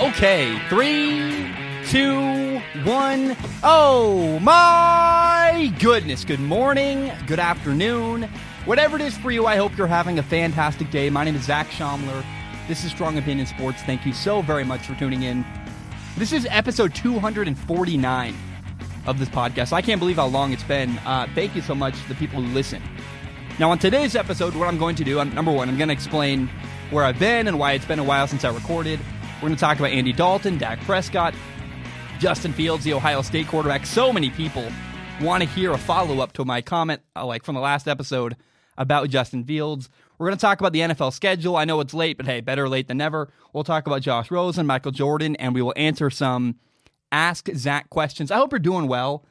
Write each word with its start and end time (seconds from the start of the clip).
Okay, 0.00 0.58
three, 0.70 1.52
two, 1.84 2.58
one. 2.84 3.36
Oh 3.62 4.38
my 4.40 5.70
goodness. 5.78 6.24
Good 6.24 6.40
morning, 6.40 7.12
good 7.26 7.38
afternoon. 7.38 8.22
Whatever 8.64 8.96
it 8.96 9.02
is 9.02 9.18
for 9.18 9.30
you, 9.30 9.44
I 9.44 9.56
hope 9.56 9.76
you're 9.76 9.86
having 9.86 10.18
a 10.18 10.22
fantastic 10.22 10.90
day. 10.90 11.10
My 11.10 11.22
name 11.22 11.36
is 11.36 11.44
Zach 11.44 11.68
Schaumler. 11.68 12.24
This 12.66 12.82
is 12.82 12.92
Strong 12.92 13.18
Opinion 13.18 13.46
Sports. 13.46 13.82
Thank 13.82 14.06
you 14.06 14.14
so 14.14 14.40
very 14.40 14.64
much 14.64 14.86
for 14.86 14.94
tuning 14.94 15.22
in. 15.22 15.44
This 16.16 16.32
is 16.32 16.46
episode 16.48 16.94
249 16.94 18.34
of 19.04 19.18
this 19.18 19.28
podcast. 19.28 19.74
I 19.74 19.82
can't 19.82 19.98
believe 19.98 20.16
how 20.16 20.28
long 20.28 20.54
it's 20.54 20.64
been. 20.64 20.96
Uh, 21.04 21.26
thank 21.34 21.54
you 21.54 21.60
so 21.60 21.74
much 21.74 22.00
to 22.00 22.08
the 22.08 22.14
people 22.14 22.40
who 22.40 22.48
listen. 22.54 22.82
Now, 23.58 23.70
on 23.70 23.78
today's 23.78 24.16
episode, 24.16 24.54
what 24.54 24.66
I'm 24.66 24.78
going 24.78 24.96
to 24.96 25.04
do, 25.04 25.22
number 25.26 25.52
one, 25.52 25.68
I'm 25.68 25.76
going 25.76 25.88
to 25.88 25.94
explain 25.94 26.48
where 26.88 27.04
I've 27.04 27.18
been 27.18 27.48
and 27.48 27.58
why 27.58 27.72
it's 27.72 27.84
been 27.84 27.98
a 27.98 28.04
while 28.04 28.26
since 28.26 28.46
I 28.46 28.54
recorded. 28.54 28.98
We're 29.40 29.48
going 29.48 29.56
to 29.56 29.60
talk 29.60 29.78
about 29.78 29.90
Andy 29.90 30.12
Dalton, 30.12 30.58
Dak 30.58 30.78
Prescott, 30.82 31.34
Justin 32.18 32.52
Fields, 32.52 32.84
the 32.84 32.92
Ohio 32.92 33.22
State 33.22 33.46
quarterback. 33.46 33.86
So 33.86 34.12
many 34.12 34.28
people 34.28 34.70
want 35.22 35.42
to 35.42 35.48
hear 35.48 35.72
a 35.72 35.78
follow 35.78 36.20
up 36.20 36.34
to 36.34 36.44
my 36.44 36.60
comment, 36.60 37.00
uh, 37.16 37.24
like 37.24 37.42
from 37.42 37.54
the 37.54 37.60
last 37.62 37.88
episode 37.88 38.36
about 38.76 39.08
Justin 39.08 39.42
Fields. 39.44 39.88
We're 40.18 40.26
going 40.26 40.36
to 40.36 40.42
talk 40.42 40.60
about 40.60 40.74
the 40.74 40.80
NFL 40.80 41.14
schedule. 41.14 41.56
I 41.56 41.64
know 41.64 41.80
it's 41.80 41.94
late, 41.94 42.18
but 42.18 42.26
hey, 42.26 42.42
better 42.42 42.68
late 42.68 42.86
than 42.86 42.98
never. 42.98 43.32
We'll 43.54 43.64
talk 43.64 43.86
about 43.86 44.02
Josh 44.02 44.30
Rosen, 44.30 44.66
Michael 44.66 44.92
Jordan, 44.92 45.36
and 45.36 45.54
we 45.54 45.62
will 45.62 45.72
answer 45.74 46.10
some 46.10 46.56
Ask 47.10 47.48
Zach 47.54 47.88
questions. 47.88 48.30
I 48.30 48.36
hope 48.36 48.52
you're 48.52 48.58
doing 48.58 48.88
well. 48.88 49.24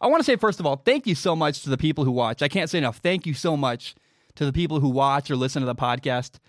I 0.00 0.08
want 0.08 0.18
to 0.18 0.24
say, 0.24 0.34
first 0.34 0.58
of 0.58 0.66
all, 0.66 0.74
thank 0.74 1.06
you 1.06 1.14
so 1.14 1.36
much 1.36 1.62
to 1.62 1.70
the 1.70 1.78
people 1.78 2.04
who 2.04 2.10
watch. 2.10 2.42
I 2.42 2.48
can't 2.48 2.68
say 2.68 2.78
enough. 2.78 2.96
Thank 2.96 3.26
you 3.26 3.34
so 3.34 3.56
much 3.56 3.94
to 4.34 4.44
the 4.44 4.52
people 4.52 4.80
who 4.80 4.88
watch 4.88 5.30
or 5.30 5.36
listen 5.36 5.60
to 5.62 5.66
the 5.66 5.76
podcast. 5.76 6.40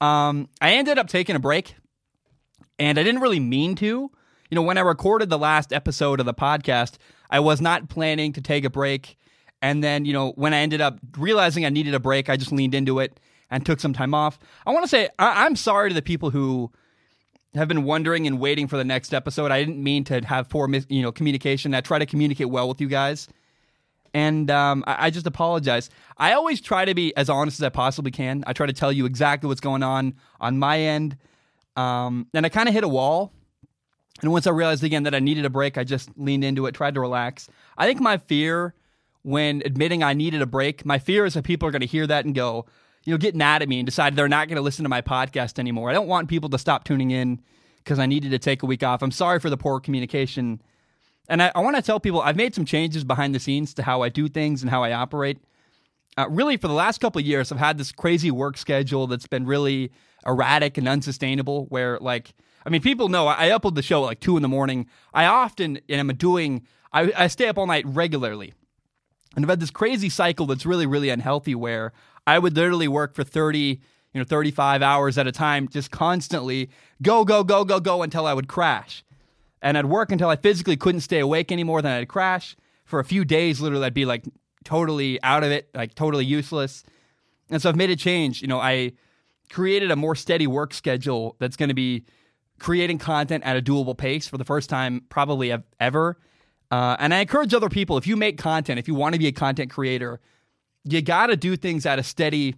Um, 0.00 0.48
I 0.60 0.72
ended 0.72 0.98
up 0.98 1.08
taking 1.08 1.36
a 1.36 1.38
break, 1.38 1.74
and 2.82 2.98
I 2.98 3.02
didn't 3.04 3.20
really 3.20 3.40
mean 3.40 3.76
to. 3.76 4.10
You 4.50 4.56
know, 4.56 4.62
when 4.62 4.76
I 4.76 4.82
recorded 4.82 5.30
the 5.30 5.38
last 5.38 5.72
episode 5.72 6.20
of 6.20 6.26
the 6.26 6.34
podcast, 6.34 6.98
I 7.30 7.40
was 7.40 7.60
not 7.60 7.88
planning 7.88 8.32
to 8.34 8.40
take 8.40 8.64
a 8.64 8.70
break. 8.70 9.16
And 9.62 9.82
then, 9.82 10.04
you 10.04 10.12
know, 10.12 10.32
when 10.32 10.52
I 10.52 10.58
ended 10.58 10.80
up 10.80 10.98
realizing 11.16 11.64
I 11.64 11.68
needed 11.68 11.94
a 11.94 12.00
break, 12.00 12.28
I 12.28 12.36
just 12.36 12.50
leaned 12.52 12.74
into 12.74 12.98
it 12.98 13.20
and 13.50 13.64
took 13.64 13.78
some 13.80 13.92
time 13.92 14.12
off. 14.14 14.38
I 14.66 14.72
want 14.72 14.84
to 14.84 14.88
say 14.88 15.08
I- 15.18 15.44
I'm 15.46 15.54
sorry 15.56 15.90
to 15.90 15.94
the 15.94 16.02
people 16.02 16.30
who 16.30 16.72
have 17.54 17.68
been 17.68 17.84
wondering 17.84 18.26
and 18.26 18.40
waiting 18.40 18.66
for 18.66 18.76
the 18.76 18.84
next 18.84 19.14
episode. 19.14 19.52
I 19.52 19.60
didn't 19.60 19.82
mean 19.82 20.02
to 20.04 20.20
have 20.24 20.48
poor, 20.48 20.66
mis- 20.66 20.86
you 20.88 21.02
know, 21.02 21.12
communication. 21.12 21.74
I 21.74 21.80
try 21.80 21.98
to 22.00 22.06
communicate 22.06 22.50
well 22.50 22.68
with 22.68 22.80
you 22.80 22.88
guys, 22.88 23.28
and 24.12 24.50
um, 24.50 24.82
I-, 24.86 25.06
I 25.06 25.10
just 25.10 25.26
apologize. 25.26 25.88
I 26.18 26.32
always 26.32 26.60
try 26.60 26.84
to 26.84 26.94
be 26.94 27.16
as 27.16 27.30
honest 27.30 27.60
as 27.60 27.64
I 27.64 27.68
possibly 27.68 28.10
can. 28.10 28.42
I 28.46 28.52
try 28.52 28.66
to 28.66 28.72
tell 28.72 28.90
you 28.92 29.06
exactly 29.06 29.48
what's 29.48 29.60
going 29.60 29.82
on 29.82 30.14
on 30.40 30.58
my 30.58 30.80
end, 30.80 31.16
um, 31.76 32.26
and 32.34 32.44
I 32.44 32.48
kind 32.48 32.68
of 32.68 32.74
hit 32.74 32.84
a 32.84 32.88
wall. 32.88 33.32
And 34.22 34.30
once 34.30 34.46
I 34.46 34.50
realized 34.50 34.84
again 34.84 35.02
that 35.04 35.14
I 35.14 35.18
needed 35.18 35.44
a 35.44 35.50
break, 35.50 35.78
I 35.78 35.84
just 35.84 36.10
leaned 36.16 36.44
into 36.44 36.66
it, 36.66 36.74
tried 36.74 36.94
to 36.94 37.00
relax. 37.00 37.48
I 37.76 37.86
think 37.86 38.00
my 38.00 38.18
fear 38.18 38.74
when 39.22 39.62
admitting 39.64 40.02
I 40.02 40.14
needed 40.14 40.42
a 40.42 40.46
break, 40.46 40.84
my 40.84 40.98
fear 40.98 41.24
is 41.24 41.34
that 41.34 41.44
people 41.44 41.68
are 41.68 41.72
going 41.72 41.80
to 41.80 41.86
hear 41.86 42.06
that 42.06 42.24
and 42.24 42.34
go, 42.34 42.66
you 43.04 43.12
know, 43.12 43.18
get 43.18 43.34
mad 43.34 43.62
at 43.62 43.68
me 43.68 43.78
and 43.78 43.86
decide 43.86 44.14
they're 44.14 44.28
not 44.28 44.48
going 44.48 44.56
to 44.56 44.62
listen 44.62 44.84
to 44.84 44.88
my 44.88 45.00
podcast 45.00 45.58
anymore. 45.58 45.90
I 45.90 45.92
don't 45.92 46.08
want 46.08 46.28
people 46.28 46.50
to 46.50 46.58
stop 46.58 46.84
tuning 46.84 47.10
in 47.10 47.40
because 47.78 47.98
I 47.98 48.06
needed 48.06 48.30
to 48.30 48.38
take 48.38 48.62
a 48.62 48.66
week 48.66 48.82
off. 48.82 49.02
I'm 49.02 49.10
sorry 49.10 49.40
for 49.40 49.50
the 49.50 49.56
poor 49.56 49.80
communication. 49.80 50.60
And 51.28 51.42
I, 51.42 51.52
I 51.54 51.60
want 51.60 51.76
to 51.76 51.82
tell 51.82 52.00
people 52.00 52.20
I've 52.20 52.36
made 52.36 52.54
some 52.54 52.64
changes 52.64 53.04
behind 53.04 53.34
the 53.34 53.40
scenes 53.40 53.74
to 53.74 53.82
how 53.82 54.02
I 54.02 54.08
do 54.08 54.28
things 54.28 54.62
and 54.62 54.70
how 54.70 54.82
I 54.82 54.92
operate. 54.92 55.38
Uh, 56.16 56.26
really, 56.28 56.56
for 56.56 56.68
the 56.68 56.74
last 56.74 57.00
couple 57.00 57.20
years, 57.20 57.50
I've 57.50 57.58
had 57.58 57.78
this 57.78 57.90
crazy 57.90 58.30
work 58.30 58.58
schedule 58.58 59.06
that's 59.06 59.26
been 59.26 59.46
really 59.46 59.90
erratic 60.26 60.78
and 60.78 60.88
unsustainable. 60.88 61.66
Where, 61.66 61.98
like, 62.00 62.34
I 62.64 62.70
mean, 62.70 62.82
people 62.82 63.08
know 63.08 63.28
I, 63.28 63.48
upload 63.50 63.74
the 63.74 63.82
show 63.82 64.02
at 64.04 64.06
like 64.06 64.20
two 64.20 64.36
in 64.36 64.42
the 64.42 64.48
morning. 64.48 64.86
I 65.12 65.26
often 65.26 65.80
and 65.88 66.00
I'm 66.00 66.16
doing, 66.16 66.66
I, 66.92 67.12
I 67.16 67.26
stay 67.26 67.48
up 67.48 67.58
all 67.58 67.66
night 67.66 67.84
regularly. 67.86 68.52
And 69.34 69.44
I've 69.44 69.50
had 69.50 69.60
this 69.60 69.70
crazy 69.70 70.08
cycle 70.08 70.46
that's 70.46 70.66
really, 70.66 70.86
really 70.86 71.08
unhealthy 71.08 71.54
where 71.54 71.92
I 72.26 72.38
would 72.38 72.54
literally 72.54 72.88
work 72.88 73.14
for 73.14 73.24
30, 73.24 73.80
you 74.12 74.20
know, 74.20 74.24
35 74.24 74.82
hours 74.82 75.16
at 75.18 75.26
a 75.26 75.32
time, 75.32 75.68
just 75.68 75.90
constantly 75.90 76.70
go, 77.00 77.24
go, 77.24 77.42
go, 77.42 77.64
go, 77.64 77.80
go 77.80 78.02
until 78.02 78.26
I 78.26 78.34
would 78.34 78.48
crash. 78.48 79.04
And 79.62 79.78
I'd 79.78 79.86
work 79.86 80.12
until 80.12 80.28
I 80.28 80.36
physically 80.36 80.76
couldn't 80.76 81.00
stay 81.00 81.20
awake 81.20 81.50
anymore. 81.50 81.82
Then 81.82 81.92
I'd 81.92 82.08
crash. 82.08 82.56
For 82.84 83.00
a 83.00 83.04
few 83.04 83.24
days, 83.24 83.60
literally, 83.60 83.86
I'd 83.86 83.94
be 83.94 84.04
like 84.04 84.24
totally 84.64 85.22
out 85.22 85.44
of 85.44 85.50
it, 85.50 85.70
like 85.74 85.94
totally 85.94 86.26
useless. 86.26 86.84
And 87.48 87.62
so 87.62 87.68
I've 87.68 87.76
made 87.76 87.90
a 87.90 87.96
change. 87.96 88.42
You 88.42 88.48
know, 88.48 88.60
I 88.60 88.92
created 89.52 89.90
a 89.90 89.96
more 89.96 90.16
steady 90.16 90.46
work 90.46 90.74
schedule 90.74 91.36
that's 91.38 91.56
going 91.56 91.68
to 91.68 91.74
be 91.74 92.04
creating 92.58 92.98
content 92.98 93.44
at 93.44 93.56
a 93.56 93.62
doable 93.62 93.96
pace 93.96 94.26
for 94.26 94.38
the 94.38 94.44
first 94.44 94.70
time 94.70 95.02
probably 95.08 95.54
ever. 95.78 96.18
Uh, 96.70 96.96
and 96.98 97.12
I 97.12 97.18
encourage 97.18 97.52
other 97.52 97.68
people 97.68 97.98
if 97.98 98.06
you 98.06 98.16
make 98.16 98.38
content, 98.38 98.78
if 98.78 98.88
you 98.88 98.94
want 98.94 99.14
to 99.14 99.18
be 99.18 99.26
a 99.26 99.32
content 99.32 99.70
creator, 99.70 100.20
you 100.84 101.02
got 101.02 101.26
to 101.26 101.36
do 101.36 101.56
things 101.56 101.84
at 101.86 101.98
a 101.98 102.02
steady, 102.02 102.54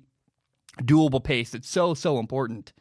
doable 0.82 1.22
pace. 1.22 1.54
It's 1.54 1.68
so, 1.68 1.94
so 1.94 2.18
important. 2.18 2.72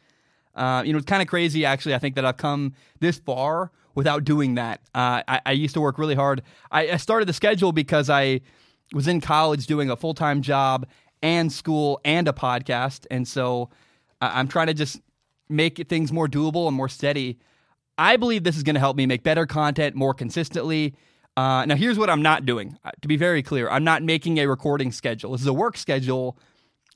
Uh, 0.54 0.82
you 0.86 0.92
know, 0.92 0.98
it's 0.98 1.06
kind 1.06 1.22
of 1.22 1.28
crazy, 1.28 1.64
actually. 1.64 1.94
I 1.94 1.98
think 1.98 2.14
that 2.14 2.24
I've 2.24 2.36
come 2.36 2.74
this 3.00 3.18
far 3.18 3.72
without 3.94 4.24
doing 4.24 4.54
that. 4.54 4.80
Uh, 4.94 5.22
I, 5.26 5.40
I, 5.46 5.52
used 5.52 5.74
to 5.74 5.80
work 5.80 5.98
really 5.98 6.14
hard. 6.14 6.42
I, 6.70 6.90
I, 6.90 6.96
started 6.96 7.28
the 7.28 7.32
schedule 7.32 7.72
because 7.72 8.08
I 8.08 8.40
was 8.92 9.08
in 9.08 9.20
college 9.20 9.66
doing 9.66 9.90
a 9.90 9.96
full 9.96 10.14
time 10.14 10.42
job 10.42 10.86
and 11.22 11.52
school 11.52 12.00
and 12.04 12.28
a 12.28 12.32
podcast. 12.32 13.06
And 13.10 13.26
so 13.26 13.70
uh, 14.24 14.30
I'm 14.34 14.48
trying 14.48 14.68
to 14.68 14.74
just 14.74 15.00
make 15.48 15.86
things 15.88 16.12
more 16.12 16.28
doable 16.28 16.66
and 16.68 16.76
more 16.76 16.88
steady. 16.88 17.38
I 17.96 18.16
believe 18.16 18.44
this 18.44 18.56
is 18.56 18.62
going 18.62 18.74
to 18.74 18.80
help 18.80 18.96
me 18.96 19.06
make 19.06 19.22
better 19.22 19.46
content 19.46 19.94
more 19.94 20.14
consistently 20.14 20.94
uh, 21.36 21.64
now, 21.66 21.74
here's 21.74 21.98
what 21.98 22.08
I'm 22.08 22.22
not 22.22 22.46
doing. 22.46 22.78
Uh, 22.84 22.92
to 23.02 23.08
be 23.08 23.16
very 23.16 23.42
clear, 23.42 23.68
I'm 23.68 23.84
not 23.84 24.02
making 24.02 24.38
a 24.38 24.46
recording 24.46 24.92
schedule. 24.92 25.32
This 25.32 25.40
is 25.40 25.46
a 25.46 25.52
work 25.52 25.76
schedule 25.76 26.38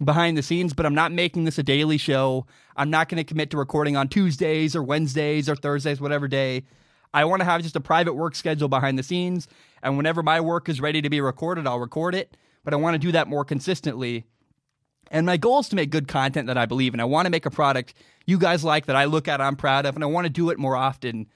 behind 0.04 0.36
the 0.36 0.42
scenes, 0.42 0.74
but 0.74 0.86
I'm 0.86 0.94
not 0.94 1.10
making 1.10 1.44
this 1.44 1.58
a 1.58 1.62
daily 1.64 1.98
show. 1.98 2.46
I'm 2.76 2.88
not 2.88 3.08
going 3.08 3.16
to 3.16 3.24
commit 3.24 3.50
to 3.50 3.56
recording 3.56 3.96
on 3.96 4.06
Tuesdays 4.06 4.76
or 4.76 4.82
Wednesdays 4.82 5.48
or 5.48 5.56
Thursdays, 5.56 6.00
whatever 6.00 6.28
day. 6.28 6.62
I 7.12 7.24
want 7.24 7.40
to 7.40 7.46
have 7.46 7.62
just 7.62 7.74
a 7.74 7.80
private 7.80 8.14
work 8.14 8.36
schedule 8.36 8.68
behind 8.68 8.96
the 8.96 9.02
scenes. 9.02 9.48
And 9.82 9.96
whenever 9.96 10.22
my 10.22 10.40
work 10.40 10.68
is 10.68 10.80
ready 10.80 11.02
to 11.02 11.10
be 11.10 11.20
recorded, 11.20 11.66
I'll 11.66 11.80
record 11.80 12.14
it. 12.14 12.36
But 12.62 12.74
I 12.74 12.76
want 12.76 12.94
to 12.94 12.98
do 12.98 13.12
that 13.12 13.26
more 13.26 13.44
consistently. 13.44 14.24
And 15.10 15.26
my 15.26 15.36
goal 15.36 15.60
is 15.60 15.68
to 15.70 15.76
make 15.76 15.90
good 15.90 16.08
content 16.08 16.46
that 16.46 16.58
I 16.58 16.66
believe 16.66 16.94
in. 16.94 17.00
I 17.00 17.04
want 17.04 17.26
to 17.26 17.30
make 17.30 17.46
a 17.46 17.50
product 17.50 17.94
you 18.26 18.38
guys 18.38 18.62
like 18.62 18.86
that 18.86 18.96
I 18.96 19.06
look 19.06 19.26
at, 19.26 19.40
I'm 19.40 19.56
proud 19.56 19.86
of, 19.86 19.94
and 19.94 20.04
I 20.04 20.06
want 20.06 20.26
to 20.26 20.30
do 20.30 20.50
it 20.50 20.58
more 20.58 20.76
often. 20.76 21.26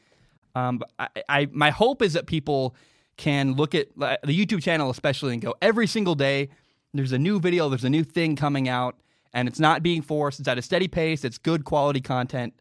Um, 0.55 0.83
I, 0.99 1.09
I 1.29 1.49
my 1.51 1.71
hope 1.71 2.03
is 2.03 2.13
that 2.13 2.27
people 2.27 2.77
can 3.17 3.55
look 3.55 3.75
at 3.75 3.89
the 3.97 4.47
YouTube 4.47 4.63
channel, 4.63 4.91
especially, 4.91 5.33
and 5.33 5.41
go 5.41 5.55
every 5.63 5.87
single 5.87 6.15
day. 6.15 6.51
There's 6.93 7.13
a 7.13 7.19
new 7.19 7.41
video, 7.41 7.69
there's 7.69 7.85
a 7.85 7.91
new 7.91 8.05
thing 8.05 8.37
coming 8.37 8.69
out, 8.69 8.97
and 9.33 9.49
it's 9.49 9.61
not 9.61 9.83
being 9.83 10.03
forced. 10.03 10.41
It's 10.41 10.49
at 10.49 10.59
a 10.59 10.63
steady 10.63 10.89
pace. 10.89 11.25
It's 11.25 11.39
good 11.39 11.65
quality 11.65 12.01
content. 12.01 12.55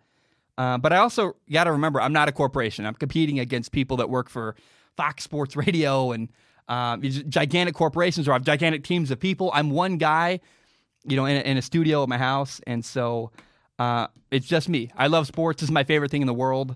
Uh, 0.57 0.77
but 0.77 0.93
I 0.93 0.97
also 0.97 1.35
got 1.51 1.65
to 1.65 1.71
remember, 1.71 1.99
I'm 1.99 2.13
not 2.13 2.29
a 2.29 2.31
corporation. 2.31 2.85
I'm 2.85 2.93
competing 2.93 3.39
against 3.39 3.71
people 3.71 3.97
that 3.97 4.09
work 4.09 4.29
for 4.29 4.55
Fox 4.95 5.23
Sports 5.23 5.55
Radio 5.55 6.11
and 6.11 6.29
um, 6.69 7.01
gigantic 7.01 7.75
corporations 7.75 8.27
or 8.27 8.33
have 8.33 8.43
gigantic 8.43 8.83
teams 8.83 9.11
of 9.11 9.19
people. 9.19 9.51
I'm 9.53 9.71
one 9.71 9.97
guy, 9.97 10.39
you 11.05 11.15
know, 11.15 11.25
in 11.25 11.37
a, 11.37 11.39
in 11.41 11.57
a 11.57 11.61
studio 11.61 12.03
at 12.03 12.09
my 12.09 12.17
house, 12.17 12.61
and 12.67 12.83
so 12.83 13.31
uh, 13.79 14.07
it's 14.29 14.47
just 14.47 14.69
me. 14.69 14.91
I 14.95 15.07
love 15.07 15.27
sports. 15.27 15.61
This 15.61 15.69
is 15.69 15.73
my 15.73 15.83
favorite 15.83 16.11
thing 16.11 16.21
in 16.21 16.27
the 16.27 16.33
world 16.33 16.75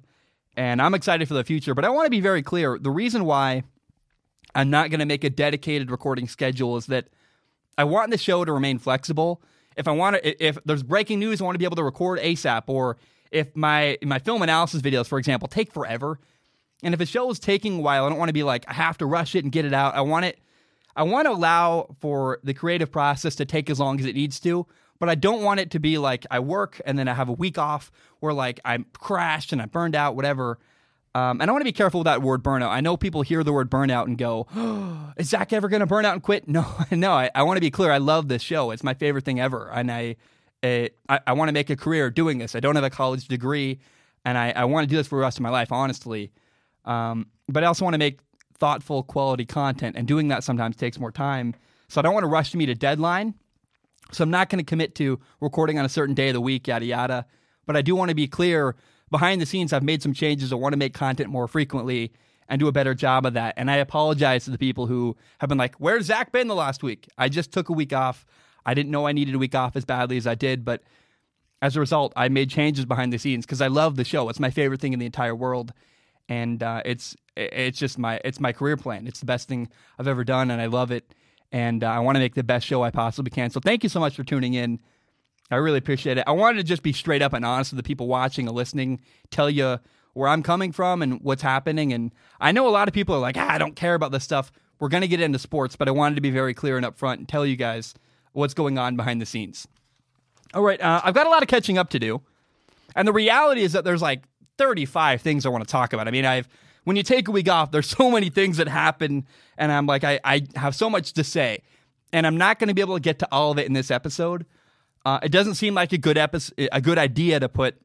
and 0.58 0.82
I'm 0.82 0.94
excited 0.94 1.28
for 1.28 1.34
the 1.34 1.44
future. 1.44 1.74
But 1.74 1.86
I 1.86 1.90
want 1.90 2.06
to 2.06 2.10
be 2.10 2.22
very 2.22 2.42
clear. 2.42 2.78
The 2.80 2.92
reason 2.92 3.26
why 3.26 3.64
I'm 4.54 4.70
not 4.70 4.90
going 4.90 5.00
to 5.00 5.06
make 5.06 5.24
a 5.24 5.30
dedicated 5.30 5.92
recording 5.92 6.28
schedule 6.28 6.78
is 6.78 6.86
that 6.88 7.08
I 7.78 7.84
want 7.84 8.12
the 8.12 8.18
show 8.18 8.46
to 8.46 8.52
remain 8.54 8.80
flexible. 8.80 9.42
If 9.76 9.88
I 9.88 9.92
want 9.92 10.16
to, 10.16 10.46
if 10.46 10.58
there's 10.66 10.84
breaking 10.84 11.20
news, 11.20 11.42
I 11.42 11.44
want 11.44 11.56
to 11.56 11.60
be 11.60 11.66
able 11.66 11.76
to 11.76 11.84
record 11.84 12.20
ASAP. 12.20 12.64
Or 12.68 12.98
if 13.32 13.56
my 13.56 13.98
my 14.02 14.20
film 14.20 14.42
analysis 14.42 14.82
videos, 14.82 15.08
for 15.08 15.20
example, 15.20 15.48
take 15.48 15.74
forever, 15.74 16.20
and 16.84 16.94
if 16.94 17.02
a 17.02 17.06
show 17.06 17.30
is 17.30 17.40
taking 17.40 17.80
a 17.80 17.82
while, 17.82 18.06
I 18.06 18.10
don't 18.10 18.18
want 18.18 18.30
to 18.30 18.34
be 18.34 18.44
like 18.44 18.64
I 18.70 18.74
have 18.74 18.98
to 19.00 19.06
rush 19.06 19.36
it 19.36 19.44
and 19.44 19.52
get 19.52 19.66
it 19.66 19.74
out. 19.74 19.96
I 19.96 20.02
want 20.02 20.26
it. 20.26 20.40
I 20.96 21.04
want 21.04 21.26
to 21.26 21.32
allow 21.32 21.96
for 22.00 22.40
the 22.44 22.54
creative 22.54 22.92
process 22.92 23.36
to 23.36 23.46
take 23.46 23.70
as 23.70 23.80
long 23.80 24.00
as 24.00 24.06
it 24.06 24.16
needs 24.16 24.40
to 24.42 24.66
but 25.00 25.10
I 25.10 25.16
don't 25.16 25.44
want 25.44 25.60
it 25.60 25.72
to 25.72 25.80
be 25.80 25.98
like 25.98 26.26
I 26.32 26.40
work 26.40 26.82
and 26.86 26.98
then 26.98 27.08
I 27.08 27.14
have 27.14 27.30
a 27.30 27.34
week 27.34 27.58
off 27.58 27.92
where 28.20 28.34
like 28.34 28.60
I'm 28.64 28.86
crashed 28.94 29.52
and 29.52 29.62
I 29.62 29.66
burned 29.66 29.96
out, 29.96 30.16
whatever. 30.16 30.60
Um, 31.14 31.40
and 31.40 31.50
I 31.50 31.54
want 31.54 31.62
to 31.62 31.66
be 31.66 31.72
careful 31.72 32.02
with 32.02 32.06
that 32.06 32.22
word 32.22 32.44
burnout. 32.44 32.70
I 32.70 32.82
know 32.82 32.98
people 32.98 33.22
hear 33.22 33.44
the 33.44 33.54
word 33.54 33.72
burnout 33.72 34.06
and 34.06 34.18
go, 34.18 34.48
oh, 34.54 35.14
"Is 35.18 35.30
Zach 35.30 35.54
ever 35.54 35.70
going 35.70 35.80
to 35.80 35.86
burn 35.86 36.04
out 36.04 36.14
and 36.14 36.22
quit?" 36.22 36.46
No, 36.48 36.66
no. 36.92 37.14
I, 37.14 37.30
I 37.34 37.44
want 37.44 37.56
to 37.56 37.62
be 37.62 37.72
clear. 37.72 37.90
I 37.90 38.00
love 38.00 38.28
this 38.28 38.42
show. 38.42 38.72
It's 38.72 38.84
my 38.84 38.94
favorite 38.94 39.24
thing 39.24 39.40
ever, 39.40 39.70
and 39.72 39.90
I, 39.90 40.18
I, 40.62 40.90
I 41.08 41.32
want 41.32 41.48
to 41.48 41.54
make 41.54 41.70
a 41.70 41.78
career 41.78 42.10
doing 42.10 42.38
this. 42.38 42.54
I 42.54 42.60
don't 42.60 42.76
have 42.76 42.84
a 42.84 42.90
college 42.90 43.30
degree, 43.30 43.80
and 44.26 44.38
I, 44.38 44.52
I 44.58 44.66
want 44.66 44.84
to 44.84 44.90
do 44.90 44.98
this 44.98 45.08
for 45.08 45.18
the 45.18 45.22
rest 45.22 45.38
of 45.38 45.44
my 45.44 45.50
life, 45.50 45.72
honestly. 45.72 46.34
Um, 46.84 47.28
but 47.48 47.64
I 47.64 47.68
also 47.68 47.86
want 47.86 47.94
to 47.94 48.00
make 48.00 48.20
thoughtful, 48.58 49.04
quality 49.04 49.46
content, 49.46 49.96
and 49.96 50.08
doing 50.08 50.28
that 50.30 50.44
sometimes 50.44 50.76
takes 50.76 51.00
more 51.00 51.12
time. 51.12 51.56
So 51.88 52.00
I 52.00 52.02
don't 52.02 52.14
want 52.14 52.24
to 52.24 52.30
rush 52.30 52.52
to 52.52 52.58
meet 52.58 52.70
a 52.70 52.76
deadline. 52.76 53.36
So 54.12 54.24
I'm 54.24 54.32
not 54.32 54.50
going 54.50 54.64
to 54.64 54.70
commit 54.70 54.96
to 54.96 55.20
recording 55.42 55.80
on 55.80 55.86
a 55.86 55.90
certain 55.90 56.16
day 56.16 56.30
of 56.30 56.34
the 56.34 56.42
week, 56.42 56.68
yada 56.68 56.86
yada. 56.86 57.26
But 57.66 57.76
I 57.76 57.82
do 57.82 57.96
want 57.96 58.10
to 58.10 58.16
be 58.16 58.28
clear 58.28 58.76
behind 59.12 59.42
the 59.42 59.46
scenes, 59.46 59.74
I've 59.74 59.84
made 59.84 60.02
some 60.02 60.14
changes. 60.14 60.52
I 60.52 60.56
want 60.56 60.74
to 60.74 60.78
make 60.78 60.94
content 60.94 61.30
more 61.30 61.48
frequently 61.48 62.12
and 62.48 62.60
do 62.60 62.68
a 62.68 62.72
better 62.72 62.94
job 62.94 63.26
of 63.26 63.34
that. 63.34 63.56
And 63.58 63.72
I 63.72 63.78
apologize 63.78 64.46
to 64.46 64.52
the 64.52 64.58
people 64.58 64.88
who 64.88 65.16
have 65.40 65.50
been 65.50 65.58
like, 65.58 65.76
Where's 65.76 66.06
Zach 66.06 66.32
been 66.32 66.48
the 66.48 66.56
last 66.56 66.84
week? 66.84 67.08
I 67.18 67.30
just 67.30 67.52
took 67.52 67.70
a 67.70 67.74
week 67.74 67.94
off. 67.94 68.26
I 68.66 68.74
didn't 68.74 68.92
know 68.92 69.08
I 69.08 69.12
needed 69.12 69.36
a 69.36 69.40
week 69.40 69.56
off 69.56 69.76
as 69.76 69.86
badly 69.86 70.18
as 70.18 70.28
I 70.28 70.36
did, 70.36 70.66
but 70.66 70.84
as 71.62 71.76
a 71.76 71.80
result, 71.80 72.14
I 72.16 72.30
made 72.30 72.50
changes 72.50 72.86
behind 72.86 73.14
the 73.14 73.18
scenes 73.18 73.46
because 73.46 73.62
I 73.62 73.68
love 73.68 73.96
the 73.96 74.04
show. 74.04 74.28
It's 74.30 74.40
my 74.40 74.50
favorite 74.50 74.82
thing 74.82 74.94
in 74.94 75.00
the 75.00 75.06
entire 75.06 75.36
world, 75.36 75.74
and 76.30 76.62
uh, 76.64 76.82
it's 76.86 77.16
it's 77.36 77.78
just 77.78 77.98
my 77.98 78.20
it's 78.24 78.40
my 78.40 78.52
career 78.52 78.78
plan. 78.78 79.08
It's 79.08 79.20
the 79.20 79.26
best 79.26 79.48
thing 79.48 79.70
I've 80.00 80.08
ever 80.08 80.24
done, 80.24 80.52
and 80.52 80.62
I 80.62 80.66
love 80.68 80.92
it. 80.92 81.14
And 81.52 81.84
uh, 81.84 81.88
I 81.88 82.00
want 82.00 82.16
to 82.16 82.20
make 82.20 82.36
the 82.36 82.44
best 82.44 82.66
show 82.66 82.84
I 82.84 82.92
possibly 82.92 83.30
can. 83.30 83.50
So 83.50 83.60
thank 83.60 83.84
you 83.84 83.90
so 83.90 84.00
much 84.00 84.16
for 84.16 84.24
tuning 84.24 84.56
in. 84.56 84.80
I 85.52 85.58
really 85.58 85.78
appreciate 85.78 86.18
it. 86.18 86.24
I 86.28 86.32
wanted 86.32 86.58
to 86.58 86.64
just 86.64 86.82
be 86.82 86.92
straight 86.92 87.22
up 87.22 87.34
and 87.34 87.46
honest 87.46 87.72
with 87.72 87.78
the 87.78 87.84
people 87.84 88.08
watching 88.08 88.48
and 88.48 88.56
listening, 88.56 89.00
tell 89.30 89.50
you 89.50 89.80
where 90.14 90.28
I'm 90.28 90.42
coming 90.42 90.72
from 90.72 91.02
and 91.02 91.22
what's 91.22 91.44
happening. 91.44 91.94
And 91.94 92.14
I 92.40 92.52
know 92.52 92.68
a 92.68 92.72
lot 92.72 92.88
of 92.88 92.94
people 92.94 93.16
are 93.16 93.20
like, 93.20 93.38
ah, 93.38 93.48
I 93.48 93.58
don't 93.58 93.76
care 93.76 93.94
about 93.94 94.12
this 94.12 94.24
stuff. 94.24 94.52
We're 94.80 94.90
going 94.90 95.02
to 95.02 95.08
get 95.08 95.22
into 95.22 95.38
sports, 95.38 95.76
but 95.76 95.88
I 95.88 95.92
wanted 95.92 96.16
to 96.16 96.22
be 96.22 96.32
very 96.32 96.54
clear 96.54 96.78
and 96.78 96.86
upfront 96.86 97.16
and 97.16 97.30
tell 97.30 97.46
you 97.46 97.56
guys 97.56 97.94
what's 98.34 98.54
going 98.54 98.78
on 98.78 98.96
behind 98.96 99.22
the 99.22 99.26
scenes. 99.26 99.68
All 100.54 100.64
right, 100.64 100.82
uh, 100.82 101.02
I've 101.04 101.14
got 101.14 101.28
a 101.28 101.30
lot 101.30 101.44
of 101.44 101.48
catching 101.48 101.78
up 101.78 101.90
to 101.92 102.00
do. 102.00 102.22
And 102.96 103.08
the 103.08 103.14
reality 103.14 103.62
is 103.62 103.74
that 103.74 103.84
there's 103.84 104.02
like 104.02 104.24
35 104.58 105.22
things 105.22 105.46
I 105.46 105.50
want 105.50 105.64
to 105.64 105.72
talk 105.72 105.94
about. 105.94 106.08
I 106.08 106.12
mean, 106.12 106.26
I've 106.26 106.48
when 106.86 106.96
you 106.96 107.04
take 107.04 107.28
a 107.28 107.32
week 107.32 107.50
off, 107.50 107.72
there's 107.72 107.90
so 107.98 108.10
many 108.10 108.30
things 108.30 108.58
that 108.58 108.68
happen, 108.68 109.26
and 109.58 109.72
I'm 109.72 109.86
like, 109.86 110.04
I, 110.04 110.20
I 110.24 110.48
have 110.56 110.76
so 110.76 110.90
much 110.90 111.14
to 111.14 111.24
say, 111.24 111.64
and 112.14 112.26
I'm 112.26 112.38
not 112.38 112.60
going 112.60 112.70
to 112.70 112.74
be 112.74 112.82
able 112.82 112.96
to 112.96 113.02
get 113.02 113.20
to 113.20 113.28
all 113.32 113.52
of 113.52 113.60
it 113.60 113.68
in 113.68 113.74
this 113.74 113.92
episode. 113.92 114.46
Uh, 115.06 115.20
it 115.22 115.32
doesn't 115.32 115.56
seem 115.56 115.76
like 115.76 115.94
a 115.94 115.98
good 115.98 116.18
episode, 116.18 116.70
a 116.72 116.82
good 116.82 116.98
idea 116.98 117.40
to 117.40 117.50
put 117.50 117.76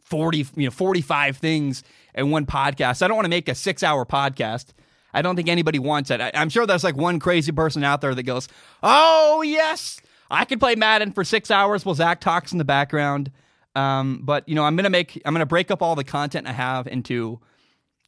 40, 0.00 0.46
you 0.56 0.64
know, 0.66 0.70
45 0.70 1.36
things 1.36 1.82
in 2.14 2.30
one 2.30 2.46
podcast. 2.46 3.02
I 3.02 3.08
don't 3.08 3.16
want 3.16 3.26
to 3.26 3.30
make 3.30 3.48
a 3.48 3.54
six 3.54 3.82
hour 3.82 4.06
podcast. 4.06 4.66
I 5.14 5.20
don't 5.20 5.36
think 5.36 5.48
anybody 5.48 5.78
wants 5.78 6.10
it. 6.10 6.20
I, 6.20 6.30
I'm 6.34 6.48
sure 6.48 6.66
there's 6.66 6.84
like 6.84 6.96
one 6.96 7.18
crazy 7.18 7.52
person 7.52 7.84
out 7.84 8.00
there 8.00 8.14
that 8.14 8.22
goes, 8.22 8.48
"Oh 8.82 9.42
yes, 9.42 10.00
I 10.30 10.44
could 10.46 10.58
play 10.60 10.74
Madden 10.74 11.12
for 11.12 11.24
six 11.24 11.50
hours 11.50 11.84
while 11.84 11.94
Zach 11.94 12.20
talks 12.20 12.52
in 12.52 12.58
the 12.58 12.64
background." 12.64 13.30
Um, 13.74 14.20
but 14.22 14.48
you 14.48 14.54
know, 14.54 14.64
I'm 14.64 14.76
gonna 14.76 14.90
make, 14.90 15.20
I'm 15.24 15.34
gonna 15.34 15.46
break 15.46 15.70
up 15.70 15.82
all 15.82 15.94
the 15.94 16.04
content 16.04 16.46
I 16.46 16.52
have 16.52 16.86
into 16.86 17.40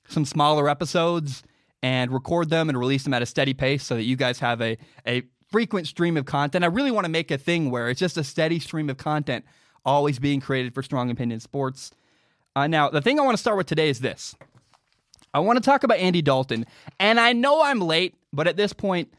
some 0.09 0.25
smaller 0.25 0.69
episodes 0.69 1.43
and 1.83 2.13
record 2.13 2.51
them 2.51 2.69
and 2.69 2.79
release 2.79 3.05
them 3.05 3.15
at 3.15 3.23
a 3.23 3.27
steady 3.27 3.55
pace 3.55 3.85
so 3.85 3.95
that 3.95 4.05
you 4.05 4.17
guys 4.17 4.39
have 4.41 4.61
a 4.61 4.77
a 5.07 5.23
frequent 5.51 5.87
stream 5.87 6.17
of 6.17 6.25
content. 6.25 6.65
I 6.65 6.69
really 6.69 6.91
want 6.91 7.05
to 7.05 7.11
make 7.11 7.31
a 7.31 7.39
thing 7.39 7.71
where 7.71 7.89
it's 7.89 8.01
just 8.01 8.17
a 8.17 8.25
steady 8.25 8.59
stream 8.59 8.91
of 8.91 8.97
content 8.97 9.45
always 9.85 10.19
being 10.19 10.41
created 10.41 10.75
for 10.75 10.83
Strong 10.83 11.11
Opinion 11.11 11.41
Sports. 11.41 11.93
Uh, 12.57 12.67
now, 12.67 12.89
the 12.89 13.01
thing 13.01 13.19
I 13.19 13.23
want 13.23 13.37
to 13.37 13.41
start 13.41 13.57
with 13.57 13.67
today 13.67 13.89
is 13.89 14.01
this. 14.01 14.35
I 15.33 15.41
want 15.41 15.57
to 15.57 15.61
talk 15.61 15.83
about 15.83 15.99
Andy 15.99 16.23
Dalton. 16.23 16.65
And 16.99 17.19
I 17.19 17.33
know 17.33 17.63
I'm 17.63 17.81
late, 17.81 18.15
but 18.33 18.47
at 18.47 18.57
this 18.57 18.73
point, 18.73 19.13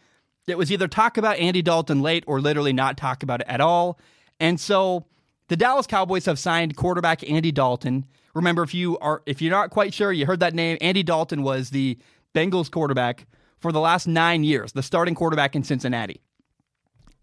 it 0.48 0.58
was 0.58 0.72
either 0.72 0.88
talk 0.88 1.18
about 1.18 1.38
Andy 1.38 1.62
Dalton 1.62 2.02
late 2.02 2.24
or 2.28 2.40
literally 2.40 2.74
not 2.74 2.98
talk 2.98 3.24
about 3.24 3.42
it 3.42 3.48
at 3.48 3.62
all. 3.62 4.00
And 4.40 4.60
so 4.60 5.06
the 5.48 5.56
Dallas 5.56 5.88
Cowboys 5.88 6.26
have 6.26 6.40
signed 6.40 6.76
quarterback 6.76 7.28
Andy 7.30 7.52
Dalton. 7.52 8.06
Remember, 8.34 8.64
if 8.64 8.74
you 8.74 8.98
are 9.00 9.22
if 9.26 9.42
you're 9.42 9.52
not 9.52 9.70
quite 9.70 9.94
sure, 9.94 10.12
you 10.12 10.26
heard 10.26 10.40
that 10.40 10.54
name. 10.54 10.78
Andy 10.82 11.04
Dalton 11.04 11.44
was 11.44 11.70
the 11.70 11.98
Bengals 12.34 12.70
quarterback 12.70 13.28
for 13.60 13.72
the 13.72 13.80
last 13.80 14.08
nine 14.08 14.44
years, 14.44 14.74
the 14.74 14.84
starting 14.84 15.16
quarterback 15.16 15.56
in 15.56 15.64
Cincinnati. 15.64 16.22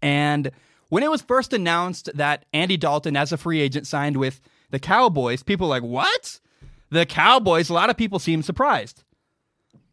And 0.01 0.51
when 0.89 1.03
it 1.03 1.09
was 1.09 1.21
first 1.21 1.53
announced 1.53 2.09
that 2.15 2.45
Andy 2.53 2.77
Dalton, 2.77 3.15
as 3.15 3.31
a 3.31 3.37
free 3.37 3.61
agent, 3.61 3.87
signed 3.87 4.17
with 4.17 4.41
the 4.69 4.79
Cowboys, 4.79 5.43
people 5.43 5.67
were 5.67 5.75
like, 5.75 5.83
what? 5.83 6.39
The 6.89 7.05
Cowboys, 7.05 7.69
a 7.69 7.73
lot 7.73 7.89
of 7.89 7.97
people 7.97 8.19
seemed 8.19 8.45
surprised. 8.45 9.03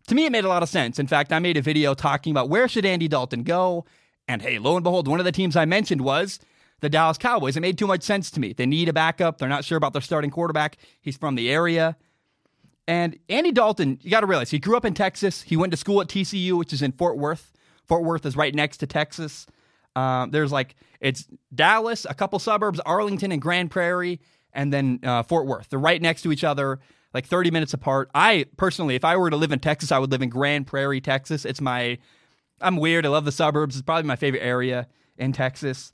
To 0.09 0.15
me, 0.15 0.27
it 0.27 0.33
made 0.33 0.45
a 0.45 0.49
lot 0.49 0.63
of 0.63 0.69
sense. 0.69 0.99
In 0.99 1.07
fact, 1.07 1.33
I 1.33 1.39
made 1.39 1.57
a 1.57 1.63
video 1.63 1.95
talking 1.95 2.33
about 2.33 2.49
where 2.49 2.67
should 2.67 2.85
Andy 2.85 3.09
Dalton 3.09 3.45
go. 3.45 3.85
And 4.27 4.43
hey, 4.43 4.59
lo 4.59 4.77
and 4.77 4.85
behold, 4.85 5.07
one 5.07 5.21
of 5.21 5.25
the 5.25 5.33
teams 5.33 5.57
I 5.57 5.65
mentioned 5.65 6.01
was 6.01 6.41
the 6.81 6.89
Dallas 6.89 7.19
Cowboys. 7.19 7.57
It 7.57 7.61
made 7.61 7.79
too 7.79 7.87
much 7.87 8.03
sense 8.03 8.31
to 8.33 8.41
me. 8.41 8.53
They 8.53 8.67
need 8.67 8.89
a 8.89 8.93
backup. 8.93 9.39
They're 9.39 9.49
not 9.49 9.65
sure 9.65 9.77
about 9.77 9.93
their 9.93 10.03
starting 10.03 10.31
quarterback. 10.31 10.77
He's 11.01 11.17
from 11.17 11.35
the 11.35 11.51
area. 11.51 11.97
And 12.89 13.19
Andy 13.29 13.53
Dalton, 13.53 13.99
you 14.03 14.11
got 14.11 14.21
to 14.21 14.27
realize, 14.27 14.51
he 14.51 14.59
grew 14.59 14.77
up 14.77 14.85
in 14.85 14.95
Texas. 14.95 15.43
He 15.43 15.57
went 15.57 15.71
to 15.71 15.77
school 15.77 16.01
at 16.01 16.09
TCU, 16.09 16.59
which 16.59 16.73
is 16.73 16.83
in 16.83 16.93
Fort 16.93 17.19
Worth. 17.19 17.53
Fort 17.87 18.03
Worth 18.03 18.27
is 18.27 18.37
right 18.37 18.55
next 18.55 18.79
to 18.79 18.87
Texas. 18.87 19.47
Um, 19.97 20.31
there's 20.31 20.53
like 20.53 20.77
it's 21.01 21.27
Dallas, 21.55 22.07
a 22.09 22.15
couple 22.15 22.39
suburbs, 22.39 22.81
Arlington 22.81 23.33
and 23.33 23.41
Grand 23.41 23.71
Prairie, 23.71 24.21
and 24.53 24.73
then 24.73 25.01
uh, 25.03 25.23
Fort 25.23 25.47
Worth. 25.47 25.69
They're 25.69 25.79
right 25.79 26.01
next 26.01 26.23
to 26.23 26.33
each 26.33 26.45
other, 26.45 26.81
like 27.15 27.27
30 27.27 27.51
minutes 27.51 27.75
apart. 27.75 28.11
I 28.15 28.47
personally, 28.57 28.95
if 28.95 29.05
I 29.05 29.17
were 29.17 29.31
to 29.31 29.37
live 29.37 29.53
in 29.53 29.61
Texas, 29.61 29.93
I 29.93 29.99
would 29.99 30.11
live 30.11 30.23
in 30.23 30.29
Grand 30.29 30.67
Prairie, 30.67 31.01
Texas. 31.01 31.45
It's 31.45 31.61
my, 31.61 31.99
I'm 32.61 32.77
weird. 32.77 33.07
I 33.07 33.09
love 33.09 33.25
the 33.25 33.33
suburbs. 33.33 33.77
It's 33.77 33.85
probably 33.85 34.07
my 34.07 34.17
favorite 34.17 34.43
area 34.43 34.87
in 35.17 35.33
Texas. 35.33 35.93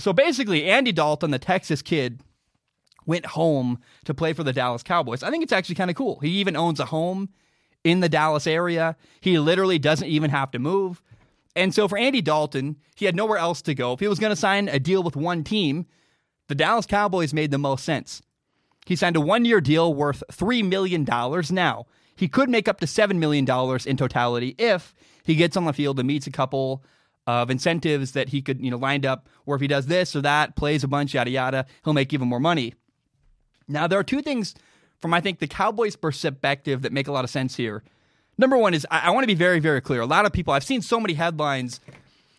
So 0.00 0.12
basically, 0.12 0.64
Andy 0.66 0.92
Dalton, 0.92 1.30
the 1.30 1.38
Texas 1.38 1.82
kid, 1.82 2.20
went 3.06 3.26
home 3.26 3.80
to 4.04 4.14
play 4.14 4.32
for 4.32 4.42
the 4.42 4.52
Dallas 4.52 4.82
Cowboys. 4.82 5.22
I 5.22 5.30
think 5.30 5.42
it's 5.42 5.52
actually 5.52 5.74
kind 5.74 5.90
of 5.90 5.96
cool. 5.96 6.20
He 6.20 6.30
even 6.40 6.56
owns 6.56 6.80
a 6.80 6.86
home 6.86 7.28
in 7.84 8.00
the 8.00 8.08
Dallas 8.08 8.46
area. 8.46 8.96
He 9.20 9.38
literally 9.38 9.78
doesn't 9.78 10.08
even 10.08 10.30
have 10.30 10.50
to 10.52 10.58
move. 10.58 11.02
And 11.56 11.74
so 11.74 11.88
for 11.88 11.98
Andy 11.98 12.22
Dalton, 12.22 12.76
he 12.94 13.06
had 13.06 13.16
nowhere 13.16 13.38
else 13.38 13.62
to 13.62 13.74
go. 13.74 13.92
If 13.92 14.00
he 14.00 14.08
was 14.08 14.18
going 14.18 14.30
to 14.30 14.36
sign 14.36 14.68
a 14.68 14.78
deal 14.78 15.02
with 15.02 15.16
one 15.16 15.44
team, 15.44 15.86
the 16.48 16.54
Dallas 16.54 16.86
Cowboys 16.86 17.34
made 17.34 17.50
the 17.50 17.58
most 17.58 17.84
sense. 17.84 18.22
He 18.86 18.96
signed 18.96 19.16
a 19.16 19.20
one 19.20 19.44
year 19.44 19.60
deal 19.60 19.92
worth 19.92 20.22
$3 20.32 20.66
million. 20.68 21.04
Now, 21.50 21.86
he 22.16 22.28
could 22.28 22.48
make 22.48 22.68
up 22.68 22.80
to 22.80 22.86
$7 22.86 23.16
million 23.16 23.46
in 23.86 23.96
totality 23.96 24.54
if 24.58 24.94
he 25.24 25.34
gets 25.34 25.56
on 25.56 25.64
the 25.64 25.72
field 25.72 25.98
and 25.98 26.06
meets 26.06 26.26
a 26.26 26.30
couple 26.30 26.84
of 27.30 27.50
incentives 27.50 28.12
that 28.12 28.30
he 28.30 28.42
could, 28.42 28.60
you 28.64 28.70
know, 28.70 28.76
lined 28.76 29.06
up, 29.06 29.28
or 29.46 29.54
if 29.54 29.60
he 29.60 29.66
does 29.66 29.86
this 29.86 30.14
or 30.16 30.20
that, 30.22 30.56
plays 30.56 30.84
a 30.84 30.88
bunch, 30.88 31.14
yada, 31.14 31.30
yada, 31.30 31.66
he'll 31.84 31.92
make 31.92 32.12
even 32.12 32.28
more 32.28 32.40
money. 32.40 32.74
Now, 33.68 33.86
there 33.86 33.98
are 33.98 34.04
two 34.04 34.22
things 34.22 34.54
from, 35.00 35.14
I 35.14 35.20
think, 35.20 35.38
the 35.38 35.46
Cowboys' 35.46 35.96
perspective 35.96 36.82
that 36.82 36.92
make 36.92 37.08
a 37.08 37.12
lot 37.12 37.24
of 37.24 37.30
sense 37.30 37.56
here 37.56 37.82
number 38.40 38.56
one 38.56 38.74
is 38.74 38.86
I, 38.90 39.00
I 39.00 39.10
want 39.10 39.22
to 39.22 39.28
be 39.28 39.34
very, 39.34 39.60
very 39.60 39.80
clear. 39.80 40.00
A 40.00 40.06
lot 40.06 40.26
of 40.26 40.32
people, 40.32 40.52
I've 40.52 40.64
seen 40.64 40.82
so 40.82 40.98
many 40.98 41.14
headlines. 41.14 41.80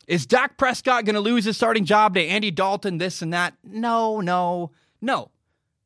Is 0.08 0.26
Dak 0.26 0.58
Prescott 0.58 1.06
going 1.06 1.16
to 1.16 1.22
lose 1.22 1.46
his 1.46 1.56
starting 1.56 1.86
job 1.86 2.16
to 2.16 2.22
Andy 2.22 2.52
Dalton, 2.52 2.98
this 2.98 3.22
and 3.22 3.32
that? 3.32 3.54
No, 3.64 4.20
no, 4.20 4.72
no. 5.00 5.30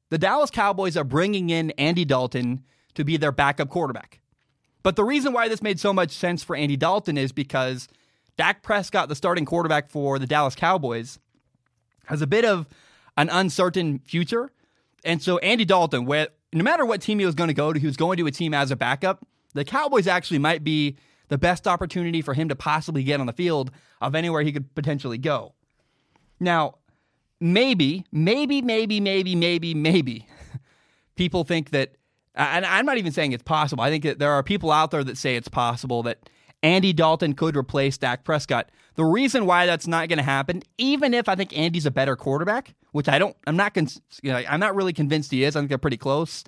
The 0.09 0.17
Dallas 0.17 0.49
Cowboys 0.49 0.97
are 0.97 1.03
bringing 1.03 1.49
in 1.49 1.71
Andy 1.71 2.05
Dalton 2.05 2.63
to 2.95 3.03
be 3.03 3.17
their 3.17 3.31
backup 3.31 3.69
quarterback. 3.69 4.21
But 4.81 4.95
the 4.95 5.03
reason 5.03 5.33
why 5.33 5.47
this 5.47 5.61
made 5.61 5.79
so 5.79 5.91
much 5.91 6.11
sense 6.11 6.43
for 6.43 6.55
Andy 6.55 6.77
Dalton 6.77 7.17
is 7.17 7.31
because 7.31 7.87
Dak 8.37 8.63
Prescott, 8.63 9.09
the 9.09 9.15
starting 9.15 9.45
quarterback 9.45 9.89
for 9.89 10.19
the 10.19 10.27
Dallas 10.27 10.55
Cowboys, 10.55 11.19
has 12.05 12.21
a 12.21 12.27
bit 12.27 12.45
of 12.45 12.67
an 13.17 13.29
uncertain 13.29 13.99
future. 13.99 14.51
And 15.03 15.21
so 15.21 15.37
Andy 15.39 15.65
Dalton, 15.65 16.05
no 16.05 16.63
matter 16.63 16.85
what 16.85 17.01
team 17.01 17.19
he 17.19 17.25
was 17.25 17.35
going 17.35 17.47
to 17.47 17.53
go 17.53 17.71
to, 17.71 17.79
he 17.79 17.85
was 17.85 17.97
going 17.97 18.17
to 18.17 18.27
a 18.27 18.31
team 18.31 18.53
as 18.53 18.71
a 18.71 18.75
backup 18.75 19.25
the 19.55 19.65
Cowboys 19.65 20.05
actually 20.05 20.37
might 20.37 20.63
be 20.63 20.97
the 21.29 21.37
best 21.39 21.67
opportunity 21.67 22.21
for 22.21 22.35
him 22.35 22.49
to 22.49 22.55
possibly 22.55 23.03
get 23.03 23.19
on 23.19 23.25
the 23.25 23.33
field 23.33 23.71
of 24.01 24.13
anywhere 24.13 24.43
he 24.43 24.51
could 24.51 24.75
potentially 24.75 25.17
go. 25.17 25.55
Now, 26.39 26.75
maybe, 27.39 28.05
maybe, 28.11 28.61
maybe, 28.61 28.99
maybe, 28.99 29.33
maybe, 29.33 29.73
maybe 29.73 30.27
people 31.15 31.45
think 31.45 31.71
that, 31.71 31.95
and 32.35 32.65
I'm 32.65 32.85
not 32.85 32.97
even 32.97 33.13
saying 33.13 33.31
it's 33.31 33.41
possible. 33.41 33.81
I 33.81 33.89
think 33.89 34.03
that 34.03 34.19
there 34.19 34.33
are 34.33 34.43
people 34.43 34.71
out 34.71 34.91
there 34.91 35.05
that 35.05 35.17
say 35.17 35.37
it's 35.37 35.47
possible 35.47 36.03
that 36.03 36.29
Andy 36.65 36.93
Dalton 36.93 37.35
could 37.35 37.55
replace 37.55 37.95
Dak 37.95 38.23
Prescott. 38.23 38.69
The 38.95 39.05
reason 39.05 39.45
why 39.45 39.67
that's 39.67 39.85
not 39.85 40.09
going 40.09 40.17
to 40.17 40.23
happen, 40.23 40.63
even 40.79 41.13
if 41.13 41.29
I 41.29 41.35
think 41.35 41.55
Andy's 41.55 41.85
a 41.85 41.91
better 41.91 42.15
quarterback, 42.15 42.73
which 42.91 43.07
I 43.07 43.19
don't, 43.19 43.37
I'm 43.45 43.55
not, 43.55 43.77
you 43.77 44.31
know, 44.31 44.41
I'm 44.49 44.59
not 44.59 44.75
really 44.75 44.91
convinced 44.91 45.29
he 45.29 45.43
is. 45.43 45.55
I 45.55 45.59
think 45.59 45.69
they're 45.69 45.77
pretty 45.77 45.97
close. 45.97 46.43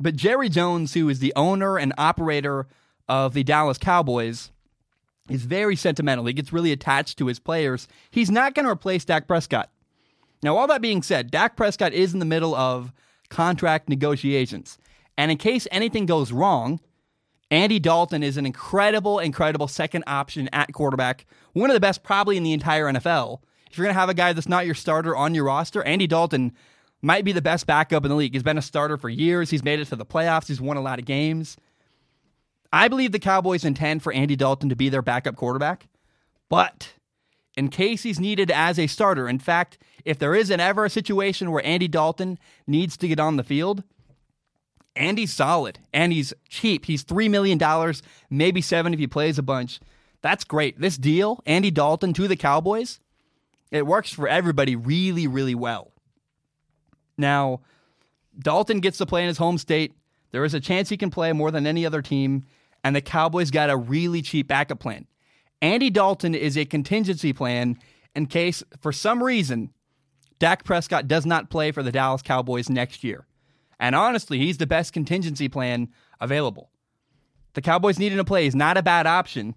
But 0.00 0.16
Jerry 0.16 0.48
Jones, 0.48 0.94
who 0.94 1.08
is 1.08 1.20
the 1.20 1.32
owner 1.36 1.78
and 1.78 1.92
operator 1.96 2.66
of 3.08 3.34
the 3.34 3.44
Dallas 3.44 3.78
Cowboys, 3.78 4.50
is 5.30 5.44
very 5.44 5.76
sentimental. 5.76 6.24
He 6.26 6.32
gets 6.32 6.52
really 6.52 6.72
attached 6.72 7.18
to 7.18 7.26
his 7.26 7.38
players. 7.38 7.86
He's 8.10 8.32
not 8.32 8.54
going 8.54 8.66
to 8.66 8.72
replace 8.72 9.04
Dak 9.04 9.28
Prescott. 9.28 9.70
Now, 10.42 10.56
all 10.56 10.66
that 10.66 10.82
being 10.82 11.02
said, 11.02 11.30
Dak 11.30 11.54
Prescott 11.54 11.92
is 11.92 12.14
in 12.14 12.18
the 12.18 12.24
middle 12.24 12.54
of 12.56 12.92
contract 13.28 13.88
negotiations. 13.88 14.76
And 15.16 15.30
in 15.30 15.38
case 15.38 15.68
anything 15.70 16.06
goes 16.06 16.32
wrong, 16.32 16.80
Andy 17.50 17.78
Dalton 17.78 18.22
is 18.22 18.36
an 18.36 18.44
incredible, 18.44 19.18
incredible 19.18 19.68
second 19.68 20.04
option 20.06 20.48
at 20.52 20.72
quarterback. 20.72 21.26
One 21.52 21.70
of 21.70 21.74
the 21.74 21.80
best, 21.80 22.02
probably 22.02 22.36
in 22.36 22.42
the 22.42 22.52
entire 22.52 22.84
NFL. 22.84 23.40
If 23.70 23.78
you're 23.78 23.84
going 23.84 23.94
to 23.94 24.00
have 24.00 24.08
a 24.08 24.14
guy 24.14 24.32
that's 24.32 24.48
not 24.48 24.66
your 24.66 24.74
starter 24.74 25.16
on 25.16 25.34
your 25.34 25.44
roster, 25.44 25.82
Andy 25.82 26.06
Dalton 26.06 26.52
might 27.00 27.24
be 27.24 27.32
the 27.32 27.42
best 27.42 27.66
backup 27.66 28.04
in 28.04 28.10
the 28.10 28.16
league. 28.16 28.34
He's 28.34 28.42
been 28.42 28.58
a 28.58 28.62
starter 28.62 28.96
for 28.96 29.08
years. 29.08 29.50
He's 29.50 29.64
made 29.64 29.80
it 29.80 29.86
to 29.86 29.96
the 29.96 30.06
playoffs. 30.06 30.48
He's 30.48 30.60
won 30.60 30.76
a 30.76 30.82
lot 30.82 30.98
of 30.98 31.04
games. 31.04 31.56
I 32.72 32.88
believe 32.88 33.12
the 33.12 33.18
Cowboys 33.18 33.64
intend 33.64 34.02
for 34.02 34.12
Andy 34.12 34.36
Dalton 34.36 34.68
to 34.68 34.76
be 34.76 34.88
their 34.88 35.02
backup 35.02 35.36
quarterback. 35.36 35.88
But 36.50 36.92
in 37.56 37.68
case 37.68 38.04
he's 38.04 38.20
needed 38.20 38.50
as 38.50 38.78
a 38.78 38.86
starter. 38.86 39.28
In 39.28 39.40
fact, 39.40 39.78
if 40.04 40.18
there 40.18 40.34
isn't 40.34 40.60
ever 40.60 40.84
a 40.84 40.90
situation 40.90 41.50
where 41.50 41.64
Andy 41.66 41.88
Dalton 41.88 42.38
needs 42.68 42.96
to 42.98 43.08
get 43.08 43.18
on 43.18 43.36
the 43.36 43.42
field, 43.42 43.82
Andy's 44.98 45.32
solid 45.32 45.78
and 45.92 46.12
he's 46.12 46.34
cheap. 46.48 46.84
He's 46.84 47.04
$3 47.04 47.30
million, 47.30 47.58
maybe 48.28 48.60
seven 48.60 48.92
if 48.92 49.00
he 49.00 49.06
plays 49.06 49.38
a 49.38 49.42
bunch. 49.42 49.80
That's 50.20 50.44
great. 50.44 50.80
This 50.80 50.98
deal, 50.98 51.40
Andy 51.46 51.70
Dalton 51.70 52.12
to 52.14 52.26
the 52.28 52.36
Cowboys, 52.36 53.00
it 53.70 53.86
works 53.86 54.12
for 54.12 54.28
everybody 54.28 54.74
really, 54.74 55.26
really 55.26 55.54
well. 55.54 55.92
Now, 57.16 57.60
Dalton 58.38 58.80
gets 58.80 58.98
to 58.98 59.06
play 59.06 59.22
in 59.22 59.28
his 59.28 59.38
home 59.38 59.58
state. 59.58 59.94
There 60.32 60.44
is 60.44 60.54
a 60.54 60.60
chance 60.60 60.88
he 60.88 60.96
can 60.96 61.10
play 61.10 61.32
more 61.32 61.50
than 61.50 61.66
any 61.66 61.86
other 61.86 62.02
team, 62.02 62.44
and 62.84 62.94
the 62.94 63.00
Cowboys 63.00 63.50
got 63.50 63.70
a 63.70 63.76
really 63.76 64.22
cheap 64.22 64.48
backup 64.48 64.80
plan. 64.80 65.06
Andy 65.62 65.90
Dalton 65.90 66.34
is 66.34 66.56
a 66.56 66.64
contingency 66.64 67.32
plan 67.32 67.78
in 68.14 68.26
case, 68.26 68.62
for 68.80 68.92
some 68.92 69.22
reason, 69.22 69.70
Dak 70.38 70.64
Prescott 70.64 71.06
does 71.06 71.26
not 71.26 71.50
play 71.50 71.70
for 71.70 71.82
the 71.82 71.92
Dallas 71.92 72.22
Cowboys 72.22 72.68
next 72.68 73.04
year. 73.04 73.27
And 73.80 73.94
honestly, 73.94 74.38
he's 74.38 74.58
the 74.58 74.66
best 74.66 74.92
contingency 74.92 75.48
plan 75.48 75.88
available. 76.20 76.70
The 77.54 77.62
Cowboys 77.62 77.98
needing 77.98 78.18
to 78.18 78.24
play 78.24 78.46
is 78.46 78.54
not 78.54 78.76
a 78.76 78.82
bad 78.82 79.06
option. 79.06 79.54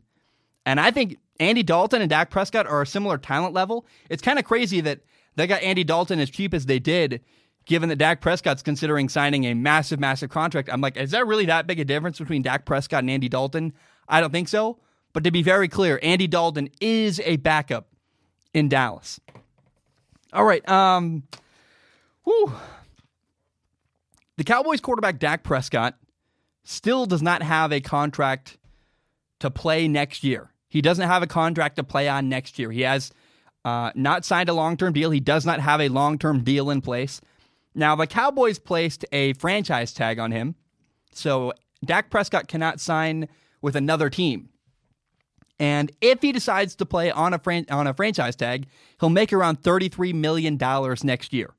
And 0.65 0.79
I 0.79 0.91
think 0.91 1.17
Andy 1.39 1.63
Dalton 1.63 2.01
and 2.01 2.09
Dak 2.09 2.29
Prescott 2.29 2.67
are 2.67 2.81
a 2.81 2.87
similar 2.87 3.17
talent 3.17 3.53
level. 3.53 3.85
It's 4.09 4.21
kind 4.21 4.39
of 4.39 4.45
crazy 4.45 4.81
that 4.81 5.01
they 5.35 5.47
got 5.47 5.63
Andy 5.63 5.83
Dalton 5.83 6.19
as 6.19 6.29
cheap 6.29 6.53
as 6.53 6.65
they 6.65 6.79
did, 6.79 7.21
given 7.65 7.89
that 7.89 7.97
Dak 7.97 8.21
Prescott's 8.21 8.61
considering 8.61 9.09
signing 9.09 9.45
a 9.45 9.53
massive, 9.53 9.99
massive 9.99 10.29
contract. 10.29 10.69
I'm 10.71 10.81
like, 10.81 10.97
is 10.97 11.11
there 11.11 11.25
really 11.25 11.45
that 11.45 11.67
big 11.67 11.79
a 11.79 11.85
difference 11.85 12.19
between 12.19 12.41
Dak 12.41 12.65
Prescott 12.65 12.99
and 12.99 13.09
Andy 13.09 13.29
Dalton? 13.29 13.73
I 14.07 14.21
don't 14.21 14.31
think 14.31 14.49
so. 14.49 14.77
But 15.13 15.23
to 15.23 15.31
be 15.31 15.43
very 15.43 15.67
clear, 15.67 15.99
Andy 16.01 16.27
Dalton 16.27 16.69
is 16.79 17.19
a 17.21 17.37
backup 17.37 17.87
in 18.53 18.69
Dallas. 18.69 19.19
All 20.33 20.45
right. 20.45 20.67
Um, 20.69 21.23
whew. 22.23 22.53
The 24.41 24.45
Cowboys 24.45 24.81
quarterback 24.81 25.19
Dak 25.19 25.43
Prescott 25.43 25.99
still 26.63 27.05
does 27.05 27.21
not 27.21 27.43
have 27.43 27.71
a 27.71 27.79
contract 27.79 28.57
to 29.39 29.51
play 29.51 29.87
next 29.87 30.23
year. 30.23 30.51
He 30.67 30.81
doesn't 30.81 31.07
have 31.07 31.21
a 31.21 31.27
contract 31.27 31.75
to 31.75 31.83
play 31.83 32.09
on 32.09 32.27
next 32.27 32.57
year. 32.57 32.71
He 32.71 32.81
has 32.81 33.11
uh, 33.63 33.91
not 33.93 34.25
signed 34.25 34.49
a 34.49 34.53
long 34.53 34.77
term 34.77 34.93
deal. 34.93 35.11
He 35.11 35.19
does 35.19 35.45
not 35.45 35.59
have 35.59 35.79
a 35.79 35.89
long 35.89 36.17
term 36.17 36.43
deal 36.43 36.71
in 36.71 36.81
place. 36.81 37.21
Now, 37.75 37.95
the 37.95 38.07
Cowboys 38.07 38.57
placed 38.57 39.05
a 39.11 39.33
franchise 39.33 39.93
tag 39.93 40.17
on 40.17 40.31
him, 40.31 40.55
so 41.11 41.53
Dak 41.85 42.09
Prescott 42.09 42.47
cannot 42.47 42.79
sign 42.79 43.29
with 43.61 43.75
another 43.75 44.09
team. 44.09 44.49
And 45.59 45.91
if 46.01 46.23
he 46.23 46.31
decides 46.31 46.73
to 46.77 46.85
play 46.87 47.11
on 47.11 47.35
a 47.35 47.37
fran- 47.37 47.67
on 47.69 47.85
a 47.85 47.93
franchise 47.93 48.35
tag, 48.35 48.65
he'll 48.99 49.09
make 49.09 49.33
around 49.33 49.61
$33 49.61 50.15
million 50.15 50.57
next 51.03 51.31
year. 51.31 51.53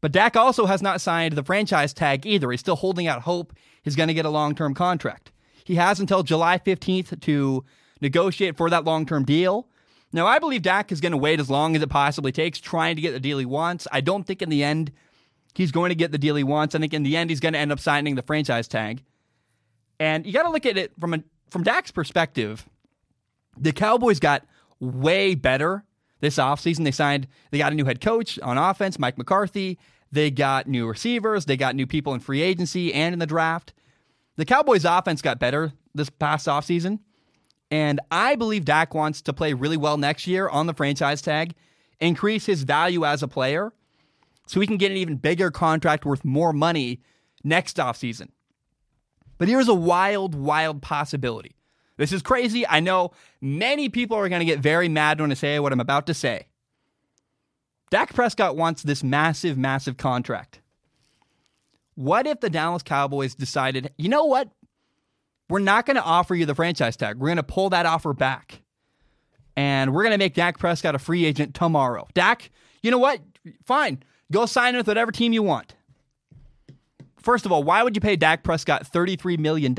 But 0.00 0.12
Dak 0.12 0.36
also 0.36 0.66
has 0.66 0.82
not 0.82 1.00
signed 1.00 1.34
the 1.34 1.42
franchise 1.42 1.92
tag 1.92 2.26
either. 2.26 2.50
He's 2.50 2.60
still 2.60 2.76
holding 2.76 3.06
out 3.06 3.22
hope 3.22 3.52
he's 3.82 3.96
going 3.96 4.08
to 4.08 4.14
get 4.14 4.24
a 4.24 4.30
long 4.30 4.54
term 4.54 4.74
contract. 4.74 5.32
He 5.64 5.74
has 5.74 6.00
until 6.00 6.22
July 6.22 6.58
15th 6.58 7.20
to 7.22 7.64
negotiate 8.00 8.56
for 8.56 8.70
that 8.70 8.84
long 8.84 9.06
term 9.06 9.24
deal. 9.24 9.68
Now, 10.12 10.26
I 10.26 10.38
believe 10.38 10.62
Dak 10.62 10.90
is 10.90 11.00
going 11.00 11.12
to 11.12 11.18
wait 11.18 11.40
as 11.40 11.50
long 11.50 11.76
as 11.76 11.82
it 11.82 11.90
possibly 11.90 12.32
takes, 12.32 12.58
trying 12.58 12.96
to 12.96 13.02
get 13.02 13.12
the 13.12 13.20
deal 13.20 13.38
he 13.38 13.44
wants. 13.44 13.86
I 13.92 14.00
don't 14.00 14.26
think 14.26 14.40
in 14.40 14.48
the 14.48 14.64
end 14.64 14.92
he's 15.54 15.72
going 15.72 15.90
to 15.90 15.94
get 15.94 16.12
the 16.12 16.18
deal 16.18 16.36
he 16.36 16.44
wants. 16.44 16.74
I 16.74 16.78
think 16.78 16.94
in 16.94 17.02
the 17.02 17.16
end 17.16 17.30
he's 17.30 17.40
going 17.40 17.52
to 17.52 17.58
end 17.58 17.72
up 17.72 17.80
signing 17.80 18.14
the 18.14 18.22
franchise 18.22 18.68
tag. 18.68 19.02
And 20.00 20.24
you 20.24 20.32
got 20.32 20.44
to 20.44 20.50
look 20.50 20.64
at 20.64 20.78
it 20.78 20.92
from 20.98 21.14
a 21.14 21.22
from 21.50 21.62
Dak's 21.62 21.90
perspective 21.90 22.66
the 23.60 23.72
Cowboys 23.72 24.20
got 24.20 24.44
way 24.80 25.34
better 25.34 25.84
this 26.20 26.36
offseason. 26.36 26.84
They 26.84 26.90
signed, 26.90 27.26
they 27.50 27.58
got 27.58 27.72
a 27.72 27.76
new 27.76 27.84
head 27.84 28.00
coach 28.00 28.38
on 28.40 28.58
offense, 28.58 28.98
Mike 28.98 29.18
McCarthy. 29.18 29.78
They 30.10 30.30
got 30.30 30.66
new 30.66 30.86
receivers. 30.86 31.44
They 31.44 31.56
got 31.56 31.74
new 31.74 31.86
people 31.86 32.14
in 32.14 32.20
free 32.20 32.42
agency 32.42 32.92
and 32.94 33.12
in 33.12 33.18
the 33.18 33.26
draft. 33.26 33.72
The 34.36 34.44
Cowboys' 34.44 34.84
offense 34.84 35.20
got 35.20 35.38
better 35.38 35.72
this 35.94 36.10
past 36.10 36.46
offseason. 36.46 37.00
And 37.70 38.00
I 38.10 38.36
believe 38.36 38.64
Dak 38.64 38.94
wants 38.94 39.20
to 39.22 39.32
play 39.32 39.52
really 39.52 39.76
well 39.76 39.98
next 39.98 40.26
year 40.26 40.48
on 40.48 40.66
the 40.66 40.74
franchise 40.74 41.20
tag, 41.20 41.54
increase 42.00 42.46
his 42.46 42.62
value 42.62 43.04
as 43.04 43.22
a 43.22 43.28
player, 43.28 43.72
so 44.46 44.60
he 44.60 44.66
can 44.66 44.78
get 44.78 44.90
an 44.90 44.96
even 44.96 45.16
bigger 45.16 45.50
contract 45.50 46.06
worth 46.06 46.24
more 46.24 46.54
money 46.54 47.02
next 47.44 47.76
offseason. 47.76 48.28
But 49.36 49.48
here's 49.48 49.68
a 49.68 49.74
wild, 49.74 50.34
wild 50.34 50.80
possibility. 50.80 51.57
This 51.98 52.12
is 52.12 52.22
crazy. 52.22 52.66
I 52.66 52.80
know 52.80 53.10
many 53.42 53.90
people 53.90 54.16
are 54.16 54.28
going 54.28 54.40
to 54.40 54.46
get 54.46 54.60
very 54.60 54.88
mad 54.88 55.20
when 55.20 55.30
I 55.30 55.34
say 55.34 55.58
what 55.58 55.72
I'm 55.72 55.80
about 55.80 56.06
to 56.06 56.14
say. 56.14 56.46
Dak 57.90 58.14
Prescott 58.14 58.56
wants 58.56 58.82
this 58.82 59.02
massive, 59.02 59.58
massive 59.58 59.96
contract. 59.96 60.60
What 61.96 62.26
if 62.26 62.40
the 62.40 62.48
Dallas 62.48 62.82
Cowboys 62.82 63.34
decided, 63.34 63.92
you 63.98 64.08
know 64.08 64.24
what? 64.24 64.48
We're 65.50 65.58
not 65.58 65.86
going 65.86 65.96
to 65.96 66.02
offer 66.02 66.34
you 66.34 66.46
the 66.46 66.54
franchise 66.54 66.96
tag. 66.96 67.18
We're 67.18 67.28
going 67.28 67.38
to 67.38 67.42
pull 67.42 67.70
that 67.70 67.86
offer 67.86 68.12
back. 68.12 68.62
And 69.56 69.92
we're 69.92 70.04
going 70.04 70.12
to 70.12 70.18
make 70.18 70.34
Dak 70.34 70.58
Prescott 70.58 70.94
a 70.94 70.98
free 70.98 71.24
agent 71.24 71.54
tomorrow. 71.54 72.06
Dak, 72.14 72.50
you 72.82 72.92
know 72.92 72.98
what? 72.98 73.20
Fine. 73.64 74.04
Go 74.30 74.46
sign 74.46 74.76
with 74.76 74.86
whatever 74.86 75.10
team 75.10 75.32
you 75.32 75.42
want. 75.42 75.74
First 77.16 77.44
of 77.46 77.50
all, 77.50 77.64
why 77.64 77.82
would 77.82 77.96
you 77.96 78.00
pay 78.00 78.14
Dak 78.14 78.44
Prescott 78.44 78.86
$33 78.88 79.38
million 79.38 79.74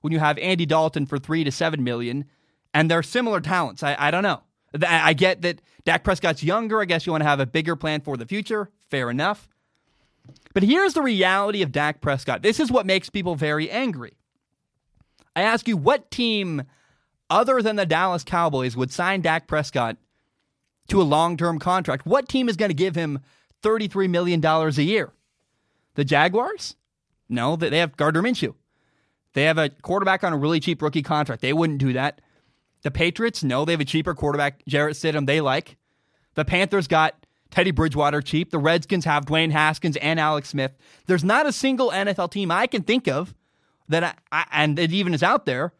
when 0.00 0.12
you 0.12 0.18
have 0.18 0.38
Andy 0.38 0.66
Dalton 0.66 1.06
for 1.06 1.18
three 1.18 1.44
to 1.44 1.50
seven 1.50 1.84
million, 1.84 2.24
and 2.72 2.90
they're 2.90 3.02
similar 3.02 3.40
talents. 3.40 3.82
I, 3.82 3.96
I 3.98 4.10
don't 4.10 4.22
know. 4.22 4.42
I 4.86 5.14
get 5.14 5.42
that 5.42 5.60
Dak 5.84 6.04
Prescott's 6.04 6.44
younger. 6.44 6.80
I 6.80 6.84
guess 6.84 7.06
you 7.06 7.12
want 7.12 7.22
to 7.22 7.28
have 7.28 7.40
a 7.40 7.46
bigger 7.46 7.74
plan 7.74 8.00
for 8.00 8.16
the 8.16 8.26
future. 8.26 8.70
Fair 8.88 9.10
enough. 9.10 9.48
But 10.54 10.62
here's 10.62 10.94
the 10.94 11.02
reality 11.02 11.62
of 11.62 11.72
Dak 11.72 12.00
Prescott. 12.00 12.42
This 12.42 12.60
is 12.60 12.70
what 12.70 12.86
makes 12.86 13.10
people 13.10 13.34
very 13.34 13.70
angry. 13.70 14.12
I 15.34 15.42
ask 15.42 15.66
you, 15.68 15.76
what 15.76 16.10
team 16.10 16.62
other 17.28 17.62
than 17.62 17.76
the 17.76 17.86
Dallas 17.86 18.24
Cowboys 18.24 18.76
would 18.76 18.92
sign 18.92 19.20
Dak 19.20 19.46
Prescott 19.46 19.96
to 20.88 21.00
a 21.00 21.04
long 21.04 21.36
term 21.36 21.58
contract? 21.58 22.06
What 22.06 22.28
team 22.28 22.48
is 22.48 22.56
going 22.56 22.70
to 22.70 22.74
give 22.74 22.94
him 22.94 23.20
$33 23.62 24.08
million 24.08 24.44
a 24.44 24.70
year? 24.82 25.12
The 25.94 26.04
Jaguars? 26.04 26.76
No, 27.28 27.56
they 27.56 27.78
have 27.78 27.96
Gardner 27.96 28.22
Minshew. 28.22 28.54
They 29.32 29.44
have 29.44 29.58
a 29.58 29.68
quarterback 29.68 30.24
on 30.24 30.32
a 30.32 30.36
really 30.36 30.60
cheap 30.60 30.82
rookie 30.82 31.02
contract. 31.02 31.42
They 31.42 31.52
wouldn't 31.52 31.78
do 31.78 31.92
that. 31.92 32.20
The 32.82 32.90
Patriots, 32.90 33.44
no, 33.44 33.64
they 33.64 33.72
have 33.72 33.80
a 33.80 33.84
cheaper 33.84 34.14
quarterback, 34.14 34.62
Jarrett 34.66 34.96
Stidham, 34.96 35.26
they 35.26 35.40
like. 35.40 35.76
The 36.34 36.44
Panthers 36.44 36.86
got 36.86 37.26
Teddy 37.50 37.70
Bridgewater 37.70 38.22
cheap. 38.22 38.50
The 38.50 38.58
Redskins 38.58 39.04
have 39.04 39.26
Dwayne 39.26 39.50
Haskins 39.50 39.96
and 39.98 40.18
Alex 40.18 40.48
Smith. 40.50 40.72
There's 41.06 41.24
not 41.24 41.46
a 41.46 41.52
single 41.52 41.90
NFL 41.90 42.30
team 42.30 42.50
I 42.50 42.66
can 42.66 42.82
think 42.82 43.06
of 43.06 43.34
that, 43.88 44.04
I, 44.04 44.14
I, 44.32 44.46
and 44.52 44.78
it 44.78 44.92
even 44.92 45.14
is 45.14 45.22
out 45.22 45.46
there, 45.46 45.74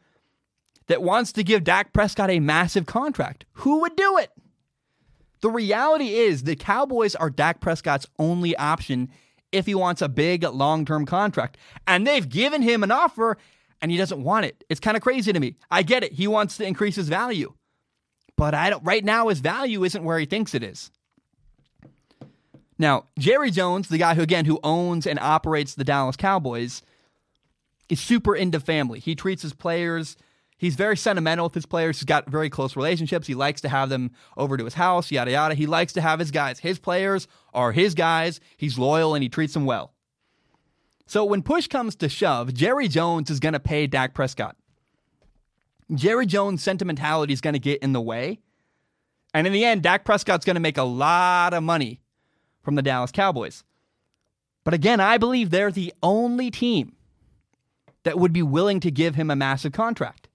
that 0.88 1.02
wants 1.02 1.32
to 1.32 1.44
give 1.44 1.64
Dak 1.64 1.92
Prescott 1.92 2.30
a 2.30 2.40
massive 2.40 2.84
contract. 2.84 3.44
Who 3.52 3.80
would 3.80 3.96
do 3.96 4.18
it? 4.18 4.30
The 5.40 5.50
reality 5.50 6.14
is 6.14 6.42
the 6.42 6.56
Cowboys 6.56 7.14
are 7.14 7.30
Dak 7.30 7.60
Prescott's 7.60 8.06
only 8.18 8.54
option 8.56 9.08
if 9.52 9.66
he 9.66 9.74
wants 9.74 10.02
a 10.02 10.08
big 10.08 10.42
long 10.44 10.84
term 10.84 11.06
contract. 11.06 11.56
And 11.86 12.06
they've 12.06 12.28
given 12.28 12.62
him 12.62 12.82
an 12.82 12.90
offer 12.90 13.36
and 13.82 13.90
he 13.90 13.96
doesn't 13.96 14.22
want 14.22 14.46
it. 14.46 14.62
It's 14.68 14.80
kind 14.80 14.96
of 14.96 15.02
crazy 15.02 15.32
to 15.32 15.40
me. 15.40 15.56
I 15.70 15.82
get 15.82 16.04
it. 16.04 16.12
He 16.12 16.26
wants 16.26 16.56
to 16.58 16.66
increase 16.66 16.96
his 16.96 17.08
value. 17.08 17.54
But 18.36 18.54
I 18.54 18.70
don't 18.70 18.84
right 18.84 19.04
now 19.04 19.28
his 19.28 19.40
value 19.40 19.84
isn't 19.84 20.04
where 20.04 20.18
he 20.18 20.26
thinks 20.26 20.54
it 20.54 20.62
is. 20.62 20.90
Now, 22.78 23.04
Jerry 23.18 23.50
Jones, 23.50 23.88
the 23.88 23.98
guy 23.98 24.14
who 24.14 24.22
again 24.22 24.46
who 24.46 24.58
owns 24.64 25.06
and 25.06 25.18
operates 25.18 25.74
the 25.74 25.84
Dallas 25.84 26.16
Cowboys, 26.16 26.82
is 27.90 28.00
super 28.00 28.34
into 28.34 28.60
family. 28.60 29.00
He 29.00 29.14
treats 29.14 29.42
his 29.42 29.52
players 29.52 30.16
He's 30.60 30.76
very 30.76 30.94
sentimental 30.94 31.46
with 31.46 31.54
his 31.54 31.64
players. 31.64 32.00
He's 32.00 32.04
got 32.04 32.28
very 32.28 32.50
close 32.50 32.76
relationships. 32.76 33.26
He 33.26 33.34
likes 33.34 33.62
to 33.62 33.70
have 33.70 33.88
them 33.88 34.10
over 34.36 34.58
to 34.58 34.64
his 34.64 34.74
house, 34.74 35.10
yada, 35.10 35.30
yada. 35.30 35.54
He 35.54 35.64
likes 35.64 35.94
to 35.94 36.02
have 36.02 36.18
his 36.18 36.30
guys. 36.30 36.58
His 36.58 36.78
players 36.78 37.26
are 37.54 37.72
his 37.72 37.94
guys. 37.94 38.40
He's 38.58 38.78
loyal 38.78 39.14
and 39.14 39.22
he 39.22 39.30
treats 39.30 39.54
them 39.54 39.64
well. 39.64 39.94
So 41.06 41.24
when 41.24 41.42
push 41.42 41.66
comes 41.66 41.96
to 41.96 42.10
shove, 42.10 42.52
Jerry 42.52 42.88
Jones 42.88 43.30
is 43.30 43.40
going 43.40 43.54
to 43.54 43.58
pay 43.58 43.86
Dak 43.86 44.12
Prescott. 44.12 44.54
Jerry 45.94 46.26
Jones' 46.26 46.62
sentimentality 46.62 47.32
is 47.32 47.40
going 47.40 47.54
to 47.54 47.58
get 47.58 47.82
in 47.82 47.94
the 47.94 48.00
way. 48.02 48.38
And 49.32 49.46
in 49.46 49.54
the 49.54 49.64
end, 49.64 49.82
Dak 49.82 50.04
Prescott's 50.04 50.44
going 50.44 50.56
to 50.56 50.60
make 50.60 50.76
a 50.76 50.82
lot 50.82 51.54
of 51.54 51.62
money 51.62 52.02
from 52.60 52.74
the 52.74 52.82
Dallas 52.82 53.12
Cowboys. 53.12 53.64
But 54.62 54.74
again, 54.74 55.00
I 55.00 55.16
believe 55.16 55.48
they're 55.48 55.72
the 55.72 55.94
only 56.02 56.50
team 56.50 56.96
that 58.02 58.18
would 58.18 58.34
be 58.34 58.42
willing 58.42 58.80
to 58.80 58.90
give 58.90 59.14
him 59.14 59.30
a 59.30 59.36
massive 59.36 59.72
contract 59.72 60.28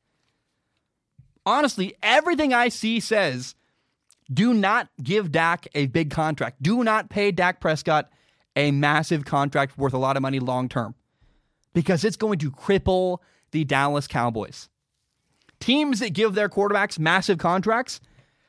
honestly, 1.46 1.96
everything 2.02 2.54
I 2.54 2.70
see 2.70 3.00
says 3.00 3.56
do 4.32 4.54
not 4.54 4.90
give 5.02 5.32
Dak 5.32 5.68
a 5.76 5.88
big 5.88 6.10
contract. 6.10 6.62
Do 6.62 6.84
not 6.84 7.10
pay 7.10 7.32
Dak 7.32 7.60
Prescott 7.60 8.10
a 8.56 8.72
massive 8.72 9.26
contract 9.26 9.78
worth 9.78 9.94
a 9.94 9.98
lot 9.98 10.16
of 10.16 10.22
money 10.22 10.40
long 10.40 10.70
term 10.70 10.96
because 11.74 12.04
it's 12.04 12.16
going 12.16 12.40
to 12.40 12.52
cripple 12.52 13.20
the 13.52 13.64
Dallas 13.64 14.08
Cowboys. 14.08 14.70
Teams 15.60 16.00
that 16.00 16.14
give 16.14 16.34
their 16.34 16.50
quarterbacks 16.50 16.98
massive 16.98 17.38
contracts 17.38 18.02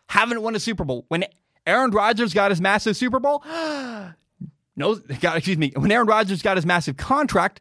haven't 0.09 0.43
won 0.43 0.55
a 0.55 0.61
Super 0.61 0.85
Bowl. 0.85 1.05
When 1.09 1.25
Aaron 1.67 1.91
Rodgers 1.91 2.33
got 2.33 2.51
his 2.51 2.61
massive 2.61 2.97
Super 2.97 3.21
Bowl, 3.21 3.43
no, 4.77 4.95
got, 5.21 5.37
excuse 5.37 5.59
me, 5.59 5.73
when 5.77 5.93
Aaron 5.93 6.07
Rodgers 6.07 6.43
got 6.43 6.57
his 6.57 6.67
massive 6.67 6.97
contract, 6.97 7.61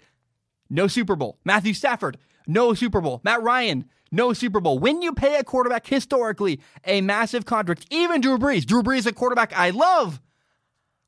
no 0.69 0.87
Super 0.87 1.15
Bowl. 1.15 1.37
Matthew 1.43 1.73
Stafford, 1.73 2.17
no 2.47 2.73
Super 2.73 3.01
Bowl. 3.01 3.21
Matt 3.23 3.41
Ryan, 3.41 3.85
no 4.11 4.33
Super 4.33 4.59
Bowl. 4.59 4.79
When 4.79 5.01
you 5.01 5.13
pay 5.13 5.35
a 5.37 5.43
quarterback 5.43 5.87
historically 5.87 6.59
a 6.85 7.01
massive 7.01 7.45
contract, 7.45 7.85
even 7.89 8.21
Drew 8.21 8.37
Brees, 8.37 8.65
Drew 8.65 8.83
Brees, 8.83 9.05
a 9.05 9.13
quarterback 9.13 9.57
I 9.57 9.71
love, 9.71 10.21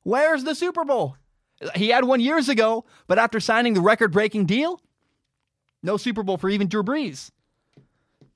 where's 0.04 0.44
the 0.44 0.56
Super 0.56 0.84
Bowl? 0.84 1.16
He 1.75 1.89
had 1.89 2.06
one 2.06 2.20
years 2.20 2.50
ago, 2.50 2.86
but 3.08 3.18
after 3.18 3.39
signing 3.39 3.74
the 3.74 3.82
record 3.82 4.12
breaking 4.12 4.46
deal, 4.46 4.80
no 5.82 5.98
Super 5.98 6.24
Bowl 6.24 6.38
for 6.38 6.50
even 6.50 6.68
Drew 6.68 6.84
Brees. 6.84 7.32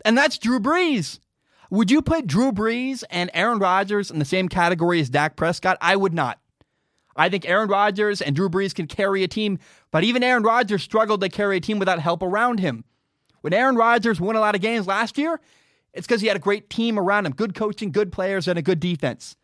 And 0.03 0.17
that's 0.17 0.37
Drew 0.37 0.59
Brees. 0.59 1.19
Would 1.69 1.91
you 1.91 2.01
put 2.01 2.27
Drew 2.27 2.51
Brees 2.51 3.03
and 3.09 3.29
Aaron 3.33 3.59
Rodgers 3.59 4.11
in 4.11 4.19
the 4.19 4.25
same 4.25 4.49
category 4.49 4.99
as 4.99 5.09
Dak 5.09 5.35
Prescott? 5.35 5.77
I 5.79 5.95
would 5.95 6.13
not. 6.13 6.39
I 7.15 7.29
think 7.29 7.47
Aaron 7.47 7.69
Rodgers 7.69 8.21
and 8.21 8.35
Drew 8.35 8.49
Brees 8.49 8.73
can 8.73 8.87
carry 8.87 9.23
a 9.23 9.27
team, 9.27 9.59
but 9.91 10.03
even 10.03 10.23
Aaron 10.23 10.43
Rodgers 10.43 10.81
struggled 10.81 11.21
to 11.21 11.29
carry 11.29 11.57
a 11.57 11.61
team 11.61 11.79
without 11.79 11.99
help 11.99 12.23
around 12.23 12.59
him. 12.59 12.83
When 13.41 13.53
Aaron 13.53 13.75
Rodgers 13.75 14.21
won 14.21 14.35
a 14.35 14.39
lot 14.39 14.55
of 14.55 14.61
games 14.61 14.87
last 14.87 15.17
year, 15.17 15.39
it's 15.93 16.07
because 16.07 16.21
he 16.21 16.27
had 16.27 16.37
a 16.37 16.39
great 16.39 16.69
team 16.69 16.97
around 16.97 17.25
him, 17.25 17.33
good 17.33 17.53
coaching, 17.55 17.91
good 17.91 18.11
players, 18.11 18.47
and 18.47 18.57
a 18.57 18.61
good 18.61 18.79
defense. 18.79 19.35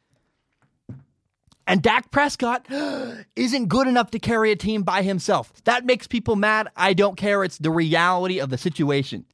And 1.65 1.81
Dak 1.81 2.11
Prescott 2.11 2.65
isn't 3.35 3.67
good 3.67 3.87
enough 3.87 4.11
to 4.11 4.19
carry 4.19 4.51
a 4.51 4.55
team 4.55 4.83
by 4.83 5.01
himself. 5.01 5.51
That 5.65 5.85
makes 5.85 6.07
people 6.07 6.35
mad. 6.35 6.69
I 6.75 6.93
don't 6.93 7.17
care. 7.17 7.43
It's 7.43 7.57
the 7.57 7.71
reality 7.71 8.39
of 8.39 8.49
the 8.49 8.57
situation. 8.57 9.25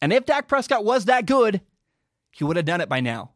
And 0.00 0.12
if 0.12 0.24
Dak 0.24 0.48
Prescott 0.48 0.84
was 0.84 1.04
that 1.04 1.26
good, 1.26 1.60
he 2.30 2.44
would 2.44 2.56
have 2.56 2.64
done 2.64 2.80
it 2.80 2.88
by 2.88 3.00
now. 3.00 3.32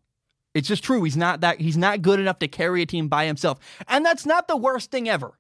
It's 0.55 0.69
just 0.69 0.83
true. 0.83 1.05
He's 1.05 1.17
not 1.17 1.43
that 1.43 1.61
he's 1.61 1.77
not 1.77 2.03
good 2.03 2.19
enough 2.19 2.39
to 2.41 2.49
carry 2.49 2.83
a 2.83 2.87
team 2.87 3.09
by 3.09 3.27
himself. 3.27 3.59
And 3.87 4.05
that's 4.05 4.27
not 4.27 4.49
the 4.49 4.57
worst 4.57 4.91
thing 4.91 5.09
ever. 5.09 5.39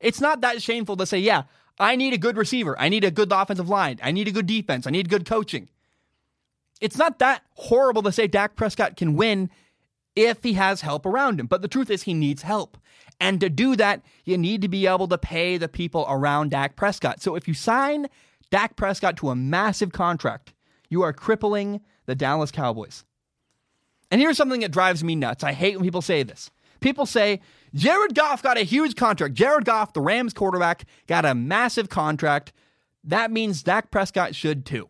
It's 0.00 0.20
not 0.20 0.40
that 0.40 0.62
shameful 0.62 0.96
to 0.96 1.06
say, 1.06 1.18
yeah, 1.18 1.44
I 1.78 1.96
need 1.96 2.14
a 2.14 2.18
good 2.18 2.36
receiver. 2.36 2.78
I 2.78 2.88
need 2.88 3.04
a 3.04 3.10
good 3.10 3.32
offensive 3.32 3.68
line. 3.68 3.98
I 4.02 4.10
need 4.10 4.28
a 4.28 4.32
good 4.32 4.46
defense. 4.46 4.86
I 4.86 4.90
need 4.90 5.08
good 5.08 5.26
coaching. 5.26 5.68
It's 6.80 6.96
not 6.96 7.18
that 7.18 7.42
horrible 7.54 8.02
to 8.02 8.12
say 8.12 8.26
Dak 8.26 8.56
Prescott 8.56 8.96
can 8.96 9.14
win 9.14 9.50
if 10.14 10.42
he 10.42 10.54
has 10.54 10.80
help 10.80 11.06
around 11.06 11.38
him. 11.40 11.46
But 11.46 11.62
the 11.62 11.68
truth 11.68 11.90
is, 11.90 12.02
he 12.02 12.14
needs 12.14 12.42
help. 12.42 12.78
And 13.20 13.40
to 13.40 13.48
do 13.48 13.76
that, 13.76 14.02
you 14.24 14.36
need 14.36 14.62
to 14.62 14.68
be 14.68 14.86
able 14.86 15.08
to 15.08 15.18
pay 15.18 15.56
the 15.56 15.68
people 15.68 16.06
around 16.08 16.50
Dak 16.50 16.76
Prescott. 16.76 17.22
So 17.22 17.34
if 17.34 17.48
you 17.48 17.54
sign 17.54 18.08
Dak 18.50 18.76
Prescott 18.76 19.16
to 19.18 19.30
a 19.30 19.36
massive 19.36 19.92
contract, 19.92 20.52
you 20.88 21.02
are 21.02 21.12
crippling 21.12 21.80
the 22.06 22.14
Dallas 22.14 22.50
Cowboys. 22.50 23.04
And 24.10 24.20
here's 24.20 24.36
something 24.36 24.60
that 24.60 24.70
drives 24.70 25.02
me 25.02 25.16
nuts. 25.16 25.42
I 25.42 25.52
hate 25.52 25.76
when 25.76 25.84
people 25.84 26.02
say 26.02 26.22
this. 26.22 26.50
People 26.80 27.06
say, 27.06 27.40
Jared 27.74 28.14
Goff 28.14 28.42
got 28.42 28.58
a 28.58 28.62
huge 28.62 28.96
contract. 28.96 29.34
Jared 29.34 29.64
Goff, 29.64 29.92
the 29.92 30.00
Rams 30.00 30.32
quarterback, 30.32 30.84
got 31.06 31.24
a 31.24 31.34
massive 31.34 31.88
contract. 31.88 32.52
That 33.04 33.30
means 33.30 33.62
Dak 33.62 33.90
Prescott 33.90 34.34
should 34.34 34.64
too. 34.64 34.88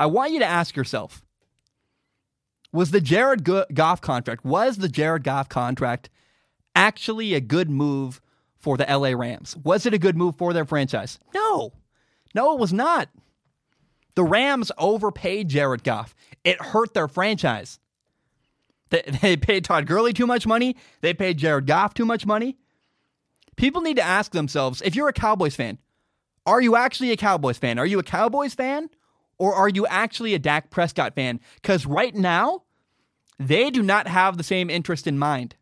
I 0.00 0.06
want 0.06 0.32
you 0.32 0.38
to 0.40 0.46
ask 0.46 0.76
yourself 0.76 1.22
was 2.72 2.90
the 2.90 3.00
Jared 3.00 3.44
Goff 3.44 4.00
contract, 4.00 4.44
was 4.44 4.76
the 4.76 4.88
Jared 4.88 5.24
Goff 5.24 5.48
contract 5.48 6.10
actually 6.74 7.34
a 7.34 7.40
good 7.40 7.70
move 7.70 8.20
for 8.56 8.76
the 8.76 8.84
LA 8.84 9.10
Rams? 9.10 9.56
Was 9.56 9.86
it 9.86 9.94
a 9.94 9.98
good 9.98 10.16
move 10.16 10.36
for 10.36 10.52
their 10.52 10.64
franchise? 10.64 11.18
No. 11.34 11.72
No, 12.34 12.52
it 12.52 12.60
was 12.60 12.72
not. 12.72 13.08
The 14.14 14.24
Rams 14.24 14.70
overpaid 14.76 15.48
Jared 15.48 15.82
Goff. 15.82 16.14
It 16.44 16.60
hurt 16.60 16.92
their 16.92 17.08
franchise. 17.08 17.78
They, 18.90 19.02
they 19.22 19.36
paid 19.36 19.64
Todd 19.64 19.86
Gurley 19.86 20.12
too 20.12 20.26
much 20.26 20.46
money. 20.46 20.76
They 21.00 21.14
paid 21.14 21.38
Jared 21.38 21.66
Goff 21.66 21.94
too 21.94 22.04
much 22.04 22.26
money. 22.26 22.56
People 23.56 23.82
need 23.82 23.96
to 23.96 24.02
ask 24.02 24.32
themselves 24.32 24.82
if 24.82 24.94
you're 24.94 25.08
a 25.08 25.12
Cowboys 25.12 25.56
fan, 25.56 25.78
are 26.46 26.60
you 26.60 26.76
actually 26.76 27.10
a 27.10 27.16
Cowboys 27.16 27.58
fan? 27.58 27.78
Are 27.78 27.86
you 27.86 27.98
a 27.98 28.04
Cowboys 28.04 28.54
fan 28.54 28.88
or 29.36 29.54
are 29.54 29.68
you 29.68 29.86
actually 29.86 30.34
a 30.34 30.38
Dak 30.38 30.70
Prescott 30.70 31.14
fan? 31.14 31.40
Because 31.56 31.84
right 31.84 32.14
now, 32.14 32.62
they 33.38 33.70
do 33.70 33.82
not 33.82 34.06
have 34.06 34.36
the 34.36 34.42
same 34.42 34.70
interest 34.70 35.06
in 35.06 35.18
mind. 35.18 35.54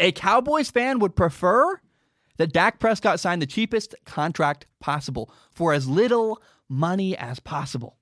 A 0.00 0.12
Cowboys 0.12 0.70
fan 0.70 0.98
would 0.98 1.16
prefer 1.16 1.80
that 2.36 2.52
Dak 2.52 2.78
Prescott 2.78 3.20
sign 3.20 3.38
the 3.38 3.46
cheapest 3.46 3.94
contract 4.04 4.66
possible 4.80 5.32
for 5.50 5.72
as 5.72 5.88
little 5.88 6.42
money 6.68 7.16
as 7.16 7.38
possible. 7.40 7.96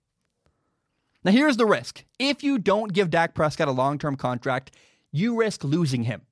Now, 1.22 1.32
here's 1.32 1.56
the 1.56 1.66
risk. 1.66 2.04
If 2.18 2.42
you 2.42 2.58
don't 2.58 2.92
give 2.92 3.10
Dak 3.10 3.34
Prescott 3.34 3.68
a 3.68 3.72
long 3.72 3.98
term 3.98 4.16
contract, 4.16 4.72
you 5.12 5.36
risk 5.36 5.64
losing 5.64 6.04
him. 6.04 6.22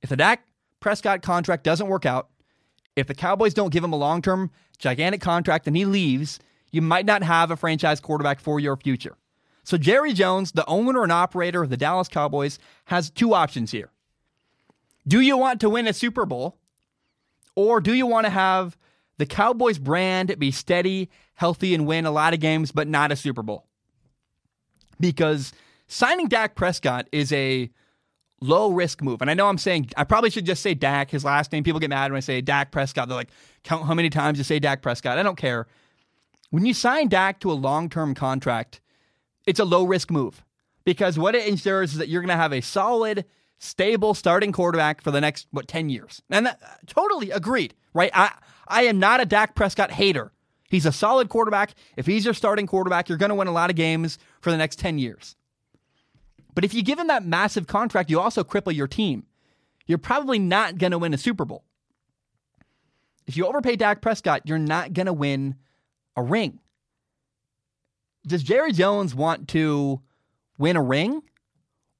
If 0.00 0.10
the 0.10 0.16
Dak 0.16 0.44
Prescott 0.80 1.22
contract 1.22 1.64
doesn't 1.64 1.88
work 1.88 2.06
out, 2.06 2.28
if 2.94 3.06
the 3.06 3.14
Cowboys 3.14 3.54
don't 3.54 3.72
give 3.72 3.82
him 3.82 3.92
a 3.92 3.96
long 3.96 4.22
term, 4.22 4.50
gigantic 4.78 5.20
contract 5.20 5.66
and 5.66 5.76
he 5.76 5.84
leaves, 5.84 6.38
you 6.70 6.82
might 6.82 7.06
not 7.06 7.22
have 7.22 7.50
a 7.50 7.56
franchise 7.56 8.00
quarterback 8.00 8.40
for 8.40 8.60
your 8.60 8.76
future. 8.76 9.16
So, 9.64 9.76
Jerry 9.76 10.12
Jones, 10.12 10.52
the 10.52 10.66
owner 10.66 11.02
and 11.02 11.12
operator 11.12 11.62
of 11.62 11.70
the 11.70 11.76
Dallas 11.76 12.08
Cowboys, 12.08 12.58
has 12.86 13.10
two 13.10 13.34
options 13.34 13.72
here. 13.72 13.90
Do 15.06 15.20
you 15.20 15.36
want 15.36 15.60
to 15.60 15.70
win 15.70 15.88
a 15.88 15.92
Super 15.92 16.24
Bowl, 16.24 16.56
or 17.54 17.80
do 17.80 17.92
you 17.92 18.06
want 18.06 18.26
to 18.26 18.30
have 18.30 18.76
the 19.18 19.26
Cowboys 19.26 19.78
brand 19.78 20.38
be 20.38 20.50
steady, 20.50 21.10
healthy, 21.34 21.74
and 21.74 21.86
win 21.86 22.06
a 22.06 22.10
lot 22.10 22.34
of 22.34 22.40
games, 22.40 22.72
but 22.72 22.88
not 22.88 23.12
a 23.12 23.16
Super 23.16 23.42
Bowl? 23.42 23.66
Because 24.98 25.52
signing 25.86 26.28
Dak 26.28 26.54
Prescott 26.54 27.08
is 27.12 27.32
a 27.32 27.70
low 28.40 28.70
risk 28.70 29.02
move. 29.02 29.20
And 29.20 29.30
I 29.30 29.34
know 29.34 29.48
I'm 29.48 29.58
saying, 29.58 29.90
I 29.96 30.04
probably 30.04 30.30
should 30.30 30.46
just 30.46 30.62
say 30.62 30.74
Dak, 30.74 31.10
his 31.10 31.24
last 31.24 31.52
name. 31.52 31.64
People 31.64 31.80
get 31.80 31.90
mad 31.90 32.10
when 32.10 32.16
I 32.16 32.20
say 32.20 32.40
Dak 32.40 32.70
Prescott. 32.70 33.08
They're 33.08 33.16
like, 33.16 33.30
count 33.64 33.84
how 33.86 33.94
many 33.94 34.10
times 34.10 34.38
you 34.38 34.44
say 34.44 34.58
Dak 34.58 34.82
Prescott. 34.82 35.18
I 35.18 35.22
don't 35.22 35.36
care. 35.36 35.66
When 36.50 36.64
you 36.64 36.74
sign 36.74 37.08
Dak 37.08 37.40
to 37.40 37.50
a 37.50 37.54
long 37.54 37.88
term 37.88 38.14
contract, 38.14 38.80
it's 39.46 39.60
a 39.60 39.64
low 39.64 39.84
risk 39.84 40.10
move 40.10 40.44
because 40.84 41.18
what 41.18 41.34
it 41.34 41.46
ensures 41.46 41.92
is 41.92 41.98
that 41.98 42.08
you're 42.08 42.22
going 42.22 42.28
to 42.28 42.36
have 42.36 42.52
a 42.52 42.60
solid, 42.60 43.24
stable 43.58 44.14
starting 44.14 44.52
quarterback 44.52 45.02
for 45.02 45.10
the 45.10 45.20
next, 45.20 45.46
what, 45.50 45.68
10 45.68 45.90
years. 45.90 46.22
And 46.30 46.46
that, 46.46 46.60
totally 46.86 47.30
agreed, 47.30 47.74
right? 47.92 48.10
I, 48.14 48.32
I 48.68 48.82
am 48.82 48.98
not 48.98 49.20
a 49.20 49.24
Dak 49.24 49.54
Prescott 49.54 49.90
hater. 49.90 50.32
He's 50.68 50.86
a 50.86 50.92
solid 50.92 51.28
quarterback. 51.28 51.74
If 51.96 52.06
he's 52.06 52.24
your 52.24 52.34
starting 52.34 52.66
quarterback, 52.66 53.08
you're 53.08 53.18
going 53.18 53.30
to 53.30 53.34
win 53.34 53.48
a 53.48 53.52
lot 53.52 53.70
of 53.70 53.76
games 53.76 54.18
for 54.40 54.50
the 54.50 54.56
next 54.56 54.78
10 54.78 54.98
years. 54.98 55.34
But 56.54 56.64
if 56.64 56.74
you 56.74 56.82
give 56.82 56.98
him 56.98 57.06
that 57.06 57.24
massive 57.24 57.66
contract, 57.66 58.10
you 58.10 58.20
also 58.20 58.44
cripple 58.44 58.74
your 58.74 58.88
team. 58.88 59.24
You're 59.86 59.98
probably 59.98 60.38
not 60.38 60.76
going 60.76 60.90
to 60.90 60.98
win 60.98 61.14
a 61.14 61.18
Super 61.18 61.44
Bowl. 61.44 61.64
If 63.26 63.36
you 63.36 63.46
overpay 63.46 63.76
Dak 63.76 64.02
Prescott, 64.02 64.42
you're 64.44 64.58
not 64.58 64.92
going 64.92 65.06
to 65.06 65.12
win 65.12 65.56
a 66.16 66.22
ring. 66.22 66.60
Does 68.26 68.42
Jerry 68.42 68.72
Jones 68.72 69.14
want 69.14 69.48
to 69.48 70.00
win 70.58 70.76
a 70.76 70.82
ring? 70.82 71.22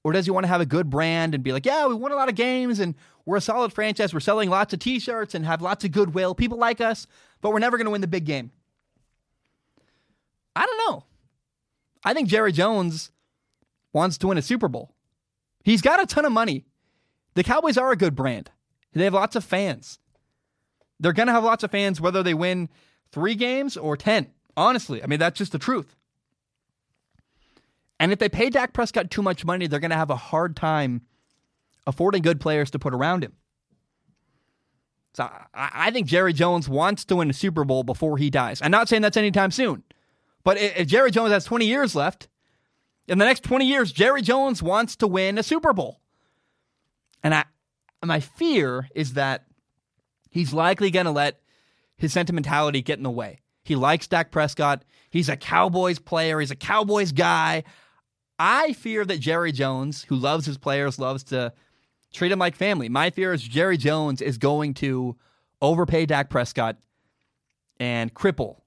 Or 0.05 0.13
does 0.13 0.27
he 0.27 0.31
want 0.31 0.45
to 0.45 0.49
have 0.49 0.61
a 0.61 0.67
good 0.67 0.89
brand 0.89 1.35
and 1.35 1.45
be 1.45 1.53
like, 1.53 1.67
yeah, 1.67 1.87
we 1.87 1.95
won 1.95 2.13
a 2.13 2.17
lot 2.17 2.29
of 2.29 2.35
games 2.35 2.81
and 2.81 2.95
we're 3.29 3.37
a 3.37 3.43
solid 3.43 3.75
franchise. 3.75 4.15
We're 4.15 4.21
selling 4.21 4.49
lots 4.49 4.73
of 4.73 4.81
t 4.81 4.99
shirts 4.99 5.35
and 5.35 5.45
have 5.45 5.61
lots 5.61 5.85
of 5.85 5.93
goodwill. 5.93 6.35
People 6.35 6.57
like 6.57 6.81
us, 6.81 7.07
but 7.43 7.53
we're 7.53 7.59
never 7.59 7.77
going 7.77 7.85
to 7.85 7.91
win 7.91 8.01
the 8.01 8.07
big 8.07 8.25
game. 8.25 8.53
I 10.57 10.65
don't 10.65 10.91
know. 10.91 11.05
I 12.03 12.15
think 12.15 12.31
Jerry 12.31 12.53
Jones 12.53 13.11
wants 13.93 14.17
to 14.17 14.29
win 14.29 14.39
a 14.39 14.43
Super 14.43 14.67
Bowl. 14.67 14.95
He's 15.63 15.83
got 15.83 16.03
a 16.03 16.07
ton 16.07 16.25
of 16.25 16.33
money. 16.33 16.65
The 17.35 17.45
Cowboys 17.45 17.77
are 17.77 17.93
a 17.93 17.97
good 17.97 18.17
brand, 18.17 18.51
they 18.95 19.05
have 19.05 19.13
lots 19.13 19.37
of 19.37 19.45
fans. 19.45 19.99
They're 20.99 21.13
going 21.13 21.27
to 21.27 21.35
have 21.35 21.45
lots 21.45 21.63
of 21.63 21.71
fans 21.71 22.01
whether 22.01 22.23
they 22.23 22.33
win 22.33 22.71
three 23.13 23.35
games 23.35 23.77
or 23.77 23.95
10. 23.95 24.29
Honestly, 24.57 25.03
I 25.03 25.07
mean, 25.07 25.19
that's 25.19 25.37
just 25.37 25.53
the 25.53 25.59
truth. 25.59 25.95
And 28.01 28.11
if 28.11 28.19
they 28.19 28.31
pay 28.31 28.49
Dak 28.49 28.73
Prescott 28.73 29.11
too 29.11 29.23
much 29.23 29.45
money, 29.45 29.67
they're 29.67 29.81
going 29.81 29.91
to 29.91 29.97
have 29.97 30.11
a 30.11 30.17
hard 30.17 30.57
time 30.57 31.03
affording 31.89 32.21
good 32.21 32.39
players 32.39 32.71
to 32.71 32.79
put 32.79 32.95
around 32.95 33.25
him. 33.25 33.33
So 35.15 35.25
I, 35.25 35.71
I, 35.73 35.91
think 35.91 36.07
Jerry 36.07 36.35
Jones 36.35 36.69
wants 36.69 37.07
to 37.07 37.17
win 37.17 37.31
a 37.31 37.33
Super 37.33 37.65
Bowl 37.65 37.83
before 37.83 38.19
he 38.19 38.29
dies. 38.29 38.61
I'm 38.63 38.71
not 38.71 38.89
saying 38.89 39.03
that's 39.03 39.17
anytime 39.17 39.51
soon, 39.51 39.83
but 40.45 40.59
if, 40.59 40.87
Jerry 40.87 41.11
Jones 41.11 41.33
has 41.33 41.45
20 41.45 41.67
years 41.67 41.95
left, 41.97 42.29
in 43.09 43.19
the 43.19 43.25
next 43.25 43.43
20 43.43 43.65
years, 43.65 43.91
Jerry 43.91 44.21
Jones 44.21 44.63
wants 44.63 44.97
to 44.97 45.07
win 45.07 45.39
a 45.39 45.43
Super 45.43 45.73
Bowl. 45.73 45.99
And 47.25 47.35
I, 47.35 47.45
my 48.05 48.21
fear 48.21 48.87
is 48.95 49.15
that 49.15 49.47
he's 50.31 50.53
likely 50.53 50.91
going 50.91 51.07
to 51.07 51.11
let 51.11 51.41
his 51.97 52.13
sentimentality 52.13 52.83
get 52.83 52.99
in 52.99 53.03
the 53.03 53.11
way. 53.11 53.41
He 53.65 53.77
likes 53.77 54.07
Dak 54.07 54.31
Prescott. 54.31 54.85
He's 55.11 55.31
a 55.31 55.37
Cowboys 55.37 55.99
player. 55.99 56.39
He's 56.39 56.51
a 56.51 56.57
Cowboys 56.57 57.13
guy. 57.13 57.65
I 58.39 58.75
fear 58.75 59.05
that 59.07 59.21
Jerry 59.21 59.53
Jones, 59.53 60.05
who 60.05 60.17
loves 60.17 60.47
his 60.47 60.59
players, 60.59 60.99
loves 60.99 61.25
to 61.25 61.53
treat 62.13 62.33
him 62.33 62.39
like 62.39 62.57
family. 62.57 62.89
My 62.89 63.11
fear 63.11 63.33
is 63.33 63.43
Jerry 63.43 63.77
Jones 63.77 64.21
is 64.21 64.39
going 64.39 64.75
to 64.75 65.17
overpay 65.61 66.07
Dak 66.07 66.31
Prescott 66.31 66.77
and 67.81 68.13
cripple 68.13 68.61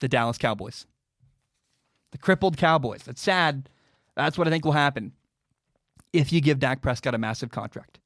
the 0.00 0.08
Dallas 0.08 0.38
Cowboys. 0.38 0.86
The 2.12 2.18
crippled 2.18 2.56
Cowboys. 2.56 3.02
That's 3.02 3.20
sad. 3.20 3.68
That's 4.14 4.38
what 4.38 4.46
I 4.46 4.50
think 4.50 4.64
will 4.64 4.72
happen 4.72 5.12
if 6.12 6.32
you 6.32 6.40
give 6.40 6.58
Dak 6.58 6.82
Prescott 6.82 7.14
a 7.14 7.18
massive 7.18 7.50
contract. 7.50 7.98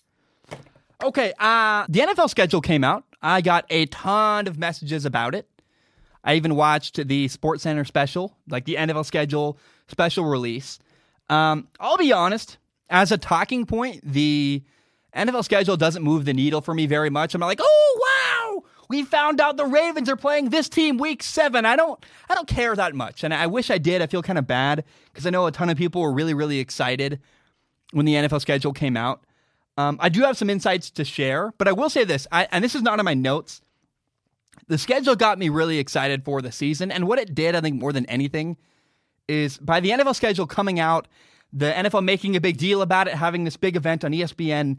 Okay, 1.02 1.32
uh, 1.38 1.86
the 1.88 2.00
NFL 2.00 2.28
schedule 2.28 2.60
came 2.60 2.84
out. 2.84 3.04
I 3.22 3.40
got 3.40 3.64
a 3.70 3.86
ton 3.86 4.46
of 4.46 4.58
messages 4.58 5.04
about 5.06 5.34
it. 5.34 5.48
I 6.22 6.34
even 6.34 6.54
watched 6.54 7.06
the 7.06 7.28
Sports 7.28 7.62
Center 7.62 7.84
special, 7.84 8.36
like 8.48 8.64
the 8.66 8.74
NFL 8.74 9.06
schedule 9.06 9.58
special 9.88 10.24
release. 10.26 10.78
Um, 11.30 11.68
I'll 11.78 11.96
be 11.96 12.12
honest, 12.12 12.58
as 12.90 13.12
a 13.12 13.18
talking 13.18 13.64
point, 13.64 14.00
the 14.04 14.62
NFL 15.14 15.44
schedule 15.44 15.76
doesn't 15.76 16.02
move 16.02 16.24
the 16.24 16.32
needle 16.32 16.60
for 16.60 16.74
me 16.74 16.86
very 16.86 17.10
much. 17.10 17.34
I'm 17.34 17.40
like, 17.40 17.60
oh 17.62 18.00
wow, 18.02 18.64
we 18.88 19.04
found 19.04 19.40
out 19.40 19.56
the 19.56 19.66
Ravens 19.66 20.08
are 20.08 20.16
playing 20.16 20.50
this 20.50 20.68
team 20.68 20.98
week 20.98 21.22
seven. 21.22 21.64
I 21.64 21.76
don't, 21.76 22.04
I 22.28 22.34
don't 22.34 22.48
care 22.48 22.74
that 22.76 22.94
much, 22.94 23.24
and 23.24 23.34
I 23.34 23.46
wish 23.46 23.70
I 23.70 23.78
did. 23.78 24.02
I 24.02 24.06
feel 24.06 24.22
kind 24.22 24.38
of 24.38 24.46
bad 24.46 24.84
because 25.06 25.26
I 25.26 25.30
know 25.30 25.46
a 25.46 25.52
ton 25.52 25.70
of 25.70 25.76
people 25.76 26.02
were 26.02 26.12
really, 26.12 26.34
really 26.34 26.58
excited 26.58 27.20
when 27.92 28.06
the 28.06 28.14
NFL 28.14 28.40
schedule 28.40 28.72
came 28.72 28.96
out. 28.96 29.24
Um, 29.76 29.96
I 30.00 30.08
do 30.08 30.22
have 30.22 30.36
some 30.36 30.50
insights 30.50 30.90
to 30.90 31.04
share, 31.04 31.52
but 31.56 31.66
I 31.66 31.72
will 31.72 31.90
say 31.90 32.04
this, 32.04 32.26
I, 32.30 32.48
and 32.52 32.62
this 32.62 32.74
is 32.74 32.82
not 32.82 32.98
in 32.98 33.04
my 33.04 33.14
notes. 33.14 33.62
The 34.66 34.78
schedule 34.78 35.16
got 35.16 35.38
me 35.38 35.48
really 35.48 35.78
excited 35.78 36.24
for 36.24 36.42
the 36.42 36.52
season, 36.52 36.92
and 36.92 37.08
what 37.08 37.18
it 37.18 37.34
did, 37.34 37.56
I 37.56 37.60
think, 37.60 37.80
more 37.80 37.92
than 37.92 38.06
anything, 38.06 38.56
is 39.26 39.58
by 39.58 39.80
the 39.80 39.90
NFL 39.90 40.14
schedule 40.16 40.46
coming 40.46 40.78
out, 40.78 41.08
the 41.52 41.72
NFL 41.72 42.04
making 42.04 42.36
a 42.36 42.40
big 42.40 42.56
deal 42.56 42.82
about 42.82 43.08
it, 43.08 43.14
having 43.14 43.44
this 43.44 43.56
big 43.56 43.76
event 43.76 44.04
on 44.04 44.12
ESPN. 44.12 44.78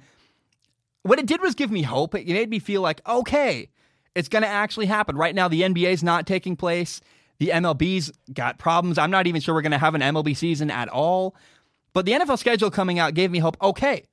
What 1.04 1.20
it 1.20 1.26
did 1.26 1.42
was 1.42 1.56
give 1.56 1.72
me 1.72 1.82
hope. 1.82 2.16
It 2.16 2.28
made 2.28 2.50
me 2.50 2.60
feel 2.60 2.82
like, 2.82 3.02
okay, 3.08 3.70
it's 4.16 4.30
going 4.30 4.44
to 4.44 4.48
actually 4.48 4.86
happen. 4.86 5.16
Right 5.16 5.34
now, 5.34 5.48
the 5.48 5.62
NBA 5.62 5.92
is 5.92 6.04
not 6.04 6.28
taking 6.28 6.56
place. 6.56 7.02
The 7.40 7.50
MLB's 7.50 8.12
got 8.34 8.60
problems. 8.60 8.98
I'm 8.98 9.10
not 9.10 9.26
even 9.26 9.42
sure 9.42 9.56
we're 9.56 9.62
going 9.62 9.72
to 9.72 9.78
have 9.78 9.96
an 9.96 10.02
MLB 10.02 10.38
season 10.38 10.70
at 10.70 10.90
all. 10.90 11.36
But 11.94 12.06
the 12.06 12.12
NFL 12.14 12.38
schedule 12.38 12.70
coming 12.70 13.00
out 13.00 13.16
gave 13.16 13.32
me 13.32 13.40
hope. 13.40 13.58
Okay, 13.62 14.04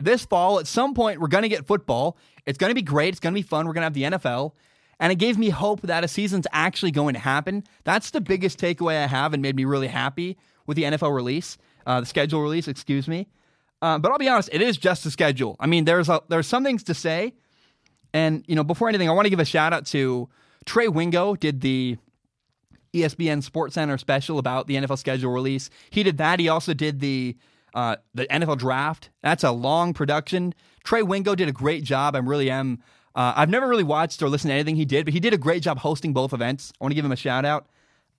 this 0.00 0.24
fall, 0.24 0.58
at 0.58 0.66
some 0.66 0.94
point, 0.94 1.20
we're 1.20 1.28
going 1.28 1.42
to 1.42 1.48
get 1.48 1.66
football. 1.66 2.16
It's 2.46 2.58
going 2.58 2.70
to 2.70 2.74
be 2.74 2.82
great. 2.82 3.08
It's 3.10 3.20
going 3.20 3.34
to 3.34 3.38
be 3.38 3.46
fun. 3.46 3.66
We're 3.66 3.74
going 3.74 3.82
to 3.82 4.00
have 4.00 4.12
the 4.12 4.18
NFL. 4.18 4.52
And 4.98 5.12
it 5.12 5.16
gave 5.16 5.38
me 5.38 5.50
hope 5.50 5.80
that 5.82 6.04
a 6.04 6.08
season's 6.08 6.46
actually 6.52 6.90
going 6.90 7.14
to 7.14 7.20
happen. 7.20 7.64
That's 7.84 8.10
the 8.10 8.20
biggest 8.20 8.58
takeaway 8.58 9.02
I 9.02 9.06
have 9.06 9.32
and 9.32 9.42
made 9.42 9.56
me 9.56 9.64
really 9.64 9.88
happy 9.88 10.36
with 10.66 10.76
the 10.76 10.84
NFL 10.84 11.14
release, 11.14 11.56
uh, 11.86 12.00
the 12.00 12.06
schedule 12.06 12.42
release, 12.42 12.68
excuse 12.68 13.08
me. 13.08 13.28
Uh, 13.82 13.98
but 13.98 14.12
I'll 14.12 14.18
be 14.18 14.28
honest, 14.28 14.50
it 14.52 14.62
is 14.62 14.76
just 14.76 15.06
a 15.06 15.10
schedule. 15.10 15.56
I 15.58 15.66
mean, 15.66 15.84
there's 15.84 16.08
a, 16.08 16.20
there's 16.28 16.46
some 16.46 16.64
things 16.64 16.82
to 16.84 16.94
say. 16.94 17.34
And, 18.12 18.44
you 18.46 18.56
know, 18.56 18.64
before 18.64 18.88
anything, 18.88 19.08
I 19.08 19.12
want 19.12 19.26
to 19.26 19.30
give 19.30 19.40
a 19.40 19.44
shout 19.44 19.72
out 19.72 19.86
to 19.86 20.28
Trey 20.66 20.88
Wingo, 20.88 21.34
did 21.34 21.60
the 21.60 21.96
ESPN 22.92 23.42
Sports 23.42 23.74
Center 23.74 23.96
special 23.98 24.38
about 24.38 24.66
the 24.66 24.74
NFL 24.76 24.98
schedule 24.98 25.32
release. 25.32 25.70
He 25.90 26.02
did 26.02 26.18
that. 26.18 26.40
He 26.40 26.48
also 26.48 26.74
did 26.74 27.00
the 27.00 27.36
uh, 27.72 27.96
the 28.14 28.26
NFL 28.26 28.58
draft. 28.58 29.10
That's 29.22 29.44
a 29.44 29.52
long 29.52 29.94
production. 29.94 30.54
Trey 30.82 31.02
Wingo 31.02 31.36
did 31.36 31.48
a 31.48 31.52
great 31.52 31.84
job. 31.84 32.16
I 32.16 32.18
really 32.18 32.50
am. 32.50 32.82
Uh, 33.14 33.32
I've 33.36 33.48
never 33.48 33.68
really 33.68 33.84
watched 33.84 34.22
or 34.22 34.28
listened 34.28 34.50
to 34.50 34.54
anything 34.54 34.74
he 34.74 34.84
did, 34.84 35.04
but 35.04 35.14
he 35.14 35.20
did 35.20 35.32
a 35.32 35.38
great 35.38 35.62
job 35.62 35.78
hosting 35.78 36.12
both 36.12 36.32
events. 36.32 36.72
I 36.80 36.84
want 36.84 36.90
to 36.92 36.94
give 36.96 37.04
him 37.04 37.12
a 37.12 37.16
shout 37.16 37.44
out. 37.44 37.68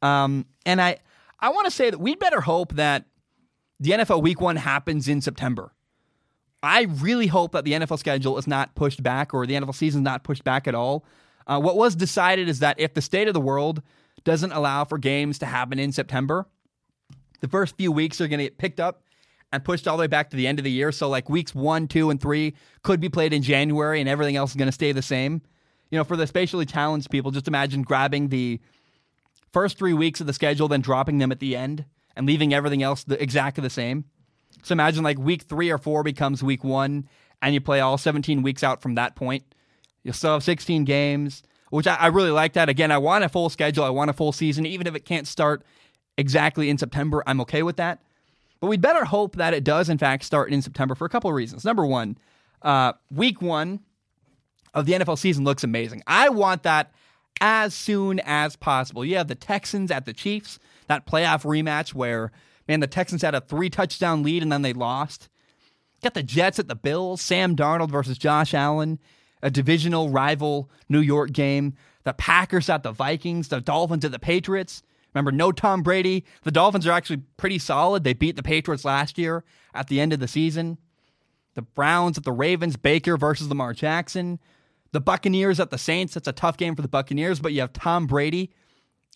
Um, 0.02 0.46
and 0.66 0.82
I, 0.82 0.98
I 1.40 1.50
want 1.50 1.66
to 1.66 1.72
say 1.72 1.90
that 1.90 2.00
we'd 2.00 2.20
better 2.20 2.42
hope 2.42 2.74
that 2.74 3.06
the 3.82 3.92
NFL 3.92 4.22
Week 4.22 4.40
One 4.40 4.56
happens 4.56 5.08
in 5.08 5.22
September. 5.22 5.74
I 6.64 6.84
really 6.84 7.28
hope 7.28 7.54
that 7.54 7.66
the 7.66 7.74
NFL 7.74 7.98
schedule 7.98 8.38
is 8.38 8.46
not 8.46 8.76
pushed 8.76 9.02
back 9.02 9.34
or 9.34 9.48
the 9.48 9.56
NFL 9.56 9.74
season 9.74 10.02
is 10.02 10.06
not 10.06 10.24
pushed 10.24 10.44
back 10.44 10.68
at 10.68 10.76
all. 10.76 11.04
Uh, 11.48 11.60
what 11.60 11.76
was 11.76 11.96
decided 11.96 12.48
is 12.48 12.60
that 12.60 12.80
if 12.80 12.94
the 12.94 13.02
state 13.02 13.28
of 13.28 13.34
the 13.34 13.42
world 13.42 13.82
doesn't 14.24 14.52
allow 14.52 14.86
for 14.86 15.00
games 15.00 15.40
to 15.40 15.48
happen 15.48 15.80
in 15.80 15.92
September, 15.92 16.48
the 17.40 17.48
first 17.48 17.76
few 17.76 17.92
weeks 17.92 18.22
are 18.22 18.28
going 18.28 18.38
to 18.38 18.46
get 18.46 18.60
picked 18.60 18.80
up 18.80 19.02
and 19.52 19.66
pushed 19.66 19.88
all 19.88 19.98
the 19.98 20.02
way 20.02 20.08
back 20.08 20.30
to 20.30 20.38
the 20.38 20.46
end 20.46 20.60
of 20.60 20.64
the 20.64 20.72
year. 20.72 20.92
So 20.92 21.10
like 21.10 21.28
weeks 21.28 21.56
one, 21.56 21.88
two, 21.88 22.12
and 22.12 22.22
three 22.22 22.54
could 22.84 23.00
be 23.00 23.10
played 23.10 23.34
in 23.34 23.42
January, 23.42 24.00
and 24.00 24.08
everything 24.08 24.36
else 24.36 24.52
is 24.52 24.56
going 24.56 24.68
to 24.68 24.72
stay 24.72 24.92
the 24.92 25.02
same. 25.02 25.42
You 25.90 25.98
know, 25.98 26.04
for 26.04 26.16
the 26.16 26.28
spatially 26.28 26.68
challenged 26.68 27.10
people, 27.10 27.32
just 27.32 27.48
imagine 27.48 27.82
grabbing 27.82 28.30
the 28.30 28.62
first 29.52 29.80
three 29.80 29.94
weeks 29.94 30.22
of 30.22 30.28
the 30.28 30.34
schedule, 30.34 30.68
then 30.68 30.82
dropping 30.82 31.18
them 31.18 31.32
at 31.32 31.40
the 31.40 31.56
end, 31.56 31.86
and 32.16 32.26
leaving 32.26 32.54
everything 32.54 32.84
else 32.84 33.04
the, 33.04 33.22
exactly 33.22 33.62
the 33.62 33.70
same. 33.70 34.06
So 34.64 34.74
imagine 34.74 35.04
like 35.04 35.18
week 35.18 35.44
three 35.44 35.70
or 35.70 35.78
four 35.78 36.04
becomes 36.04 36.44
week 36.44 36.64
one, 36.64 37.08
and 37.42 37.54
you 37.54 37.62
play 37.62 37.80
all 37.80 37.98
17 37.98 38.42
weeks 38.44 38.64
out 38.64 38.82
from 38.82 38.96
that 38.96 39.16
point. 39.16 39.44
You'll 40.04 40.14
still 40.14 40.34
have 40.34 40.44
16 40.44 40.84
games, 40.86 41.44
which 41.70 41.88
I, 41.88 41.96
I 41.96 42.08
really 42.08 42.32
like 42.32 42.54
that. 42.54 42.70
Again, 42.70 42.92
I 42.92 42.98
want 42.98 43.24
a 43.24 43.30
full 43.30 43.50
schedule. 43.50 43.84
I 43.84 43.90
want 43.90 44.10
a 44.10 44.14
full 44.14 44.32
season, 44.32 44.66
even 44.66 44.88
if 44.88 44.96
it 44.96 45.06
can't 45.06 45.28
start 45.28 45.64
exactly 46.18 46.70
in 46.70 46.78
September. 46.78 47.24
I'm 47.26 47.42
okay 47.42 47.64
with 47.64 47.78
that. 47.78 48.02
But 48.60 48.68
we'd 48.68 48.82
better 48.82 49.06
hope 49.06 49.38
that 49.38 49.54
it 49.54 49.64
does, 49.64 49.90
in 49.90 49.98
fact, 49.98 50.24
start 50.24 50.52
in 50.52 50.62
September 50.62 50.94
for 50.94 51.06
a 51.06 51.10
couple 51.10 51.30
of 51.30 51.36
reasons. 51.36 51.66
Number 51.66 51.86
one, 51.86 52.18
uh, 52.62 52.94
week 53.10 53.42
one 53.42 53.80
of 54.74 54.86
the 54.86 54.94
NFL 54.94 55.18
season 55.18 55.44
looks 55.44 55.64
amazing. 55.64 56.04
I 56.06 56.30
want 56.30 56.64
that 56.64 56.92
as 57.42 57.74
soon 57.74 58.20
as 58.20 58.56
possible. 58.56 59.04
You 59.04 59.18
have 59.18 59.28
the 59.28 59.36
Texans 59.36 59.90
at 59.90 60.06
the 60.06 60.14
Chiefs, 60.14 60.60
that 60.92 61.08
playoff 61.08 61.44
rematch 61.44 61.94
where, 61.94 62.32
man, 62.68 62.82
the 62.82 62.88
Texans 62.88 63.22
had 63.22 63.34
a 63.34 63.42
three 63.42 63.70
touchdown 63.70 64.24
lead 64.24 64.44
and 64.44 64.52
then 64.52 64.62
they 64.62 64.74
lost. 64.74 65.30
Got 66.04 66.14
the 66.16 66.24
Jets 66.24 66.60
at 66.60 66.68
the 66.68 66.76
Bills, 66.76 67.22
Sam 67.22 67.56
Darnold 67.56 67.92
versus 67.92 68.18
Josh 68.18 68.54
Allen, 68.54 69.00
a 69.42 69.50
divisional 69.50 70.10
rival 70.10 70.70
New 70.90 71.00
York 71.00 71.32
game. 71.32 71.76
The 72.04 72.14
Packers 72.14 72.70
at 72.70 72.84
the 72.84 72.92
Vikings, 72.92 73.48
the 73.48 73.62
Dolphins 73.62 74.04
at 74.04 74.12
the 74.12 74.20
Patriots. 74.20 74.84
Remember, 75.14 75.32
no 75.32 75.52
Tom 75.52 75.84
Brady. 75.84 76.26
The 76.44 76.52
Dolphins 76.52 76.88
are 76.88 76.92
actually 76.92 77.22
pretty 77.38 77.60
solid. 77.60 78.04
They 78.04 78.14
beat 78.14 78.36
the 78.36 78.44
Patriots 78.44 78.86
last 78.86 79.18
year 79.18 79.44
at 79.74 79.88
the 79.88 80.00
end 80.00 80.14
of 80.14 80.20
the 80.20 80.28
season. 80.28 80.78
The 81.54 81.62
Browns 81.62 82.18
at 82.18 82.24
the 82.24 82.32
Ravens, 82.32 82.78
Baker 82.78 83.18
versus 83.18 83.50
Lamar 83.50 83.74
Jackson. 83.74 84.40
The 84.94 85.02
Buccaneers 85.02 85.60
at 85.60 85.70
the 85.70 85.78
Saints. 85.78 86.14
That's 86.14 86.28
a 86.28 86.34
tough 86.34 86.58
game 86.58 86.76
for 86.76 86.82
the 86.82 86.88
Buccaneers, 86.88 87.40
but 87.40 87.54
you 87.54 87.62
have 87.62 87.74
Tom 87.74 88.08
Brady 88.08 88.52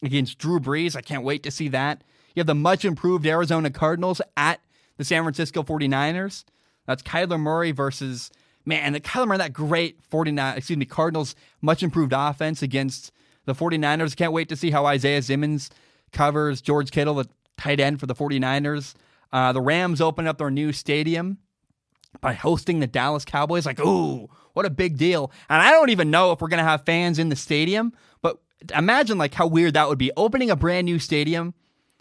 against 0.04 0.38
Drew 0.38 0.60
Brees. 0.60 0.96
I 0.96 1.02
can't 1.02 1.24
wait 1.24 1.44
to 1.44 1.52
see 1.52 1.68
that. 1.70 2.04
You 2.36 2.42
have 2.42 2.48
the 2.48 2.56
much 2.56 2.84
improved 2.84 3.26
Arizona 3.26 3.70
Cardinals 3.70 4.22
at 4.36 4.60
the 4.98 5.06
San 5.06 5.24
Francisco 5.24 5.64
49ers. 5.64 6.44
That's 6.86 7.02
Kyler 7.04 7.40
Murray 7.40 7.72
versus, 7.72 8.30
man, 8.66 8.94
the 8.94 9.00
Kyler 9.00 9.28
Murray, 9.28 9.38
that 9.38 9.54
great 9.54 10.04
49, 10.10 10.58
excuse 10.58 10.78
me, 10.78 10.86
Cardinals 10.86 11.36
much 11.62 11.82
improved 11.82 12.14
offense 12.16 12.62
against 12.62 13.12
the 13.46 13.56
49ers. 13.56 14.16
Can't 14.16 14.34
wait 14.34 14.50
to 14.50 14.56
see 14.56 14.72
how 14.72 14.86
Isaiah 14.86 15.22
Simmons 15.22 15.70
covers 16.12 16.62
George 16.62 16.92
Kittle, 16.92 17.16
the 17.16 17.30
tight 17.58 17.80
end 17.80 18.00
for 18.00 18.06
the 18.06 18.16
49ers. 18.16 18.94
Uh, 19.32 19.52
the 19.52 19.62
Rams 19.62 20.02
open 20.02 20.28
up 20.28 20.38
their 20.38 20.52
new 20.52 20.72
stadium 20.72 21.38
by 22.22 22.34
hosting 22.34 22.80
the 22.80 22.88
Dallas 22.88 23.26
Cowboys. 23.26 23.66
Like, 23.66 23.80
ooh, 23.80 24.30
what 24.54 24.66
a 24.66 24.70
big 24.70 24.98
deal. 24.98 25.32
And 25.50 25.62
I 25.62 25.72
don't 25.72 25.90
even 25.90 26.12
know 26.12 26.32
if 26.32 26.42
we're 26.42 26.48
going 26.48 26.64
to 26.64 26.70
have 26.70 26.86
fans 26.86 27.20
in 27.20 27.30
the 27.30 27.36
stadium, 27.36 27.94
imagine 28.74 29.18
like 29.18 29.34
how 29.34 29.48
weird 29.48 29.74
that 29.74 29.90
would 29.90 29.98
be 29.98 30.12
opening 30.16 30.50
a 30.50 30.56
brand 30.56 30.86
new 30.86 31.00
stadium 31.00 31.54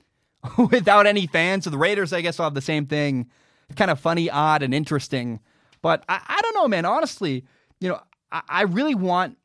without 0.71 1.07
any 1.07 1.27
fans. 1.27 1.65
So 1.65 1.71
the 1.71 1.79
Raiders, 1.79 2.13
I 2.13 2.21
guess, 2.21 2.39
will 2.39 2.45
have 2.45 2.55
the 2.55 2.61
same 2.61 2.87
thing. 2.87 3.29
Kind 3.77 3.91
of 3.91 3.99
funny, 3.99 4.31
odd, 4.31 4.63
and 4.63 4.75
interesting. 4.75 5.41
But 5.83 6.05
I, 6.09 6.21
I 6.27 6.41
don't 6.43 6.55
know, 6.55 6.69
man. 6.69 6.85
Honestly, 6.85 7.45
you 7.81 7.89
know, 7.89 8.01
I, 8.31 8.43
I 8.49 8.63
really 8.63 8.95
want 8.95 9.39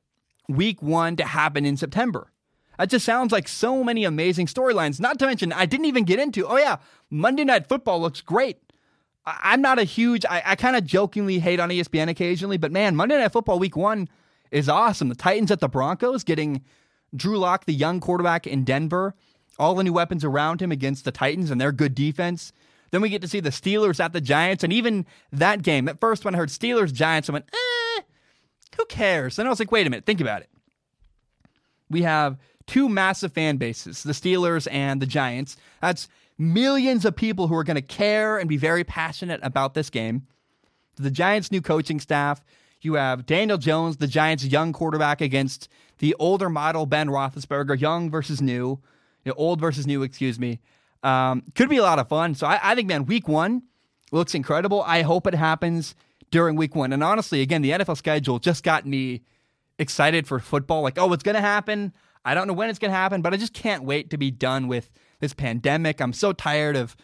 week 0.47 0.81
one 0.81 1.15
to 1.17 1.25
happen 1.25 1.65
in 1.65 1.77
September. 1.77 2.31
That 2.77 2.89
just 2.89 3.05
sounds 3.05 3.31
like 3.31 3.47
so 3.47 3.83
many 3.83 4.05
amazing 4.05 4.47
storylines. 4.47 4.99
Not 4.99 5.19
to 5.19 5.27
mention, 5.27 5.51
I 5.51 5.65
didn't 5.65 5.85
even 5.85 6.05
get 6.05 6.17
into, 6.17 6.47
oh, 6.47 6.57
yeah, 6.57 6.77
Monday 7.09 7.43
Night 7.43 7.67
Football 7.67 7.99
looks 7.99 8.21
great. 8.21 8.57
I- 9.25 9.53
am 9.53 9.61
not 9.61 9.79
a 9.79 9.83
huge, 9.83 10.25
I, 10.25 10.41
I 10.45 10.55
kind 10.55 10.77
of 10.77 10.85
jokingly 10.85 11.39
hate 11.39 11.59
on 11.59 11.69
ESPN 11.69 12.07
occasionally, 12.07 12.57
but 12.57 12.71
man, 12.71 12.95
Monday 12.95 13.17
Night 13.17 13.33
Football 13.33 13.59
week 13.59 13.75
one 13.75 14.07
is 14.49 14.69
awesome. 14.69 15.09
The 15.09 15.15
Titans 15.15 15.51
at 15.51 15.59
the 15.59 15.67
Broncos 15.67 16.23
getting 16.23 16.63
Drew 17.15 17.37
Lock, 17.37 17.65
the 17.65 17.73
young 17.73 17.99
quarterback 17.99 18.45
in 18.47 18.63
Denver, 18.63 19.15
all 19.57 19.75
the 19.75 19.83
new 19.83 19.93
weapons 19.93 20.23
around 20.23 20.61
him 20.61 20.71
against 20.71 21.05
the 21.05 21.11
Titans 21.11 21.51
and 21.51 21.59
their 21.59 21.71
good 21.71 21.95
defense. 21.95 22.51
Then 22.91 23.01
we 23.01 23.09
get 23.09 23.21
to 23.21 23.27
see 23.27 23.39
the 23.39 23.49
Steelers 23.49 23.99
at 23.99 24.13
the 24.13 24.21
Giants, 24.21 24.63
and 24.63 24.73
even 24.73 25.05
that 25.31 25.61
game. 25.61 25.87
At 25.87 25.99
first, 25.99 26.25
when 26.25 26.33
I 26.33 26.37
heard 26.37 26.49
Steelers 26.49 26.93
Giants, 26.93 27.29
I 27.29 27.33
went, 27.33 27.45
eh, 27.53 28.01
who 28.77 28.85
cares? 28.85 29.37
And 29.37 29.47
I 29.47 29.51
was 29.51 29.59
like, 29.59 29.71
wait 29.71 29.85
a 29.85 29.89
minute, 29.89 30.05
think 30.05 30.21
about 30.21 30.41
it. 30.41 30.49
We 31.89 32.03
have 32.03 32.37
two 32.67 32.87
massive 32.87 33.33
fan 33.33 33.57
bases, 33.57 34.03
the 34.03 34.13
Steelers 34.13 34.67
and 34.71 35.01
the 35.01 35.05
Giants. 35.05 35.57
That's 35.81 36.07
millions 36.37 37.03
of 37.03 37.15
people 37.15 37.47
who 37.47 37.55
are 37.55 37.63
going 37.63 37.75
to 37.75 37.81
care 37.81 38.37
and 38.37 38.47
be 38.47 38.57
very 38.57 38.83
passionate 38.83 39.39
about 39.43 39.73
this 39.73 39.89
game. 39.89 40.27
The 40.95 41.11
Giants' 41.11 41.51
new 41.51 41.61
coaching 41.61 41.99
staff. 41.99 42.43
You 42.81 42.93
have 42.93 43.25
Daniel 43.25 43.57
Jones, 43.57 43.97
the 43.97 44.07
Giants' 44.07 44.45
young 44.45 44.71
quarterback, 44.71 45.19
against 45.19 45.67
the 45.99 46.15
older 46.19 46.49
model 46.49 46.85
Ben 46.85 47.07
Roethlisberger, 47.07 47.79
young 47.79 48.09
versus 48.09 48.41
new, 48.41 48.79
you 49.23 49.31
know, 49.31 49.33
old 49.37 49.59
versus 49.59 49.85
new, 49.85 50.03
excuse 50.03 50.39
me. 50.39 50.59
Um, 51.03 51.43
could 51.55 51.69
be 51.69 51.77
a 51.77 51.83
lot 51.83 51.99
of 51.99 52.09
fun. 52.09 52.35
So 52.35 52.47
I, 52.47 52.59
I 52.61 52.75
think, 52.75 52.87
man, 52.87 53.05
week 53.05 53.27
one 53.27 53.63
looks 54.11 54.33
incredible. 54.33 54.83
I 54.83 55.01
hope 55.01 55.27
it 55.27 55.35
happens 55.35 55.95
during 56.31 56.55
week 56.55 56.75
one. 56.75 56.93
And 56.93 57.03
honestly, 57.03 57.41
again, 57.41 57.61
the 57.61 57.71
NFL 57.71 57.97
schedule 57.97 58.39
just 58.39 58.63
got 58.63 58.85
me 58.85 59.21
excited 59.77 60.27
for 60.27 60.39
football. 60.39 60.81
Like, 60.81 60.97
oh, 60.97 61.11
it's 61.13 61.23
going 61.23 61.35
to 61.35 61.41
happen. 61.41 61.93
I 62.25 62.33
don't 62.33 62.47
know 62.47 62.53
when 62.53 62.69
it's 62.69 62.79
going 62.79 62.91
to 62.91 62.97
happen, 62.97 63.21
but 63.21 63.33
I 63.33 63.37
just 63.37 63.53
can't 63.53 63.83
wait 63.83 64.09
to 64.09 64.17
be 64.17 64.31
done 64.31 64.67
with 64.67 64.89
this 65.19 65.33
pandemic. 65.33 66.01
I'm 66.01 66.13
so 66.13 66.33
tired 66.33 66.75
of. 66.75 66.95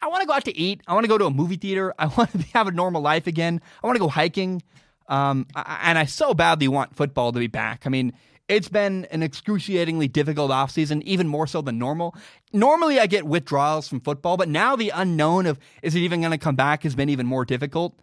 I 0.00 0.08
want 0.08 0.22
to 0.22 0.26
go 0.26 0.32
out 0.32 0.44
to 0.46 0.56
eat. 0.56 0.80
I 0.88 0.94
want 0.94 1.04
to 1.04 1.08
go 1.08 1.16
to 1.16 1.26
a 1.26 1.30
movie 1.30 1.56
theater. 1.56 1.94
I 1.98 2.06
want 2.06 2.32
to 2.32 2.38
have 2.54 2.66
a 2.66 2.72
normal 2.72 3.02
life 3.02 3.26
again. 3.26 3.60
I 3.82 3.86
want 3.86 3.96
to 3.96 4.00
go 4.00 4.08
hiking. 4.08 4.62
Um, 5.08 5.46
and 5.54 5.98
I 5.98 6.04
so 6.04 6.34
badly 6.34 6.68
want 6.68 6.96
football 6.96 7.32
to 7.32 7.38
be 7.38 7.46
back. 7.46 7.86
I 7.86 7.88
mean, 7.88 8.12
it's 8.48 8.68
been 8.68 9.06
an 9.06 9.22
excruciatingly 9.22 10.08
difficult 10.08 10.50
offseason, 10.50 11.02
even 11.02 11.26
more 11.26 11.46
so 11.46 11.62
than 11.62 11.78
normal. 11.78 12.14
Normally, 12.52 13.00
I 13.00 13.06
get 13.06 13.26
withdrawals 13.26 13.88
from 13.88 14.00
football, 14.00 14.36
but 14.36 14.48
now 14.48 14.76
the 14.76 14.90
unknown 14.90 15.46
of 15.46 15.58
is 15.82 15.94
it 15.94 16.00
even 16.00 16.20
going 16.20 16.32
to 16.32 16.38
come 16.38 16.56
back 16.56 16.84
has 16.84 16.94
been 16.94 17.08
even 17.08 17.26
more 17.26 17.44
difficult. 17.44 17.98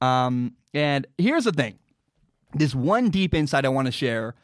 Um, 0.00 0.54
and 0.74 1.06
here's 1.16 1.44
the 1.44 1.52
thing 1.52 1.78
this 2.54 2.74
one 2.74 3.10
deep 3.10 3.34
insight 3.34 3.64
I 3.64 3.68
want 3.68 3.86
to 3.86 3.92
share. 3.92 4.34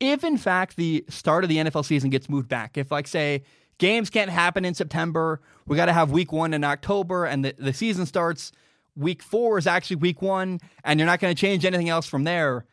If, 0.00 0.24
in 0.24 0.36
fact, 0.36 0.76
the 0.76 1.04
start 1.08 1.44
of 1.44 1.48
the 1.48 1.58
NFL 1.58 1.84
season 1.84 2.10
gets 2.10 2.28
moved 2.28 2.48
back, 2.48 2.76
if, 2.76 2.90
like, 2.90 3.06
say, 3.06 3.44
games 3.78 4.10
can't 4.10 4.30
happen 4.30 4.64
in 4.64 4.74
September, 4.74 5.40
we 5.66 5.76
got 5.76 5.86
to 5.86 5.92
have 5.92 6.10
week 6.10 6.32
one 6.32 6.52
in 6.52 6.64
October, 6.64 7.24
and 7.24 7.44
the, 7.44 7.54
the 7.56 7.72
season 7.72 8.04
starts 8.04 8.50
week 8.96 9.22
four 9.22 9.58
is 9.58 9.66
actually 9.66 9.96
week 9.96 10.22
one, 10.22 10.60
and 10.84 10.98
you're 11.00 11.06
not 11.06 11.20
going 11.20 11.34
to 11.34 11.40
change 11.40 11.64
anything 11.64 11.88
else 11.88 12.06
from 12.06 12.24
there 12.24 12.66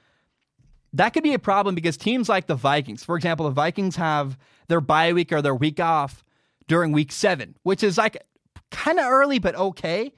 that 0.94 1.10
could 1.10 1.24
be 1.24 1.34
a 1.34 1.40
problem 1.40 1.76
because 1.76 1.98
teams 1.98 2.30
like 2.30 2.48
the 2.48 2.56
Vikings, 2.56 3.04
for 3.04 3.16
example, 3.16 3.46
the 3.46 3.52
Vikings 3.52 3.96
have 3.96 4.38
their 4.68 4.82
bye 4.82 5.14
week 5.14 5.32
or 5.32 5.42
their 5.42 5.56
week 5.56 5.80
off 5.80 6.24
during 6.68 6.92
week 6.92 7.12
seven, 7.12 7.56
which 7.64 7.84
is 7.84 7.98
like 7.98 8.18
kind 8.72 9.00
of 9.00 9.06
early, 9.06 9.40
but 9.40 9.56
okay. 9.56 10.14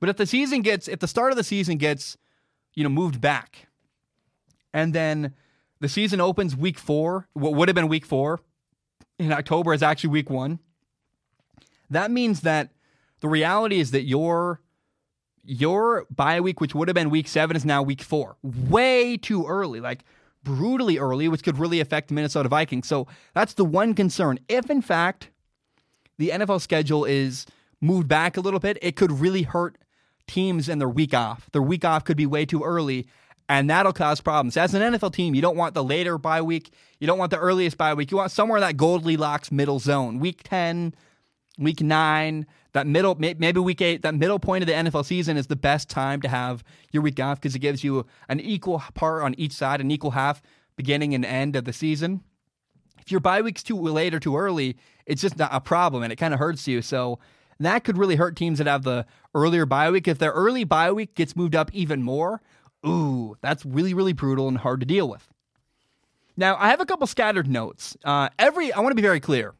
But 0.00 0.08
if 0.08 0.16
the 0.16 0.26
season 0.26 0.62
gets, 0.62 0.86
if 0.88 1.00
the 1.00 1.08
start 1.08 1.32
of 1.32 1.36
the 1.36 1.44
season 1.44 1.78
gets, 1.78 2.16
you 2.74 2.84
know, 2.84 2.90
moved 2.90 3.20
back, 3.20 3.66
and 4.72 4.92
then 4.92 5.34
the 5.80 5.88
season 5.88 6.20
opens 6.20 6.56
week 6.56 6.78
four, 6.78 7.28
what 7.32 7.54
would 7.54 7.68
have 7.68 7.76
been 7.76 7.88
week 7.88 8.06
four 8.06 8.40
in 9.18 9.32
October 9.32 9.72
is 9.72 9.82
actually 9.82 10.10
week 10.10 10.30
one, 10.30 10.60
that 11.90 12.10
means 12.10 12.40
that 12.40 12.70
the 13.20 13.28
reality 13.28 13.80
is 13.80 13.90
that 13.92 14.02
your 14.02 14.60
your 15.44 16.06
bye 16.10 16.40
week, 16.40 16.60
which 16.60 16.74
would 16.74 16.88
have 16.88 16.94
been 16.94 17.10
week 17.10 17.28
seven, 17.28 17.56
is 17.56 17.64
now 17.64 17.82
week 17.82 18.02
four. 18.02 18.36
Way 18.42 19.16
too 19.16 19.46
early, 19.46 19.80
like 19.80 20.04
brutally 20.42 20.98
early, 20.98 21.28
which 21.28 21.42
could 21.42 21.58
really 21.58 21.80
affect 21.80 22.08
the 22.08 22.14
Minnesota 22.14 22.48
Vikings. 22.48 22.86
So 22.86 23.06
that's 23.34 23.54
the 23.54 23.64
one 23.64 23.94
concern. 23.94 24.38
If, 24.48 24.70
in 24.70 24.82
fact, 24.82 25.30
the 26.18 26.30
NFL 26.30 26.60
schedule 26.60 27.04
is 27.04 27.46
moved 27.80 28.08
back 28.08 28.36
a 28.36 28.40
little 28.40 28.60
bit, 28.60 28.78
it 28.82 28.96
could 28.96 29.12
really 29.12 29.42
hurt 29.42 29.78
teams 30.26 30.68
and 30.68 30.80
their 30.80 30.88
week 30.88 31.14
off. 31.14 31.48
Their 31.52 31.62
week 31.62 31.84
off 31.84 32.04
could 32.04 32.16
be 32.16 32.26
way 32.26 32.46
too 32.46 32.62
early, 32.62 33.06
and 33.48 33.68
that'll 33.68 33.92
cause 33.92 34.20
problems. 34.20 34.56
As 34.56 34.74
an 34.74 34.94
NFL 34.94 35.12
team, 35.12 35.34
you 35.34 35.42
don't 35.42 35.56
want 35.56 35.74
the 35.74 35.84
later 35.84 36.18
bye 36.18 36.42
week. 36.42 36.72
You 37.00 37.06
don't 37.06 37.18
want 37.18 37.30
the 37.30 37.38
earliest 37.38 37.76
bye 37.76 37.94
week. 37.94 38.10
You 38.10 38.18
want 38.18 38.30
somewhere 38.30 38.58
in 38.58 38.62
that 38.62 38.76
Goldilocks 38.76 39.52
middle 39.52 39.78
zone. 39.78 40.18
Week 40.18 40.40
10, 40.44 40.94
week 41.58 41.80
9, 41.80 42.46
that 42.74 42.86
middle 42.88 43.14
maybe 43.14 43.60
week 43.60 43.80
eight 43.80 44.02
that 44.02 44.14
middle 44.14 44.38
point 44.38 44.62
of 44.62 44.66
the 44.66 44.74
NFL 44.74 45.04
season 45.04 45.36
is 45.36 45.46
the 45.46 45.56
best 45.56 45.88
time 45.88 46.20
to 46.20 46.28
have 46.28 46.62
your 46.92 47.02
week 47.02 47.18
off 47.20 47.40
because 47.40 47.54
it 47.54 47.60
gives 47.60 47.82
you 47.82 48.04
an 48.28 48.40
equal 48.40 48.82
part 48.94 49.22
on 49.22 49.34
each 49.38 49.52
side, 49.52 49.80
an 49.80 49.90
equal 49.90 50.10
half 50.10 50.42
beginning 50.76 51.14
and 51.14 51.24
end 51.24 51.56
of 51.56 51.64
the 51.64 51.72
season. 51.72 52.20
If 53.00 53.12
your 53.12 53.20
bye 53.20 53.42
week's 53.42 53.62
too 53.62 53.80
late 53.80 54.12
or 54.12 54.20
too 54.20 54.36
early, 54.36 54.76
it's 55.06 55.22
just 55.22 55.38
not 55.38 55.50
a 55.52 55.60
problem 55.60 56.02
and 56.02 56.12
it 56.12 56.16
kind 56.16 56.34
of 56.34 56.40
hurts 56.40 56.66
you. 56.66 56.82
So 56.82 57.20
that 57.60 57.84
could 57.84 57.96
really 57.96 58.16
hurt 58.16 58.34
teams 58.34 58.58
that 58.58 58.66
have 58.66 58.82
the 58.82 59.06
earlier 59.34 59.66
bye 59.66 59.90
week. 59.90 60.08
If 60.08 60.18
their 60.18 60.32
early 60.32 60.64
bye 60.64 60.90
week 60.90 61.14
gets 61.14 61.36
moved 61.36 61.54
up 61.54 61.72
even 61.72 62.02
more, 62.02 62.42
ooh, 62.84 63.36
that's 63.40 63.64
really 63.64 63.94
really 63.94 64.12
brutal 64.12 64.48
and 64.48 64.58
hard 64.58 64.80
to 64.80 64.86
deal 64.86 65.08
with. 65.08 65.28
Now 66.36 66.56
I 66.58 66.70
have 66.70 66.80
a 66.80 66.86
couple 66.86 67.06
scattered 67.06 67.46
notes. 67.46 67.96
Uh, 68.04 68.30
every 68.36 68.72
I 68.72 68.80
want 68.80 68.90
to 68.90 68.96
be 68.96 69.02
very 69.02 69.20
clear 69.20 69.54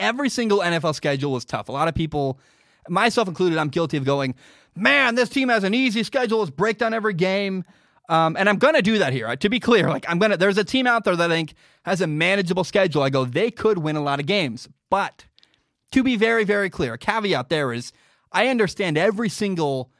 every 0.00 0.28
single 0.28 0.58
NFL 0.58 0.96
schedule 0.96 1.36
is 1.36 1.44
tough. 1.44 1.68
A 1.68 1.72
lot 1.72 1.86
of 1.86 1.94
people, 1.94 2.40
myself 2.88 3.28
included, 3.28 3.58
I'm 3.58 3.68
guilty 3.68 3.96
of 3.96 4.04
going, 4.04 4.34
man, 4.74 5.14
this 5.14 5.28
team 5.28 5.48
has 5.48 5.62
an 5.62 5.74
easy 5.74 6.02
schedule. 6.02 6.40
Let's 6.40 6.50
break 6.50 6.78
down 6.78 6.92
every 6.92 7.14
game. 7.14 7.64
Um, 8.08 8.36
and 8.36 8.48
I'm 8.48 8.58
going 8.58 8.74
to 8.74 8.82
do 8.82 8.98
that 8.98 9.12
here. 9.12 9.36
To 9.36 9.48
be 9.48 9.60
clear, 9.60 9.88
like 9.88 10.04
I'm 10.08 10.18
going 10.18 10.32
to, 10.32 10.36
there's 10.36 10.58
a 10.58 10.64
team 10.64 10.88
out 10.88 11.04
there 11.04 11.14
that 11.14 11.30
I 11.30 11.34
think 11.34 11.54
has 11.84 12.00
a 12.00 12.08
manageable 12.08 12.64
schedule. 12.64 13.04
I 13.04 13.10
go, 13.10 13.24
they 13.24 13.52
could 13.52 13.78
win 13.78 13.94
a 13.94 14.02
lot 14.02 14.18
of 14.18 14.26
games. 14.26 14.68
But 14.88 15.26
to 15.92 16.02
be 16.02 16.16
very, 16.16 16.42
very 16.42 16.70
clear, 16.70 16.94
a 16.94 16.98
caveat 16.98 17.50
there 17.50 17.72
is 17.72 17.92
I 18.32 18.48
understand 18.48 18.98
every 18.98 19.28
single 19.28 19.90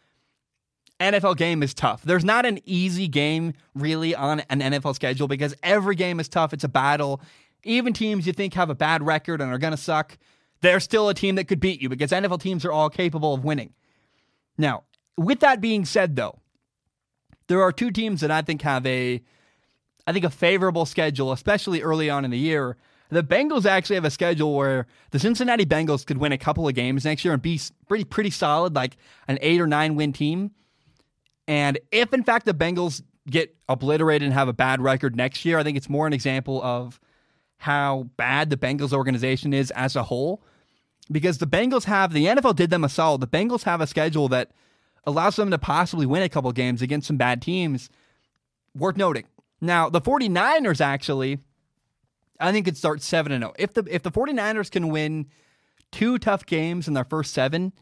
NFL 0.98 1.36
game 1.36 1.62
is 1.62 1.72
tough. 1.72 2.02
There's 2.02 2.24
not 2.24 2.44
an 2.46 2.58
easy 2.64 3.08
game 3.08 3.54
really 3.74 4.14
on 4.14 4.40
an 4.50 4.60
NFL 4.60 4.94
schedule 4.94 5.28
because 5.28 5.54
every 5.62 5.94
game 5.94 6.20
is 6.20 6.28
tough. 6.28 6.52
It's 6.52 6.64
a 6.64 6.68
battle 6.68 7.20
even 7.64 7.92
teams 7.92 8.26
you 8.26 8.32
think 8.32 8.54
have 8.54 8.70
a 8.70 8.74
bad 8.74 9.02
record 9.02 9.40
and 9.40 9.52
are 9.52 9.58
going 9.58 9.72
to 9.72 9.76
suck, 9.76 10.18
they're 10.60 10.80
still 10.80 11.08
a 11.08 11.14
team 11.14 11.36
that 11.36 11.44
could 11.44 11.60
beat 11.60 11.80
you 11.80 11.88
because 11.88 12.10
NFL 12.10 12.40
teams 12.40 12.64
are 12.64 12.72
all 12.72 12.90
capable 12.90 13.34
of 13.34 13.44
winning. 13.44 13.72
Now, 14.58 14.84
with 15.16 15.40
that 15.40 15.60
being 15.60 15.84
said, 15.84 16.16
though, 16.16 16.38
there 17.48 17.62
are 17.62 17.72
two 17.72 17.90
teams 17.90 18.20
that 18.20 18.30
I 18.30 18.42
think 18.42 18.62
have 18.62 18.86
a, 18.86 19.22
I 20.06 20.12
think 20.12 20.24
a 20.24 20.30
favorable 20.30 20.86
schedule, 20.86 21.32
especially 21.32 21.82
early 21.82 22.10
on 22.10 22.24
in 22.24 22.30
the 22.30 22.38
year. 22.38 22.76
The 23.10 23.24
Bengals 23.24 23.66
actually 23.66 23.96
have 23.96 24.04
a 24.04 24.10
schedule 24.10 24.54
where 24.54 24.86
the 25.10 25.18
Cincinnati 25.18 25.66
Bengals 25.66 26.06
could 26.06 26.18
win 26.18 26.30
a 26.30 26.38
couple 26.38 26.68
of 26.68 26.74
games 26.74 27.04
next 27.04 27.24
year 27.24 27.34
and 27.34 27.42
be 27.42 27.60
pretty 27.88 28.04
pretty 28.04 28.30
solid, 28.30 28.76
like 28.76 28.96
an 29.26 29.38
eight 29.42 29.60
or 29.60 29.66
nine 29.66 29.96
win 29.96 30.12
team. 30.12 30.52
And 31.48 31.80
if 31.90 32.14
in 32.14 32.22
fact 32.22 32.46
the 32.46 32.54
Bengals 32.54 33.02
get 33.28 33.56
obliterated 33.68 34.26
and 34.26 34.32
have 34.32 34.46
a 34.46 34.52
bad 34.52 34.80
record 34.80 35.16
next 35.16 35.44
year, 35.44 35.58
I 35.58 35.64
think 35.64 35.76
it's 35.76 35.88
more 35.88 36.06
an 36.06 36.12
example 36.12 36.62
of 36.62 37.00
how 37.60 38.08
bad 38.16 38.48
the 38.48 38.56
Bengals 38.56 38.94
organization 38.94 39.52
is 39.52 39.70
as 39.72 39.94
a 39.94 40.04
whole 40.04 40.42
because 41.12 41.36
the 41.38 41.46
Bengals 41.46 41.84
have 41.84 42.12
the 42.12 42.24
NFL 42.24 42.56
did 42.56 42.70
them 42.70 42.84
a 42.84 42.88
solid. 42.88 43.20
The 43.20 43.26
Bengals 43.26 43.64
have 43.64 43.82
a 43.82 43.86
schedule 43.86 44.28
that 44.28 44.50
allows 45.04 45.36
them 45.36 45.50
to 45.50 45.58
possibly 45.58 46.06
win 46.06 46.22
a 46.22 46.28
couple 46.30 46.50
games 46.52 46.80
against 46.80 47.06
some 47.06 47.18
bad 47.18 47.42
teams. 47.42 47.90
Worth 48.74 48.96
noting. 48.96 49.26
Now, 49.60 49.90
the 49.90 50.00
49ers 50.00 50.80
actually 50.80 51.38
I 52.40 52.50
think 52.50 52.64
could 52.64 52.78
start 52.78 53.02
7 53.02 53.30
and 53.30 53.42
0. 53.42 53.52
If 53.58 53.74
the 53.74 53.84
if 53.90 54.02
the 54.02 54.10
49ers 54.10 54.70
can 54.70 54.88
win 54.88 55.26
two 55.92 56.18
tough 56.18 56.46
games 56.46 56.88
in 56.88 56.94
their 56.94 57.04
first 57.04 57.34
7, 57.34 57.74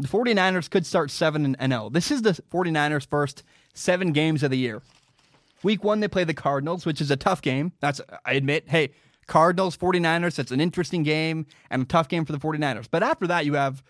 the 0.00 0.08
49ers 0.08 0.68
could 0.68 0.84
start 0.84 1.12
7 1.12 1.54
and 1.56 1.72
0. 1.72 1.90
This 1.90 2.10
is 2.10 2.22
the 2.22 2.32
49ers 2.50 3.06
first 3.06 3.44
7 3.74 4.10
games 4.12 4.42
of 4.42 4.50
the 4.50 4.58
year. 4.58 4.82
Week 5.64 5.82
one, 5.82 6.00
they 6.00 6.08
play 6.08 6.24
the 6.24 6.34
Cardinals, 6.34 6.86
which 6.86 7.00
is 7.00 7.10
a 7.10 7.16
tough 7.16 7.42
game. 7.42 7.72
That's, 7.80 8.00
I 8.24 8.34
admit, 8.34 8.68
hey, 8.68 8.90
Cardinals, 9.26 9.76
49ers, 9.76 10.36
that's 10.36 10.52
an 10.52 10.60
interesting 10.60 11.02
game 11.02 11.46
and 11.70 11.82
a 11.82 11.86
tough 11.86 12.08
game 12.08 12.24
for 12.24 12.32
the 12.32 12.38
49ers. 12.38 12.86
But 12.90 13.02
after 13.02 13.26
that, 13.26 13.46
you 13.46 13.54
have 13.54 13.82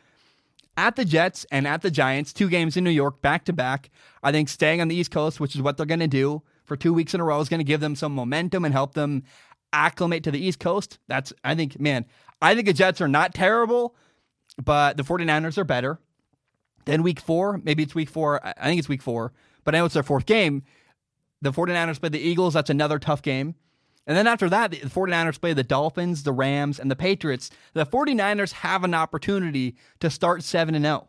at 0.76 0.96
the 0.96 1.04
Jets 1.04 1.44
and 1.50 1.66
at 1.66 1.82
the 1.82 1.90
Giants, 1.90 2.32
two 2.32 2.48
games 2.48 2.76
in 2.76 2.84
New 2.84 2.90
York 2.90 3.20
back 3.20 3.44
to 3.46 3.52
back. 3.52 3.90
I 4.22 4.32
think 4.32 4.48
staying 4.48 4.80
on 4.80 4.88
the 4.88 4.94
East 4.94 5.10
Coast, 5.10 5.40
which 5.40 5.54
is 5.54 5.62
what 5.62 5.76
they're 5.76 5.86
going 5.86 6.00
to 6.00 6.08
do 6.08 6.42
for 6.64 6.76
two 6.76 6.94
weeks 6.94 7.14
in 7.14 7.20
a 7.20 7.24
row, 7.24 7.40
is 7.40 7.48
going 7.48 7.60
to 7.60 7.64
give 7.64 7.80
them 7.80 7.96
some 7.96 8.14
momentum 8.14 8.64
and 8.64 8.72
help 8.72 8.94
them 8.94 9.24
acclimate 9.72 10.22
to 10.24 10.30
the 10.30 10.44
East 10.44 10.60
Coast. 10.60 10.98
That's, 11.08 11.32
I 11.42 11.54
think, 11.54 11.80
man, 11.80 12.06
I 12.40 12.54
think 12.54 12.66
the 12.66 12.72
Jets 12.72 13.00
are 13.00 13.08
not 13.08 13.34
terrible, 13.34 13.96
but 14.62 14.96
the 14.96 15.02
49ers 15.02 15.58
are 15.58 15.64
better. 15.64 15.98
Then 16.84 17.02
week 17.02 17.18
four, 17.18 17.60
maybe 17.64 17.82
it's 17.82 17.94
week 17.94 18.10
four. 18.10 18.44
I 18.44 18.64
think 18.64 18.78
it's 18.78 18.88
week 18.88 19.02
four, 19.02 19.32
but 19.64 19.74
I 19.74 19.78
know 19.78 19.86
it's 19.86 19.94
their 19.94 20.02
fourth 20.02 20.26
game. 20.26 20.62
The 21.44 21.52
49ers 21.52 22.00
play 22.00 22.08
the 22.08 22.18
Eagles. 22.18 22.54
That's 22.54 22.70
another 22.70 22.98
tough 22.98 23.20
game. 23.22 23.54
And 24.06 24.16
then 24.16 24.26
after 24.26 24.48
that, 24.48 24.70
the 24.70 24.78
49ers 24.78 25.40
play 25.40 25.52
the 25.52 25.62
Dolphins, 25.62 26.22
the 26.22 26.32
Rams, 26.32 26.78
and 26.78 26.90
the 26.90 26.96
Patriots. 26.96 27.50
The 27.74 27.86
49ers 27.86 28.52
have 28.52 28.82
an 28.82 28.94
opportunity 28.94 29.76
to 30.00 30.10
start 30.10 30.42
7 30.42 30.74
and 30.74 30.84
0. 30.84 31.08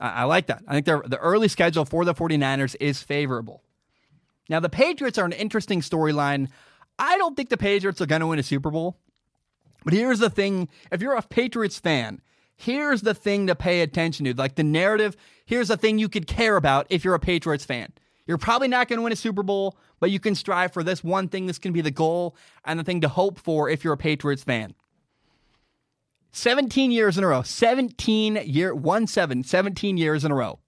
I, 0.00 0.24
like 0.24 0.46
that. 0.46 0.62
I 0.68 0.74
think 0.80 0.86
the 0.86 1.18
early 1.18 1.48
schedule 1.48 1.84
for 1.84 2.04
the 2.04 2.14
49ers 2.14 2.76
is 2.78 3.02
favorable. 3.02 3.64
Now, 4.48 4.60
the 4.60 4.68
Patriots 4.68 5.18
are 5.18 5.24
an 5.24 5.32
interesting 5.32 5.80
storyline. 5.80 6.48
I 6.98 7.16
don't 7.18 7.36
think 7.36 7.48
the 7.48 7.56
Patriots 7.56 8.00
are 8.00 8.06
going 8.06 8.20
to 8.20 8.28
win 8.28 8.38
a 8.38 8.44
Super 8.44 8.70
Bowl. 8.70 8.96
But 9.84 9.92
here's 9.92 10.18
the 10.18 10.30
thing 10.30 10.68
if 10.92 11.00
you're 11.00 11.14
a 11.14 11.22
Patriots 11.22 11.78
fan, 11.78 12.20
here's 12.56 13.02
the 13.02 13.14
thing 13.14 13.46
to 13.46 13.54
pay 13.54 13.80
attention 13.82 14.24
to. 14.26 14.34
Like 14.34 14.56
the 14.56 14.64
narrative, 14.64 15.16
here's 15.46 15.68
the 15.68 15.76
thing 15.76 15.98
you 15.98 16.08
could 16.08 16.26
care 16.26 16.56
about 16.56 16.86
if 16.90 17.04
you're 17.04 17.14
a 17.14 17.20
Patriots 17.20 17.64
fan. 17.64 17.92
You're 18.28 18.38
probably 18.38 18.68
not 18.68 18.88
going 18.88 18.98
to 18.98 19.02
win 19.02 19.12
a 19.12 19.16
Super 19.16 19.42
Bowl, 19.42 19.78
but 20.00 20.10
you 20.10 20.20
can 20.20 20.34
strive 20.34 20.74
for 20.74 20.84
this 20.84 21.02
one 21.02 21.28
thing. 21.28 21.46
This 21.46 21.58
can 21.58 21.72
be 21.72 21.80
the 21.80 21.90
goal 21.90 22.36
and 22.62 22.78
the 22.78 22.84
thing 22.84 23.00
to 23.00 23.08
hope 23.08 23.38
for 23.38 23.70
if 23.70 23.82
you're 23.82 23.94
a 23.94 23.98
Patriots 23.98 24.44
fan. 24.44 24.74
17 26.32 26.90
years 26.90 27.16
in 27.16 27.24
a 27.24 27.26
row, 27.26 27.40
17 27.40 28.36
year, 28.44 28.74
1 28.74 29.06
7, 29.06 29.42
17 29.42 29.96
years 29.96 30.26
in 30.26 30.30
a 30.30 30.34
row. 30.34 30.58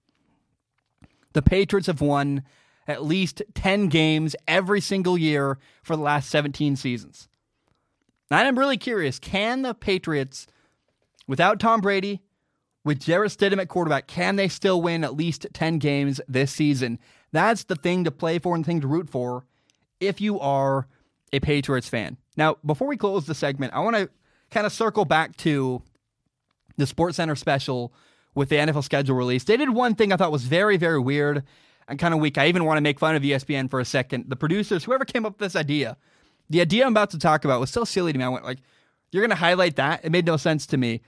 The 1.33 1.43
Patriots 1.43 1.85
have 1.85 2.01
won 2.01 2.43
at 2.87 3.05
least 3.05 3.43
10 3.53 3.87
games 3.89 4.35
every 4.47 4.81
single 4.81 5.15
year 5.15 5.59
for 5.83 5.95
the 5.95 6.01
last 6.01 6.31
17 6.31 6.75
seasons. 6.75 7.29
And 8.31 8.47
I'm 8.47 8.57
really 8.57 8.77
curious 8.77 9.19
can 9.19 9.61
the 9.61 9.75
Patriots, 9.75 10.47
without 11.27 11.59
Tom 11.59 11.79
Brady, 11.79 12.21
with 12.83 12.99
Jarrett 12.99 13.31
Stidham 13.31 13.61
at 13.61 13.69
quarterback, 13.69 14.07
can 14.07 14.35
they 14.35 14.47
still 14.47 14.81
win 14.81 15.03
at 15.03 15.15
least 15.15 15.45
10 15.53 15.77
games 15.77 16.19
this 16.27 16.51
season? 16.51 16.97
That's 17.31 17.63
the 17.63 17.75
thing 17.75 18.03
to 18.03 18.11
play 18.11 18.39
for 18.39 18.55
and 18.55 18.63
the 18.63 18.67
thing 18.67 18.81
to 18.81 18.87
root 18.87 19.09
for 19.09 19.45
if 19.99 20.19
you 20.19 20.39
are 20.39 20.87
a 21.31 21.39
Patriots 21.39 21.87
fan. 21.87 22.17
Now, 22.35 22.57
before 22.65 22.87
we 22.87 22.97
close 22.97 23.25
the 23.25 23.35
segment, 23.35 23.73
I 23.73 23.79
want 23.79 23.95
to 23.95 24.09
kind 24.49 24.65
of 24.65 24.73
circle 24.73 25.05
back 25.05 25.37
to 25.37 25.81
the 26.77 26.87
Sports 26.87 27.17
Center 27.17 27.35
special 27.35 27.93
with 28.35 28.49
the 28.49 28.55
NFL 28.55 28.83
schedule 28.83 29.15
release. 29.15 29.43
They 29.43 29.57
did 29.57 29.69
one 29.69 29.95
thing 29.95 30.11
I 30.11 30.17
thought 30.17 30.31
was 30.31 30.43
very, 30.43 30.77
very 30.77 30.99
weird 30.99 31.43
and 31.87 31.99
kind 31.99 32.13
of 32.13 32.19
weak. 32.19 32.37
I 32.37 32.47
even 32.47 32.65
want 32.65 32.77
to 32.77 32.81
make 32.81 32.99
fun 32.99 33.15
of 33.15 33.23
ESPN 33.23 33.69
for 33.69 33.79
a 33.79 33.85
second. 33.85 34.25
The 34.29 34.35
producers, 34.35 34.83
whoever 34.83 35.05
came 35.05 35.25
up 35.25 35.33
with 35.33 35.39
this 35.39 35.55
idea, 35.55 35.97
the 36.49 36.61
idea 36.61 36.85
I'm 36.85 36.93
about 36.93 37.11
to 37.11 37.19
talk 37.19 37.45
about 37.45 37.59
was 37.59 37.69
so 37.69 37.83
silly 37.83 38.11
to 38.11 38.17
me. 38.17 38.23
I 38.23 38.29
went 38.29 38.45
like, 38.45 38.59
"You're 39.11 39.21
going 39.21 39.29
to 39.29 39.35
highlight 39.35 39.75
that?" 39.77 40.03
It 40.03 40.11
made 40.11 40.25
no 40.25 40.37
sense 40.37 40.65
to 40.67 40.77
me. 40.77 41.01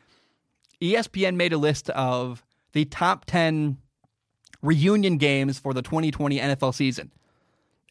ESPN 0.81 1.35
made 1.35 1.53
a 1.53 1.57
list 1.57 1.89
of 1.91 2.43
the 2.73 2.85
top 2.85 3.25
10 3.25 3.77
reunion 4.63 5.17
games 5.17 5.59
for 5.59 5.73
the 5.73 5.83
2020 5.83 6.39
NFL 6.39 6.73
season. 6.73 7.11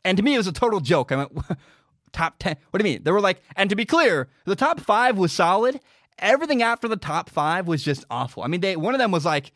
And 0.04 0.16
to 0.16 0.22
me, 0.24 0.34
it 0.34 0.38
was 0.38 0.48
a 0.48 0.52
total 0.52 0.80
joke. 0.80 1.12
I 1.12 1.16
went, 1.16 1.32
top 2.12 2.36
10. 2.40 2.56
What 2.70 2.82
do 2.82 2.88
you 2.88 2.94
mean? 2.94 3.04
They 3.04 3.12
were 3.12 3.20
like, 3.20 3.40
and 3.54 3.70
to 3.70 3.76
be 3.76 3.84
clear, 3.84 4.28
the 4.44 4.56
top 4.56 4.80
five 4.80 5.16
was 5.16 5.32
solid. 5.32 5.80
Everything 6.18 6.62
after 6.62 6.88
the 6.88 6.96
top 6.96 7.30
five 7.30 7.68
was 7.68 7.84
just 7.84 8.04
awful. 8.10 8.42
I 8.42 8.46
mean, 8.48 8.60
they 8.60 8.76
one 8.76 8.94
of 8.94 8.98
them 8.98 9.10
was 9.10 9.24
like 9.24 9.52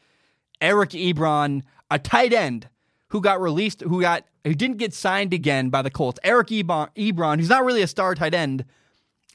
Eric 0.61 0.91
Ebron, 0.91 1.63
a 1.91 1.99
tight 1.99 2.33
end 2.33 2.69
who 3.09 3.21
got 3.21 3.41
released, 3.41 3.83
who 3.83 4.01
got 4.01 4.25
who 4.45 4.55
didn't 4.55 4.79
get 4.79 4.95
signed 4.95 5.35
again 5.35 5.71
by 5.71 5.83
the 5.83 5.91
Colts. 5.91 6.19
Eric 6.25 6.49
Ebron, 6.49 6.89
Ebron 6.97 7.39
who's 7.39 7.49
not 7.49 7.65
really 7.65 7.83
a 7.83 7.87
star 7.87 8.15
tight 8.15 8.35
end, 8.35 8.65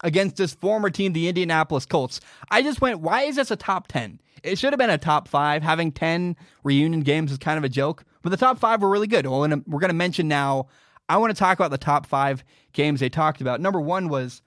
against 0.04 0.38
his 0.38 0.54
former 0.54 0.90
team, 0.90 1.14
the 1.14 1.28
Indianapolis 1.28 1.86
Colts. 1.86 2.20
I 2.50 2.62
just 2.62 2.82
went, 2.82 3.02
why 3.02 3.24
is 3.24 3.36
this 3.36 3.52
a 3.52 3.56
top 3.56 3.88
10? 3.88 4.20
It 4.44 4.58
should 4.58 4.74
have 4.74 4.80
been 4.80 4.90
a 4.90 4.98
top 4.98 5.28
five. 5.28 5.62
Having 5.64 5.94
10 5.94 6.36
reunion 6.64 7.02
games 7.02 7.32
is 7.32 7.38
kind 7.38 7.58
of 7.58 7.64
a 7.64 7.70
joke, 7.70 8.04
but 8.22 8.30
the 8.30 8.38
top 8.38 8.60
five 8.60 8.82
were 8.82 8.90
really 8.90 9.08
good. 9.08 9.28
Well, 9.28 9.44
um, 9.44 9.64
we're 9.68 9.80
going 9.80 9.90
to 9.90 9.96
mention 9.96 10.28
now, 10.28 10.68
I 11.08 11.18
want 11.18 11.36
to 11.36 11.40
talk 11.40 11.58
about 11.60 11.72
the 11.72 11.78
top 11.78 12.06
five 12.06 12.44
games 12.74 13.00
they 13.00 13.10
talked 13.10 13.42
about. 13.42 13.62
Number 13.62 13.82
one 13.82 14.08
was 14.08 14.42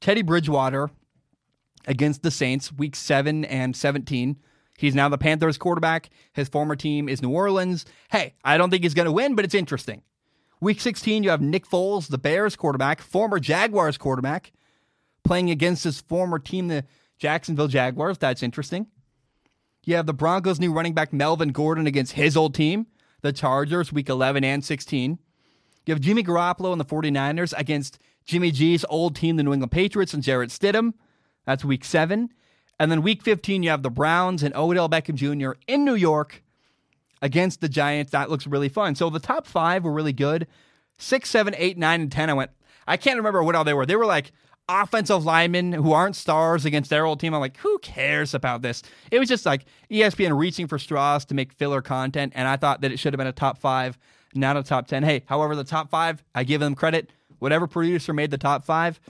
Teddy 0.00 0.22
Bridgewater 0.22 0.90
against 1.86 2.22
the 2.22 2.30
Saints, 2.30 2.72
week 2.72 2.96
seven 2.96 3.44
and 3.44 3.76
17. 3.76 4.36
He's 4.78 4.94
now 4.94 5.10
the 5.10 5.18
Panthers 5.18 5.58
quarterback. 5.58 6.08
His 6.32 6.48
former 6.48 6.74
team 6.74 7.08
is 7.08 7.20
New 7.20 7.30
Orleans. 7.30 7.84
Hey, 8.10 8.34
I 8.44 8.56
don't 8.56 8.70
think 8.70 8.82
he's 8.82 8.94
going 8.94 9.06
to 9.06 9.12
win, 9.12 9.34
but 9.34 9.44
it's 9.44 9.54
interesting. 9.54 10.02
Week 10.62 10.80
16, 10.80 11.22
you 11.22 11.30
have 11.30 11.40
Nick 11.40 11.66
Foles, 11.66 12.08
the 12.08 12.18
Bears 12.18 12.56
quarterback, 12.56 13.00
former 13.00 13.38
Jaguars 13.38 13.98
quarterback, 13.98 14.52
playing 15.24 15.50
against 15.50 15.84
his 15.84 16.00
former 16.00 16.38
team, 16.38 16.68
the 16.68 16.84
Jacksonville 17.18 17.68
Jaguars. 17.68 18.18
That's 18.18 18.42
interesting. 18.42 18.86
You 19.84 19.96
have 19.96 20.06
the 20.06 20.12
Broncos' 20.12 20.60
new 20.60 20.72
running 20.72 20.94
back 20.94 21.12
Melvin 21.12 21.50
Gordon 21.50 21.86
against 21.86 22.12
his 22.12 22.36
old 22.36 22.54
team, 22.54 22.86
the 23.22 23.32
Chargers, 23.32 23.92
week 23.92 24.08
11 24.08 24.44
and 24.44 24.64
16. 24.64 25.18
You 25.86 25.94
have 25.94 26.00
Jimmy 26.00 26.22
Garoppolo 26.22 26.72
and 26.72 26.80
the 26.80 26.84
49ers 26.84 27.54
against 27.56 27.98
Jimmy 28.26 28.50
G's 28.50 28.84
old 28.88 29.16
team, 29.16 29.36
the 29.36 29.42
New 29.42 29.52
England 29.52 29.72
Patriots, 29.72 30.14
and 30.14 30.22
Jarrett 30.22 30.50
Stidham. 30.50 30.94
That's 31.46 31.64
week 31.64 31.84
seven. 31.84 32.30
And 32.78 32.90
then 32.90 33.02
week 33.02 33.22
15, 33.22 33.62
you 33.62 33.70
have 33.70 33.82
the 33.82 33.90
Browns 33.90 34.42
and 34.42 34.54
Odell 34.54 34.88
Beckham 34.88 35.14
Jr. 35.14 35.58
in 35.66 35.84
New 35.84 35.94
York 35.94 36.42
against 37.20 37.60
the 37.60 37.68
Giants. 37.68 38.12
That 38.12 38.30
looks 38.30 38.46
really 38.46 38.68
fun. 38.68 38.94
So 38.94 39.10
the 39.10 39.18
top 39.18 39.46
five 39.46 39.84
were 39.84 39.92
really 39.92 40.12
good. 40.12 40.46
Six, 40.98 41.30
seven, 41.30 41.54
eight, 41.56 41.76
nine, 41.76 42.00
and 42.02 42.12
10. 42.12 42.30
I 42.30 42.34
went, 42.34 42.50
I 42.86 42.96
can't 42.96 43.16
remember 43.16 43.42
what 43.42 43.54
all 43.54 43.64
they 43.64 43.74
were. 43.74 43.86
They 43.86 43.96
were 43.96 44.06
like 44.06 44.32
offensive 44.70 45.24
linemen 45.24 45.72
who 45.72 45.92
aren't 45.92 46.16
stars 46.16 46.64
against 46.64 46.90
their 46.90 47.04
old 47.04 47.18
team. 47.20 47.34
I'm 47.34 47.40
like, 47.40 47.56
who 47.56 47.78
cares 47.80 48.34
about 48.34 48.62
this? 48.62 48.82
It 49.10 49.18
was 49.18 49.28
just 49.28 49.44
like 49.44 49.64
ESPN 49.90 50.38
reaching 50.38 50.66
for 50.66 50.78
straws 50.78 51.24
to 51.26 51.34
make 51.34 51.52
filler 51.52 51.82
content, 51.82 52.32
and 52.36 52.46
I 52.46 52.56
thought 52.56 52.80
that 52.82 52.92
it 52.92 52.98
should 52.98 53.12
have 53.12 53.18
been 53.18 53.26
a 53.26 53.32
top 53.32 53.58
five, 53.58 53.98
not 54.34 54.56
a 54.56 54.62
top 54.62 54.86
10. 54.86 55.02
Hey, 55.02 55.24
however, 55.26 55.56
the 55.56 55.64
top 55.64 55.90
five, 55.90 56.22
I 56.34 56.44
give 56.44 56.60
them 56.60 56.74
credit. 56.74 57.10
Whatever 57.40 57.66
producer 57.66 58.12
made 58.12 58.30
the 58.30 58.38
top 58.38 58.64
five, 58.64 59.00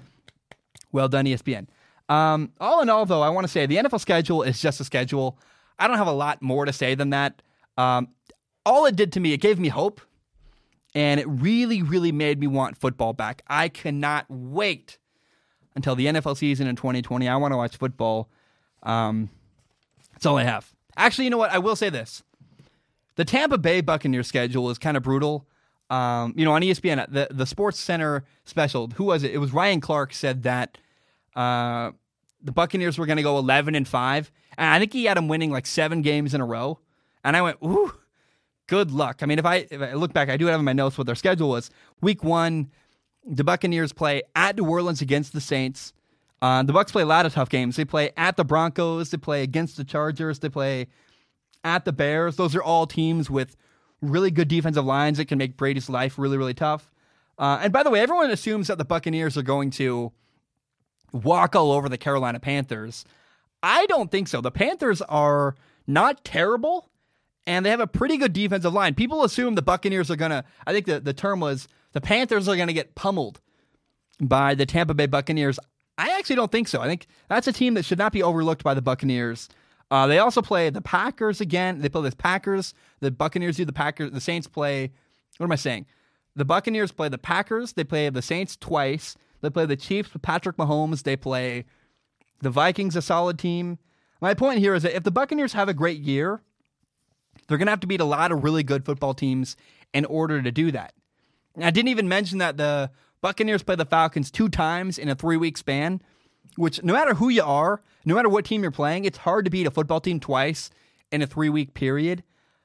well 0.93 1.09
done, 1.09 1.27
ESPN. 1.27 1.67
Um, 2.09 2.53
all 2.61 2.81
in 2.83 2.89
all, 2.89 3.07
though, 3.07 3.23
I 3.23 3.29
want 3.29 3.45
to 3.45 3.49
say 3.49 3.67
the 3.67 3.77
NFL 3.77 4.01
schedule 4.01 4.43
is 4.43 4.61
just 4.61 4.81
a 4.81 4.85
schedule. 4.85 5.39
I 5.79 5.87
don't 5.89 5.99
have 5.99 6.07
a 6.07 6.13
lot 6.13 6.43
more 6.43 6.65
to 6.65 6.73
say 6.73 6.95
than 6.95 7.11
that. 7.11 7.43
Um, 7.77 8.09
all 8.65 8.87
it 8.87 8.97
did 8.97 9.13
to 9.13 9.21
me, 9.21 9.33
it 9.33 9.39
gave 9.39 9.59
me 9.59 9.69
hope, 9.69 10.01
and 10.95 11.21
it 11.21 11.29
really, 11.29 11.83
really 11.83 12.13
made 12.13 12.39
me 12.39 12.47
want 12.47 12.77
football 12.77 13.13
back. 13.13 13.43
I 13.47 13.69
cannot 13.69 14.27
wait 14.29 14.99
until 15.75 15.95
the 15.95 16.07
NFL 16.07 16.37
season 16.37 16.67
in 16.67 16.77
2020. 16.77 17.29
I 17.29 17.37
want 17.37 17.53
to 17.53 17.57
watch 17.57 17.77
football. 17.77 18.29
Um, 18.83 19.31
that's 20.13 20.27
all 20.27 20.39
I 20.39 20.45
have. 20.45 20.73
Actually, 20.97 21.25
you 21.25 21.31
know 21.31 21.39
what? 21.39 21.53
I 21.53 21.59
will 21.59 21.77
say 21.77 21.91
this: 21.91 22.23
the 23.17 23.25
Tampa 23.25 23.59
Bay 23.59 23.81
Buccaneers 23.81 24.27
schedule 24.27 24.71
is 24.71 24.79
kind 24.79 24.97
of 24.97 25.03
brutal. 25.03 25.47
Um, 25.89 26.35
you 26.37 26.45
know, 26.45 26.53
on 26.53 26.63
ESPN, 26.63 27.11
the 27.11 27.29
the 27.31 27.47
Sports 27.47 27.79
Center 27.79 28.25
special. 28.45 28.89
Who 28.95 29.05
was 29.05 29.23
it? 29.23 29.33
It 29.33 29.39
was 29.39 29.53
Ryan 29.53 29.81
Clark 29.81 30.13
said 30.13 30.43
that 30.45 30.79
uh, 31.35 31.93
the 32.43 32.53
Buccaneers 32.53 32.99
were 32.99 33.07
going 33.07 33.17
to 33.17 33.23
go 33.23 33.39
11 33.39 33.75
and 33.75 33.87
five, 33.87 34.31
and 34.57 34.69
I 34.69 34.79
think 34.79 34.93
he 34.93 35.05
had 35.05 35.17
them 35.17 35.29
winning 35.29 35.51
like 35.51 35.67
seven 35.67 36.03
games 36.03 36.35
in 36.35 36.41
a 36.41 36.47
row. 36.47 36.79
And 37.25 37.37
I 37.37 37.43
went, 37.43 37.59
ooh, 37.63 37.93
good 38.67 38.91
luck. 38.91 39.19
I 39.23 39.27
mean, 39.27 39.39
if 39.39 39.45
I 39.45 39.67
if 39.71 39.83
I 39.83 39.93
look 39.95 40.13
back, 40.13 40.29
I 40.29 40.37
do 40.37 40.47
have 40.47 40.59
in 40.59 40.65
my 40.65 40.73
notes 40.73 40.97
what 40.97 41.07
their 41.07 41.17
schedule 41.17 41.51
was. 41.51 41.71
Week 42.01 42.23
one, 42.25 42.71
the 43.27 43.45
Buccaneers 43.45 43.93
play 43.93 44.23
at 44.35 44.57
New 44.57 44.69
Orleans 44.69 45.03
against 45.03 45.33
the 45.33 45.41
Saints. 45.41 45.93
Uh, 46.43 46.63
the 46.63 46.73
Bucks 46.73 46.93
play 46.93 47.03
a 47.03 47.07
lot 47.07 47.27
of 47.27 47.35
tough 47.35 47.49
games. 47.51 47.77
They 47.77 47.85
play 47.85 48.11
at 48.17 48.37
the 48.37 48.45
Broncos. 48.45 49.11
They 49.11 49.19
play 49.19 49.43
against 49.43 49.77
the 49.77 49.85
Chargers. 49.85 50.39
They 50.39 50.49
play 50.49 50.87
at 51.65 51.85
the 51.85 51.93
Bears. 51.93 52.37
Those 52.37 52.57
are 52.57 52.63
all 52.63 52.87
teams 52.87 53.29
with 53.29 53.57
really 54.01 54.31
good 54.31 54.49
defensive 54.49 54.85
lines 54.85 55.19
that 55.19 55.27
can 55.27 55.39
make 55.39 55.57
Brady's 55.57 55.91
life 55.91 56.19
really, 56.19 56.39
really 56.39 56.55
tough. 56.55 56.91
Uh, 57.39 57.59
and 57.63 57.73
by 57.73 57.83
the 57.83 57.91
way, 57.91 58.01
everyone 58.01 58.31
assumes 58.31 58.69
that 58.69 58.79
the 58.79 58.85
Buccaneers 58.85 59.37
are 59.37 59.43
going 59.43 59.71
to 59.73 60.13
walk 61.13 61.55
all 61.55 61.73
over 61.73 61.89
the 61.89 61.99
Carolina 61.99 62.41
Panthers. 62.41 63.05
I 63.63 63.87
don't 63.87 64.11
think 64.11 64.29
so. 64.29 64.41
The 64.41 64.51
Panthers 64.51 65.03
are 65.03 65.55
not 65.87 66.25
terrible, 66.25 66.91
and 67.47 67.65
they 67.65 67.71
have 67.71 67.81
a 67.81 67.87
pretty 67.87 68.17
good 68.17 68.33
defensive 68.33 68.73
line. 68.73 68.95
People 68.95 69.25
assume 69.25 69.55
the 69.55 69.63
Buccaneers 69.63 70.11
are 70.11 70.17
going 70.17 70.31
to, 70.31 70.45
I 70.67 70.73
think 70.73 70.87
the, 70.87 71.01
the 71.01 71.13
term 71.13 71.41
was 71.41 71.69
the 71.93 72.01
Panthers 72.01 72.49
are 72.49 72.57
going 72.57 72.69
to 72.69 72.75
get 72.75 72.95
pummeled 72.95 73.41
by 74.21 74.55
the 74.55 74.67
Tampa 74.67 74.95
Bay 74.95 75.07
Buccaneers. 75.07 75.59
I 75.99 76.17
actually 76.19 76.37
don't 76.37 76.53
think 76.53 76.69
so. 76.69 76.81
I 76.81 76.87
think 76.87 77.07
that's 77.29 77.47
a 77.47 77.53
team 77.53 77.75
that 77.75 77.85
should 77.85 77.99
not 77.99 78.13
be 78.13 78.23
overlooked 78.23 78.65
by 78.65 78.75
the 78.75 78.83
Buccaneers. 78.83 79.49
Uh, 79.91 80.07
they 80.07 80.19
also 80.19 80.41
play 80.41 80.71
the 80.71 80.81
Packers 80.81 81.41
again. 81.41 81.81
They 81.81 81.89
play 81.89 82.09
the 82.09 82.17
Packers. 82.17 82.75
The 83.01 83.11
Buccaneers 83.11 83.57
do 83.57 83.65
the 83.65 83.73
Packers. 83.73 84.13
The 84.13 84.21
Saints 84.21 84.47
play. 84.47 84.93
What 85.37 85.47
am 85.47 85.53
I 85.53 85.57
saying? 85.57 85.87
The 86.37 86.45
Buccaneers 86.45 86.93
play 86.93 87.09
the 87.09 87.19
Packers. 87.19 87.73
They 87.73 87.85
play 87.85 88.09
the 88.09 88.23
Saints 88.23 88.57
twice. 88.57 89.17
They 89.41 89.51
play 89.51 89.67
the 89.67 89.77
Chiefs 89.77 90.13
with 90.13 90.23
Patrick 90.23 90.57
Mahomes. 90.57 91.03
They 91.03 91.17
play 91.17 91.65
the 92.41 92.51
Vikings, 92.51 92.95
a 92.95 93.03
solid 93.03 93.39
team. 93.39 93.79
My 94.21 94.35
point 94.35 94.61
here 94.61 94.75
is 94.75 94.85
that 94.85 94.95
if 94.95 95.03
the 95.03 95.11
Buccaneers 95.11 95.55
have 95.55 95.69
a 95.69 95.75
great 95.75 96.01
year, 96.01 96.41
they're 97.49 97.59
going 97.59 97.67
to 97.67 97.73
have 97.73 97.81
to 97.81 97.87
beat 97.87 98.01
a 98.01 98.05
lot 98.05 98.33
of 98.33 98.45
really 98.45 98.63
good 98.63 98.85
football 98.85 99.15
teams 99.15 99.57
in 99.93 100.05
order 100.05 100.41
to 100.41 100.53
do 100.53 100.71
that. 100.71 100.93
I 101.57 101.71
didn't 101.71 101.89
even 101.89 102.09
mention 102.09 102.39
that 102.39 102.57
the 102.57 102.91
Buccaneers 103.21 103.63
play 103.63 103.77
the 103.77 103.85
Falcons 103.85 104.31
two 104.31 104.49
times 104.49 104.99
in 104.99 105.09
a 105.09 105.15
three 105.15 105.37
week 105.37 105.57
span, 105.57 106.01
which 106.57 106.83
no 106.83 106.93
matter 106.93 107.15
who 107.15 107.29
you 107.29 107.43
are, 107.43 107.83
no 108.05 108.15
matter 108.15 108.29
what 108.29 108.45
team 108.45 108.63
you're 108.63 108.71
playing, 108.71 109.05
it's 109.05 109.19
hard 109.19 109.45
to 109.45 109.51
beat 109.51 109.67
a 109.67 109.71
football 109.71 110.01
team 110.01 110.21
twice 110.21 110.71
in 111.13 111.23
a 111.23 111.27
three 111.27 111.49
week 111.49 111.75
period. 111.75 112.23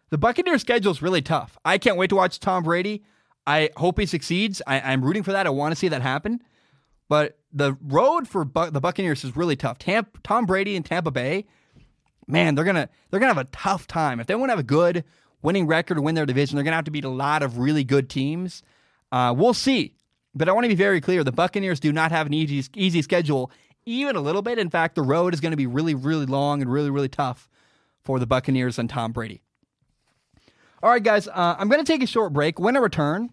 The 0.09 0.17
Buccaneers 0.17 0.61
schedule 0.61 0.91
is 0.91 1.01
really 1.01 1.21
tough. 1.21 1.57
I 1.65 1.77
can't 1.77 1.97
wait 1.97 2.09
to 2.09 2.15
watch 2.15 2.39
Tom 2.39 2.63
Brady. 2.63 3.03
I 3.47 3.69
hope 3.77 3.99
he 3.99 4.05
succeeds. 4.05 4.61
I, 4.65 4.93
am 4.93 5.03
rooting 5.03 5.23
for 5.23 5.31
that. 5.31 5.45
I 5.45 5.49
want 5.49 5.71
to 5.71 5.75
see 5.75 5.87
that 5.89 6.01
happen. 6.01 6.41
But 7.07 7.37
the 7.51 7.77
road 7.81 8.27
for 8.27 8.45
Bu- 8.45 8.71
the 8.71 8.81
Buccaneers 8.81 9.23
is 9.23 9.35
really 9.35 9.55
tough. 9.55 9.77
Tom 10.23 10.45
Brady 10.45 10.75
and 10.75 10.85
Tampa 10.85 11.11
Bay, 11.11 11.45
man, 12.27 12.55
they're 12.55 12.65
gonna 12.65 12.89
they're 13.09 13.19
gonna 13.19 13.33
have 13.33 13.45
a 13.45 13.49
tough 13.51 13.87
time 13.87 14.19
if 14.19 14.27
they 14.27 14.35
want 14.35 14.49
to 14.49 14.53
have 14.53 14.59
a 14.59 14.63
good 14.63 15.03
winning 15.41 15.67
record 15.67 15.95
to 15.95 16.01
win 16.01 16.15
their 16.15 16.25
division. 16.25 16.55
They're 16.55 16.63
gonna 16.63 16.75
have 16.75 16.85
to 16.85 16.91
beat 16.91 17.05
a 17.05 17.09
lot 17.09 17.43
of 17.43 17.59
really 17.59 17.83
good 17.83 18.09
teams. 18.09 18.63
Uh, 19.11 19.33
we'll 19.35 19.53
see. 19.53 19.93
But 20.33 20.49
I 20.49 20.51
want 20.51 20.65
to 20.65 20.69
be 20.69 20.75
very 20.75 21.01
clear: 21.01 21.23
the 21.23 21.31
Buccaneers 21.31 21.79
do 21.79 21.93
not 21.93 22.11
have 22.11 22.27
an 22.27 22.33
easy 22.33 22.67
easy 22.75 23.01
schedule, 23.01 23.51
even 23.85 24.15
a 24.15 24.21
little 24.21 24.41
bit. 24.41 24.59
In 24.59 24.69
fact, 24.69 24.95
the 24.95 25.01
road 25.01 25.33
is 25.33 25.41
going 25.41 25.51
to 25.51 25.57
be 25.57 25.67
really, 25.67 25.95
really 25.95 26.25
long 26.25 26.61
and 26.61 26.71
really, 26.71 26.89
really 26.89 27.09
tough 27.09 27.49
for 28.03 28.19
the 28.19 28.27
Buccaneers 28.27 28.77
and 28.77 28.89
Tom 28.89 29.11
Brady. 29.11 29.41
All 30.83 30.89
right, 30.89 31.01
guys, 31.01 31.27
uh, 31.27 31.55
I'm 31.57 31.67
going 31.69 31.83
to 31.83 31.91
take 31.91 32.03
a 32.03 32.07
short 32.07 32.33
break. 32.33 32.59
When 32.59 32.75
I 32.75 32.79
return, 32.79 33.31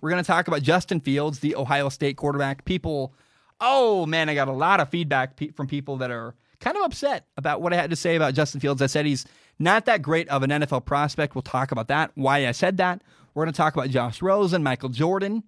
we're 0.00 0.10
going 0.10 0.22
to 0.22 0.26
talk 0.26 0.48
about 0.48 0.62
Justin 0.62 1.00
Fields, 1.00 1.40
the 1.40 1.54
Ohio 1.54 1.88
State 1.88 2.16
quarterback. 2.16 2.64
People, 2.64 3.14
oh 3.60 4.06
man, 4.06 4.28
I 4.28 4.34
got 4.34 4.48
a 4.48 4.52
lot 4.52 4.80
of 4.80 4.88
feedback 4.88 5.38
from 5.54 5.66
people 5.66 5.98
that 5.98 6.10
are 6.10 6.34
kind 6.60 6.76
of 6.76 6.82
upset 6.82 7.26
about 7.36 7.62
what 7.62 7.72
I 7.72 7.76
had 7.76 7.90
to 7.90 7.96
say 7.96 8.16
about 8.16 8.34
Justin 8.34 8.60
Fields. 8.60 8.82
I 8.82 8.86
said 8.86 9.06
he's 9.06 9.26
not 9.58 9.84
that 9.86 10.02
great 10.02 10.28
of 10.28 10.42
an 10.42 10.50
NFL 10.50 10.84
prospect. 10.84 11.34
We'll 11.34 11.42
talk 11.42 11.72
about 11.72 11.88
that, 11.88 12.10
why 12.14 12.46
I 12.46 12.52
said 12.52 12.78
that. 12.78 13.02
We're 13.38 13.44
going 13.44 13.52
to 13.52 13.56
talk 13.56 13.76
about 13.76 13.90
Josh 13.90 14.20
Rosen, 14.20 14.64
Michael 14.64 14.88
Jordan, 14.88 15.44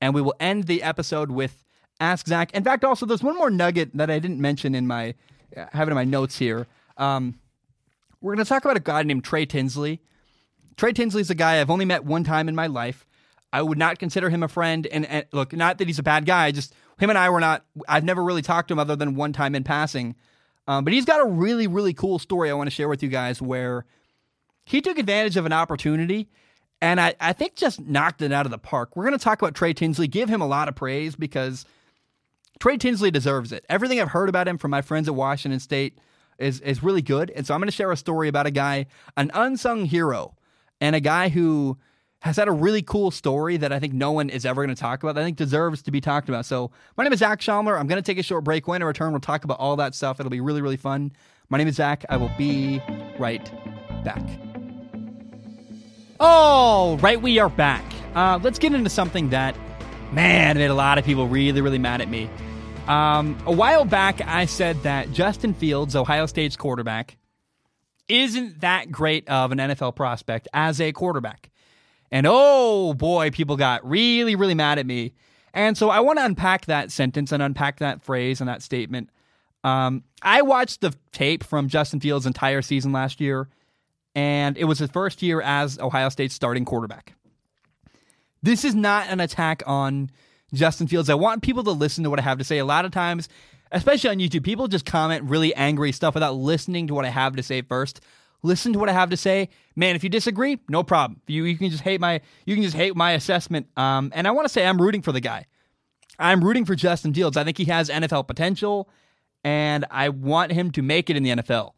and 0.00 0.14
we 0.14 0.22
will 0.22 0.34
end 0.40 0.64
the 0.64 0.82
episode 0.82 1.30
with 1.30 1.62
Ask 2.00 2.26
Zach. 2.26 2.50
In 2.54 2.64
fact, 2.64 2.82
also, 2.82 3.04
there's 3.04 3.22
one 3.22 3.36
more 3.36 3.50
nugget 3.50 3.90
that 3.92 4.10
I 4.10 4.18
didn't 4.18 4.40
mention 4.40 4.74
in 4.74 4.86
my, 4.86 5.12
uh, 5.54 5.66
having 5.70 5.92
in 5.92 5.96
my 5.96 6.04
notes 6.04 6.38
here. 6.38 6.66
Um, 6.96 7.38
we're 8.22 8.34
going 8.34 8.42
to 8.42 8.48
talk 8.48 8.64
about 8.64 8.78
a 8.78 8.80
guy 8.80 9.02
named 9.02 9.22
Trey 9.22 9.44
Tinsley. 9.44 10.00
Trey 10.78 10.94
Tinsley 10.94 11.20
is 11.20 11.28
a 11.28 11.34
guy 11.34 11.60
I've 11.60 11.68
only 11.68 11.84
met 11.84 12.06
one 12.06 12.24
time 12.24 12.48
in 12.48 12.54
my 12.54 12.68
life. 12.68 13.04
I 13.52 13.60
would 13.60 13.76
not 13.76 13.98
consider 13.98 14.30
him 14.30 14.42
a 14.42 14.48
friend. 14.48 14.86
And, 14.86 15.04
and 15.04 15.26
look, 15.30 15.52
not 15.52 15.76
that 15.76 15.88
he's 15.88 15.98
a 15.98 16.02
bad 16.02 16.24
guy. 16.24 16.52
Just 16.52 16.72
him 16.98 17.10
and 17.10 17.18
I 17.18 17.28
were 17.28 17.40
not. 17.40 17.66
I've 17.86 18.04
never 18.04 18.24
really 18.24 18.40
talked 18.40 18.68
to 18.68 18.72
him 18.72 18.78
other 18.78 18.96
than 18.96 19.14
one 19.14 19.34
time 19.34 19.54
in 19.54 19.62
passing. 19.62 20.16
Um, 20.66 20.84
but 20.84 20.94
he's 20.94 21.04
got 21.04 21.20
a 21.20 21.26
really, 21.26 21.66
really 21.66 21.92
cool 21.92 22.18
story 22.18 22.48
I 22.50 22.54
want 22.54 22.68
to 22.68 22.74
share 22.74 22.88
with 22.88 23.02
you 23.02 23.10
guys 23.10 23.42
where 23.42 23.84
he 24.64 24.80
took 24.80 24.98
advantage 24.98 25.36
of 25.36 25.44
an 25.44 25.52
opportunity 25.52 26.30
and 26.80 27.00
I, 27.00 27.14
I 27.20 27.32
think 27.32 27.56
just 27.56 27.80
knocked 27.80 28.22
it 28.22 28.32
out 28.32 28.46
of 28.46 28.50
the 28.50 28.58
park. 28.58 28.96
We're 28.96 29.04
going 29.04 29.18
to 29.18 29.22
talk 29.22 29.40
about 29.40 29.54
Trey 29.54 29.72
Tinsley, 29.72 30.08
give 30.08 30.28
him 30.28 30.40
a 30.40 30.46
lot 30.46 30.68
of 30.68 30.74
praise 30.74 31.16
because 31.16 31.64
Trey 32.60 32.76
Tinsley 32.76 33.10
deserves 33.10 33.52
it. 33.52 33.64
Everything 33.68 34.00
I've 34.00 34.08
heard 34.08 34.28
about 34.28 34.48
him 34.48 34.58
from 34.58 34.70
my 34.70 34.82
friends 34.82 35.08
at 35.08 35.14
Washington 35.14 35.60
State 35.60 35.98
is, 36.38 36.60
is 36.60 36.82
really 36.82 37.02
good. 37.02 37.30
And 37.30 37.46
so 37.46 37.54
I'm 37.54 37.60
going 37.60 37.68
to 37.68 37.72
share 37.72 37.92
a 37.92 37.96
story 37.96 38.28
about 38.28 38.46
a 38.46 38.50
guy, 38.50 38.86
an 39.16 39.30
unsung 39.34 39.86
hero, 39.86 40.34
and 40.80 40.94
a 40.94 41.00
guy 41.00 41.28
who 41.30 41.78
has 42.20 42.36
had 42.36 42.48
a 42.48 42.52
really 42.52 42.82
cool 42.82 43.10
story 43.10 43.56
that 43.56 43.72
I 43.72 43.78
think 43.78 43.92
no 43.92 44.12
one 44.12 44.30
is 44.30 44.44
ever 44.44 44.64
going 44.64 44.74
to 44.74 44.80
talk 44.80 45.02
about. 45.02 45.16
I 45.16 45.24
think 45.24 45.36
deserves 45.36 45.82
to 45.82 45.90
be 45.90 46.00
talked 46.00 46.28
about. 46.28 46.44
So 46.46 46.70
my 46.96 47.04
name 47.04 47.12
is 47.12 47.20
Zach 47.20 47.40
Shomler. 47.40 47.78
I'm 47.78 47.86
going 47.86 48.02
to 48.02 48.06
take 48.06 48.18
a 48.18 48.22
short 48.22 48.44
break. 48.44 48.66
When 48.66 48.82
I 48.82 48.86
return, 48.86 49.12
we'll 49.12 49.20
talk 49.20 49.44
about 49.44 49.58
all 49.58 49.76
that 49.76 49.94
stuff. 49.94 50.18
It'll 50.18 50.30
be 50.30 50.40
really, 50.40 50.62
really 50.62 50.76
fun. 50.76 51.12
My 51.48 51.58
name 51.58 51.68
is 51.68 51.76
Zach. 51.76 52.04
I 52.08 52.16
will 52.16 52.32
be 52.36 52.82
right 53.18 53.50
back. 54.04 54.45
All 56.18 56.96
right, 56.98 57.20
we 57.20 57.38
are 57.38 57.50
back. 57.50 57.84
Uh, 58.14 58.38
let's 58.42 58.58
get 58.58 58.72
into 58.72 58.88
something 58.88 59.30
that, 59.30 59.54
man, 60.12 60.56
made 60.56 60.70
a 60.70 60.74
lot 60.74 60.96
of 60.96 61.04
people 61.04 61.28
really, 61.28 61.60
really 61.60 61.78
mad 61.78 62.00
at 62.00 62.08
me. 62.08 62.30
Um, 62.88 63.36
a 63.44 63.52
while 63.52 63.84
back, 63.84 64.22
I 64.26 64.46
said 64.46 64.82
that 64.84 65.12
Justin 65.12 65.52
Fields, 65.52 65.94
Ohio 65.94 66.24
State's 66.24 66.56
quarterback, 66.56 67.18
isn't 68.08 68.60
that 68.62 68.90
great 68.90 69.28
of 69.28 69.52
an 69.52 69.58
NFL 69.58 69.94
prospect 69.94 70.48
as 70.54 70.80
a 70.80 70.90
quarterback. 70.92 71.50
And 72.10 72.26
oh 72.26 72.94
boy, 72.94 73.30
people 73.30 73.56
got 73.56 73.86
really, 73.86 74.36
really 74.36 74.54
mad 74.54 74.78
at 74.78 74.86
me. 74.86 75.12
And 75.52 75.76
so 75.76 75.90
I 75.90 76.00
want 76.00 76.18
to 76.18 76.24
unpack 76.24 76.64
that 76.66 76.90
sentence 76.90 77.30
and 77.30 77.42
unpack 77.42 77.80
that 77.80 78.00
phrase 78.00 78.40
and 78.40 78.48
that 78.48 78.62
statement. 78.62 79.10
Um, 79.64 80.04
I 80.22 80.40
watched 80.42 80.80
the 80.80 80.94
tape 81.12 81.44
from 81.44 81.68
Justin 81.68 82.00
Fields' 82.00 82.24
entire 82.24 82.62
season 82.62 82.92
last 82.92 83.20
year, 83.20 83.48
and 84.16 84.58
it 84.58 84.64
was 84.64 84.80
his 84.80 84.90
first 84.90 85.22
year 85.22 85.40
as 85.40 85.78
Ohio 85.78 86.08
State's 86.08 86.34
starting 86.34 86.64
quarterback. 86.64 87.14
This 88.42 88.64
is 88.64 88.74
not 88.74 89.08
an 89.08 89.20
attack 89.20 89.62
on 89.66 90.10
Justin 90.52 90.88
Fields. 90.88 91.08
I 91.08 91.14
want 91.14 91.42
people 91.42 91.62
to 91.64 91.70
listen 91.70 92.02
to 92.02 92.10
what 92.10 92.18
I 92.18 92.22
have 92.22 92.38
to 92.38 92.44
say. 92.44 92.58
A 92.58 92.64
lot 92.64 92.84
of 92.84 92.90
times, 92.90 93.28
especially 93.70 94.10
on 94.10 94.18
YouTube, 94.18 94.42
people 94.42 94.66
just 94.66 94.84
comment 94.84 95.22
really 95.24 95.54
angry 95.54 95.92
stuff 95.92 96.14
without 96.14 96.34
listening 96.34 96.88
to 96.88 96.94
what 96.94 97.04
I 97.04 97.10
have 97.10 97.36
to 97.36 97.42
say 97.42 97.62
first 97.62 98.00
listen 98.42 98.72
to 98.72 98.78
what 98.78 98.88
I 98.88 98.92
have 98.92 99.10
to 99.10 99.16
say. 99.16 99.48
Man, 99.74 99.96
if 99.96 100.04
you 100.04 100.08
disagree, 100.08 100.58
no 100.68 100.82
problem. 100.82 101.20
You 101.26 101.44
you 101.44 101.58
can 101.58 101.70
just 101.70 101.82
hate 101.82 102.00
my 102.00 102.20
you 102.46 102.54
can 102.54 102.62
just 102.62 102.76
hate 102.76 102.96
my 102.96 103.12
assessment. 103.12 103.66
Um, 103.76 104.12
and 104.14 104.26
I 104.26 104.30
want 104.30 104.46
to 104.46 104.52
say 104.52 104.66
I'm 104.66 104.80
rooting 104.80 105.02
for 105.02 105.12
the 105.12 105.20
guy. 105.20 105.46
I'm 106.18 106.42
rooting 106.42 106.64
for 106.64 106.74
Justin 106.74 107.12
Fields. 107.12 107.36
I 107.36 107.44
think 107.44 107.58
he 107.58 107.66
has 107.66 107.90
NFL 107.90 108.26
potential, 108.26 108.88
and 109.44 109.84
I 109.90 110.08
want 110.08 110.52
him 110.52 110.70
to 110.72 110.82
make 110.82 111.10
it 111.10 111.16
in 111.16 111.22
the 111.22 111.30
NFL. 111.30 111.72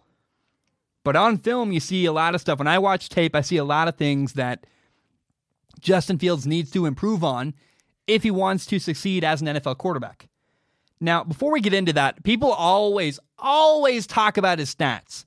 But 1.09 1.17
on 1.17 1.39
film, 1.39 1.73
you 1.73 1.81
see 1.81 2.05
a 2.05 2.13
lot 2.13 2.35
of 2.35 2.41
stuff. 2.43 2.59
When 2.59 2.69
I 2.69 2.79
watch 2.79 3.09
tape, 3.09 3.35
I 3.35 3.41
see 3.41 3.57
a 3.57 3.65
lot 3.65 3.89
of 3.89 3.97
things 3.97 4.35
that 4.35 4.67
Justin 5.81 6.19
Fields 6.19 6.47
needs 6.47 6.71
to 6.73 6.85
improve 6.85 7.25
on 7.25 7.55
if 8.07 8.25
he 8.25 8.31
wants 8.31 8.67
to 8.67 8.79
succeed 8.79 9.25
as 9.25 9.41
an 9.41 9.47
NFL 9.47 9.79
quarterback. 9.79 10.29
Now, 11.01 11.25
before 11.25 11.51
we 11.51 11.63
get 11.63 11.73
into 11.73 11.95
that, 11.95 12.23
people 12.25 12.53
always, 12.53 13.19
always 13.39 14.07
talk 14.07 14.37
about 14.37 14.59
his 14.59 14.75
stats. 14.75 15.25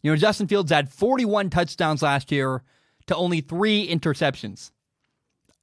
You 0.00 0.12
know, 0.12 0.16
Justin 0.16 0.46
Fields 0.46 0.70
had 0.70 0.88
41 0.88 1.50
touchdowns 1.50 2.02
last 2.02 2.30
year 2.30 2.62
to 3.08 3.16
only 3.16 3.40
three 3.40 3.88
interceptions. 3.88 4.70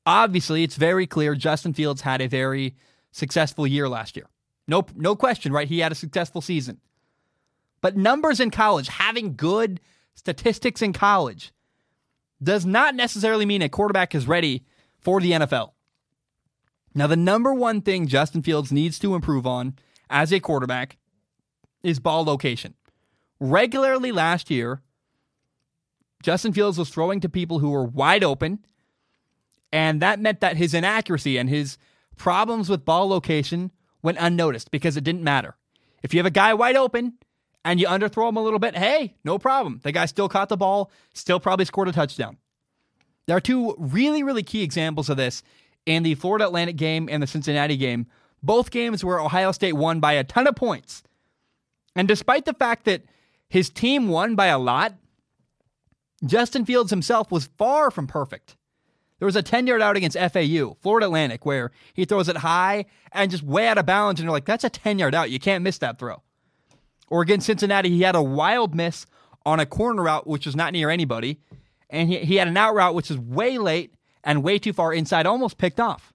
Obviously, 0.05 0.63
it's 0.63 0.75
very 0.75 1.07
clear 1.07 1.35
Justin 1.35 1.73
Fields 1.73 2.01
had 2.01 2.19
a 2.19 2.27
very 2.27 2.75
successful 3.13 3.65
year 3.65 3.87
last 3.87 4.17
year. 4.17 4.27
No, 4.67 4.85
no 4.93 5.15
question, 5.15 5.53
right? 5.53 5.69
He 5.69 5.79
had 5.79 5.93
a 5.93 5.95
successful 5.95 6.41
season. 6.41 6.81
But 7.81 7.95
numbers 7.95 8.39
in 8.39 8.49
college, 8.49 8.87
having 8.87 9.35
good 9.35 9.79
statistics 10.15 10.81
in 10.81 10.93
college, 10.93 11.51
does 12.41 12.65
not 12.65 12.95
necessarily 12.95 13.45
mean 13.45 13.61
a 13.61 13.69
quarterback 13.69 14.13
is 14.13 14.27
ready 14.27 14.65
for 14.99 15.21
the 15.21 15.31
NFL. 15.31 15.71
Now, 16.93 17.07
the 17.07 17.15
number 17.15 17.53
one 17.53 17.81
thing 17.81 18.07
Justin 18.07 18.41
Fields 18.41 18.71
needs 18.71 18.97
to 18.99 19.15
improve 19.15 19.45
on 19.45 19.75
as 20.09 20.31
a 20.31 20.39
quarterback 20.39 20.97
is 21.83 21.99
ball 21.99 22.23
location 22.23 22.73
regularly 23.39 24.11
last 24.11 24.49
year, 24.49 24.81
Justin 26.23 26.53
Fields 26.53 26.77
was 26.77 26.89
throwing 26.89 27.19
to 27.19 27.29
people 27.29 27.59
who 27.59 27.69
were 27.69 27.83
wide 27.83 28.23
open, 28.23 28.65
and 29.71 30.01
that 30.01 30.19
meant 30.19 30.39
that 30.39 30.57
his 30.57 30.73
inaccuracy 30.73 31.37
and 31.37 31.49
his 31.49 31.77
problems 32.15 32.69
with 32.69 32.85
ball 32.85 33.07
location 33.07 33.71
went 34.01 34.17
unnoticed 34.19 34.71
because 34.71 34.97
it 34.97 35.03
didn't 35.03 35.23
matter. 35.23 35.55
If 36.01 36.13
you 36.13 36.19
have 36.19 36.25
a 36.25 36.31
guy 36.31 36.53
wide 36.53 36.75
open 36.75 37.13
and 37.67 37.79
you 37.79 37.87
underthrow 37.87 38.29
him 38.29 38.37
a 38.37 38.41
little 38.41 38.59
bit, 38.59 38.75
hey, 38.75 39.15
no 39.23 39.37
problem. 39.37 39.81
The 39.83 39.91
guy 39.91 40.05
still 40.05 40.29
caught 40.29 40.49
the 40.49 40.57
ball, 40.57 40.89
still 41.13 41.39
probably 41.39 41.65
scored 41.65 41.89
a 41.89 41.91
touchdown. 41.91 42.37
There 43.25 43.35
are 43.35 43.41
two 43.41 43.75
really, 43.77 44.23
really 44.23 44.43
key 44.43 44.63
examples 44.63 45.09
of 45.09 45.17
this 45.17 45.43
in 45.85 46.03
the 46.03 46.15
Florida 46.15 46.45
Atlantic 46.45 46.77
game 46.77 47.09
and 47.11 47.21
the 47.21 47.27
Cincinnati 47.27 47.75
game. 47.75 48.07
Both 48.41 48.71
games 48.71 49.03
where 49.03 49.19
Ohio 49.19 49.51
State 49.51 49.73
won 49.73 49.99
by 49.99 50.13
a 50.13 50.23
ton 50.23 50.47
of 50.47 50.55
points. 50.55 51.03
And 51.95 52.07
despite 52.07 52.45
the 52.45 52.53
fact 52.53 52.85
that 52.85 53.03
his 53.49 53.69
team 53.69 54.09
won 54.09 54.35
by 54.35 54.47
a 54.47 54.59
lot. 54.59 54.95
Justin 56.25 56.65
Fields 56.65 56.89
himself 56.89 57.31
was 57.31 57.49
far 57.57 57.91
from 57.91 58.07
perfect. 58.07 58.55
There 59.19 59.25
was 59.25 59.35
a 59.35 59.43
10 59.43 59.67
yard 59.67 59.81
out 59.81 59.97
against 59.97 60.17
FAU, 60.17 60.77
Florida 60.81 61.07
Atlantic, 61.07 61.45
where 61.45 61.71
he 61.93 62.05
throws 62.05 62.29
it 62.29 62.37
high 62.37 62.85
and 63.11 63.31
just 63.31 63.43
way 63.43 63.67
out 63.67 63.77
of 63.77 63.85
bounds, 63.85 64.19
and 64.19 64.25
you're 64.25 64.33
like, 64.33 64.45
that's 64.45 64.63
a 64.63 64.69
10 64.69 64.99
yard 64.99 65.15
out. 65.15 65.31
You 65.31 65.39
can't 65.39 65.63
miss 65.63 65.77
that 65.79 65.97
throw. 65.97 66.21
Or 67.09 67.21
against 67.21 67.45
Cincinnati, 67.45 67.89
he 67.89 68.01
had 68.01 68.15
a 68.15 68.21
wild 68.21 68.75
miss 68.75 69.05
on 69.45 69.59
a 69.59 69.65
corner 69.65 70.03
route, 70.03 70.27
which 70.27 70.45
was 70.45 70.55
not 70.55 70.73
near 70.73 70.89
anybody. 70.89 71.39
And 71.89 72.09
he, 72.09 72.19
he 72.19 72.35
had 72.35 72.47
an 72.47 72.57
out 72.57 72.75
route, 72.75 72.95
which 72.95 73.09
is 73.09 73.17
way 73.17 73.57
late 73.57 73.93
and 74.23 74.43
way 74.43 74.59
too 74.59 74.73
far 74.73 74.93
inside, 74.93 75.25
almost 75.25 75.57
picked 75.57 75.79
off. 75.79 76.13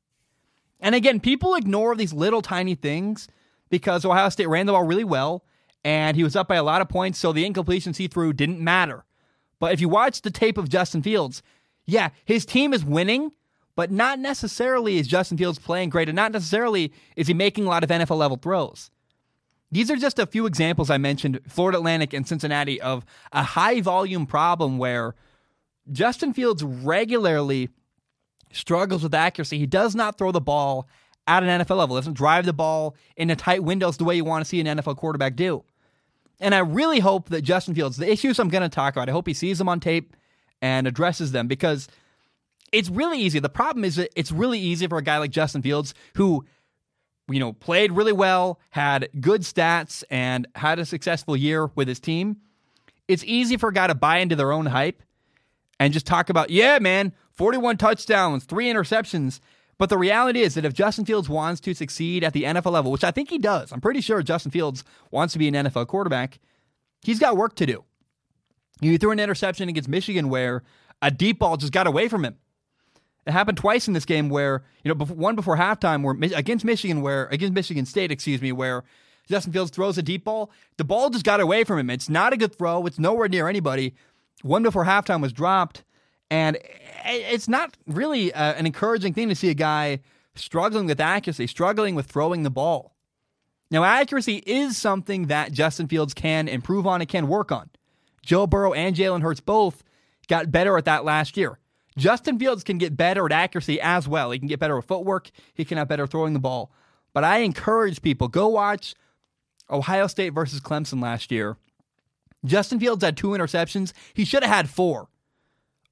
And 0.81 0.95
again, 0.95 1.21
people 1.21 1.55
ignore 1.55 1.95
these 1.95 2.13
little 2.13 2.43
tiny 2.43 2.75
things 2.75 3.29
because 3.71 4.05
Ohio 4.05 4.29
State 4.29 4.49
ran 4.49 4.67
the 4.67 4.73
ball 4.73 4.85
really 4.85 5.05
well 5.05 5.45
and 5.85 6.17
he 6.17 6.25
was 6.25 6.37
up 6.37 6.49
by 6.49 6.57
a 6.57 6.63
lot 6.63 6.81
of 6.81 6.89
points, 6.89 7.19
so 7.19 7.33
the 7.33 7.49
incompletions 7.49 7.97
he 7.97 8.07
threw 8.07 8.33
didn't 8.33 8.61
matter. 8.61 9.05
But 9.59 9.73
if 9.73 9.81
you 9.81 9.89
watch 9.89 10.23
the 10.23 10.31
tape 10.31 10.59
of 10.59 10.69
Justin 10.69 11.03
Fields, 11.03 11.43
yeah, 11.87 12.11
his 12.25 12.47
team 12.47 12.73
is 12.73 12.85
winning, 12.85 13.33
but 13.75 13.91
not 13.91 14.19
necessarily 14.19 14.99
is 14.99 15.09
Justin 15.09 15.39
Fields 15.39 15.59
playing 15.59 15.91
great, 15.91 16.09
and 16.09 16.17
not 16.17 16.33
necessarily 16.33 16.93
is 17.17 17.27
he 17.27 17.35
making 17.35 17.65
a 17.65 17.69
lot 17.69 17.83
of 17.83 17.91
NFL 17.91 18.19
level 18.19 18.37
throws. 18.37 18.91
These 19.73 19.91
are 19.91 19.97
just 19.97 20.19
a 20.19 20.27
few 20.27 20.45
examples 20.47 20.91
I 20.91 20.99
mentioned, 20.99 21.41
Florida 21.49 21.79
Atlantic 21.79 22.13
and 22.13 22.29
Cincinnati, 22.29 22.81
of 22.81 23.07
a 23.33 23.43
high 23.43 23.81
volume 23.81 24.27
problem 24.27 24.77
where 24.77 25.15
Justin 25.91 26.35
Fields 26.35 26.63
regularly 26.63 27.71
struggles 28.53 29.03
with 29.03 29.15
accuracy. 29.15 29.59
He 29.59 29.67
does 29.67 29.95
not 29.95 30.19
throw 30.19 30.31
the 30.31 30.43
ball 30.43 30.87
at 31.27 31.43
an 31.43 31.61
NFL 31.61 31.79
level, 31.79 31.97
doesn't 31.97 32.13
drive 32.13 32.45
the 32.45 32.53
ball 32.53 32.95
into 33.17 33.35
tight 33.35 33.65
windows 33.65 33.97
the 33.97 34.05
way 34.05 34.15
you 34.15 34.25
want 34.25 34.45
to 34.45 34.49
see 34.49 34.61
an 34.61 34.67
NFL 34.67 34.99
quarterback 34.99 35.37
do. 35.37 35.65
And 36.39 36.55
I 36.55 36.59
really 36.59 36.99
hope 37.01 37.31
that 37.31 37.43
Justin 37.43 37.75
Fields, 37.75 37.97
the 37.97 38.11
issues 38.11 38.39
I'm 38.39 38.49
going 38.49 38.63
to 38.63 38.69
talk 38.69 38.95
about, 38.95 39.09
I 39.09 39.13
hope 39.13 39.27
he 39.27 39.35
sees 39.35 39.59
them 39.59 39.69
on 39.69 39.81
tape 39.81 40.15
and 40.61 40.87
addresses 40.87 41.33
them 41.33 41.49
because 41.49 41.89
it's 42.73 42.91
really 42.91 43.19
easy. 43.19 43.39
The 43.39 43.49
problem 43.49 43.85
is 43.85 43.97
that 43.97 44.11
it's 44.17 44.33
really 44.33 44.59
easy 44.59 44.87
for 44.87 44.99
a 44.99 45.03
guy 45.03 45.19
like 45.19 45.31
Justin 45.31 45.63
Fields 45.63 45.95
who, 46.17 46.45
you 47.33 47.41
know, 47.41 47.53
played 47.53 47.93
really 47.93 48.13
well, 48.13 48.61
had 48.71 49.09
good 49.21 49.43
stats, 49.43 50.05
and 50.11 50.47
had 50.55 50.79
a 50.79 50.87
successful 50.87 51.37
year 51.37 51.71
with 51.75 51.89
his 51.89 52.01
team. 52.01 52.37
It's 53.09 53.25
easy 53.25 53.57
for 53.57 53.71
a 53.71 53.73
guy 53.73 53.87
to 53.87 53.95
buy 53.95 54.19
into 54.19 54.37
their 54.37 54.53
own 54.53 54.67
hype 54.67 55.03
and 55.79 55.93
just 55.93 56.07
talk 56.07 56.31
about, 56.31 56.51
yeah, 56.51 56.79
man, 56.79 57.13
41 57.33 57.77
touchdowns, 57.77 58.45
three 58.45 58.67
interceptions. 58.67 59.41
But 59.79 59.89
the 59.89 59.99
reality 59.99 60.43
is 60.43 60.55
that 60.55 60.65
if 60.65 60.75
Justin 60.75 61.05
Fields 61.05 61.29
wants 61.29 61.61
to 61.63 61.75
succeed 61.75 62.23
at 62.23 62.33
the 62.33 62.45
NFL 62.45 62.71
level, 62.71 62.93
which 62.93 63.05
I 63.05 63.11
think 63.11 63.31
he 63.31 63.39
does, 63.39 63.73
I'm 63.73 63.81
pretty 63.81 64.01
sure 64.01 64.23
Justin 64.23 64.53
Fields 64.53 64.85
wants 65.11 65.33
to 65.33 65.39
be 65.39 65.49
an 65.49 65.55
NFL 65.55 65.89
quarterback, 65.89 66.39
he's 67.03 67.19
got 67.19 67.37
work 67.37 67.57
to 67.57 67.67
do. 67.67 67.85
You 68.81 68.97
threw 68.99 69.11
an 69.11 69.21
interception 69.21 69.69
against 69.69 69.89
Michigan 69.89 70.29
where 70.29 70.63
a 71.01 71.11
deep 71.11 71.41
ball 71.41 71.57
just 71.57 71.73
got 71.73 71.87
away 71.87 72.09
from 72.09 72.25
him. 72.25 72.37
It 73.27 73.33
happened 73.33 73.59
twice 73.59 73.87
in 73.87 73.95
this 73.95 74.05
game 74.05 74.29
where, 74.29 74.65
you 74.83 74.93
know, 74.93 75.05
one 75.05 75.37
before 75.37 75.57
halftime 75.57 76.03
where 76.03 76.17
against 76.37 76.65
Michigan 76.65 77.03
where 77.03 77.27
against 77.27 77.55
Michigan 77.55 77.87
State, 77.87 78.11
excuse 78.11 78.43
me, 78.43 78.53
where 78.53 78.83
Justin 79.29 79.53
Fields 79.53 79.71
throws 79.71 79.97
a 79.97 80.03
deep 80.03 80.25
ball, 80.25 80.51
the 80.77 80.85
ball 80.85 81.11
just 81.11 81.25
got 81.25 81.41
away 81.41 81.63
from 81.65 81.79
him. 81.79 81.91
It's 81.91 82.09
not 82.09 82.33
a 82.33 82.37
good 82.37 82.57
throw. 82.57 82.85
It's 82.87 82.99
nowhere 82.99 83.29
near 83.29 83.49
anybody. 83.49 83.95
One 84.43 84.65
before 84.65 84.85
halftime 84.85 85.23
was 85.23 85.33
dropped 85.33 85.85
and 86.31 86.59
it's 87.05 87.47
not 87.47 87.77
really 87.87 88.33
uh, 88.33 88.55
an 88.55 88.65
encouraging 88.65 89.13
thing 89.13 89.29
to 89.29 89.35
see 89.35 89.51
a 89.51 89.55
guy 89.55 90.01
struggling 90.35 90.87
with 90.87 90.99
accuracy, 90.99 91.47
struggling 91.47 91.95
with 91.95 92.07
throwing 92.07 92.43
the 92.43 92.51
ball. 92.51 92.95
Now, 93.71 93.85
accuracy 93.85 94.43
is 94.47 94.77
something 94.77 95.27
that 95.27 95.53
Justin 95.53 95.89
Fields 95.89 96.15
can 96.15 96.49
improve 96.49 96.87
on 96.87 97.01
and 97.01 97.09
can 97.09 97.29
work 97.29 97.53
on. 97.53 97.71
Joe 98.23 98.47
Burrow 98.47 98.73
and 98.73 98.97
Jalen 98.97 99.23
Hurts 99.23 99.41
both 99.41 99.83
got 100.29 100.51
better 100.51 100.79
at 100.79 100.85
that 100.87 101.05
last 101.05 101.37
year. 101.37 101.59
Justin 101.97 102.39
Fields 102.39 102.65
can 102.65 102.79
get 102.79 102.97
better 102.97 103.27
at 103.27 103.33
accuracy 103.33 103.81
as 103.81 104.09
well. 104.09 104.31
He 104.31 104.39
can 104.39 104.49
get 104.49 104.61
better 104.61 104.79
at 104.79 104.85
footwork. 104.85 105.31
He 105.55 105.65
can 105.65 105.79
have 105.79 105.89
better 105.89 106.07
throwing 106.07 106.33
the 106.33 106.39
ball. 106.39 106.73
But 107.13 107.25
I 107.25 107.39
encourage 107.39 108.03
people 108.03 108.29
go 108.29 108.49
watch 108.49 108.95
Ohio 109.71 110.07
State 110.07 110.31
versus 110.31 110.61
Clemson 110.61 111.03
last 111.03 111.31
year. 111.31 111.57
Justin 112.45 112.81
Fields 112.81 113.05
had 113.05 113.17
two 113.17 113.29
interceptions. 113.29 113.93
He 114.15 114.25
should 114.25 114.43
have 114.43 114.53
had 114.53 114.71
four. 114.71 115.09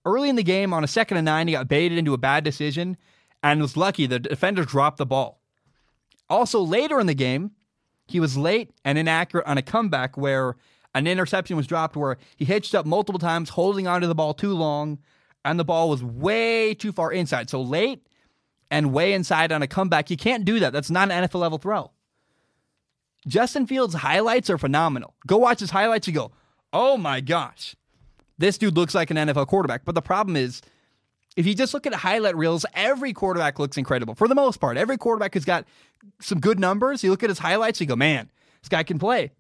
Early 0.05 0.31
in 0.31 0.37
the 0.37 0.43
game, 0.43 0.73
on 0.73 0.83
a 0.83 0.89
second 0.89 1.19
and 1.19 1.27
nine, 1.27 1.47
he 1.47 1.53
got 1.53 1.69
baited 1.69 1.99
into 1.99 2.15
a 2.15 2.19
bad 2.19 2.43
decision 2.43 2.97
and 3.43 3.61
was 3.61 3.77
lucky 3.77 4.07
the 4.07 4.19
defender 4.19 4.65
dropped 4.65 4.97
the 4.97 5.07
ball. 5.07 5.41
Also, 6.29 6.61
later 6.61 6.99
in 7.01 7.07
the 7.07 7.15
game, 7.15 7.53
he 8.07 8.21
was 8.21 8.37
late 8.37 8.71
and 8.85 8.97
inaccurate 8.97 9.47
on 9.47 9.59
a 9.59 9.63
comeback 9.63 10.17
where 10.17 10.57
an 10.95 11.07
interception 11.07 11.57
was 11.57 11.67
dropped 11.67 11.97
where 11.97 12.17
he 12.37 12.45
hitched 12.45 12.75
up 12.75 12.87
multiple 12.87 13.19
times, 13.19 13.51
holding 13.51 13.87
onto 13.87 14.07
the 14.07 14.15
ball 14.15 14.35
too 14.35 14.55
long, 14.55 14.99
and 15.45 15.59
the 15.59 15.65
ball 15.65 15.89
was 15.89 16.03
way 16.03 16.75
too 16.75 16.93
far 16.93 17.13
inside. 17.13 17.51
So 17.51 17.61
late 17.63 18.07
and 18.71 18.93
way 18.93 19.13
inside 19.13 19.53
on 19.53 19.63
a 19.63 19.67
comeback, 19.67 20.11
you 20.11 20.17
can't 20.17 20.45
do 20.45 20.61
that. 20.61 20.73
That's 20.73 20.91
not 20.91 21.11
an 21.11 21.25
NFL 21.25 21.41
level 21.41 21.59
throw. 21.59 21.91
Justin 23.27 23.67
Fields' 23.67 23.95
highlights 23.95 24.49
are 24.49 24.59
phenomenal. 24.59 25.15
Go 25.27 25.39
watch 25.39 25.61
his 25.61 25.71
highlights 25.71 26.07
and 26.07 26.15
go, 26.15 26.33
oh 26.73 26.97
my 26.97 27.21
gosh, 27.21 27.77
this 28.39 28.57
dude 28.57 28.77
looks 28.77 28.95
like 28.95 29.11
an 29.11 29.17
NFL 29.17 29.47
quarterback. 29.47 29.85
But 29.85 29.95
the 29.95 30.03
problem 30.03 30.37
is, 30.37 30.63
if 31.37 31.47
you 31.47 31.55
just 31.55 31.75
look 31.75 31.87
at 31.87 31.95
highlight 31.95 32.37
reels, 32.37 32.67
every 32.75 33.13
quarterback 33.13 33.59
looks 33.59 33.77
incredible 33.77 34.15
for 34.15 34.27
the 34.27 34.35
most 34.35 34.59
part. 34.59 34.77
Every 34.77 34.97
quarterback 34.97 35.35
has 35.35 35.45
got 35.45 35.65
some 36.21 36.41
good 36.41 36.59
numbers. 36.59 37.05
You 37.05 37.11
look 37.11 37.23
at 37.23 37.29
his 37.31 37.39
highlights, 37.39 37.81
you 37.81 37.87
go, 37.87 37.97
man, 37.97 38.31
this 38.63 38.69
guy 38.69 38.83
can 38.83 38.99
play. 38.99 39.31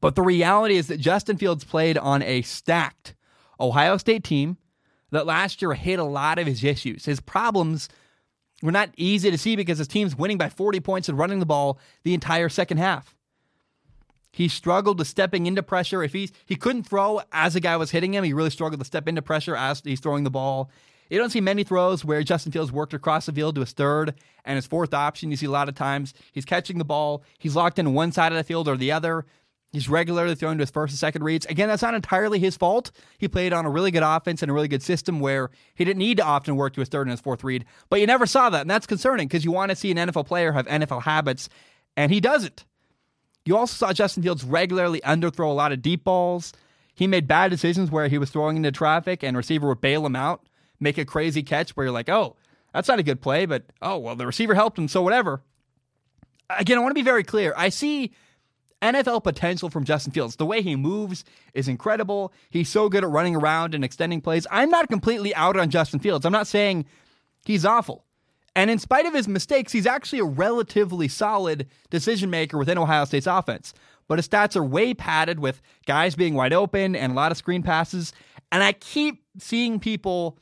But 0.00 0.16
the 0.16 0.22
reality 0.22 0.76
is 0.76 0.88
that 0.88 0.98
Justin 0.98 1.36
Fields 1.36 1.64
played 1.64 1.96
on 1.98 2.22
a 2.22 2.42
stacked 2.42 3.14
Ohio 3.58 3.96
State 3.96 4.24
team 4.24 4.56
that 5.10 5.26
last 5.26 5.60
year 5.60 5.72
hid 5.74 5.98
a 5.98 6.04
lot 6.04 6.38
of 6.38 6.46
his 6.46 6.64
issues. 6.64 7.04
His 7.04 7.20
problems 7.20 7.88
were 8.62 8.72
not 8.72 8.90
easy 8.96 9.30
to 9.30 9.38
see 9.38 9.56
because 9.56 9.78
his 9.78 9.88
team's 9.88 10.16
winning 10.16 10.38
by 10.38 10.48
40 10.48 10.80
points 10.80 11.08
and 11.08 11.18
running 11.18 11.40
the 11.40 11.46
ball 11.46 11.78
the 12.02 12.14
entire 12.14 12.48
second 12.48 12.78
half. 12.78 13.14
He 14.32 14.48
struggled 14.48 14.98
with 14.98 15.08
stepping 15.08 15.46
into 15.46 15.62
pressure. 15.62 16.02
If 16.02 16.12
he's 16.12 16.32
he 16.46 16.54
couldn't 16.54 16.84
throw 16.84 17.20
as 17.32 17.56
a 17.56 17.60
guy 17.60 17.76
was 17.76 17.90
hitting 17.90 18.14
him, 18.14 18.22
he 18.22 18.32
really 18.32 18.50
struggled 18.50 18.80
to 18.80 18.86
step 18.86 19.08
into 19.08 19.22
pressure 19.22 19.56
as 19.56 19.80
he's 19.84 20.00
throwing 20.00 20.24
the 20.24 20.30
ball. 20.30 20.70
You 21.08 21.18
don't 21.18 21.30
see 21.30 21.40
many 21.40 21.64
throws 21.64 22.04
where 22.04 22.22
Justin 22.22 22.52
Fields 22.52 22.70
worked 22.70 22.94
across 22.94 23.26
the 23.26 23.32
field 23.32 23.56
to 23.56 23.62
his 23.62 23.72
third 23.72 24.14
and 24.44 24.54
his 24.54 24.66
fourth 24.66 24.94
option. 24.94 25.32
You 25.32 25.36
see 25.36 25.46
a 25.46 25.50
lot 25.50 25.68
of 25.68 25.74
times 25.74 26.14
he's 26.30 26.44
catching 26.44 26.78
the 26.78 26.84
ball, 26.84 27.24
he's 27.38 27.56
locked 27.56 27.80
in 27.80 27.92
one 27.92 28.12
side 28.12 28.30
of 28.30 28.38
the 28.38 28.44
field 28.44 28.68
or 28.68 28.76
the 28.76 28.92
other. 28.92 29.26
He's 29.72 29.88
regularly 29.88 30.34
throwing 30.34 30.58
to 30.58 30.62
his 30.62 30.70
first 30.70 30.92
and 30.92 30.98
second 30.98 31.22
reads. 31.22 31.46
Again, 31.46 31.68
that's 31.68 31.82
not 31.82 31.94
entirely 31.94 32.40
his 32.40 32.56
fault. 32.56 32.90
He 33.18 33.28
played 33.28 33.52
on 33.52 33.66
a 33.66 33.70
really 33.70 33.92
good 33.92 34.02
offense 34.02 34.42
and 34.42 34.50
a 34.50 34.52
really 34.54 34.66
good 34.66 34.82
system 34.82 35.20
where 35.20 35.50
he 35.74 35.84
didn't 35.84 35.98
need 35.98 36.16
to 36.16 36.24
often 36.24 36.56
work 36.56 36.74
to 36.74 36.80
his 36.80 36.88
third 36.88 37.02
and 37.02 37.12
his 37.12 37.20
fourth 37.20 37.44
read. 37.44 37.64
But 37.88 38.00
you 38.00 38.06
never 38.06 38.26
saw 38.26 38.50
that, 38.50 38.62
and 38.62 38.70
that's 38.70 38.86
concerning 38.86 39.28
because 39.28 39.44
you 39.44 39.52
want 39.52 39.70
to 39.70 39.76
see 39.76 39.92
an 39.92 39.96
NFL 39.96 40.26
player 40.26 40.50
have 40.52 40.66
NFL 40.66 41.02
habits, 41.02 41.48
and 41.96 42.10
he 42.10 42.20
doesn't. 42.20 42.64
You 43.44 43.56
also 43.56 43.74
saw 43.74 43.92
Justin 43.92 44.24
Fields 44.24 44.44
regularly 44.44 45.00
underthrow 45.02 45.50
a 45.50 45.54
lot 45.54 45.72
of 45.72 45.82
deep 45.82 46.02
balls. 46.02 46.52
He 46.94 47.06
made 47.06 47.28
bad 47.28 47.50
decisions 47.50 47.92
where 47.92 48.08
he 48.08 48.18
was 48.18 48.30
throwing 48.30 48.56
into 48.56 48.72
traffic 48.72 49.22
and 49.22 49.36
receiver 49.36 49.68
would 49.68 49.80
bail 49.80 50.04
him 50.04 50.16
out, 50.16 50.42
make 50.80 50.98
a 50.98 51.04
crazy 51.04 51.44
catch 51.44 51.70
where 51.70 51.86
you're 51.86 51.92
like, 51.92 52.08
oh, 52.08 52.36
that's 52.74 52.88
not 52.88 52.98
a 52.98 53.04
good 53.04 53.20
play, 53.20 53.46
but 53.46 53.64
oh, 53.80 53.98
well, 53.98 54.16
the 54.16 54.26
receiver 54.26 54.54
helped 54.54 54.78
him, 54.78 54.88
so 54.88 55.00
whatever. 55.00 55.42
Again, 56.50 56.78
I 56.78 56.80
want 56.80 56.90
to 56.90 57.00
be 57.00 57.02
very 57.02 57.22
clear. 57.22 57.54
I 57.56 57.68
see 57.68 58.12
NFL 58.82 59.24
potential 59.24 59.70
from 59.70 59.84
Justin 59.84 60.12
Fields. 60.12 60.36
The 60.36 60.46
way 60.46 60.62
he 60.62 60.76
moves 60.76 61.24
is 61.54 61.68
incredible. 61.68 62.32
He's 62.50 62.68
so 62.68 62.88
good 62.88 63.04
at 63.04 63.10
running 63.10 63.36
around 63.36 63.74
and 63.74 63.84
extending 63.84 64.20
plays. 64.20 64.46
I'm 64.50 64.70
not 64.70 64.88
completely 64.88 65.34
out 65.34 65.56
on 65.56 65.70
Justin 65.70 66.00
Fields. 66.00 66.24
I'm 66.24 66.32
not 66.32 66.46
saying 66.46 66.86
he's 67.44 67.64
awful. 67.64 68.04
And 68.56 68.70
in 68.70 68.78
spite 68.78 69.06
of 69.06 69.14
his 69.14 69.28
mistakes, 69.28 69.72
he's 69.72 69.86
actually 69.86 70.18
a 70.18 70.24
relatively 70.24 71.08
solid 71.08 71.68
decision 71.90 72.30
maker 72.30 72.58
within 72.58 72.78
Ohio 72.78 73.04
State's 73.04 73.26
offense. 73.26 73.72
But 74.08 74.18
his 74.18 74.28
stats 74.28 74.56
are 74.56 74.64
way 74.64 74.92
padded 74.92 75.38
with 75.38 75.62
guys 75.86 76.16
being 76.16 76.34
wide 76.34 76.52
open 76.52 76.96
and 76.96 77.12
a 77.12 77.14
lot 77.14 77.30
of 77.30 77.38
screen 77.38 77.62
passes. 77.62 78.12
And 78.50 78.62
I 78.62 78.72
keep 78.72 79.22
seeing 79.38 79.78
people 79.78 80.36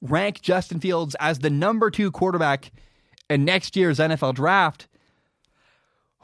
rank 0.00 0.40
Justin 0.40 0.78
Fields 0.78 1.16
as 1.18 1.40
the 1.40 1.50
number 1.50 1.90
two 1.90 2.12
quarterback 2.12 2.70
in 3.28 3.44
next 3.44 3.76
year's 3.76 3.98
NFL 3.98 4.34
draft. 4.34 4.86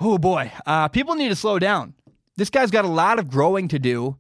Oh 0.01 0.18
boy, 0.18 0.53
uh, 0.66 0.88
people 0.88 1.14
need 1.14 1.28
to 1.28 1.36
slow 1.36 1.59
down. 1.59 1.95
This 2.36 2.51
guy's 2.51 2.70
got 2.70 2.84
a 2.84 2.88
lot 2.88 3.18
of 3.18 3.30
growing 3.30 3.68
to 3.68 3.78
do 3.78 4.18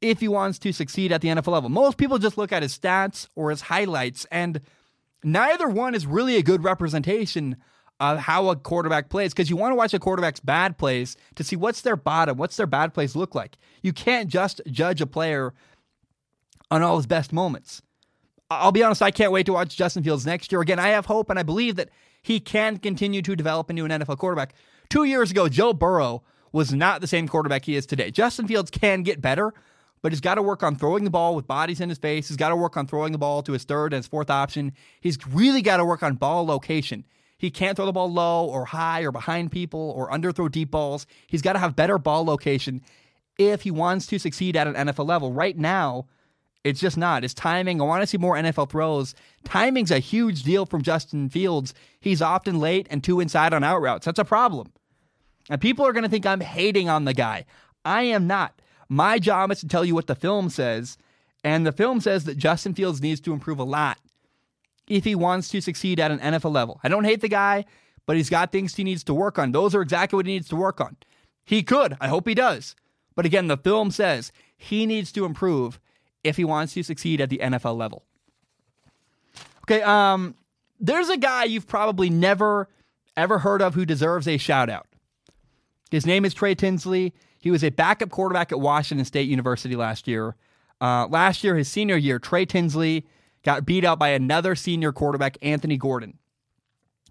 if 0.00 0.20
he 0.20 0.28
wants 0.28 0.58
to 0.60 0.72
succeed 0.72 1.10
at 1.10 1.20
the 1.20 1.28
NFL 1.28 1.52
level. 1.52 1.68
Most 1.68 1.96
people 1.96 2.18
just 2.18 2.38
look 2.38 2.52
at 2.52 2.62
his 2.62 2.76
stats 2.76 3.28
or 3.34 3.50
his 3.50 3.62
highlights 3.62 4.24
and 4.30 4.60
neither 5.24 5.68
one 5.68 5.94
is 5.94 6.06
really 6.06 6.36
a 6.36 6.42
good 6.42 6.62
representation 6.62 7.56
of 7.98 8.18
how 8.18 8.48
a 8.50 8.56
quarterback 8.56 9.08
plays 9.08 9.32
because 9.32 9.48
you 9.48 9.56
want 9.56 9.72
to 9.72 9.76
watch 9.76 9.94
a 9.94 9.98
quarterback's 9.98 10.40
bad 10.40 10.76
plays 10.76 11.16
to 11.34 11.42
see 11.42 11.56
what's 11.56 11.80
their 11.80 11.96
bottom, 11.96 12.36
what's 12.36 12.56
their 12.56 12.66
bad 12.66 12.92
plays 12.92 13.16
look 13.16 13.34
like. 13.34 13.56
You 13.82 13.92
can't 13.92 14.28
just 14.28 14.60
judge 14.70 15.00
a 15.00 15.06
player 15.06 15.54
on 16.70 16.82
all 16.82 16.96
his 16.96 17.06
best 17.06 17.32
moments. 17.32 17.82
I'll 18.50 18.72
be 18.72 18.82
honest, 18.82 19.02
I 19.02 19.10
can't 19.10 19.32
wait 19.32 19.46
to 19.46 19.54
watch 19.54 19.76
Justin 19.76 20.04
Fields 20.04 20.26
next 20.26 20.52
year. 20.52 20.60
Again, 20.60 20.78
I 20.78 20.88
have 20.88 21.06
hope 21.06 21.30
and 21.30 21.38
I 21.38 21.42
believe 21.42 21.76
that 21.76 21.88
he 22.22 22.38
can 22.38 22.76
continue 22.78 23.22
to 23.22 23.34
develop 23.34 23.70
into 23.70 23.84
an 23.84 23.90
NFL 23.90 24.18
quarterback. 24.18 24.54
Two 24.88 25.04
years 25.04 25.30
ago, 25.30 25.48
Joe 25.48 25.72
Burrow 25.72 26.22
was 26.52 26.72
not 26.72 27.00
the 27.00 27.06
same 27.06 27.28
quarterback 27.28 27.64
he 27.64 27.76
is 27.76 27.86
today. 27.86 28.10
Justin 28.10 28.46
Fields 28.46 28.70
can 28.70 29.02
get 29.02 29.20
better, 29.20 29.52
but 30.02 30.12
he's 30.12 30.20
got 30.20 30.36
to 30.36 30.42
work 30.42 30.62
on 30.62 30.76
throwing 30.76 31.04
the 31.04 31.10
ball 31.10 31.34
with 31.34 31.46
bodies 31.46 31.80
in 31.80 31.88
his 31.88 31.98
face. 31.98 32.28
He's 32.28 32.36
got 32.36 32.50
to 32.50 32.56
work 32.56 32.76
on 32.76 32.86
throwing 32.86 33.12
the 33.12 33.18
ball 33.18 33.42
to 33.42 33.52
his 33.52 33.64
third 33.64 33.92
and 33.92 33.98
his 33.98 34.06
fourth 34.06 34.30
option. 34.30 34.72
He's 35.00 35.18
really 35.26 35.62
got 35.62 35.78
to 35.78 35.84
work 35.84 36.02
on 36.02 36.14
ball 36.14 36.46
location. 36.46 37.04
He 37.38 37.50
can't 37.50 37.76
throw 37.76 37.86
the 37.86 37.92
ball 37.92 38.10
low 38.10 38.46
or 38.46 38.64
high 38.64 39.02
or 39.02 39.12
behind 39.12 39.52
people 39.52 39.92
or 39.96 40.10
underthrow 40.10 40.50
deep 40.50 40.70
balls. 40.70 41.06
He's 41.26 41.42
got 41.42 41.52
to 41.52 41.58
have 41.58 41.76
better 41.76 41.98
ball 41.98 42.24
location 42.24 42.82
if 43.38 43.62
he 43.62 43.70
wants 43.70 44.06
to 44.06 44.18
succeed 44.18 44.56
at 44.56 44.66
an 44.66 44.74
NFL 44.74 45.06
level. 45.06 45.32
Right 45.32 45.56
now, 45.56 46.06
it's 46.66 46.80
just 46.80 46.96
not. 46.96 47.22
It's 47.22 47.32
timing, 47.32 47.80
I 47.80 47.84
want 47.84 48.02
to 48.02 48.06
see 48.08 48.18
more 48.18 48.34
NFL 48.34 48.70
throws. 48.70 49.14
Timing's 49.44 49.92
a 49.92 50.00
huge 50.00 50.42
deal 50.42 50.66
from 50.66 50.82
Justin 50.82 51.28
Fields. 51.28 51.72
He's 52.00 52.20
often 52.20 52.58
late 52.58 52.88
and 52.90 53.04
too 53.04 53.20
inside 53.20 53.54
on 53.54 53.62
out 53.62 53.80
routes. 53.80 54.04
That's 54.04 54.18
a 54.18 54.24
problem. 54.24 54.72
And 55.48 55.60
people 55.60 55.86
are 55.86 55.92
going 55.92 56.02
to 56.02 56.10
think 56.10 56.26
I'm 56.26 56.40
hating 56.40 56.88
on 56.88 57.04
the 57.04 57.14
guy. 57.14 57.44
I 57.84 58.02
am 58.02 58.26
not. 58.26 58.60
My 58.88 59.20
job 59.20 59.52
is 59.52 59.60
to 59.60 59.68
tell 59.68 59.84
you 59.84 59.94
what 59.94 60.08
the 60.08 60.16
film 60.16 60.50
says, 60.50 60.98
and 61.44 61.64
the 61.64 61.70
film 61.70 62.00
says 62.00 62.24
that 62.24 62.36
Justin 62.36 62.74
Fields 62.74 63.00
needs 63.00 63.20
to 63.20 63.32
improve 63.32 63.60
a 63.60 63.64
lot 63.64 63.98
if 64.88 65.04
he 65.04 65.14
wants 65.14 65.48
to 65.50 65.60
succeed 65.60 66.00
at 66.00 66.10
an 66.10 66.18
NFL 66.18 66.52
level. 66.52 66.80
I 66.82 66.88
don't 66.88 67.04
hate 67.04 67.20
the 67.20 67.28
guy, 67.28 67.64
but 68.06 68.16
he's 68.16 68.30
got 68.30 68.50
things 68.50 68.74
he 68.74 68.82
needs 68.82 69.04
to 69.04 69.14
work 69.14 69.38
on. 69.38 69.52
Those 69.52 69.72
are 69.74 69.82
exactly 69.82 70.16
what 70.16 70.26
he 70.26 70.32
needs 70.32 70.48
to 70.48 70.56
work 70.56 70.80
on. 70.80 70.96
He 71.44 71.62
could. 71.62 71.96
I 72.00 72.08
hope 72.08 72.26
he 72.26 72.34
does. 72.34 72.74
But 73.14 73.24
again, 73.24 73.46
the 73.46 73.56
film 73.56 73.92
says 73.92 74.32
he 74.56 74.84
needs 74.84 75.12
to 75.12 75.24
improve 75.24 75.78
if 76.26 76.36
he 76.36 76.44
wants 76.44 76.74
to 76.74 76.82
succeed 76.82 77.20
at 77.20 77.30
the 77.30 77.38
NFL 77.38 77.76
level. 77.76 78.04
Okay, 79.64 79.82
um, 79.82 80.34
there's 80.78 81.08
a 81.08 81.16
guy 81.16 81.44
you've 81.44 81.66
probably 81.66 82.10
never 82.10 82.68
ever 83.16 83.38
heard 83.38 83.62
of 83.62 83.74
who 83.74 83.86
deserves 83.86 84.28
a 84.28 84.36
shout 84.36 84.68
out. 84.68 84.86
His 85.90 86.04
name 86.06 86.24
is 86.24 86.34
Trey 86.34 86.54
Tinsley. 86.54 87.14
He 87.38 87.50
was 87.50 87.64
a 87.64 87.70
backup 87.70 88.10
quarterback 88.10 88.52
at 88.52 88.60
Washington 88.60 89.04
State 89.04 89.28
University 89.28 89.76
last 89.76 90.06
year. 90.06 90.36
Uh, 90.80 91.06
last 91.08 91.42
year, 91.42 91.56
his 91.56 91.68
senior 91.68 91.96
year, 91.96 92.18
Trey 92.18 92.44
Tinsley 92.44 93.06
got 93.42 93.64
beat 93.64 93.84
out 93.84 93.98
by 93.98 94.08
another 94.08 94.54
senior 94.54 94.92
quarterback, 94.92 95.38
Anthony 95.40 95.76
Gordon, 95.76 96.18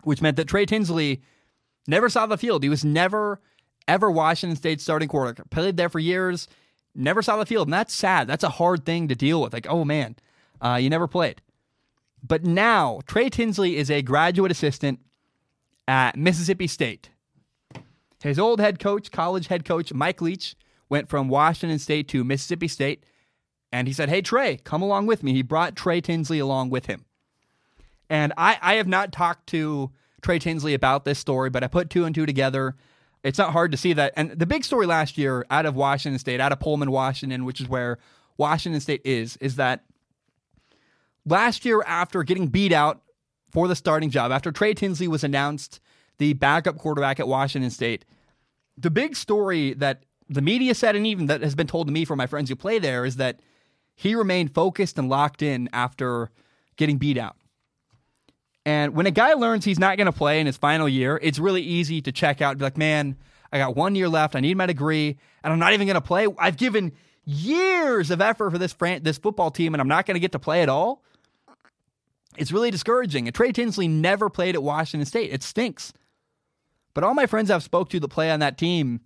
which 0.03 0.21
meant 0.21 0.37
that 0.37 0.47
Trey 0.47 0.65
Tinsley 0.65 1.21
never 1.87 2.09
saw 2.09 2.25
the 2.25 2.37
field. 2.37 2.63
He 2.63 2.69
was 2.69 2.85
never, 2.85 3.41
ever 3.87 4.11
Washington 4.11 4.55
State 4.55 4.81
starting 4.81 5.07
quarterback. 5.07 5.49
Played 5.49 5.77
there 5.77 5.89
for 5.89 5.99
years, 5.99 6.47
never 6.95 7.21
saw 7.21 7.37
the 7.37 7.45
field. 7.45 7.67
And 7.67 7.73
that's 7.73 7.93
sad. 7.93 8.27
That's 8.27 8.43
a 8.43 8.49
hard 8.49 8.85
thing 8.85 9.07
to 9.07 9.15
deal 9.15 9.41
with. 9.41 9.53
Like, 9.53 9.67
oh 9.69 9.85
man, 9.85 10.15
uh, 10.61 10.79
you 10.81 10.89
never 10.89 11.07
played. 11.07 11.41
But 12.23 12.43
now, 12.43 13.01
Trey 13.05 13.29
Tinsley 13.29 13.77
is 13.77 13.91
a 13.91 14.01
graduate 14.01 14.51
assistant 14.51 14.99
at 15.87 16.17
Mississippi 16.17 16.67
State. 16.67 17.09
His 18.23 18.39
old 18.39 18.59
head 18.59 18.79
coach, 18.79 19.11
college 19.11 19.47
head 19.47 19.65
coach, 19.65 19.93
Mike 19.93 20.21
Leach, 20.21 20.55
went 20.89 21.09
from 21.09 21.29
Washington 21.29 21.77
State 21.77 22.07
to 22.09 22.23
Mississippi 22.23 22.67
State. 22.67 23.05
And 23.71 23.87
he 23.87 23.93
said, 23.93 24.09
Hey, 24.09 24.21
Trey, 24.21 24.57
come 24.57 24.81
along 24.81 25.05
with 25.05 25.21
me. 25.21 25.33
He 25.33 25.43
brought 25.43 25.75
Trey 25.75 26.01
Tinsley 26.01 26.39
along 26.39 26.71
with 26.71 26.87
him. 26.87 27.05
And 28.09 28.33
I, 28.37 28.57
I 28.61 28.75
have 28.75 28.87
not 28.87 29.11
talked 29.11 29.47
to 29.47 29.91
Trey 30.21 30.39
Tinsley 30.39 30.73
about 30.73 31.05
this 31.05 31.19
story, 31.19 31.49
but 31.49 31.63
I 31.63 31.67
put 31.67 31.89
two 31.89 32.05
and 32.05 32.15
two 32.15 32.25
together. 32.25 32.75
It's 33.25 33.39
not 33.39 33.53
hard 33.53 33.71
to 33.71 33.77
see 33.77 33.93
that. 33.93 34.13
And 34.15 34.29
the 34.29 34.45
big 34.45 34.63
story 34.63 34.85
last 34.85 35.17
year 35.17 35.47
out 35.49 35.65
of 35.65 35.75
Washington 35.75 36.19
State, 36.19 36.39
out 36.39 36.51
of 36.51 36.59
Pullman, 36.59 36.91
Washington, 36.91 37.43
which 37.43 37.59
is 37.59 37.67
where 37.67 37.97
Washington 38.37 38.79
State 38.79 39.01
is, 39.03 39.35
is 39.37 39.55
that 39.55 39.83
last 41.25 41.65
year, 41.65 41.81
after 41.87 42.21
getting 42.21 42.49
beat 42.49 42.71
out 42.71 43.01
for 43.51 43.67
the 43.67 43.75
starting 43.75 44.11
job, 44.11 44.31
after 44.31 44.51
Trey 44.51 44.75
Tinsley 44.75 45.07
was 45.07 45.23
announced 45.23 45.79
the 46.19 46.33
backup 46.33 46.77
quarterback 46.77 47.19
at 47.19 47.27
Washington 47.27 47.71
State, 47.71 48.05
the 48.77 48.91
big 48.91 49.15
story 49.15 49.73
that 49.73 50.03
the 50.29 50.41
media 50.41 50.75
said, 50.75 50.95
and 50.95 51.07
even 51.07 51.25
that 51.25 51.41
has 51.41 51.55
been 51.55 51.67
told 51.67 51.87
to 51.87 51.93
me 51.93 52.05
from 52.05 52.17
my 52.17 52.27
friends 52.27 52.49
who 52.49 52.55
play 52.55 52.77
there, 52.77 53.05
is 53.05 53.15
that 53.15 53.39
he 53.95 54.13
remained 54.13 54.53
focused 54.53 54.99
and 54.99 55.09
locked 55.09 55.41
in 55.41 55.67
after 55.73 56.29
getting 56.75 56.97
beat 56.97 57.17
out. 57.17 57.37
And 58.65 58.95
when 58.95 59.05
a 59.05 59.11
guy 59.11 59.33
learns 59.33 59.63
he's 59.63 59.79
not 59.79 59.97
going 59.97 60.07
to 60.07 60.11
play 60.11 60.39
in 60.39 60.47
his 60.47 60.57
final 60.57 60.89
year, 60.89 61.19
it's 61.21 61.37
really 61.37 61.61
easy 61.61 62.01
to 62.01 62.11
check 62.11 62.41
out 62.41 62.51
and 62.51 62.59
be 62.59 62.65
like, 62.65 62.77
man, 62.77 63.15
I 63.51 63.59
got 63.59 63.75
one 63.75 63.95
year 63.95 64.09
left. 64.09 64.35
I 64.35 64.39
need 64.39 64.57
my 64.57 64.65
degree, 64.65 65.17
and 65.43 65.53
I'm 65.53 65.59
not 65.59 65.73
even 65.73 65.85
going 65.87 65.95
to 65.95 66.01
play. 66.01 66.27
I've 66.39 66.57
given 66.57 66.91
years 67.25 68.09
of 68.11 68.21
effort 68.21 68.51
for 68.51 68.57
this 68.57 68.73
fran- 68.73 69.03
this 69.03 69.17
football 69.17 69.51
team, 69.51 69.73
and 69.73 69.81
I'm 69.81 69.87
not 69.87 70.05
going 70.05 70.15
to 70.15 70.19
get 70.19 70.31
to 70.31 70.39
play 70.39 70.63
at 70.63 70.69
all. 70.69 71.03
It's 72.37 72.51
really 72.51 72.71
discouraging. 72.71 73.27
And 73.27 73.35
Trey 73.35 73.51
Tinsley 73.51 73.87
never 73.87 74.29
played 74.29 74.55
at 74.55 74.63
Washington 74.63 75.05
State. 75.05 75.31
It 75.31 75.43
stinks. 75.43 75.93
But 76.93 77.03
all 77.03 77.13
my 77.13 77.27
friends 77.27 77.51
I've 77.51 77.63
spoke 77.63 77.89
to 77.89 77.99
that 77.99 78.07
play 78.07 78.31
on 78.31 78.39
that 78.39 78.57
team 78.57 79.01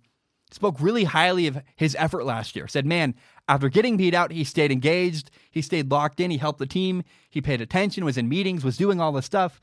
spoke 0.50 0.80
really 0.80 1.04
highly 1.04 1.46
of 1.46 1.60
his 1.76 1.94
effort 1.98 2.24
last 2.24 2.56
year. 2.56 2.66
Said, 2.66 2.86
man, 2.86 3.14
after 3.50 3.68
getting 3.68 3.96
beat 3.96 4.14
out, 4.14 4.30
he 4.30 4.44
stayed 4.44 4.70
engaged, 4.70 5.32
he 5.50 5.60
stayed 5.60 5.90
locked 5.90 6.20
in, 6.20 6.30
he 6.30 6.36
helped 6.36 6.60
the 6.60 6.66
team, 6.66 7.02
he 7.28 7.40
paid 7.40 7.60
attention, 7.60 8.04
was 8.04 8.16
in 8.16 8.28
meetings, 8.28 8.64
was 8.64 8.76
doing 8.76 9.00
all 9.00 9.10
this 9.10 9.26
stuff. 9.26 9.60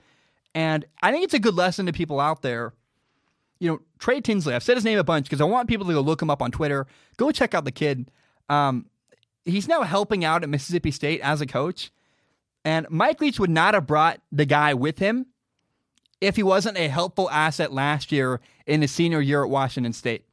And 0.54 0.84
I 1.02 1.10
think 1.10 1.24
it's 1.24 1.34
a 1.34 1.40
good 1.40 1.56
lesson 1.56 1.86
to 1.86 1.94
people 1.94 2.20
out 2.20 2.42
there. 2.42 2.74
You 3.60 3.72
know, 3.72 3.80
Trey 3.98 4.20
Tinsley, 4.20 4.54
I've 4.54 4.62
said 4.62 4.76
his 4.76 4.84
name 4.84 5.00
a 5.00 5.06
bunch 5.06 5.28
because 5.28 5.40
I 5.40 5.46
want 5.46 5.70
people 5.70 5.88
to 5.88 5.94
go 5.94 6.02
look 6.02 6.22
him 6.22 6.30
up 6.30 6.42
on 6.42 6.52
Twitter. 6.52 6.86
Go 7.16 7.32
check 7.32 7.54
out 7.54 7.64
the 7.64 7.72
kid. 7.72 8.12
Um, 8.50 8.88
he's 9.46 9.70
now 9.70 9.84
helping 9.84 10.26
out 10.26 10.44
at 10.44 10.50
Mississippi 10.50 10.92
State 10.92 11.22
as 11.22 11.40
a 11.40 11.46
coach. 11.46 11.90
And 12.66 12.88
Mike 12.90 13.22
Leach 13.22 13.40
would 13.40 13.50
not 13.50 13.74
have 13.74 13.88
brought 13.88 14.20
the 14.34 14.46
guy 14.46 14.74
with 14.74 15.00
him 15.00 15.28
if 16.20 16.36
he 16.36 16.44
wasn't 16.44 16.78
a 16.78 16.90
helpful 16.90 17.32
asset 17.32 17.72
last 17.72 18.12
year 18.12 18.42
in 18.66 18.82
his 18.82 18.92
senior 18.92 19.22
year 19.22 19.46
at 19.46 19.50
Washington 19.50 19.94
State. 19.94 20.27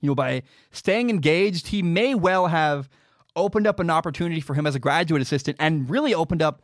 You 0.00 0.08
know, 0.08 0.14
by 0.14 0.42
staying 0.72 1.10
engaged, 1.10 1.68
he 1.68 1.82
may 1.82 2.14
well 2.14 2.46
have 2.48 2.88
opened 3.36 3.66
up 3.66 3.80
an 3.80 3.90
opportunity 3.90 4.40
for 4.40 4.54
him 4.54 4.66
as 4.66 4.74
a 4.74 4.80
graduate 4.80 5.22
assistant 5.22 5.56
and 5.60 5.88
really 5.88 6.14
opened 6.14 6.42
up 6.42 6.62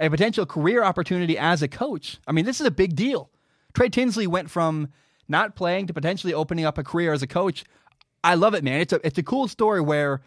a 0.00 0.08
potential 0.08 0.46
career 0.46 0.82
opportunity 0.82 1.36
as 1.38 1.62
a 1.62 1.68
coach. 1.68 2.18
I 2.26 2.32
mean, 2.32 2.44
this 2.44 2.60
is 2.60 2.66
a 2.66 2.70
big 2.70 2.96
deal. 2.96 3.30
Trey 3.74 3.88
Tinsley 3.88 4.26
went 4.26 4.50
from 4.50 4.88
not 5.28 5.56
playing 5.56 5.86
to 5.86 5.94
potentially 5.94 6.34
opening 6.34 6.64
up 6.64 6.78
a 6.78 6.84
career 6.84 7.12
as 7.12 7.22
a 7.22 7.26
coach. 7.26 7.64
I 8.24 8.34
love 8.34 8.54
it, 8.54 8.64
man. 8.64 8.80
It's 8.80 8.92
a 8.92 9.00
it's 9.06 9.18
a 9.18 9.22
cool 9.22 9.48
story 9.48 9.80
where 9.80 10.20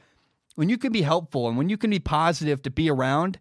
when 0.56 0.70
you 0.70 0.78
can 0.78 0.92
be 0.92 1.02
helpful 1.02 1.48
and 1.48 1.58
when 1.58 1.70
you 1.70 1.78
can 1.78 1.90
be 1.90 2.00
positive 2.00 2.62
to 2.64 2.70
be 2.70 2.90
around, 2.90 3.40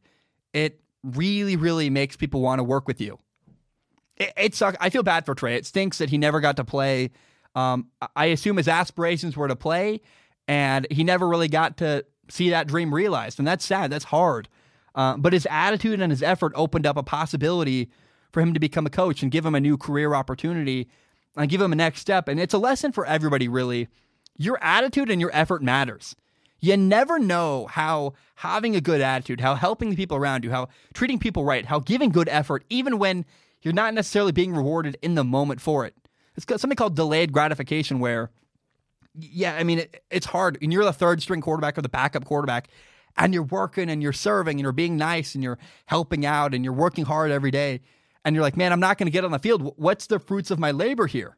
it 0.52 0.80
really, 1.02 1.56
really 1.56 1.90
makes 1.90 2.16
people 2.16 2.40
want 2.40 2.58
to 2.58 2.64
work 2.64 2.86
with 2.86 3.00
you. 3.00 3.18
It, 4.16 4.32
it 4.36 4.54
sucks. 4.54 4.76
I 4.80 4.90
feel 4.90 5.02
bad 5.02 5.24
for 5.24 5.34
Trey. 5.34 5.56
It 5.56 5.66
stinks 5.66 5.98
that 5.98 6.10
he 6.10 6.18
never 6.18 6.40
got 6.40 6.56
to 6.56 6.64
play. 6.64 7.10
Um, 7.54 7.88
I 8.16 8.26
assume 8.26 8.56
his 8.56 8.68
aspirations 8.68 9.36
were 9.36 9.48
to 9.48 9.56
play, 9.56 10.00
and 10.48 10.86
he 10.90 11.04
never 11.04 11.28
really 11.28 11.48
got 11.48 11.76
to 11.78 12.04
see 12.28 12.50
that 12.50 12.66
dream 12.66 12.94
realized. 12.94 13.38
And 13.38 13.46
that's 13.46 13.64
sad. 13.64 13.90
That's 13.90 14.06
hard. 14.06 14.48
Uh, 14.94 15.16
but 15.16 15.32
his 15.32 15.46
attitude 15.50 16.00
and 16.00 16.10
his 16.10 16.22
effort 16.22 16.52
opened 16.54 16.86
up 16.86 16.96
a 16.96 17.02
possibility 17.02 17.90
for 18.32 18.40
him 18.40 18.54
to 18.54 18.60
become 18.60 18.86
a 18.86 18.90
coach 18.90 19.22
and 19.22 19.30
give 19.30 19.44
him 19.44 19.54
a 19.54 19.60
new 19.60 19.76
career 19.76 20.14
opportunity 20.14 20.88
and 21.36 21.50
give 21.50 21.60
him 21.60 21.72
a 21.72 21.76
next 21.76 22.00
step. 22.00 22.28
And 22.28 22.38
it's 22.40 22.54
a 22.54 22.58
lesson 22.58 22.92
for 22.92 23.06
everybody, 23.06 23.48
really. 23.48 23.88
Your 24.36 24.58
attitude 24.62 25.10
and 25.10 25.20
your 25.20 25.30
effort 25.32 25.62
matters. 25.62 26.16
You 26.60 26.76
never 26.76 27.18
know 27.18 27.66
how 27.66 28.14
having 28.36 28.74
a 28.74 28.80
good 28.80 29.00
attitude, 29.00 29.40
how 29.40 29.54
helping 29.54 29.90
the 29.90 29.96
people 29.96 30.16
around 30.16 30.44
you, 30.44 30.50
how 30.50 30.68
treating 30.94 31.18
people 31.18 31.44
right, 31.44 31.66
how 31.66 31.78
giving 31.78 32.10
good 32.10 32.28
effort, 32.28 32.64
even 32.70 32.98
when 32.98 33.24
you're 33.62 33.74
not 33.74 33.94
necessarily 33.94 34.32
being 34.32 34.54
rewarded 34.54 34.96
in 35.02 35.14
the 35.14 35.24
moment 35.24 35.60
for 35.60 35.84
it. 35.84 35.94
It's 36.36 36.44
got 36.44 36.60
something 36.60 36.76
called 36.76 36.96
delayed 36.96 37.32
gratification 37.32 38.00
where, 38.00 38.30
yeah, 39.14 39.54
I 39.54 39.62
mean, 39.62 39.80
it, 39.80 40.02
it's 40.10 40.26
hard. 40.26 40.58
And 40.60 40.72
you're 40.72 40.84
the 40.84 40.92
third 40.92 41.22
string 41.22 41.40
quarterback 41.40 41.78
or 41.78 41.82
the 41.82 41.88
backup 41.88 42.24
quarterback, 42.24 42.68
and 43.16 43.32
you're 43.32 43.44
working 43.44 43.88
and 43.88 44.02
you're 44.02 44.12
serving 44.12 44.54
and 44.54 44.60
you're 44.60 44.72
being 44.72 44.96
nice 44.96 45.34
and 45.34 45.44
you're 45.44 45.58
helping 45.86 46.26
out 46.26 46.54
and 46.54 46.64
you're 46.64 46.74
working 46.74 47.04
hard 47.04 47.30
every 47.30 47.50
day. 47.50 47.80
And 48.24 48.34
you're 48.34 48.42
like, 48.42 48.56
man, 48.56 48.72
I'm 48.72 48.80
not 48.80 48.98
going 48.98 49.06
to 49.06 49.12
get 49.12 49.24
on 49.24 49.30
the 49.30 49.38
field. 49.38 49.74
What's 49.76 50.06
the 50.06 50.18
fruits 50.18 50.50
of 50.50 50.58
my 50.58 50.70
labor 50.70 51.06
here? 51.06 51.36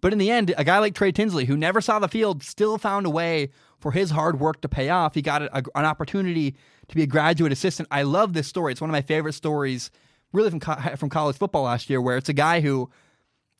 But 0.00 0.12
in 0.12 0.18
the 0.18 0.30
end, 0.30 0.54
a 0.56 0.64
guy 0.64 0.78
like 0.78 0.94
Trey 0.94 1.12
Tinsley, 1.12 1.44
who 1.44 1.56
never 1.56 1.80
saw 1.80 1.98
the 1.98 2.08
field, 2.08 2.42
still 2.42 2.78
found 2.78 3.06
a 3.06 3.10
way 3.10 3.50
for 3.78 3.92
his 3.92 4.10
hard 4.10 4.40
work 4.40 4.60
to 4.62 4.68
pay 4.68 4.88
off. 4.88 5.14
He 5.14 5.22
got 5.22 5.42
a, 5.42 5.58
a, 5.58 5.62
an 5.74 5.84
opportunity 5.84 6.56
to 6.88 6.94
be 6.94 7.02
a 7.02 7.06
graduate 7.06 7.52
assistant. 7.52 7.88
I 7.90 8.02
love 8.02 8.32
this 8.32 8.48
story. 8.48 8.72
It's 8.72 8.80
one 8.80 8.90
of 8.90 8.92
my 8.92 9.02
favorite 9.02 9.34
stories, 9.34 9.90
really 10.32 10.50
from 10.50 10.60
co- 10.60 10.96
from 10.96 11.08
college 11.08 11.36
football 11.36 11.64
last 11.64 11.88
year, 11.88 12.00
where 12.00 12.16
it's 12.16 12.28
a 12.28 12.32
guy 12.32 12.60
who 12.60 12.90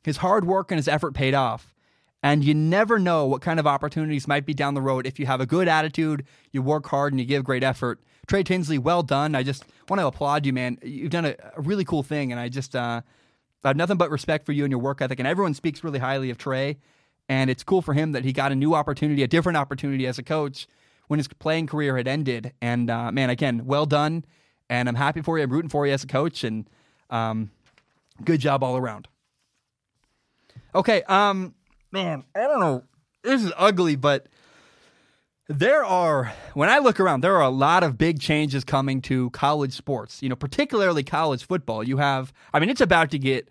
his 0.03 0.17
hard 0.17 0.45
work 0.45 0.71
and 0.71 0.77
his 0.77 0.87
effort 0.87 1.13
paid 1.13 1.33
off. 1.33 1.73
And 2.21 2.43
you 2.43 2.53
never 2.53 2.99
know 2.99 3.25
what 3.25 3.41
kind 3.41 3.59
of 3.59 3.67
opportunities 3.67 4.27
might 4.29 4.45
be 4.45 4.53
down 4.53 4.75
the 4.75 4.81
road 4.81 5.05
if 5.05 5.19
you 5.19 5.25
have 5.25 5.41
a 5.41 5.45
good 5.45 5.67
attitude, 5.67 6.25
you 6.51 6.61
work 6.61 6.87
hard, 6.87 7.11
and 7.11 7.19
you 7.19 7.25
give 7.25 7.43
great 7.43 7.63
effort. 7.63 7.99
Trey 8.27 8.43
Tinsley, 8.43 8.77
well 8.77 9.03
done. 9.03 9.35
I 9.35 9.43
just 9.43 9.65
want 9.89 9.99
to 9.99 10.07
applaud 10.07 10.45
you, 10.45 10.53
man. 10.53 10.77
You've 10.81 11.11
done 11.11 11.25
a, 11.25 11.35
a 11.57 11.61
really 11.61 11.83
cool 11.83 12.01
thing, 12.01 12.31
and 12.31 12.39
I 12.39 12.47
just 12.47 12.75
uh, 12.75 13.01
I 13.63 13.67
have 13.67 13.75
nothing 13.75 13.97
but 13.97 14.09
respect 14.09 14.45
for 14.45 14.53
you 14.53 14.63
and 14.63 14.71
your 14.71 14.79
work 14.79 15.01
ethic. 15.01 15.19
And 15.19 15.27
everyone 15.27 15.53
speaks 15.53 15.83
really 15.83 15.99
highly 15.99 16.29
of 16.29 16.37
Trey, 16.37 16.77
and 17.27 17.49
it's 17.49 17.63
cool 17.63 17.81
for 17.81 17.93
him 17.93 18.13
that 18.13 18.23
he 18.23 18.31
got 18.31 18.53
a 18.53 18.55
new 18.55 18.73
opportunity, 18.73 19.21
a 19.23 19.27
different 19.27 19.57
opportunity 19.57 20.07
as 20.07 20.17
a 20.17 20.23
coach 20.23 20.67
when 21.07 21.19
his 21.19 21.27
playing 21.27 21.67
career 21.67 21.97
had 21.97 22.07
ended. 22.07 22.53
And 22.61 22.89
uh, 22.89 23.11
man, 23.11 23.29
again, 23.29 23.65
well 23.65 23.85
done, 23.85 24.23
and 24.69 24.87
I'm 24.87 24.95
happy 24.95 25.21
for 25.21 25.37
you. 25.37 25.43
I'm 25.43 25.49
rooting 25.49 25.69
for 25.69 25.85
you 25.85 25.91
as 25.91 26.05
a 26.05 26.07
coach, 26.07 26.45
and 26.45 26.69
um, 27.09 27.51
good 28.23 28.39
job 28.39 28.63
all 28.63 28.77
around. 28.77 29.09
Okay, 30.75 31.03
um, 31.03 31.53
man, 31.91 32.23
I 32.35 32.41
don't 32.41 32.59
know. 32.59 32.83
This 33.23 33.43
is 33.43 33.53
ugly, 33.57 33.95
but 33.95 34.27
there 35.47 35.83
are 35.83 36.33
when 36.53 36.69
I 36.69 36.79
look 36.79 36.99
around, 36.99 37.21
there 37.21 37.35
are 37.35 37.41
a 37.41 37.49
lot 37.49 37.83
of 37.83 37.97
big 37.97 38.19
changes 38.19 38.63
coming 38.63 39.01
to 39.03 39.29
college 39.31 39.73
sports. 39.73 40.21
You 40.21 40.29
know, 40.29 40.35
particularly 40.35 41.03
college 41.03 41.45
football. 41.45 41.83
You 41.83 41.97
have, 41.97 42.33
I 42.53 42.59
mean, 42.59 42.69
it's 42.69 42.81
about 42.81 43.11
to 43.11 43.19
get 43.19 43.49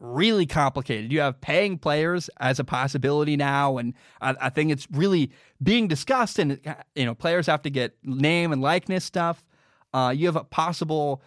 really 0.00 0.46
complicated. 0.46 1.12
You 1.12 1.20
have 1.20 1.40
paying 1.40 1.78
players 1.78 2.28
as 2.38 2.58
a 2.58 2.64
possibility 2.64 3.36
now, 3.36 3.78
and 3.78 3.94
I, 4.20 4.34
I 4.40 4.50
think 4.50 4.70
it's 4.70 4.88
really 4.90 5.30
being 5.62 5.86
discussed. 5.86 6.38
And 6.38 6.60
you 6.94 7.04
know, 7.04 7.14
players 7.14 7.46
have 7.46 7.62
to 7.62 7.70
get 7.70 7.96
name 8.02 8.52
and 8.52 8.60
likeness 8.60 9.04
stuff. 9.04 9.44
Uh, 9.92 10.12
you 10.14 10.26
have 10.26 10.36
a 10.36 10.44
possible 10.44 11.22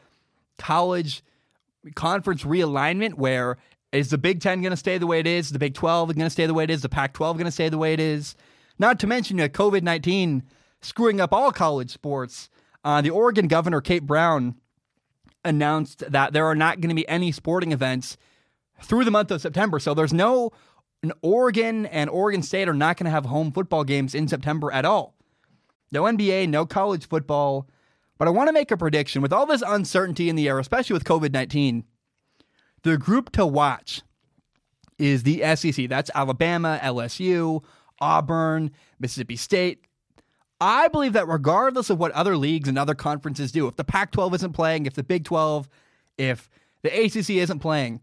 college 0.57 1.23
conference 1.95 2.43
realignment 2.43 3.13
where 3.13 3.57
is 3.91 4.09
the 4.09 4.17
Big 4.17 4.41
Ten 4.41 4.61
going 4.61 4.71
to 4.71 4.77
stay 4.77 4.97
the 4.97 5.07
way 5.07 5.19
it 5.19 5.27
is? 5.27 5.49
The 5.49 5.59
Big 5.59 5.73
12 5.73 6.09
going 6.09 6.25
to 6.25 6.29
stay 6.29 6.45
the 6.45 6.53
way 6.53 6.65
it 6.65 6.69
is? 6.69 6.81
The 6.81 6.89
Pac 6.89 7.13
12 7.13 7.37
going 7.37 7.45
to 7.45 7.51
stay 7.51 7.69
the 7.69 7.77
way 7.77 7.93
it 7.93 7.99
is? 7.99 8.35
Not 8.79 8.99
to 8.99 9.07
mention 9.07 9.39
uh, 9.39 9.47
COVID 9.47 9.81
19 9.81 10.43
screwing 10.81 11.21
up 11.21 11.33
all 11.33 11.51
college 11.51 11.91
sports. 11.91 12.49
Uh, 12.83 13.01
the 13.01 13.09
Oregon 13.09 13.47
governor, 13.47 13.81
Kate 13.81 14.05
Brown, 14.05 14.55
announced 15.43 16.03
that 16.11 16.33
there 16.33 16.45
are 16.45 16.55
not 16.55 16.81
going 16.81 16.89
to 16.89 16.95
be 16.95 17.07
any 17.07 17.31
sporting 17.31 17.71
events 17.71 18.17
through 18.81 19.05
the 19.05 19.11
month 19.11 19.31
of 19.31 19.41
September. 19.41 19.79
So 19.79 19.93
there's 19.93 20.13
no, 20.13 20.51
an 21.01 21.13
Oregon 21.21 21.85
and 21.87 22.09
Oregon 22.09 22.43
State 22.43 22.69
are 22.69 22.73
not 22.73 22.97
going 22.97 23.05
to 23.05 23.11
have 23.11 23.25
home 23.25 23.51
football 23.51 23.83
games 23.83 24.13
in 24.13 24.27
September 24.27 24.71
at 24.71 24.85
all. 24.85 25.15
No 25.91 26.03
NBA, 26.03 26.49
no 26.49 26.65
college 26.65 27.07
football. 27.07 27.67
But 28.17 28.27
I 28.27 28.31
want 28.31 28.47
to 28.47 28.53
make 28.53 28.71
a 28.71 28.77
prediction 28.77 29.21
with 29.21 29.31
all 29.31 29.45
this 29.45 29.63
uncertainty 29.65 30.29
in 30.29 30.35
the 30.35 30.47
air, 30.47 30.59
especially 30.59 30.93
with 30.93 31.03
COVID 31.03 31.31
19 31.31 31.83
the 32.87 32.97
group 32.97 33.31
to 33.33 33.45
watch 33.45 34.01
is 34.97 35.23
the 35.23 35.43
SEC. 35.55 35.89
That's 35.89 36.09
Alabama, 36.15 36.79
LSU, 36.81 37.63
Auburn, 37.99 38.71
Mississippi 38.99 39.35
State. 39.35 39.83
I 40.59 40.87
believe 40.87 41.13
that 41.13 41.27
regardless 41.27 41.89
of 41.89 41.99
what 41.99 42.11
other 42.13 42.35
leagues 42.35 42.67
and 42.67 42.79
other 42.79 42.95
conferences 42.95 43.51
do, 43.51 43.67
if 43.67 43.75
the 43.75 43.83
Pac 43.83 44.11
12 44.11 44.35
isn't 44.35 44.53
playing, 44.53 44.85
if 44.85 44.93
the 44.93 45.03
Big 45.03 45.23
12, 45.25 45.69
if 46.17 46.49
the 46.81 46.89
ACC 46.89 47.31
isn't 47.31 47.59
playing, 47.59 48.01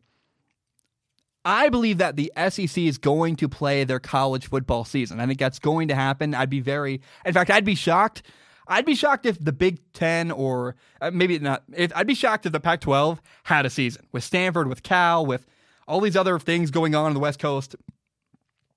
I 1.45 1.68
believe 1.68 1.99
that 1.99 2.16
the 2.16 2.32
SEC 2.49 2.78
is 2.78 2.99
going 2.99 3.37
to 3.37 3.49
play 3.49 3.85
their 3.85 4.01
college 4.01 4.49
football 4.49 4.85
season. 4.85 5.18
I 5.18 5.26
think 5.26 5.39
that's 5.39 5.59
going 5.59 5.89
to 5.89 5.95
happen. 5.95 6.35
I'd 6.35 6.51
be 6.51 6.61
very, 6.61 7.01
in 7.24 7.32
fact, 7.32 7.51
I'd 7.51 7.64
be 7.64 7.74
shocked 7.74 8.22
I'd 8.67 8.87
be 8.87 8.95
shocked 8.95 9.27
if 9.27 9.43
the 9.43 9.53
Big 9.53 9.81
Ten 9.93 10.31
or 10.31 10.77
uh, 11.01 11.11
maybe 11.12 11.39
not. 11.39 11.65
If, 11.75 11.93
I'd 11.95 12.07
be 12.07 12.15
shocked 12.15 12.47
if 12.47 12.53
the 12.53 12.61
Pac-12 12.61 13.19
had 13.45 13.67
a 13.67 13.71
season 13.71 14.07
with 14.12 14.25
Stanford, 14.25 14.69
with 14.69 14.83
Cal, 14.83 15.25
with 15.25 15.47
all 15.87 16.01
these 16.01 16.17
other 16.17 16.39
things 16.39 16.71
going 16.71 16.95
on 16.95 17.09
in 17.09 17.15
the 17.15 17.21
West 17.21 17.39
Coast. 17.39 17.77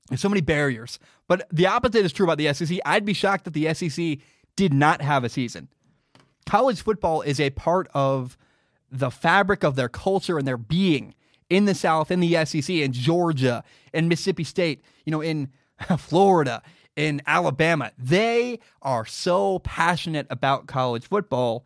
There's 0.10 0.22
so 0.22 0.30
many 0.30 0.42
barriers. 0.42 1.00
But 1.28 1.48
the 1.52 1.68
opposite 1.68 2.06
is 2.06 2.14
true 2.14 2.26
about 2.26 2.38
the 2.38 2.54
SEC. 2.54 2.80
I'd 2.86 3.06
be 3.06 3.14
shocked 3.14 3.48
if 3.48 3.54
the 3.54 3.74
SEC 3.74 4.20
did 4.56 4.74
not 4.74 5.02
have 5.02 5.24
a 5.24 5.30
season. 5.30 5.70
College 6.46 6.82
football 6.82 7.22
is 7.22 7.40
a 7.40 7.50
part 7.52 7.90
of 7.94 8.38
the 8.90 9.12
fabric 9.12 9.64
of 9.64 9.76
their 9.76 9.90
culture 9.90 10.38
and 10.38 10.48
their 10.48 10.58
being 10.58 11.14
in 11.50 11.66
the 11.66 11.76
South, 11.76 12.12
in 12.12 12.20
the 12.20 12.46
SEC, 12.46 12.70
in 12.70 12.94
Georgia, 12.94 13.64
in 13.94 14.08
Mississippi 14.08 14.44
State, 14.44 14.82
you 15.06 15.12
know, 15.12 15.22
in 15.22 15.50
Florida, 15.98 16.62
in 16.98 17.22
Alabama. 17.28 17.92
They 17.98 18.60
are 18.82 19.06
so 19.06 19.60
passionate 19.60 20.28
about 20.30 20.68
college 20.68 21.08
football. 21.08 21.66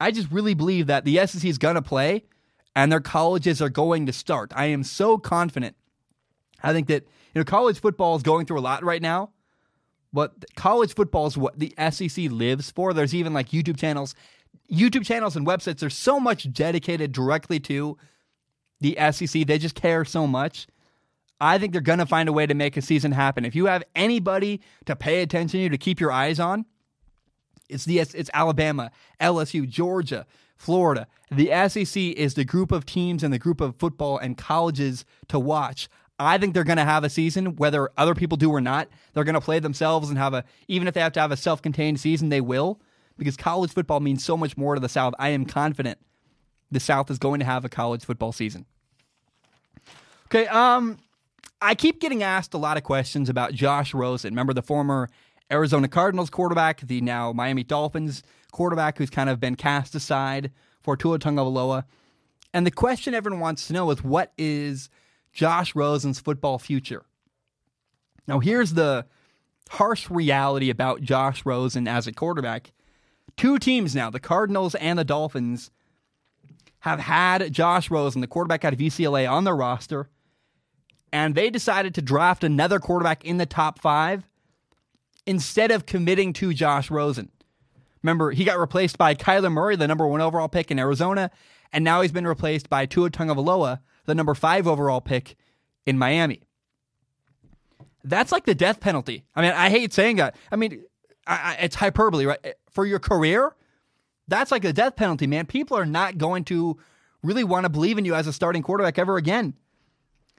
I 0.00 0.12
just 0.12 0.30
really 0.30 0.54
believe 0.54 0.86
that 0.88 1.04
the 1.04 1.26
SEC 1.26 1.44
is 1.44 1.58
going 1.58 1.76
to 1.76 1.82
play 1.82 2.24
and 2.76 2.92
their 2.92 3.00
colleges 3.00 3.62
are 3.62 3.70
going 3.70 4.06
to 4.06 4.12
start. 4.12 4.52
I 4.56 4.66
am 4.66 4.84
so 4.84 5.18
confident. 5.18 5.76
I 6.62 6.72
think 6.72 6.88
that 6.88 7.04
you 7.34 7.40
know 7.40 7.44
college 7.44 7.80
football 7.80 8.16
is 8.16 8.22
going 8.22 8.46
through 8.46 8.60
a 8.60 8.62
lot 8.62 8.84
right 8.84 9.02
now, 9.02 9.30
But 10.12 10.44
college 10.56 10.94
football 10.94 11.26
is 11.26 11.38
what 11.38 11.58
the 11.58 11.74
SEC 11.90 12.30
lives 12.30 12.70
for. 12.70 12.94
There's 12.94 13.14
even 13.14 13.34
like 13.34 13.50
YouTube 13.50 13.78
channels, 13.78 14.14
YouTube 14.72 15.06
channels 15.06 15.36
and 15.36 15.46
websites. 15.46 15.80
There's 15.80 15.96
so 15.96 16.20
much 16.20 16.52
dedicated 16.52 17.12
directly 17.12 17.60
to 17.60 17.98
the 18.80 18.96
SEC. 19.12 19.46
They 19.46 19.58
just 19.58 19.76
care 19.76 20.04
so 20.04 20.26
much. 20.26 20.66
I 21.44 21.58
think 21.58 21.72
they're 21.72 21.82
going 21.82 21.98
to 21.98 22.06
find 22.06 22.26
a 22.26 22.32
way 22.32 22.46
to 22.46 22.54
make 22.54 22.78
a 22.78 22.82
season 22.82 23.12
happen. 23.12 23.44
If 23.44 23.54
you 23.54 23.66
have 23.66 23.82
anybody 23.94 24.62
to 24.86 24.96
pay 24.96 25.20
attention 25.20 25.60
to, 25.60 25.68
to 25.68 25.76
keep 25.76 26.00
your 26.00 26.10
eyes 26.10 26.40
on, 26.40 26.64
it's 27.68 27.84
the 27.84 27.98
it's 27.98 28.30
Alabama, 28.32 28.90
LSU, 29.20 29.68
Georgia, 29.68 30.26
Florida. 30.56 31.06
The 31.30 31.50
SEC 31.68 32.02
is 32.02 32.32
the 32.32 32.46
group 32.46 32.72
of 32.72 32.86
teams 32.86 33.22
and 33.22 33.30
the 33.30 33.38
group 33.38 33.60
of 33.60 33.76
football 33.76 34.16
and 34.16 34.38
colleges 34.38 35.04
to 35.28 35.38
watch. 35.38 35.90
I 36.18 36.38
think 36.38 36.54
they're 36.54 36.64
going 36.64 36.78
to 36.78 36.84
have 36.84 37.04
a 37.04 37.10
season, 37.10 37.56
whether 37.56 37.90
other 37.98 38.14
people 38.14 38.38
do 38.38 38.50
or 38.50 38.62
not. 38.62 38.88
They're 39.12 39.24
going 39.24 39.34
to 39.34 39.40
play 39.40 39.58
themselves 39.58 40.08
and 40.08 40.16
have 40.16 40.32
a, 40.32 40.44
even 40.66 40.88
if 40.88 40.94
they 40.94 41.00
have 41.00 41.12
to 41.12 41.20
have 41.20 41.32
a 41.32 41.36
self 41.36 41.60
contained 41.60 42.00
season, 42.00 42.30
they 42.30 42.40
will, 42.40 42.80
because 43.18 43.36
college 43.36 43.72
football 43.72 44.00
means 44.00 44.24
so 44.24 44.38
much 44.38 44.56
more 44.56 44.76
to 44.76 44.80
the 44.80 44.88
South. 44.88 45.12
I 45.18 45.28
am 45.28 45.44
confident 45.44 45.98
the 46.70 46.80
South 46.80 47.10
is 47.10 47.18
going 47.18 47.40
to 47.40 47.46
have 47.46 47.66
a 47.66 47.68
college 47.68 48.02
football 48.06 48.32
season. 48.32 48.64
Okay, 50.26 50.46
um, 50.46 50.98
I 51.64 51.74
keep 51.74 51.98
getting 51.98 52.22
asked 52.22 52.52
a 52.52 52.58
lot 52.58 52.76
of 52.76 52.82
questions 52.82 53.30
about 53.30 53.54
Josh 53.54 53.94
Rosen. 53.94 54.32
Remember 54.34 54.52
the 54.52 54.60
former 54.60 55.08
Arizona 55.50 55.88
Cardinals 55.88 56.28
quarterback, 56.28 56.82
the 56.82 57.00
now 57.00 57.32
Miami 57.32 57.64
Dolphins 57.64 58.22
quarterback 58.52 58.98
who's 58.98 59.08
kind 59.08 59.30
of 59.30 59.40
been 59.40 59.56
cast 59.56 59.94
aside 59.94 60.52
for 60.82 60.94
Tua 60.94 61.18
Tagovailoa. 61.18 61.84
And 62.52 62.66
the 62.66 62.70
question 62.70 63.14
everyone 63.14 63.40
wants 63.40 63.66
to 63.66 63.72
know 63.72 63.90
is 63.90 64.04
what 64.04 64.34
is 64.36 64.90
Josh 65.32 65.74
Rosen's 65.74 66.20
football 66.20 66.58
future? 66.58 67.06
Now, 68.28 68.40
here's 68.40 68.74
the 68.74 69.06
harsh 69.70 70.10
reality 70.10 70.68
about 70.68 71.00
Josh 71.00 71.46
Rosen 71.46 71.88
as 71.88 72.06
a 72.06 72.12
quarterback. 72.12 72.72
Two 73.38 73.58
teams 73.58 73.94
now, 73.94 74.10
the 74.10 74.20
Cardinals 74.20 74.74
and 74.74 74.98
the 74.98 75.04
Dolphins, 75.04 75.70
have 76.80 77.00
had 77.00 77.50
Josh 77.54 77.90
Rosen, 77.90 78.20
the 78.20 78.26
quarterback 78.26 78.66
out 78.66 78.74
of 78.74 78.78
UCLA, 78.78 79.28
on 79.30 79.44
their 79.44 79.56
roster, 79.56 80.10
and 81.14 81.36
they 81.36 81.48
decided 81.48 81.94
to 81.94 82.02
draft 82.02 82.42
another 82.42 82.80
quarterback 82.80 83.24
in 83.24 83.38
the 83.38 83.46
top 83.46 83.78
five 83.78 84.24
instead 85.26 85.70
of 85.70 85.86
committing 85.86 86.32
to 86.32 86.52
Josh 86.52 86.90
Rosen. 86.90 87.30
Remember, 88.02 88.32
he 88.32 88.42
got 88.42 88.58
replaced 88.58 88.98
by 88.98 89.14
Kyler 89.14 89.50
Murray, 89.50 89.76
the 89.76 89.86
number 89.86 90.08
one 90.08 90.20
overall 90.20 90.48
pick 90.48 90.72
in 90.72 90.78
Arizona, 90.80 91.30
and 91.72 91.84
now 91.84 92.00
he's 92.00 92.10
been 92.10 92.26
replaced 92.26 92.68
by 92.68 92.84
Tua 92.84 93.10
Tagovailoa, 93.10 93.78
the 94.06 94.14
number 94.16 94.34
five 94.34 94.66
overall 94.66 95.00
pick 95.00 95.36
in 95.86 95.96
Miami. 95.96 96.42
That's 98.02 98.32
like 98.32 98.44
the 98.44 98.54
death 98.54 98.80
penalty. 98.80 99.24
I 99.36 99.42
mean, 99.42 99.52
I 99.52 99.70
hate 99.70 99.92
saying 99.92 100.16
that. 100.16 100.34
I 100.50 100.56
mean, 100.56 100.82
I, 101.28 101.34
I, 101.34 101.62
it's 101.62 101.76
hyperbole, 101.76 102.26
right? 102.26 102.54
For 102.70 102.84
your 102.84 102.98
career, 102.98 103.54
that's 104.26 104.50
like 104.50 104.64
a 104.64 104.72
death 104.72 104.96
penalty, 104.96 105.28
man. 105.28 105.46
People 105.46 105.78
are 105.78 105.86
not 105.86 106.18
going 106.18 106.42
to 106.46 106.76
really 107.22 107.44
want 107.44 107.66
to 107.66 107.70
believe 107.70 107.98
in 107.98 108.04
you 108.04 108.16
as 108.16 108.26
a 108.26 108.32
starting 108.32 108.64
quarterback 108.64 108.98
ever 108.98 109.16
again. 109.16 109.54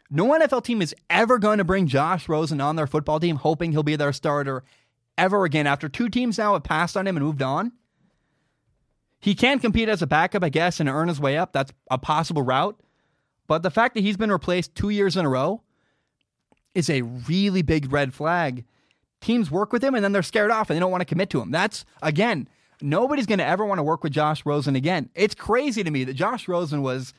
No 0.09 0.27
NFL 0.27 0.63
team 0.63 0.81
is 0.81 0.95
ever 1.09 1.39
going 1.39 1.57
to 1.57 1.63
bring 1.63 1.87
Josh 1.87 2.29
Rosen 2.29 2.61
on 2.61 2.75
their 2.75 2.87
football 2.87 3.19
team 3.19 3.37
hoping 3.37 3.71
he'll 3.71 3.83
be 3.83 3.95
their 3.95 4.13
starter 4.13 4.63
ever 5.17 5.45
again. 5.45 5.67
After 5.67 5.89
two 5.89 6.09
teams 6.09 6.37
now 6.37 6.53
have 6.53 6.63
passed 6.63 6.95
on 6.95 7.07
him 7.07 7.17
and 7.17 7.25
moved 7.25 7.41
on, 7.41 7.71
he 9.19 9.33
can 9.33 9.59
compete 9.59 9.89
as 9.89 10.01
a 10.01 10.07
backup, 10.07 10.43
I 10.43 10.49
guess, 10.49 10.79
and 10.79 10.87
earn 10.87 11.07
his 11.07 11.19
way 11.19 11.37
up. 11.37 11.53
That's 11.53 11.73
a 11.89 11.97
possible 11.97 12.43
route. 12.43 12.79
But 13.47 13.63
the 13.63 13.71
fact 13.71 13.95
that 13.95 14.01
he's 14.01 14.17
been 14.17 14.31
replaced 14.31 14.75
two 14.75 14.89
years 14.89 15.17
in 15.17 15.25
a 15.25 15.29
row 15.29 15.61
is 16.73 16.89
a 16.89 17.01
really 17.01 17.61
big 17.61 17.91
red 17.91 18.13
flag. 18.13 18.65
Teams 19.21 19.49
work 19.49 19.73
with 19.73 19.83
him 19.83 19.95
and 19.95 20.03
then 20.03 20.11
they're 20.11 20.21
scared 20.21 20.51
off 20.51 20.69
and 20.69 20.75
they 20.75 20.79
don't 20.79 20.91
want 20.91 21.01
to 21.01 21.05
commit 21.05 21.29
to 21.31 21.41
him. 21.41 21.49
That's, 21.49 21.85
again, 22.03 22.47
nobody's 22.81 23.25
going 23.25 23.39
to 23.39 23.45
ever 23.45 23.65
want 23.65 23.79
to 23.79 23.83
work 23.83 24.03
with 24.03 24.13
Josh 24.13 24.45
Rosen 24.45 24.75
again. 24.75 25.09
It's 25.15 25.33
crazy 25.33 25.83
to 25.83 25.89
me 25.89 26.03
that 26.03 26.13
Josh 26.13 26.47
Rosen 26.47 26.81
was 26.81 27.13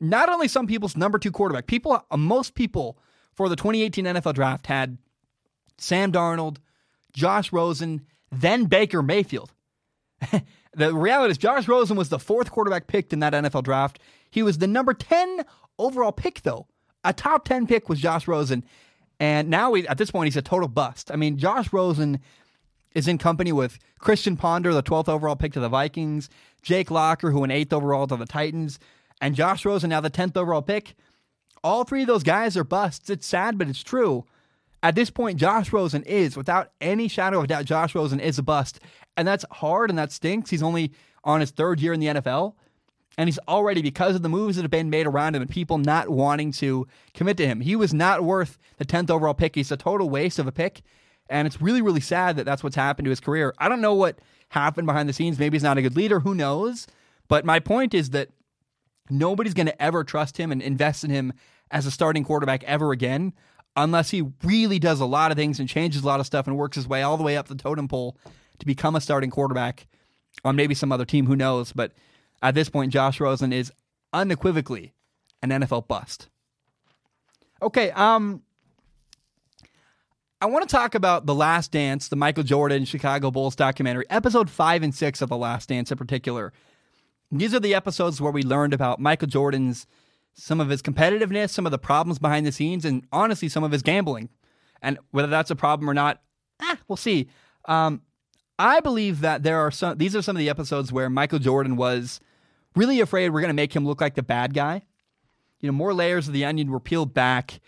not 0.00 0.28
only 0.28 0.48
some 0.48 0.66
people's 0.66 0.96
number 0.96 1.18
two 1.18 1.30
quarterback, 1.30 1.66
people, 1.66 2.04
uh, 2.10 2.16
most 2.16 2.54
people 2.54 2.98
for 3.32 3.48
the 3.48 3.56
2018 3.56 4.04
NFL 4.04 4.34
draft 4.34 4.66
had 4.66 4.98
Sam 5.78 6.12
Darnold, 6.12 6.58
Josh 7.12 7.52
Rosen, 7.52 8.06
then 8.30 8.64
Baker 8.64 9.02
Mayfield. 9.02 9.52
the 10.74 10.94
reality 10.94 11.32
is, 11.32 11.38
Josh 11.38 11.68
Rosen 11.68 11.96
was 11.96 12.08
the 12.08 12.18
fourth 12.18 12.50
quarterback 12.50 12.86
picked 12.86 13.12
in 13.12 13.20
that 13.20 13.32
NFL 13.32 13.64
draft. 13.64 13.98
He 14.30 14.42
was 14.42 14.58
the 14.58 14.66
number 14.66 14.94
10 14.94 15.44
overall 15.78 16.12
pick, 16.12 16.42
though. 16.42 16.66
A 17.04 17.12
top 17.12 17.44
10 17.44 17.66
pick 17.66 17.88
was 17.88 18.00
Josh 18.00 18.26
Rosen. 18.26 18.64
And 19.20 19.48
now, 19.48 19.72
he, 19.74 19.86
at 19.88 19.98
this 19.98 20.10
point, 20.10 20.26
he's 20.26 20.36
a 20.36 20.42
total 20.42 20.68
bust. 20.68 21.10
I 21.10 21.16
mean, 21.16 21.38
Josh 21.38 21.72
Rosen 21.72 22.20
is 22.94 23.08
in 23.08 23.18
company 23.18 23.52
with 23.52 23.78
Christian 23.98 24.36
Ponder, 24.36 24.72
the 24.72 24.82
12th 24.82 25.08
overall 25.08 25.36
pick 25.36 25.52
to 25.52 25.60
the 25.60 25.68
Vikings, 25.68 26.28
Jake 26.62 26.90
Locker, 26.90 27.30
who 27.30 27.40
went 27.40 27.52
8th 27.52 27.74
overall 27.74 28.06
to 28.06 28.16
the 28.16 28.26
Titans, 28.26 28.78
and 29.20 29.34
Josh 29.34 29.64
Rosen, 29.64 29.90
now 29.90 30.00
the 30.00 30.10
10th 30.10 30.36
overall 30.36 30.62
pick. 30.62 30.94
All 31.64 31.84
three 31.84 32.02
of 32.02 32.06
those 32.06 32.22
guys 32.22 32.56
are 32.56 32.64
busts. 32.64 33.10
It's 33.10 33.26
sad, 33.26 33.58
but 33.58 33.68
it's 33.68 33.82
true. 33.82 34.24
At 34.82 34.94
this 34.94 35.10
point, 35.10 35.38
Josh 35.38 35.72
Rosen 35.72 36.02
is, 36.04 36.36
without 36.36 36.70
any 36.80 37.08
shadow 37.08 37.40
of 37.40 37.48
doubt, 37.48 37.64
Josh 37.64 37.94
Rosen 37.94 38.20
is 38.20 38.38
a 38.38 38.42
bust. 38.42 38.78
And 39.16 39.26
that's 39.26 39.44
hard 39.50 39.90
and 39.90 39.98
that 39.98 40.12
stinks. 40.12 40.50
He's 40.50 40.62
only 40.62 40.92
on 41.24 41.40
his 41.40 41.50
third 41.50 41.80
year 41.80 41.92
in 41.92 42.00
the 42.00 42.06
NFL. 42.06 42.54
And 43.18 43.28
he's 43.28 43.38
already, 43.48 43.80
because 43.80 44.14
of 44.14 44.22
the 44.22 44.28
moves 44.28 44.56
that 44.56 44.62
have 44.62 44.70
been 44.70 44.90
made 44.90 45.06
around 45.06 45.34
him 45.34 45.42
and 45.42 45.50
people 45.50 45.78
not 45.78 46.10
wanting 46.10 46.52
to 46.52 46.86
commit 47.14 47.38
to 47.38 47.46
him, 47.46 47.62
he 47.62 47.74
was 47.74 47.94
not 47.94 48.22
worth 48.22 48.58
the 48.76 48.84
10th 48.84 49.10
overall 49.10 49.34
pick. 49.34 49.54
He's 49.54 49.72
a 49.72 49.76
total 49.76 50.10
waste 50.10 50.38
of 50.38 50.46
a 50.46 50.52
pick. 50.52 50.82
And 51.30 51.46
it's 51.46 51.60
really, 51.60 51.82
really 51.82 52.00
sad 52.00 52.36
that 52.36 52.44
that's 52.44 52.62
what's 52.62 52.76
happened 52.76 53.06
to 53.06 53.10
his 53.10 53.20
career. 53.20 53.54
I 53.58 53.68
don't 53.68 53.80
know 53.80 53.94
what 53.94 54.18
happened 54.50 54.86
behind 54.86 55.08
the 55.08 55.14
scenes. 55.14 55.38
Maybe 55.38 55.56
he's 55.56 55.62
not 55.62 55.78
a 55.78 55.82
good 55.82 55.96
leader. 55.96 56.20
Who 56.20 56.34
knows? 56.34 56.86
But 57.26 57.44
my 57.44 57.58
point 57.58 57.94
is 57.94 58.10
that 58.10 58.28
Nobody's 59.10 59.54
going 59.54 59.66
to 59.66 59.82
ever 59.82 60.04
trust 60.04 60.36
him 60.36 60.52
and 60.52 60.62
invest 60.62 61.04
in 61.04 61.10
him 61.10 61.32
as 61.70 61.86
a 61.86 61.90
starting 61.90 62.24
quarterback 62.24 62.64
ever 62.64 62.92
again 62.92 63.32
unless 63.76 64.10
he 64.10 64.24
really 64.42 64.78
does 64.78 65.00
a 65.00 65.04
lot 65.04 65.30
of 65.30 65.36
things 65.36 65.60
and 65.60 65.68
changes 65.68 66.02
a 66.02 66.06
lot 66.06 66.18
of 66.20 66.26
stuff 66.26 66.46
and 66.46 66.56
works 66.56 66.76
his 66.76 66.88
way 66.88 67.02
all 67.02 67.16
the 67.16 67.22
way 67.22 67.36
up 67.36 67.46
the 67.48 67.54
totem 67.54 67.86
pole 67.86 68.16
to 68.58 68.66
become 68.66 68.96
a 68.96 69.00
starting 69.00 69.30
quarterback 69.30 69.86
on 70.44 70.56
maybe 70.56 70.74
some 70.74 70.90
other 70.90 71.04
team. 71.04 71.26
Who 71.26 71.36
knows? 71.36 71.72
But 71.72 71.92
at 72.42 72.54
this 72.54 72.68
point, 72.68 72.92
Josh 72.92 73.20
Rosen 73.20 73.52
is 73.52 73.72
unequivocally 74.12 74.94
an 75.42 75.50
NFL 75.50 75.88
bust. 75.88 76.28
Okay, 77.62 77.90
um, 77.90 78.42
I 80.40 80.46
want 80.46 80.68
to 80.68 80.74
talk 80.74 80.94
about 80.94 81.26
The 81.26 81.34
Last 81.34 81.72
Dance, 81.72 82.08
the 82.08 82.16
Michael 82.16 82.42
Jordan 82.42 82.84
Chicago 82.84 83.30
Bulls 83.30 83.56
documentary, 83.56 84.04
episode 84.10 84.50
five 84.50 84.82
and 84.82 84.94
six 84.94 85.22
of 85.22 85.28
The 85.28 85.36
Last 85.36 85.68
Dance 85.68 85.90
in 85.90 85.98
particular. 85.98 86.52
These 87.30 87.54
are 87.54 87.60
the 87.60 87.74
episodes 87.74 88.20
where 88.20 88.32
we 88.32 88.42
learned 88.42 88.72
about 88.72 89.00
Michael 89.00 89.28
Jordan's 89.28 89.86
some 90.36 90.60
of 90.60 90.68
his 90.68 90.82
competitiveness, 90.82 91.50
some 91.50 91.66
of 91.66 91.72
the 91.72 91.78
problems 91.78 92.18
behind 92.18 92.46
the 92.46 92.52
scenes, 92.52 92.84
and 92.84 93.06
honestly, 93.10 93.48
some 93.48 93.64
of 93.64 93.72
his 93.72 93.82
gambling. 93.82 94.28
And 94.82 94.98
whether 95.10 95.28
that's 95.28 95.50
a 95.50 95.56
problem 95.56 95.88
or 95.88 95.94
not, 95.94 96.20
eh, 96.60 96.76
we'll 96.86 96.96
see. 96.96 97.28
Um, 97.64 98.02
I 98.58 98.80
believe 98.80 99.20
that 99.20 99.42
there 99.42 99.58
are 99.58 99.70
some. 99.70 99.98
These 99.98 100.14
are 100.14 100.22
some 100.22 100.36
of 100.36 100.40
the 100.40 100.50
episodes 100.50 100.92
where 100.92 101.10
Michael 101.10 101.38
Jordan 101.38 101.76
was 101.76 102.20
really 102.74 103.00
afraid 103.00 103.30
we're 103.30 103.40
going 103.40 103.48
to 103.48 103.54
make 103.54 103.74
him 103.74 103.86
look 103.86 104.00
like 104.00 104.14
the 104.14 104.22
bad 104.22 104.54
guy. 104.54 104.82
You 105.60 105.68
know, 105.68 105.72
more 105.72 105.94
layers 105.94 106.28
of 106.28 106.34
the 106.34 106.44
onion 106.44 106.70
were 106.70 106.80
peeled 106.80 107.14
back, 107.14 107.60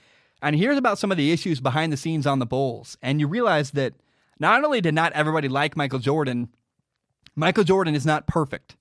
and 0.42 0.54
here's 0.54 0.78
about 0.78 0.98
some 0.98 1.10
of 1.10 1.16
the 1.16 1.32
issues 1.32 1.60
behind 1.60 1.92
the 1.92 1.96
scenes 1.96 2.26
on 2.26 2.38
the 2.38 2.46
Bulls. 2.46 2.96
And 3.02 3.18
you 3.18 3.26
realize 3.26 3.72
that 3.72 3.94
not 4.38 4.62
only 4.62 4.80
did 4.80 4.94
not 4.94 5.12
everybody 5.14 5.48
like 5.48 5.76
Michael 5.76 5.98
Jordan, 5.98 6.48
Michael 7.34 7.64
Jordan 7.64 7.94
is 7.94 8.06
not 8.06 8.26
perfect. 8.26 8.76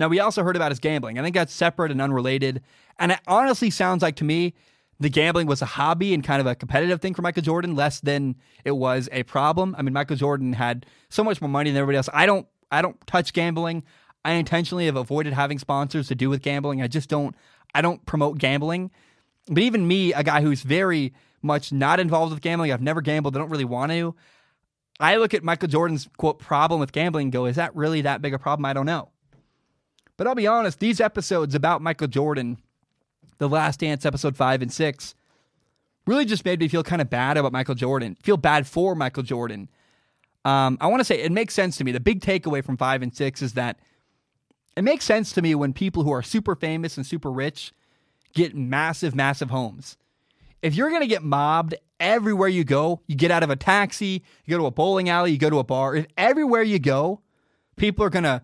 Now, 0.00 0.08
we 0.08 0.18
also 0.18 0.42
heard 0.42 0.56
about 0.56 0.72
his 0.72 0.78
gambling. 0.78 1.18
I 1.18 1.22
think 1.22 1.34
that's 1.34 1.52
separate 1.52 1.90
and 1.90 2.00
unrelated. 2.00 2.62
And 2.98 3.12
it 3.12 3.20
honestly 3.26 3.68
sounds 3.68 4.00
like 4.00 4.16
to 4.16 4.24
me, 4.24 4.54
the 4.98 5.10
gambling 5.10 5.46
was 5.46 5.60
a 5.60 5.66
hobby 5.66 6.14
and 6.14 6.24
kind 6.24 6.40
of 6.40 6.46
a 6.46 6.54
competitive 6.54 7.02
thing 7.02 7.12
for 7.12 7.20
Michael 7.20 7.42
Jordan, 7.42 7.76
less 7.76 8.00
than 8.00 8.36
it 8.64 8.72
was 8.72 9.10
a 9.12 9.24
problem. 9.24 9.76
I 9.78 9.82
mean, 9.82 9.92
Michael 9.92 10.16
Jordan 10.16 10.54
had 10.54 10.86
so 11.10 11.22
much 11.22 11.42
more 11.42 11.50
money 11.50 11.68
than 11.70 11.76
everybody 11.76 11.98
else. 11.98 12.08
I 12.14 12.24
don't, 12.24 12.46
I 12.72 12.80
don't 12.80 12.96
touch 13.06 13.34
gambling. 13.34 13.82
I 14.24 14.32
intentionally 14.32 14.86
have 14.86 14.96
avoided 14.96 15.34
having 15.34 15.58
sponsors 15.58 16.08
to 16.08 16.14
do 16.14 16.30
with 16.30 16.40
gambling. 16.40 16.80
I 16.80 16.86
just 16.86 17.10
don't, 17.10 17.36
I 17.74 17.82
don't 17.82 18.04
promote 18.06 18.38
gambling. 18.38 18.90
But 19.48 19.62
even 19.62 19.86
me, 19.86 20.14
a 20.14 20.24
guy 20.24 20.40
who's 20.40 20.62
very 20.62 21.12
much 21.42 21.72
not 21.72 22.00
involved 22.00 22.32
with 22.32 22.40
gambling, 22.40 22.72
I've 22.72 22.80
never 22.80 23.02
gambled. 23.02 23.36
I 23.36 23.40
don't 23.40 23.50
really 23.50 23.66
want 23.66 23.92
to. 23.92 24.14
I 24.98 25.16
look 25.16 25.34
at 25.34 25.44
Michael 25.44 25.68
Jordan's 25.68 26.08
quote 26.16 26.38
problem 26.38 26.80
with 26.80 26.92
gambling 26.92 27.28
go, 27.28 27.44
is 27.44 27.56
that 27.56 27.76
really 27.76 28.00
that 28.00 28.22
big 28.22 28.32
a 28.32 28.38
problem? 28.38 28.64
I 28.64 28.72
don't 28.72 28.86
know. 28.86 29.10
But 30.20 30.26
I'll 30.26 30.34
be 30.34 30.46
honest, 30.46 30.80
these 30.80 31.00
episodes 31.00 31.54
about 31.54 31.80
Michael 31.80 32.06
Jordan, 32.06 32.58
The 33.38 33.48
Last 33.48 33.80
Dance, 33.80 34.04
episode 34.04 34.36
five 34.36 34.60
and 34.60 34.70
six, 34.70 35.14
really 36.06 36.26
just 36.26 36.44
made 36.44 36.60
me 36.60 36.68
feel 36.68 36.82
kind 36.82 37.00
of 37.00 37.08
bad 37.08 37.38
about 37.38 37.52
Michael 37.52 37.74
Jordan, 37.74 38.18
feel 38.22 38.36
bad 38.36 38.66
for 38.66 38.94
Michael 38.94 39.22
Jordan. 39.22 39.70
Um, 40.44 40.76
I 40.78 40.88
want 40.88 41.00
to 41.00 41.06
say 41.06 41.22
it 41.22 41.32
makes 41.32 41.54
sense 41.54 41.78
to 41.78 41.84
me. 41.84 41.92
The 41.92 42.00
big 42.00 42.20
takeaway 42.20 42.62
from 42.62 42.76
five 42.76 43.00
and 43.00 43.16
six 43.16 43.40
is 43.40 43.54
that 43.54 43.78
it 44.76 44.84
makes 44.84 45.06
sense 45.06 45.32
to 45.32 45.40
me 45.40 45.54
when 45.54 45.72
people 45.72 46.02
who 46.02 46.12
are 46.12 46.22
super 46.22 46.54
famous 46.54 46.98
and 46.98 47.06
super 47.06 47.32
rich 47.32 47.72
get 48.34 48.54
massive, 48.54 49.14
massive 49.14 49.48
homes. 49.48 49.96
If 50.60 50.74
you're 50.74 50.90
going 50.90 51.00
to 51.00 51.06
get 51.06 51.22
mobbed 51.22 51.76
everywhere 51.98 52.48
you 52.48 52.64
go, 52.64 53.00
you 53.06 53.16
get 53.16 53.30
out 53.30 53.42
of 53.42 53.48
a 53.48 53.56
taxi, 53.56 54.22
you 54.44 54.50
go 54.50 54.58
to 54.58 54.66
a 54.66 54.70
bowling 54.70 55.08
alley, 55.08 55.32
you 55.32 55.38
go 55.38 55.48
to 55.48 55.60
a 55.60 55.64
bar, 55.64 55.96
if 55.96 56.06
everywhere 56.18 56.62
you 56.62 56.78
go, 56.78 57.22
people 57.76 58.04
are 58.04 58.10
going 58.10 58.24
to 58.24 58.42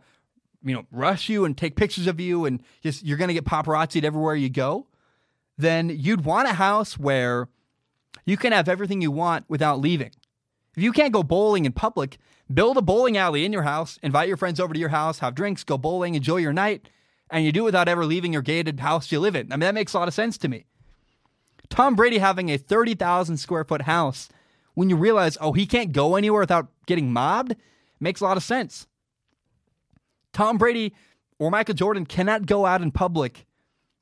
you 0.67 0.75
know, 0.75 0.85
rush 0.91 1.29
you 1.29 1.45
and 1.45 1.57
take 1.57 1.77
pictures 1.77 2.07
of 2.07 2.19
you 2.19 2.45
and 2.45 2.63
just 2.83 3.05
you're 3.05 3.17
going 3.17 3.29
to 3.29 3.35
get 3.35 3.45
paparazzied 3.45 4.05
everywhere 4.05 4.35
you 4.35 4.51
go, 4.51 4.87
then 5.57 5.89
you'd 5.89 6.25
want 6.25 6.49
a 6.49 6.55
house 6.55 6.99
where 6.99 7.49
you 8.25 8.37
can 8.37 8.53
have 8.53 8.69
everything 8.69 9.01
you 9.01 9.11
want 9.11 9.45
without 9.49 9.81
leaving. 9.81 10.11
If 10.77 10.83
you 10.83 10.93
can't 10.93 11.13
go 11.13 11.23
bowling 11.23 11.65
in 11.65 11.73
public, 11.73 12.19
build 12.53 12.77
a 12.77 12.83
bowling 12.83 13.17
alley 13.17 13.45
in 13.45 13.53
your 13.53 13.63
house, 13.63 13.99
invite 14.03 14.29
your 14.29 14.37
friends 14.37 14.61
over 14.61 14.75
to 14.75 14.81
your 14.81 14.91
house, 14.91 15.21
have 15.21 15.35
drinks, 15.35 15.65
go 15.65 15.79
bowling, 15.79 16.15
enjoy 16.15 16.39
your 16.39 16.53
night, 16.53 16.91
and 17.31 17.45
you 17.45 17.53
do 17.53 17.63
it 17.63 17.67
without 17.67 17.89
ever 17.89 18.05
leaving 18.05 18.33
your 18.33 18.43
gated 18.43 18.81
house 18.81 19.11
you 19.11 19.21
live 19.21 19.37
in. 19.37 19.53
I 19.53 19.57
mean, 19.57 19.61
that 19.61 19.75
makes 19.75 19.95
a 19.95 19.99
lot 19.99 20.09
of 20.09 20.15
sense 20.15 20.37
to 20.39 20.49
me. 20.49 20.67
Tom 21.69 21.95
Brady 21.95 22.19
having 22.19 22.51
a 22.51 22.59
30,000 22.59 23.39
square 23.39 23.65
foot 23.65 23.83
house, 23.83 24.29
when 24.75 24.91
you 24.91 24.97
realize, 24.97 25.39
oh, 25.41 25.53
he 25.53 25.67
can't 25.67 25.93
go 25.93 26.17
anywhere 26.17 26.41
without 26.41 26.69
getting 26.87 27.13
mobbed, 27.13 27.57
makes 27.99 28.21
a 28.21 28.25
lot 28.25 28.37
of 28.37 28.43
sense. 28.43 28.87
Tom 30.37 30.59
Brady 30.59 30.93
or 31.39 31.51
Michael 31.51 31.75
Jordan 31.75 32.05
cannot 32.05 32.45
go 32.45 32.67
out 32.67 32.83
in 32.83 32.91
public 32.91 33.47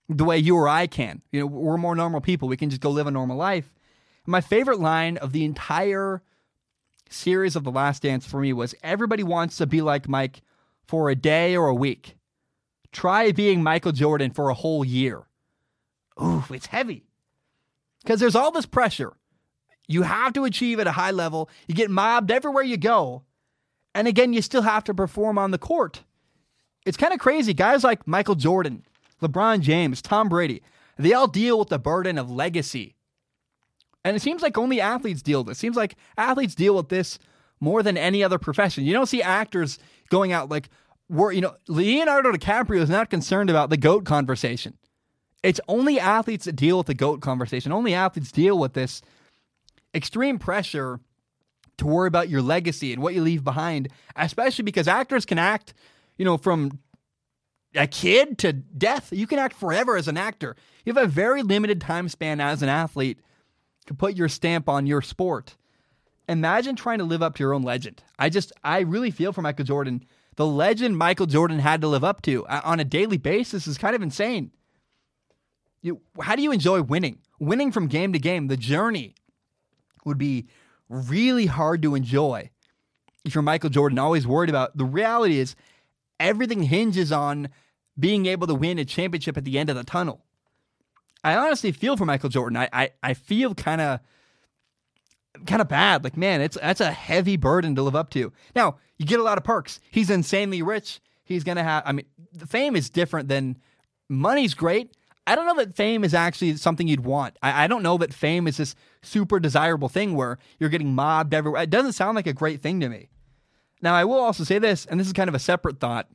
the 0.09 0.25
way 0.25 0.37
you 0.37 0.57
or 0.57 0.67
I 0.69 0.89
can. 0.89 1.23
You 1.31 1.41
know, 1.41 1.47
we're 1.47 1.77
more 1.77 1.95
normal 1.95 2.21
people. 2.21 2.49
We 2.49 2.57
can 2.57 2.71
just 2.71 2.83
go 2.83 2.91
live 2.91 3.07
a 3.07 3.13
normal 3.13 3.37
life. 3.37 3.73
My 4.27 4.41
favorite 4.41 4.81
line 4.81 5.17
of 5.17 5.31
the 5.31 5.45
entire 5.45 6.23
series 7.09 7.55
of 7.55 7.63
The 7.63 7.71
Last 7.71 8.03
Dance 8.03 8.27
for 8.27 8.41
me 8.41 8.53
was 8.53 8.75
everybody 8.83 9.23
wants 9.23 9.59
to 9.59 9.67
be 9.67 9.81
like 9.81 10.09
Mike 10.09 10.43
for 10.89 11.09
a 11.09 11.15
day 11.15 11.57
or 11.57 11.69
a 11.69 11.75
week. 11.75 12.17
Try 12.91 13.31
being 13.31 13.63
Michael 13.63 13.93
Jordan 13.93 14.33
for 14.33 14.49
a 14.51 14.55
whole 14.55 14.85
year. 14.85 15.23
Ooh, 16.21 16.43
it's 16.51 16.67
heavy. 16.67 17.05
Because 18.03 18.19
there's 18.19 18.35
all 18.35 18.51
this 18.51 18.67
pressure. 18.67 19.13
You 19.87 20.03
have 20.03 20.33
to 20.33 20.45
achieve 20.45 20.81
at 20.81 20.89
a 20.89 20.93
high 20.93 21.13
level. 21.13 21.49
You 21.69 21.77
get 21.77 21.93
mobbed 21.93 22.33
everywhere 22.33 22.65
you 22.65 22.77
go. 22.77 23.23
And 23.95 24.09
again, 24.09 24.33
you 24.33 24.43
still 24.43 24.63
have 24.63 24.83
to 24.85 24.95
perform 24.95 25.39
on 25.39 25.53
the 25.53 25.59
court. 25.59 26.03
It's 26.85 26.97
kind 26.97 27.13
of 27.13 27.19
crazy. 27.19 27.55
Guys 27.55 27.85
like 27.85 28.07
Michael 28.07 28.35
Jordan, 28.35 28.85
LeBron 29.23 29.61
James, 29.61 30.03
Tom 30.03 30.29
Brady, 30.29 30.63
they 30.99 31.13
all 31.13 31.29
deal 31.29 31.59
with 31.59 31.69
the 31.69 31.79
burden 31.79 32.19
of 32.19 32.31
legacy. 32.31 32.95
And 34.05 34.17
it 34.17 34.21
seems 34.21 34.43
like 34.43 34.59
only 34.59 34.81
athletes 34.81 35.23
deal 35.23 35.41
with 35.41 35.49
this. 35.49 35.59
It 35.59 35.61
seems 35.61 35.77
like 35.77 35.97
athletes 36.19 36.55
deal 36.55 36.77
with 36.77 36.91
this 36.91 37.19
more 37.61 37.83
than 37.83 37.97
any 37.97 38.23
other 38.23 38.39
profession. 38.39 38.85
You 38.85 38.93
don't 38.93 39.07
see 39.07 39.23
actors 39.23 39.79
going 40.11 40.33
out 40.33 40.51
like, 40.51 40.69
we're, 41.09 41.33
you 41.33 41.41
know, 41.41 41.55
Leonardo 41.69 42.33
DiCaprio 42.33 42.81
is 42.81 42.91
not 42.91 43.11
concerned 43.11 43.51
about 43.51 43.71
the 43.71 43.77
GOAT 43.77 44.05
conversation. 44.05 44.77
It's 45.43 45.61
only 45.69 45.99
athletes 45.99 46.47
that 46.47 46.57
deal 46.57 46.79
with 46.79 46.87
the 46.87 46.95
GOAT 46.95 47.21
conversation. 47.21 47.73
Only 47.73 47.95
athletes 47.95 48.33
deal 48.33 48.59
with 48.59 48.75
this 48.75 49.03
extreme 49.95 50.39
pressure 50.39 51.01
to 51.77 51.87
worry 51.87 52.09
about 52.09 52.29
your 52.29 52.43
legacy 52.43 52.93
and 52.93 53.03
what 53.03 53.15
you 53.15 53.23
leave 53.23 53.45
behind, 53.45 53.89
especially 54.17 54.63
because 54.65 54.89
actors 54.89 55.27
can 55.27 55.39
act 55.39 55.75
you 56.17 56.25
know, 56.25 56.37
from 56.37 56.79
a 57.75 57.87
kid 57.87 58.39
to 58.39 58.53
death. 58.53 59.13
You 59.13 59.27
can 59.27 59.39
act 59.39 59.57
forever 59.57 59.97
as 59.97 60.09
an 60.09 60.17
actor. 60.17 60.57
You 60.85 60.93
have 60.95 61.05
a 61.05 61.09
very 61.09 61.43
limited 61.43 61.81
time 61.81 62.09
span 62.09 62.41
as 62.41 62.63
an 62.63 62.69
athlete 62.69 63.19
to 63.87 63.95
put 63.95 64.17
your 64.17 64.29
stamp 64.29 64.69
on 64.69 64.87
your 64.87 65.03
sport. 65.03 65.57
Imagine 66.29 66.77
trying 66.77 66.99
to 66.99 67.05
live 67.05 67.23
up 67.23 67.35
to 67.35 67.43
your 67.43 67.53
own 67.53 67.63
legend. 67.63 68.03
I 68.19 68.31
just, 68.31 68.53
I 68.63 68.81
really 68.81 69.11
feel 69.11 69.33
for 69.33 69.43
Michael 69.43 69.65
Jordan. 69.65 70.05
The 70.37 70.47
legend 70.47 70.97
Michael 70.97 71.27
Jordan 71.27 71.59
had 71.59 71.81
to 71.83 71.89
live 71.89 72.05
up 72.05 72.23
to 72.23 72.47
uh, 72.47 72.61
on 72.65 72.81
a 72.81 72.85
daily 72.85 73.19
basis 73.19 73.67
is 73.67 73.77
kind 73.77 73.95
of 73.95 74.03
insane. 74.03 74.51
You, 75.83 76.01
how 76.21 76.35
do 76.35 76.43
you 76.43 76.51
enjoy 76.51 76.83
winning? 76.83 77.19
Winning 77.39 77.73
from 77.73 77.89
game 77.89 78.13
to 78.15 78.19
game, 78.19 78.47
the 78.47 78.57
journey 78.57 79.15
would 80.07 80.17
be 80.17 80.47
really 80.89 81.47
hard 81.47 81.83
to 81.83 81.95
enjoy 81.95 82.51
if 83.25 83.35
you're 83.35 83.43
Michael 83.43 83.71
Jordan, 83.71 83.99
always 83.99 84.27
worried 84.27 84.51
about. 84.51 84.77
The 84.77 84.85
reality 84.85 85.39
is, 85.39 85.57
everything 86.21 86.63
hinges 86.63 87.13
on 87.13 87.49
being 87.99 88.27
able 88.27 88.47
to 88.47 88.55
win 88.55 88.79
a 88.79 88.85
championship 88.85 89.37
at 89.37 89.45
the 89.45 89.59
end 89.59 89.71
of 89.71 89.77
the 89.77 89.85
tunnel. 89.85 90.25
I 91.23 91.37
honestly 91.37 91.73
feel 91.73 91.97
for 91.97 92.05
Michael 92.05 92.29
Jordan. 92.29 92.57
I 92.57 92.69
I, 92.73 92.91
I 93.03 93.15
feel 93.15 93.55
kind 93.55 93.81
of 93.81 94.01
kind 95.47 95.63
of 95.63 95.69
bad. 95.69 96.05
Like, 96.05 96.17
man, 96.17 96.41
it's 96.41 96.59
that's 96.61 96.81
a 96.81 96.93
heavy 96.93 97.37
burden 97.37 97.75
to 97.77 97.83
live 97.83 97.97
up 97.97 98.11
to. 98.11 98.33
Now, 98.55 98.77
you 98.99 99.07
get 99.07 99.21
a 99.21 99.25
lot 99.25 99.39
of 99.39 99.45
perks. 99.45 99.81
He's 99.91 100.11
insanely 100.11 100.63
rich. 100.63 101.01
He's 101.25 101.45
gonna 101.45 101.65
have 101.65 101.83
I 101.87 101.93
mean, 101.93 102.07
fame 102.47 102.77
is 102.77 102.91
different 102.91 103.29
than 103.29 103.57
money's 104.09 104.55
great. 104.55 104.95
I 105.27 105.37
don't 105.37 105.47
know 105.47 105.57
that 105.57 105.75
fame 105.75 106.05
is 106.05 106.13
actually 106.13 106.57
something 106.57 106.87
you'd 106.87 107.05
want. 107.05 107.39
I, 107.43 107.65
I 107.65 107.67
don't 107.67 107.83
know 107.83 107.97
that 107.99 108.13
fame 108.13 108.47
is 108.47 108.59
this 108.59 108.75
super 109.03 109.41
desirable 109.41 109.89
thing 109.89 110.15
where 110.15 110.39
you're 110.59 110.69
getting 110.69 110.95
mobbed 110.95 111.33
everywhere. 111.33 111.63
It 111.63 111.71
doesn't 111.71 111.93
sound 111.93 112.17
like 112.17 112.27
a 112.27 112.35
great 112.35 112.61
thing 112.61 112.81
to 112.81 112.89
me. 112.91 113.09
Now, 113.85 113.95
I 113.95 114.07
will 114.07 114.19
also 114.19 114.45
say 114.45 114.59
this, 114.59 114.87
and 114.87 114.99
this 114.99 115.07
is 115.07 115.13
kind 115.13 115.29
of 115.29 115.35
a 115.35 115.39
separate 115.39 115.79
thought. 115.79 116.09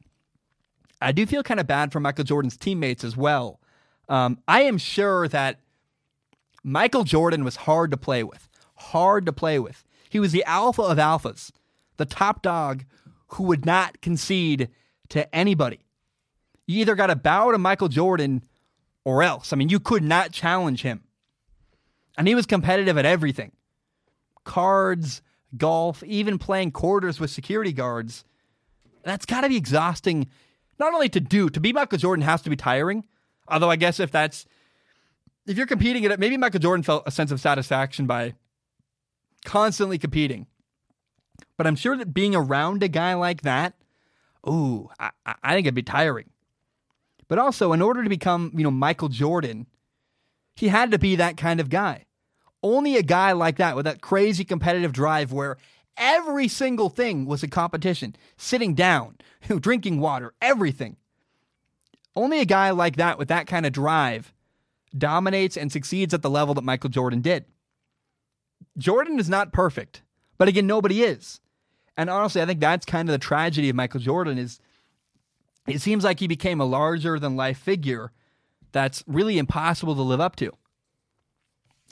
I 0.99 1.11
do 1.11 1.27
feel 1.27 1.43
kind 1.43 1.59
of 1.59 1.67
bad 1.67 1.91
for 1.91 1.99
Michael 1.99 2.23
Jordan's 2.23 2.57
teammates 2.57 3.03
as 3.03 3.15
well. 3.15 3.59
Um, 4.09 4.39
I 4.47 4.63
am 4.63 4.79
sure 4.79 5.27
that 5.27 5.59
Michael 6.63 7.03
Jordan 7.03 7.43
was 7.43 7.55
hard 7.55 7.91
to 7.91 7.97
play 7.97 8.23
with, 8.23 8.49
hard 8.73 9.27
to 9.27 9.31
play 9.31 9.59
with. 9.59 9.83
He 10.09 10.19
was 10.19 10.31
the 10.31 10.43
alpha 10.45 10.81
of 10.81 10.97
alphas, 10.97 11.51
the 11.97 12.05
top 12.05 12.41
dog 12.41 12.85
who 13.27 13.43
would 13.43 13.67
not 13.67 14.01
concede 14.01 14.69
to 15.09 15.33
anybody. 15.33 15.85
You 16.65 16.81
either 16.81 16.95
got 16.95 17.07
to 17.07 17.15
bow 17.15 17.51
to 17.51 17.59
Michael 17.59 17.87
Jordan 17.87 18.43
or 19.05 19.21
else. 19.21 19.53
I 19.53 19.57
mean, 19.57 19.69
you 19.69 19.79
could 19.79 20.03
not 20.03 20.31
challenge 20.31 20.81
him. 20.81 21.03
And 22.17 22.27
he 22.27 22.33
was 22.33 22.47
competitive 22.47 22.97
at 22.97 23.05
everything 23.05 23.51
cards, 24.43 25.21
golf, 25.57 26.03
even 26.03 26.37
playing 26.37 26.71
quarters 26.71 27.19
with 27.19 27.29
security 27.29 27.73
guards, 27.73 28.23
that's 29.03 29.25
got 29.25 29.41
to 29.41 29.49
be 29.49 29.57
exhausting. 29.57 30.27
Not 30.79 30.93
only 30.93 31.09
to 31.09 31.19
do, 31.19 31.49
to 31.49 31.59
be 31.59 31.73
Michael 31.73 31.97
Jordan 31.97 32.23
has 32.23 32.41
to 32.43 32.49
be 32.49 32.55
tiring. 32.55 33.05
Although 33.47 33.71
I 33.71 33.75
guess 33.75 33.99
if 33.99 34.11
that's 34.11 34.45
if 35.47 35.57
you're 35.57 35.65
competing 35.65 36.05
at 36.05 36.11
it, 36.11 36.19
maybe 36.19 36.37
Michael 36.37 36.59
Jordan 36.59 36.83
felt 36.83 37.03
a 37.07 37.11
sense 37.11 37.31
of 37.31 37.41
satisfaction 37.41 38.05
by 38.05 38.33
constantly 39.45 39.97
competing. 39.97 40.45
But 41.57 41.65
I'm 41.65 41.75
sure 41.75 41.97
that 41.97 42.13
being 42.13 42.35
around 42.35 42.83
a 42.83 42.87
guy 42.87 43.15
like 43.15 43.41
that, 43.41 43.73
ooh, 44.47 44.89
I, 44.99 45.09
I 45.25 45.53
think 45.53 45.65
it'd 45.65 45.73
be 45.73 45.83
tiring. 45.83 46.29
But 47.27 47.39
also, 47.39 47.73
in 47.73 47.81
order 47.81 48.03
to 48.03 48.09
become, 48.09 48.51
you 48.55 48.63
know, 48.63 48.71
Michael 48.71 49.09
Jordan, 49.09 49.67
he 50.55 50.67
had 50.67 50.91
to 50.91 50.99
be 50.99 51.15
that 51.15 51.37
kind 51.37 51.59
of 51.59 51.69
guy. 51.69 52.05
Only 52.61 52.97
a 52.97 53.03
guy 53.03 53.31
like 53.31 53.57
that 53.57 53.75
with 53.75 53.85
that 53.85 54.01
crazy 54.01 54.43
competitive 54.43 54.91
drive 54.91 55.31
where 55.31 55.57
every 55.97 56.47
single 56.47 56.89
thing 56.89 57.25
was 57.25 57.43
a 57.43 57.47
competition, 57.47 58.15
sitting 58.37 58.73
down, 58.73 59.17
drinking 59.59 59.99
water, 59.99 60.33
everything. 60.41 60.97
Only 62.15 62.39
a 62.39 62.45
guy 62.45 62.71
like 62.71 62.97
that 62.97 63.17
with 63.17 63.27
that 63.29 63.47
kind 63.47 63.65
of 63.65 63.71
drive 63.71 64.33
dominates 64.97 65.55
and 65.55 65.71
succeeds 65.71 66.13
at 66.13 66.21
the 66.21 66.29
level 66.29 66.53
that 66.55 66.63
Michael 66.63 66.89
Jordan 66.89 67.21
did. 67.21 67.45
Jordan 68.77 69.19
is 69.19 69.29
not 69.29 69.53
perfect, 69.53 70.01
but 70.37 70.47
again, 70.47 70.67
nobody 70.67 71.03
is. 71.03 71.39
And 71.95 72.09
honestly, 72.09 72.41
I 72.41 72.45
think 72.45 72.59
that's 72.59 72.85
kind 72.85 73.07
of 73.09 73.13
the 73.13 73.19
tragedy 73.19 73.69
of 73.69 73.75
Michael 73.75 73.99
Jordan 73.99 74.37
is 74.37 74.59
it 75.67 75.81
seems 75.81 76.03
like 76.03 76.19
he 76.19 76.27
became 76.27 76.59
a 76.59 76.65
larger 76.65 77.19
than 77.19 77.35
life 77.35 77.59
figure 77.59 78.11
that's 78.71 79.03
really 79.05 79.37
impossible 79.37 79.95
to 79.95 80.01
live 80.01 80.21
up 80.21 80.35
to. 80.37 80.51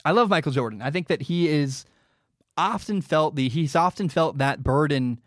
I 0.04 0.12
love 0.12 0.28
Michael 0.28 0.52
Jordan. 0.52 0.82
I 0.82 0.90
think 0.90 1.08
that 1.08 1.22
he 1.22 1.48
is 1.48 1.84
often 2.56 3.00
felt 3.00 3.36
the 3.36 3.48
he's 3.48 3.76
often 3.76 4.08
felt 4.08 4.38
that 4.38 4.62
burden, 4.62 5.20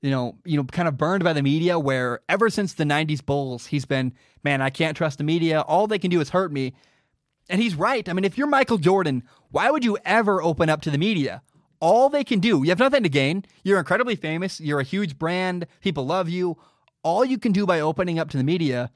you 0.00 0.10
know, 0.10 0.36
you 0.44 0.56
know, 0.56 0.64
kind 0.64 0.88
of 0.88 0.96
burned 0.96 1.24
by 1.24 1.32
the 1.32 1.42
media. 1.42 1.78
Where 1.78 2.20
ever 2.28 2.50
since 2.50 2.74
the 2.74 2.84
'90s 2.84 3.24
Bulls, 3.24 3.66
he's 3.66 3.84
been, 3.84 4.12
man, 4.42 4.60
I 4.60 4.70
can't 4.70 4.96
trust 4.96 5.18
the 5.18 5.24
media. 5.24 5.60
All 5.60 5.86
they 5.86 5.98
can 5.98 6.10
do 6.10 6.20
is 6.20 6.30
hurt 6.30 6.52
me. 6.52 6.74
And 7.48 7.60
he's 7.60 7.74
right. 7.74 8.08
I 8.08 8.12
mean, 8.12 8.24
if 8.24 8.38
you're 8.38 8.46
Michael 8.46 8.78
Jordan, 8.78 9.24
why 9.50 9.70
would 9.70 9.84
you 9.84 9.98
ever 10.04 10.40
open 10.42 10.68
up 10.68 10.80
to 10.82 10.90
the 10.90 10.98
media? 10.98 11.42
All 11.80 12.08
they 12.08 12.22
can 12.22 12.38
do, 12.38 12.62
you 12.62 12.68
have 12.70 12.78
nothing 12.78 13.02
to 13.02 13.08
gain. 13.08 13.44
You're 13.64 13.80
incredibly 13.80 14.14
famous. 14.14 14.60
You're 14.60 14.78
a 14.78 14.84
huge 14.84 15.18
brand. 15.18 15.66
People 15.80 16.06
love 16.06 16.28
you. 16.28 16.56
All 17.02 17.24
you 17.24 17.38
can 17.38 17.50
do 17.50 17.66
by 17.66 17.80
opening 17.80 18.20
up 18.20 18.30
to 18.30 18.36
the 18.36 18.44
media 18.44 18.92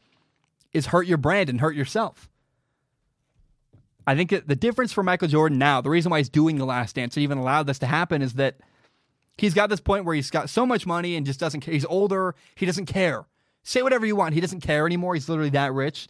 is 0.73 0.87
hurt 0.87 1.09
your 1.09 1.19
brand 1.19 1.51
and 1.51 1.61
hurt 1.61 1.75
yourself. 1.75 2.29
I 4.07 4.15
think 4.15 4.31
the 4.31 4.57
difference 4.57 4.93
for 4.93 5.03
Michael 5.03 5.29
Jordan 5.29 5.59
now, 5.59 5.81
the 5.81 5.91
reason 5.91 6.11
why 6.11 6.19
he's 6.19 6.29
doing 6.29 6.59
the 6.59 6.65
last 6.65 6.95
dance 6.95 7.17
or 7.17 7.21
even 7.21 7.39
allowed 7.39 7.67
this 7.67 7.79
to 7.81 7.87
happen 7.87 8.23
is 8.23 8.35
that 8.35 8.57
he's 9.37 9.55
got 9.55 9.69
this 9.69 9.81
point 9.81 10.05
where 10.05 10.15
he's 10.15 10.31
got 10.31 10.49
so 10.49 10.65
much 10.65 10.87
money 10.87 11.17
and 11.17 11.27
just 11.27 11.41
doesn't 11.41 11.61
care. 11.61 11.75
He's 11.75 11.85
older. 11.85 12.35
He 12.55 12.67
doesn't 12.67 12.87
care. 12.87 13.27
Say 13.65 13.83
whatever 13.83 14.07
you 14.07 14.15
want. 14.15 14.35
He 14.35 14.41
doesn't 14.41 14.61
care 14.61 14.87
anymore. 14.87 15.15
He's 15.15 15.29
literally 15.29 15.51
that 15.51 15.73
rich. 15.73 16.07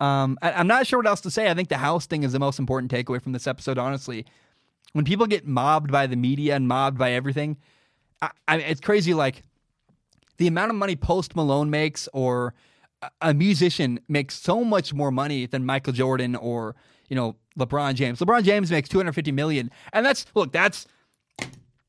Um, 0.00 0.38
I, 0.42 0.60
am 0.60 0.66
not 0.66 0.86
sure 0.86 0.98
what 0.98 1.06
else 1.06 1.20
to 1.22 1.30
say. 1.30 1.48
I 1.48 1.54
think 1.54 1.68
the 1.68 1.78
house 1.78 2.06
thing 2.06 2.24
is 2.24 2.32
the 2.32 2.38
most 2.38 2.58
important 2.58 2.90
takeaway 2.90 3.22
from 3.22 3.32
this 3.32 3.46
episode, 3.46 3.78
honestly. 3.78 4.26
When 4.92 5.04
people 5.04 5.26
get 5.26 5.46
mobbed 5.46 5.92
by 5.92 6.06
the 6.06 6.16
media 6.16 6.56
and 6.56 6.66
mobbed 6.66 6.98
by 6.98 7.12
everything, 7.12 7.56
I, 8.20 8.30
I, 8.48 8.56
it's 8.58 8.80
crazy. 8.80 9.14
Like 9.14 9.42
the 10.36 10.48
amount 10.48 10.70
of 10.70 10.76
money 10.76 10.96
Post 10.96 11.36
Malone 11.36 11.70
makes 11.70 12.08
or 12.12 12.54
a 13.20 13.32
musician 13.32 14.00
makes 14.08 14.34
so 14.34 14.64
much 14.64 14.92
more 14.92 15.10
money 15.10 15.46
than 15.46 15.64
Michael 15.64 15.92
Jordan 15.92 16.34
or 16.34 16.74
you 17.08 17.16
know, 17.16 17.36
LeBron 17.58 17.94
James. 17.94 18.20
LeBron 18.20 18.42
James 18.42 18.70
makes 18.70 18.88
250 18.88 19.32
million, 19.32 19.70
and 19.92 20.04
that's 20.04 20.26
look, 20.34 20.52
that's 20.52 20.86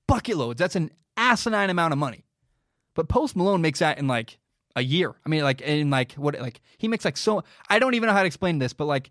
bucket 0.07 0.37
loads. 0.37 0.59
That's 0.59 0.75
an 0.75 0.91
asinine 1.15 1.69
amount 1.69 1.93
of 1.93 1.99
money. 1.99 2.23
But 2.95 3.09
Post 3.09 3.35
Malone 3.35 3.61
makes 3.61 3.79
that 3.79 3.97
in 3.97 4.07
like 4.07 4.37
a 4.75 4.81
year. 4.81 5.15
I 5.25 5.29
mean, 5.29 5.43
like 5.43 5.61
in 5.61 5.89
like 5.89 6.13
what 6.13 6.39
like 6.39 6.61
he 6.77 6.87
makes 6.87 7.05
like 7.05 7.17
so. 7.17 7.43
I 7.69 7.79
don't 7.79 7.93
even 7.95 8.07
know 8.07 8.13
how 8.13 8.21
to 8.21 8.27
explain 8.27 8.59
this, 8.59 8.73
but 8.73 8.85
like 8.85 9.09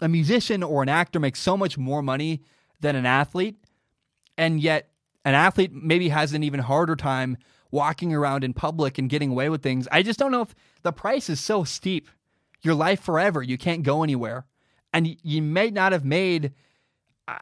a 0.00 0.08
musician 0.08 0.62
or 0.62 0.82
an 0.82 0.88
actor 0.88 1.20
makes 1.20 1.40
so 1.40 1.56
much 1.56 1.76
more 1.76 2.02
money 2.02 2.42
than 2.80 2.96
an 2.96 3.06
athlete, 3.06 3.56
and 4.36 4.60
yet 4.60 4.90
an 5.24 5.34
athlete 5.34 5.72
maybe 5.72 6.08
has 6.08 6.32
an 6.32 6.42
even 6.42 6.60
harder 6.60 6.96
time 6.96 7.36
walking 7.70 8.14
around 8.14 8.44
in 8.44 8.54
public 8.54 8.96
and 8.98 9.10
getting 9.10 9.30
away 9.30 9.48
with 9.48 9.62
things. 9.62 9.86
I 9.92 10.02
just 10.02 10.18
don't 10.18 10.32
know 10.32 10.42
if 10.42 10.54
the 10.82 10.92
price 10.92 11.28
is 11.28 11.40
so 11.40 11.64
steep. 11.64 12.08
Your 12.62 12.74
life 12.74 13.00
forever, 13.00 13.40
you 13.40 13.56
can't 13.56 13.84
go 13.84 14.02
anywhere, 14.02 14.44
and 14.98 15.16
you 15.22 15.42
may 15.42 15.70
not 15.70 15.92
have 15.92 16.04
made. 16.04 16.52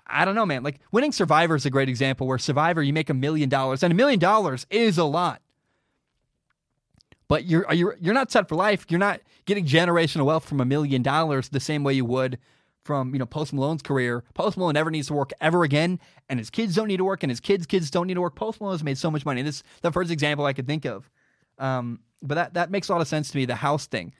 I 0.06 0.24
don't 0.24 0.34
know, 0.34 0.46
man. 0.46 0.64
Like 0.64 0.80
winning 0.90 1.12
Survivor 1.12 1.54
is 1.54 1.64
a 1.64 1.70
great 1.70 1.88
example 1.88 2.26
where 2.26 2.38
Survivor, 2.38 2.82
you 2.82 2.92
make 2.92 3.08
a 3.08 3.14
million 3.14 3.48
dollars, 3.48 3.82
and 3.82 3.92
a 3.92 3.94
million 3.94 4.18
dollars 4.18 4.66
is 4.70 4.98
a 4.98 5.04
lot 5.04 5.40
but 7.28 7.44
you're 7.44 7.70
you're 7.72 7.96
you're 8.00 8.14
not 8.14 8.30
set 8.30 8.48
for 8.48 8.54
life. 8.54 8.86
You're 8.88 9.00
not 9.00 9.20
getting 9.46 9.64
generational 9.66 10.26
wealth 10.26 10.48
from 10.48 10.60
a 10.60 10.64
million 10.64 11.02
dollars 11.02 11.48
the 11.48 11.60
same 11.60 11.84
way 11.84 11.94
you 11.94 12.04
would 12.04 12.38
from 12.84 13.12
you 13.12 13.18
know 13.18 13.26
Post 13.26 13.52
Malone's 13.52 13.82
career. 13.82 14.24
Post 14.34 14.56
Malone 14.56 14.74
never 14.74 14.90
needs 14.90 15.08
to 15.08 15.14
work 15.14 15.32
ever 15.40 15.64
again, 15.64 15.98
and 16.28 16.38
his 16.38 16.50
kids 16.50 16.74
don't 16.74 16.88
need 16.88 16.98
to 16.98 17.04
work, 17.04 17.22
and 17.22 17.30
his 17.30 17.40
kids' 17.40 17.66
kids 17.66 17.90
don't 17.90 18.06
need 18.06 18.14
to 18.14 18.20
work. 18.20 18.34
Post 18.34 18.60
Malone 18.60 18.74
has 18.74 18.84
made 18.84 18.98
so 18.98 19.10
much 19.10 19.24
money. 19.24 19.42
This 19.42 19.56
is 19.56 19.64
the 19.82 19.92
first 19.92 20.10
example 20.10 20.46
I 20.46 20.52
could 20.52 20.66
think 20.66 20.84
of. 20.84 21.10
Um, 21.58 22.00
but 22.22 22.36
that 22.36 22.54
that 22.54 22.70
makes 22.70 22.88
a 22.88 22.92
lot 22.92 23.00
of 23.00 23.08
sense 23.08 23.30
to 23.30 23.36
me. 23.36 23.44
The 23.44 23.56
house 23.56 23.86
thing, 23.86 24.14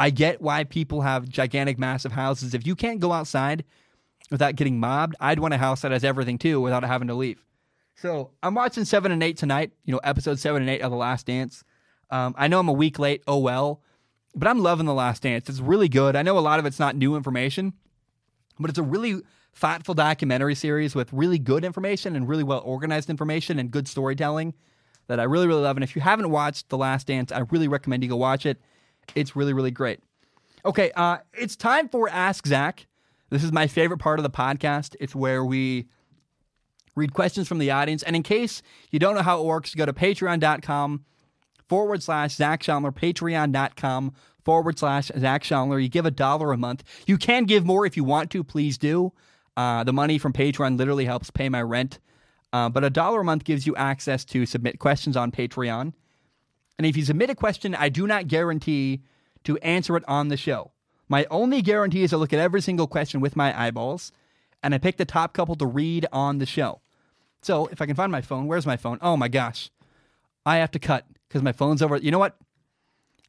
I 0.00 0.08
get 0.08 0.40
why 0.40 0.64
people 0.64 1.02
have 1.02 1.28
gigantic, 1.28 1.78
massive 1.78 2.12
houses. 2.12 2.54
If 2.54 2.66
you 2.66 2.74
can't 2.74 3.00
go 3.00 3.12
outside 3.12 3.64
without 4.30 4.56
getting 4.56 4.80
mobbed, 4.80 5.14
I'd 5.20 5.38
want 5.38 5.52
a 5.52 5.58
house 5.58 5.82
that 5.82 5.92
has 5.92 6.04
everything 6.04 6.38
too, 6.38 6.58
without 6.58 6.82
having 6.84 7.08
to 7.08 7.14
leave. 7.14 7.44
So 7.96 8.30
I'm 8.42 8.54
watching 8.54 8.86
seven 8.86 9.12
and 9.12 9.22
eight 9.22 9.36
tonight. 9.36 9.72
You 9.84 9.92
know, 9.92 10.00
episode 10.02 10.38
seven 10.38 10.62
and 10.62 10.70
eight 10.70 10.80
of 10.80 10.90
The 10.90 10.96
Last 10.96 11.26
Dance. 11.26 11.64
Um, 12.08 12.34
I 12.38 12.48
know 12.48 12.60
I'm 12.60 12.68
a 12.68 12.72
week 12.72 12.98
late. 12.98 13.22
Oh 13.26 13.40
well, 13.40 13.82
but 14.34 14.48
I'm 14.48 14.60
loving 14.60 14.86
The 14.86 14.94
Last 14.94 15.22
Dance. 15.22 15.50
It's 15.50 15.60
really 15.60 15.90
good. 15.90 16.16
I 16.16 16.22
know 16.22 16.38
a 16.38 16.40
lot 16.40 16.58
of 16.58 16.64
it's 16.64 16.78
not 16.78 16.96
new 16.96 17.14
information, 17.14 17.74
but 18.58 18.70
it's 18.70 18.78
a 18.78 18.82
really 18.82 19.20
thoughtful 19.52 19.92
documentary 19.92 20.54
series 20.54 20.94
with 20.94 21.12
really 21.12 21.38
good 21.38 21.62
information 21.62 22.16
and 22.16 22.26
really 22.26 22.42
well 22.42 22.62
organized 22.64 23.10
information 23.10 23.58
and 23.58 23.70
good 23.70 23.86
storytelling 23.86 24.54
that 25.08 25.20
I 25.20 25.24
really 25.24 25.46
really 25.46 25.60
love. 25.60 25.76
And 25.76 25.84
if 25.84 25.94
you 25.94 26.00
haven't 26.00 26.30
watched 26.30 26.70
The 26.70 26.78
Last 26.78 27.08
Dance, 27.08 27.30
I 27.32 27.40
really 27.50 27.68
recommend 27.68 28.02
you 28.02 28.08
go 28.08 28.16
watch 28.16 28.46
it. 28.46 28.62
It's 29.14 29.36
really 29.36 29.52
really 29.52 29.70
great. 29.70 30.00
Okay, 30.64 30.90
uh, 30.94 31.18
it's 31.32 31.56
time 31.56 31.88
for 31.88 32.08
Ask 32.08 32.46
Zach. 32.46 32.86
This 33.30 33.44
is 33.44 33.52
my 33.52 33.66
favorite 33.66 33.98
part 33.98 34.18
of 34.18 34.24
the 34.24 34.30
podcast. 34.30 34.96
It's 35.00 35.14
where 35.14 35.44
we 35.44 35.86
read 36.96 37.14
questions 37.14 37.48
from 37.48 37.58
the 37.58 37.70
audience. 37.70 38.02
And 38.02 38.16
in 38.16 38.22
case 38.22 38.62
you 38.90 38.98
don't 38.98 39.14
know 39.14 39.22
how 39.22 39.40
it 39.40 39.46
works, 39.46 39.74
go 39.74 39.86
to 39.86 39.92
patreon.com 39.92 41.04
forward 41.68 42.02
slash 42.02 42.34
Zach 42.34 42.62
Schomler, 42.62 42.92
patreon.com 42.94 44.12
forward 44.44 44.78
slash 44.78 45.10
Zach 45.18 45.44
Schomler. 45.44 45.82
You 45.82 45.88
give 45.88 46.06
a 46.06 46.10
dollar 46.10 46.52
a 46.52 46.56
month. 46.56 46.82
You 47.06 47.16
can 47.16 47.44
give 47.44 47.64
more 47.64 47.86
if 47.86 47.96
you 47.96 48.04
want 48.04 48.30
to, 48.32 48.44
please 48.44 48.76
do. 48.76 49.12
Uh, 49.56 49.84
the 49.84 49.92
money 49.92 50.18
from 50.18 50.32
Patreon 50.32 50.78
literally 50.78 51.04
helps 51.04 51.30
pay 51.30 51.48
my 51.48 51.62
rent. 51.62 52.00
Uh, 52.52 52.68
but 52.68 52.82
a 52.82 52.90
dollar 52.90 53.20
a 53.20 53.24
month 53.24 53.44
gives 53.44 53.66
you 53.66 53.76
access 53.76 54.24
to 54.24 54.44
submit 54.44 54.78
questions 54.78 55.16
on 55.16 55.30
Patreon. 55.30 55.92
And 56.80 56.86
if 56.86 56.96
you 56.96 57.04
submit 57.04 57.28
a 57.28 57.34
question, 57.34 57.74
I 57.74 57.90
do 57.90 58.06
not 58.06 58.26
guarantee 58.26 59.02
to 59.44 59.58
answer 59.58 59.98
it 59.98 60.04
on 60.08 60.28
the 60.28 60.36
show. 60.38 60.70
My 61.10 61.26
only 61.30 61.60
guarantee 61.60 62.04
is 62.04 62.08
to 62.08 62.16
look 62.16 62.32
at 62.32 62.38
every 62.38 62.62
single 62.62 62.86
question 62.86 63.20
with 63.20 63.36
my 63.36 63.54
eyeballs, 63.66 64.12
and 64.62 64.74
I 64.74 64.78
pick 64.78 64.96
the 64.96 65.04
top 65.04 65.34
couple 65.34 65.54
to 65.56 65.66
read 65.66 66.06
on 66.10 66.38
the 66.38 66.46
show. 66.46 66.80
So 67.42 67.66
if 67.66 67.82
I 67.82 67.84
can 67.84 67.96
find 67.96 68.10
my 68.10 68.22
phone, 68.22 68.46
where's 68.46 68.64
my 68.64 68.78
phone? 68.78 68.96
Oh 69.02 69.14
my 69.18 69.28
gosh. 69.28 69.70
I 70.46 70.56
have 70.56 70.70
to 70.70 70.78
cut 70.78 71.04
because 71.28 71.42
my 71.42 71.52
phone's 71.52 71.82
over. 71.82 71.98
You 71.98 72.12
know 72.12 72.18
what? 72.18 72.38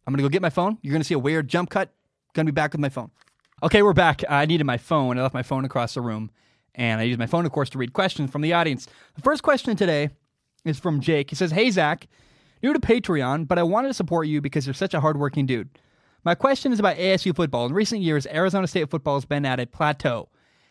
I'm 0.07 0.13
gonna 0.13 0.23
go 0.23 0.29
get 0.29 0.41
my 0.41 0.49
phone. 0.49 0.77
You're 0.81 0.93
gonna 0.93 1.03
see 1.03 1.15
a 1.15 1.19
weird 1.19 1.49
jump 1.49 1.69
cut. 1.71 1.93
Gonna 2.33 2.45
be 2.45 2.53
back 2.53 2.71
with 2.71 2.79
my 2.79 2.87
phone. 2.87 3.11
Okay, 3.61 3.81
we're 3.81 3.91
back. 3.91 4.23
I 4.29 4.45
needed 4.45 4.63
my 4.63 4.77
phone. 4.77 5.17
I 5.17 5.23
left 5.23 5.33
my 5.33 5.43
phone 5.43 5.65
across 5.65 5.95
the 5.95 5.99
room, 5.99 6.31
and 6.73 7.01
I 7.01 7.03
used 7.03 7.19
my 7.19 7.27
phone, 7.27 7.45
of 7.45 7.51
course, 7.51 7.69
to 7.71 7.77
read 7.77 7.91
questions 7.91 8.31
from 8.31 8.43
the 8.43 8.53
audience. 8.53 8.87
The 9.15 9.21
first 9.21 9.43
question 9.43 9.75
today 9.75 10.11
is 10.63 10.79
from 10.79 11.01
Jake. 11.01 11.31
He 11.31 11.35
says, 11.35 11.51
"Hey 11.51 11.69
Zach, 11.69 12.07
new 12.61 12.73
to 12.73 12.79
Patreon, 12.79 13.47
but 13.47 13.57
I 13.57 13.63
wanted 13.63 13.89
to 13.89 13.93
support 13.93 14.27
you 14.27 14.41
because 14.41 14.65
you're 14.65 14.73
such 14.73 14.93
a 14.93 14.99
hardworking 14.99 15.45
dude. 15.45 15.69
My 16.23 16.35
question 16.35 16.71
is 16.71 16.79
about 16.79 16.97
ASU 16.97 17.35
football. 17.35 17.65
In 17.65 17.73
recent 17.73 18.01
years, 18.01 18.27
Arizona 18.27 18.67
State 18.67 18.89
football 18.89 19.15
has 19.15 19.25
been 19.25 19.45
at 19.45 19.59
a 19.59 19.65
plateau. 19.65 20.29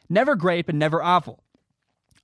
Never 0.08 0.36
great, 0.36 0.66
but 0.66 0.74
never 0.74 1.02
awful. 1.02 1.42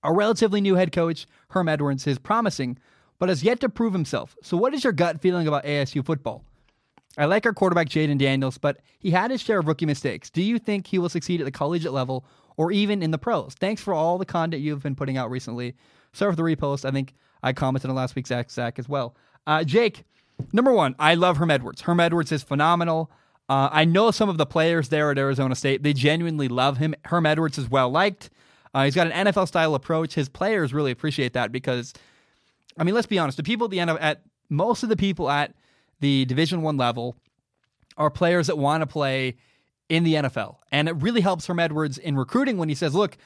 Our 0.02 0.14
relatively 0.14 0.60
new 0.60 0.76
head 0.76 0.92
coach, 0.92 1.26
Herm 1.48 1.68
Edwards, 1.68 2.06
is 2.06 2.18
promising, 2.18 2.78
but 3.18 3.28
has 3.28 3.42
yet 3.42 3.60
to 3.60 3.68
prove 3.68 3.92
himself. 3.92 4.36
So, 4.42 4.56
what 4.56 4.74
is 4.74 4.84
your 4.84 4.92
gut 4.92 5.20
feeling 5.20 5.48
about 5.48 5.64
ASU 5.64 6.04
football? 6.04 6.44
I 7.18 7.24
like 7.24 7.46
our 7.46 7.54
quarterback, 7.54 7.88
Jayden 7.88 8.18
Daniels, 8.18 8.58
but 8.58 8.78
he 8.98 9.10
had 9.10 9.30
his 9.30 9.40
share 9.40 9.58
of 9.58 9.66
rookie 9.66 9.86
mistakes. 9.86 10.28
Do 10.28 10.42
you 10.42 10.58
think 10.58 10.86
he 10.86 10.98
will 10.98 11.08
succeed 11.08 11.40
at 11.40 11.44
the 11.44 11.50
collegiate 11.50 11.92
level 11.92 12.26
or 12.56 12.70
even 12.70 13.02
in 13.02 13.10
the 13.10 13.18
pros? 13.18 13.54
Thanks 13.54 13.82
for 13.82 13.94
all 13.94 14.18
the 14.18 14.26
content 14.26 14.62
you've 14.62 14.82
been 14.82 14.94
putting 14.94 15.16
out 15.16 15.30
recently. 15.30 15.74
Sorry 16.12 16.30
for 16.30 16.36
the 16.36 16.42
repost. 16.42 16.84
I 16.84 16.90
think 16.90 17.14
I 17.42 17.52
commented 17.52 17.90
on 17.90 17.96
last 17.96 18.14
week's 18.14 18.28
Zach 18.28 18.50
Zach 18.50 18.78
as 18.78 18.88
well. 18.88 19.16
Uh, 19.46 19.64
Jake, 19.64 20.04
number 20.52 20.72
one, 20.72 20.94
I 20.98 21.14
love 21.14 21.36
Herm 21.36 21.50
Edwards. 21.50 21.82
Herm 21.82 22.00
Edwards 22.00 22.32
is 22.32 22.42
phenomenal. 22.42 23.10
Uh, 23.48 23.68
I 23.70 23.84
know 23.84 24.10
some 24.10 24.28
of 24.28 24.38
the 24.38 24.46
players 24.46 24.88
there 24.88 25.10
at 25.10 25.18
Arizona 25.18 25.54
State. 25.54 25.82
They 25.82 25.92
genuinely 25.92 26.48
love 26.48 26.78
him. 26.78 26.94
Herm 27.04 27.26
Edwards 27.26 27.58
is 27.58 27.70
well 27.70 27.90
liked. 27.90 28.30
Uh, 28.74 28.84
he's 28.84 28.94
got 28.94 29.10
an 29.10 29.26
NFL 29.26 29.46
style 29.48 29.74
approach. 29.74 30.14
His 30.14 30.28
players 30.28 30.74
really 30.74 30.90
appreciate 30.90 31.32
that 31.34 31.52
because 31.52 31.94
I 32.76 32.84
mean, 32.84 32.94
let's 32.94 33.06
be 33.06 33.18
honest. 33.18 33.36
The 33.36 33.42
people 33.42 33.66
at 33.66 33.70
the 33.70 33.80
end 33.80 33.90
of 33.90 33.96
at 33.98 34.22
most 34.50 34.82
of 34.82 34.88
the 34.88 34.96
people 34.96 35.30
at 35.30 35.54
the 36.00 36.24
Division 36.26 36.62
One 36.62 36.76
level 36.76 37.16
are 37.96 38.10
players 38.10 38.48
that 38.48 38.58
want 38.58 38.82
to 38.82 38.86
play 38.86 39.36
in 39.88 40.04
the 40.04 40.14
NFL, 40.14 40.56
and 40.72 40.88
it 40.88 40.96
really 40.96 41.20
helps 41.20 41.46
Herm 41.46 41.60
Edwards 41.60 41.96
in 41.96 42.16
recruiting 42.16 42.58
when 42.58 42.68
he 42.68 42.74
says, 42.74 42.94
"Look, 42.94 43.16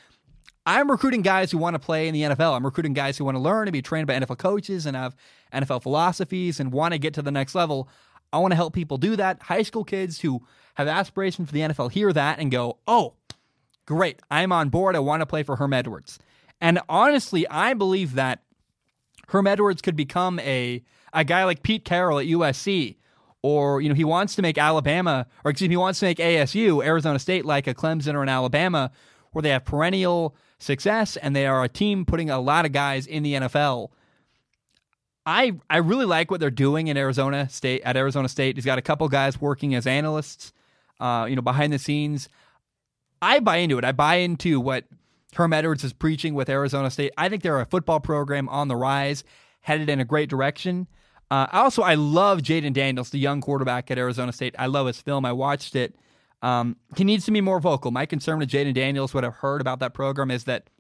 I'm 0.67 0.91
recruiting 0.91 1.23
guys 1.23 1.51
who 1.51 1.59
want 1.59 1.75
to 1.75 1.79
play 1.79 2.07
in 2.07 2.15
the 2.15 2.23
NFL. 2.23 2.55
I'm 2.55 2.65
recruiting 2.65 2.93
guys 2.93 3.17
who 3.17 3.25
want 3.25 3.37
to 3.37 3.41
learn 3.41 3.67
and 3.67 3.73
be 3.73 3.83
trained 3.83 4.07
by 4.07 4.15
NFL 4.15 4.39
coaches 4.39 4.87
and 4.87 4.97
have 4.97 5.17
NFL 5.53 5.83
philosophies 5.83 6.61
and 6.61 6.73
want 6.73 6.93
to 6.93 6.99
get 6.99 7.15
to 7.15 7.23
the 7.23 7.31
next 7.31 7.55
level. 7.55 7.89
I 8.33 8.39
want 8.39 8.53
to 8.53 8.57
help 8.57 8.75
people 8.75 8.99
do 8.99 9.17
that. 9.17 9.43
High 9.43 9.63
school 9.63 9.85
kids 9.85 10.21
who 10.21 10.43
have 10.75 10.87
aspirations 10.87 11.49
for 11.49 11.55
the 11.55 11.61
NFL 11.61 11.91
hear 11.91 12.13
that 12.13 12.39
and 12.39 12.51
go, 12.51 12.79
"Oh, 12.87 13.15
great! 13.87 14.21
I'm 14.31 14.53
on 14.53 14.69
board. 14.69 14.95
I 14.95 15.01
want 15.01 15.21
to 15.21 15.27
play 15.27 15.43
for 15.43 15.57
Herm 15.57 15.73
Edwards." 15.73 16.19
And 16.61 16.79
honestly, 16.89 17.49
I 17.49 17.75
believe 17.75 18.15
that 18.15 18.43
Herm 19.29 19.47
Edwards 19.47 19.81
could 19.83 19.97
become 19.97 20.39
a 20.41 20.83
a 21.13 21.25
guy 21.25 21.45
like 21.45 21.63
Pete 21.63 21.85
Carroll 21.85 22.19
at 22.19 22.27
USC, 22.27 22.97
or 23.43 23.81
you 23.81 23.89
know 23.89 23.95
he 23.95 24.05
wants 24.05 24.35
to 24.37 24.43
make 24.43 24.59
Alabama, 24.59 25.27
or 25.45 25.51
excuse 25.51 25.69
me, 25.69 25.73
he 25.73 25.79
wants 25.79 25.99
to 26.01 26.07
make 26.07 26.19
ASU, 26.19 26.85
Arizona 26.85 27.19
State, 27.19 27.45
like 27.45 27.67
a 27.67 27.75
Clemson 27.75 28.15
or 28.15 28.23
an 28.23 28.29
Alabama, 28.29 28.91
where 29.33 29.43
they 29.43 29.51
have 29.51 29.65
perennial 29.65 30.37
success 30.61 31.17
and 31.17 31.35
they 31.35 31.47
are 31.47 31.65
a 31.65 31.69
team 31.69 32.05
putting 32.05 32.31
a 32.31 32.39
lot 32.39 32.65
of 32.65 32.73
guys 32.73 33.07
in 33.07 33.23
the 33.23 33.35
NFL. 33.35 33.91
I 35.27 35.53
I 35.69 35.79
really 35.79 36.07
like 36.07 36.31
what 36.31 36.41
they're 36.41 36.51
doing 36.51 36.87
in 36.87 36.97
Arizona 36.97 37.49
State 37.49 37.83
at 37.83 37.97
Arizona 37.97 38.29
State. 38.29 38.57
He's 38.57 38.65
got 38.65 38.79
a 38.79 38.83
couple 38.83 39.09
guys 39.09 39.41
working 39.41 39.75
as 39.75 39.87
analysts, 39.87 40.53
uh, 40.99 41.27
you 41.29 41.37
know, 41.37 41.43
behind 41.43 41.73
the 41.73 41.79
scenes. 41.79 42.29
I 43.21 43.41
buy 43.41 43.57
into 43.57 43.77
it. 43.79 43.85
I 43.85 43.93
buy 43.93 44.17
into 44.17 44.61
what 44.61 44.85
Herm 45.35 45.53
Edwards 45.53 45.85
is 45.85 45.93
preaching 45.93 46.35
with 46.35 46.49
Arizona 46.49 46.91
State. 46.91 47.13
I 47.19 47.29
think 47.29 47.43
they're 47.43 47.61
a 47.61 47.67
football 47.67 48.01
program 48.01 48.49
on 48.49 48.69
the 48.69 48.77
rise, 48.77 49.25
headed 49.61 49.89
in 49.89 50.01
a 50.01 50.05
great 50.05 50.31
direction. 50.31 50.87
Uh, 51.31 51.47
also, 51.53 51.83
I 51.83 51.95
love 51.95 52.41
Jayden 52.41 52.73
Daniels, 52.73 53.11
the 53.11 53.19
young 53.19 53.41
quarterback 53.41 53.91
at 53.91 53.99
Arizona 53.99 54.33
State. 54.33 54.55
I 54.59 54.67
love 54.67 54.87
his 54.87 55.01
film. 55.01 55.25
I 55.25 55.33
watched 55.33 55.77
it. 55.77 55.95
Um, 56.43 56.77
he 56.97 57.05
needs 57.05 57.25
to 57.27 57.31
be 57.31 57.41
more 57.41 57.61
vocal. 57.61 57.91
My 57.91 58.07
concern 58.07 58.39
with 58.39 58.49
Jayden 58.49 58.75
Daniels, 58.75 59.13
what 59.13 59.25
I've 59.25 59.35
heard 59.35 59.61
about 59.61 59.81
that 59.81 59.93
program, 59.95 60.31
is 60.31 60.45
that 60.45 60.71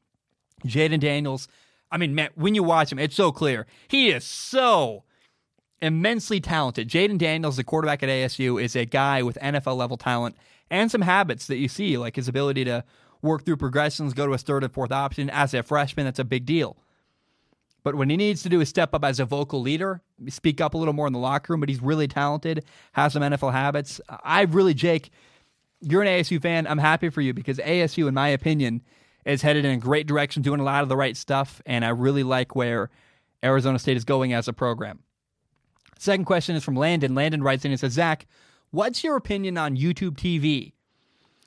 Jayden 0.64 1.00
Daniels, 1.00 1.48
I 1.90 1.98
mean, 1.98 2.14
man, 2.14 2.30
when 2.34 2.54
you 2.54 2.62
watch 2.62 2.90
him, 2.92 2.98
it's 2.98 3.14
so 3.14 3.30
clear. 3.30 3.66
He 3.88 4.10
is 4.10 4.24
so 4.24 5.04
immensely 5.82 6.40
talented. 6.40 6.88
Jayden 6.88 7.18
Daniels, 7.18 7.56
the 7.56 7.64
quarterback 7.64 8.02
at 8.02 8.08
ASU, 8.08 8.62
is 8.62 8.74
a 8.76 8.84
guy 8.84 9.22
with 9.22 9.38
NFL 9.42 9.76
level 9.76 9.96
talent 9.96 10.36
and 10.70 10.90
some 10.90 11.02
habits 11.02 11.46
that 11.48 11.56
you 11.56 11.68
see, 11.68 11.98
like 11.98 12.16
his 12.16 12.28
ability 12.28 12.64
to 12.64 12.84
work 13.22 13.44
through 13.44 13.56
progressions, 13.56 14.14
go 14.14 14.26
to 14.26 14.32
a 14.32 14.38
third 14.38 14.64
and 14.64 14.72
fourth 14.72 14.92
option. 14.92 15.28
As 15.28 15.52
a 15.52 15.62
freshman, 15.62 16.06
that's 16.06 16.18
a 16.18 16.24
big 16.24 16.46
deal. 16.46 16.76
But 17.82 17.94
when 17.94 18.10
he 18.10 18.16
needs 18.16 18.42
to 18.42 18.48
do 18.48 18.60
is 18.60 18.68
step 18.68 18.94
up 18.94 19.04
as 19.04 19.20
a 19.20 19.24
vocal 19.24 19.60
leader, 19.60 20.02
speak 20.28 20.60
up 20.60 20.74
a 20.74 20.78
little 20.78 20.92
more 20.92 21.06
in 21.06 21.12
the 21.12 21.18
locker 21.18 21.52
room, 21.52 21.60
but 21.60 21.68
he's 21.68 21.80
really 21.80 22.08
talented, 22.08 22.64
has 22.92 23.14
some 23.14 23.22
NFL 23.22 23.52
habits. 23.52 24.00
I 24.22 24.42
really, 24.42 24.74
Jake, 24.74 25.10
you're 25.80 26.02
an 26.02 26.08
ASU 26.08 26.40
fan. 26.40 26.66
I'm 26.66 26.78
happy 26.78 27.08
for 27.10 27.20
you 27.20 27.32
because 27.32 27.58
ASU, 27.58 28.08
in 28.08 28.14
my 28.14 28.28
opinion, 28.28 28.82
is 29.24 29.42
headed 29.42 29.64
in 29.64 29.72
a 29.72 29.76
great 29.76 30.06
direction, 30.06 30.42
doing 30.42 30.60
a 30.60 30.64
lot 30.64 30.82
of 30.82 30.88
the 30.88 30.96
right 30.96 31.16
stuff, 31.16 31.60
and 31.66 31.84
I 31.84 31.90
really 31.90 32.22
like 32.22 32.54
where 32.54 32.90
Arizona 33.42 33.78
State 33.78 33.96
is 33.96 34.04
going 34.04 34.32
as 34.32 34.48
a 34.48 34.52
program. 34.52 35.00
Second 35.98 36.24
question 36.24 36.56
is 36.56 36.64
from 36.64 36.76
Landon. 36.76 37.14
Landon 37.14 37.42
writes 37.42 37.64
in 37.64 37.70
and 37.70 37.80
says, 37.80 37.92
Zach, 37.92 38.26
what's 38.70 39.04
your 39.04 39.16
opinion 39.16 39.58
on 39.58 39.76
YouTube 39.76 40.16
TV? 40.16 40.72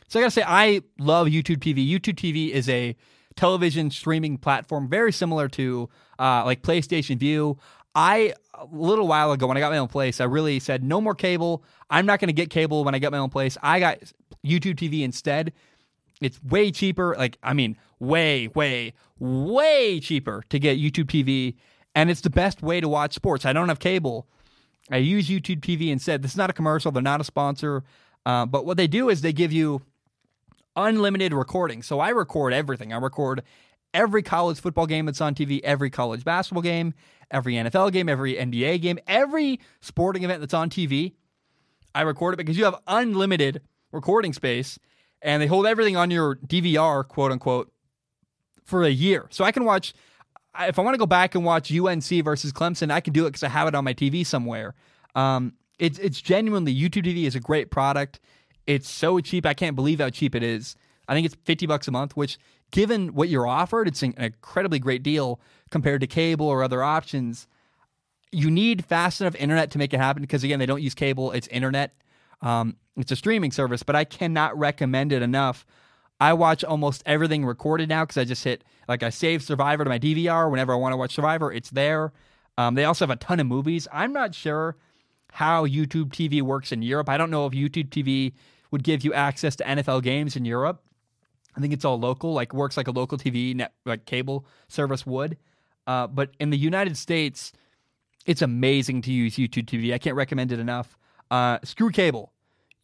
So 0.08 0.20
I 0.20 0.22
gotta 0.22 0.32
say, 0.32 0.44
I 0.46 0.82
love 1.00 1.28
YouTube 1.28 1.58
TV. 1.58 1.88
YouTube 1.88 2.16
TV 2.16 2.52
is 2.52 2.70
a 2.70 2.96
television 3.36 3.90
streaming 3.90 4.38
platform 4.38 4.88
very 4.88 5.12
similar 5.12 5.48
to 5.50 5.90
uh, 6.20 6.44
like 6.46 6.62
PlayStation 6.62 7.18
Vue. 7.18 7.58
I 7.96 8.34
a 8.54 8.66
little 8.72 9.08
while 9.08 9.32
ago 9.32 9.48
when 9.48 9.58
I 9.58 9.60
got 9.60 9.72
my 9.72 9.78
own 9.78 9.88
place, 9.88 10.22
I 10.22 10.26
really 10.26 10.60
said 10.60 10.84
no 10.84 11.02
more 11.02 11.16
cable. 11.16 11.64
I'm 11.90 12.06
not 12.06 12.20
going 12.20 12.28
to 12.28 12.34
get 12.34 12.50
cable 12.50 12.84
when 12.84 12.96
I 12.96 13.00
get 13.00 13.12
my 13.12 13.18
own 13.18 13.30
place. 13.30 13.58
I 13.62 13.80
got 13.80 14.00
YouTube 14.46 14.76
TV 14.76 15.02
instead. 15.02 15.54
It's 16.22 16.42
way 16.44 16.72
cheaper. 16.72 17.16
Like 17.18 17.38
I 17.44 17.54
mean, 17.54 17.78
way, 18.00 18.48
way, 18.50 18.94
way 19.20 20.00
cheaper 20.00 20.44
to 20.50 20.60
get 20.60 20.80
YouTube 20.80 21.06
TV, 21.06 21.56
and 21.96 22.10
it's 22.10 22.22
the 22.22 22.30
best 22.30 22.62
way 22.62 22.82
to 22.82 22.88
watch 22.88 23.14
sports. 23.14 23.46
I 23.46 23.54
don't 23.54 23.70
have 23.70 23.80
cable. 23.80 24.28
I 24.92 24.98
use 24.98 25.30
YouTube 25.30 25.62
TV 25.62 25.90
instead. 25.90 26.22
This 26.22 26.32
is 26.32 26.38
not 26.38 26.50
a 26.50 26.54
commercial. 26.54 26.92
They're 26.92 27.02
not 27.02 27.22
a 27.22 27.24
sponsor. 27.24 27.84
Uh, 28.26 28.46
but 28.46 28.66
what 28.66 28.78
they 28.78 28.88
do 28.88 29.10
is 29.10 29.22
they 29.22 29.34
give 29.34 29.52
you 29.52 29.82
unlimited 30.76 31.34
recording. 31.34 31.84
So 31.84 32.00
I 32.00 32.10
record 32.10 32.54
everything. 32.54 32.94
I 32.94 32.98
record 32.98 33.44
every 33.94 34.24
college 34.24 34.60
football 34.60 34.88
game 34.88 35.06
that's 35.06 35.22
on 35.22 35.36
TV, 35.36 35.62
every 35.64 35.90
college 35.90 36.24
basketball 36.24 36.64
game, 36.64 36.94
every 37.32 37.56
NFL 37.56 37.92
game, 37.92 38.10
every 38.10 38.36
NBA 38.36 38.82
game, 38.82 39.00
every 39.08 39.60
sporting 39.82 40.24
event 40.24 40.42
that's 40.42 40.54
on 40.54 40.70
TV. 40.70 41.14
I 41.96 42.02
record 42.02 42.34
it 42.34 42.38
because 42.38 42.58
you 42.58 42.66
have 42.66 42.76
unlimited 42.88 43.62
recording 43.94 44.34
space 44.34 44.78
and 45.22 45.42
they 45.42 45.48
hold 45.48 45.66
everything 45.66 45.96
on 45.96 46.12
your 46.12 46.36
DVR, 46.36 47.08
quote 47.08 47.32
unquote, 47.32 47.72
for 48.66 48.84
a 48.84 48.90
year. 48.90 49.28
So 49.30 49.46
I 49.46 49.52
can 49.52 49.64
watch, 49.64 49.94
if 50.60 50.78
I 50.78 50.82
want 50.82 50.94
to 50.96 51.00
go 51.00 51.06
back 51.06 51.34
and 51.36 51.46
watch 51.46 51.72
UNC 51.72 52.24
versus 52.24 52.52
Clemson, 52.52 52.92
I 52.92 53.00
can 53.00 53.14
do 53.14 53.26
it 53.26 53.30
because 53.30 53.44
I 53.44 53.50
have 53.50 53.68
it 53.68 53.76
on 53.76 53.86
my 53.86 53.94
TV 53.94 54.26
somewhere. 54.26 54.76
Um, 55.16 55.54
it's, 55.80 55.98
it's 56.00 56.22
genuinely, 56.22 56.76
YouTube 56.76 57.06
TV 57.06 57.26
is 57.26 57.36
a 57.36 57.40
great 57.40 57.72
product. 57.72 58.20
It's 58.68 58.90
so 58.90 59.20
cheap. 59.20 59.46
I 59.46 59.54
can't 59.54 59.76
believe 59.76 60.00
how 60.00 60.10
cheap 60.10 60.36
it 60.36 60.44
is. 60.44 60.76
I 61.08 61.14
think 61.14 61.26
it's 61.26 61.36
50 61.46 61.66
bucks 61.66 61.88
a 61.88 61.92
month, 61.92 62.16
which 62.16 62.38
given 62.72 63.14
what 63.14 63.30
you're 63.30 63.48
offered, 63.48 63.88
it's 63.88 64.04
an 64.04 64.14
incredibly 64.18 64.80
great 64.80 65.04
deal 65.04 65.40
compared 65.70 66.02
to 66.02 66.08
cable 66.08 66.48
or 66.48 66.64
other 66.64 66.84
options. 66.84 67.48
You 68.32 68.50
need 68.50 68.86
fast 68.86 69.22
enough 69.22 69.36
internet 69.36 69.72
to 69.72 69.78
make 69.78 69.94
it 69.94 70.00
happen 70.00 70.22
because 70.22 70.44
again, 70.44 70.60
they 70.60 70.66
don't 70.66 70.82
use 70.82 70.94
cable, 70.94 71.32
it's 71.32 71.48
internet. 71.48 71.94
Um, 72.44 72.76
it's 72.96 73.12
a 73.12 73.16
streaming 73.16 73.52
service, 73.52 73.82
but 73.82 73.96
I 73.96 74.04
cannot 74.04 74.58
recommend 74.58 75.12
it 75.12 75.24
enough. 75.24 75.66
I 76.20 76.34
watch 76.34 76.64
almost 76.64 77.02
everything 77.06 77.46
recorded 77.46 77.90
now 77.90 78.04
because 78.04 78.18
I 78.18 78.24
just 78.24 78.44
hit 78.44 78.64
like 78.88 79.02
I 79.02 79.10
save 79.10 79.42
Survivor 79.42 79.84
to 79.84 79.90
my 79.90 79.98
DVR 79.98 80.50
whenever 80.52 80.74
I 80.74 80.76
want 80.76 80.94
to 80.94 80.98
watch 80.98 81.16
Survivor. 81.16 81.52
It's 81.52 81.72
there. 81.72 82.14
Um, 82.58 82.76
they 82.76 82.86
also 82.86 83.06
have 83.06 83.10
a 83.10 83.16
ton 83.16 83.40
of 83.40 83.48
movies. 83.48 83.88
I'm 83.92 84.14
not 84.14 84.36
sure 84.36 84.76
how 85.32 85.66
YouTube 85.66 86.10
TV 86.10 86.42
works 86.42 86.72
in 86.72 86.84
Europe. 86.84 87.10
I 87.10 87.18
don't 87.18 87.32
know 87.32 87.48
if 87.48 87.54
YouTube 87.54 87.90
TV 87.90 88.34
would 88.70 88.84
give 88.84 89.04
you 89.04 89.14
access 89.14 89.56
to 89.56 89.64
NFL 89.64 90.04
games 90.04 90.36
in 90.36 90.46
Europe. 90.46 90.84
I 91.56 91.62
think 91.62 91.74
it's 91.74 91.86
all 91.86 92.00
local, 92.00 92.34
like 92.34 92.54
works 92.54 92.78
like 92.78 92.88
a 92.88 92.92
local 92.92 93.18
TV 93.18 93.56
net, 93.56 93.74
like 93.86 94.06
cable 94.06 94.46
service 94.68 95.06
would. 95.06 95.38
Uh, 95.86 96.08
but 96.08 96.32
in 96.40 96.50
the 96.50 96.58
United 96.58 96.98
States, 96.98 97.52
it's 98.26 98.42
amazing 98.42 99.02
to 99.04 99.12
use 99.12 99.36
YouTube 99.36 99.66
TV. 99.66 99.94
I 99.94 99.98
can't 99.98 100.16
recommend 100.16 100.52
it 100.52 100.60
enough. 100.60 100.98
Uh, 101.30 101.60
screw 101.64 101.90
cable. 101.90 102.33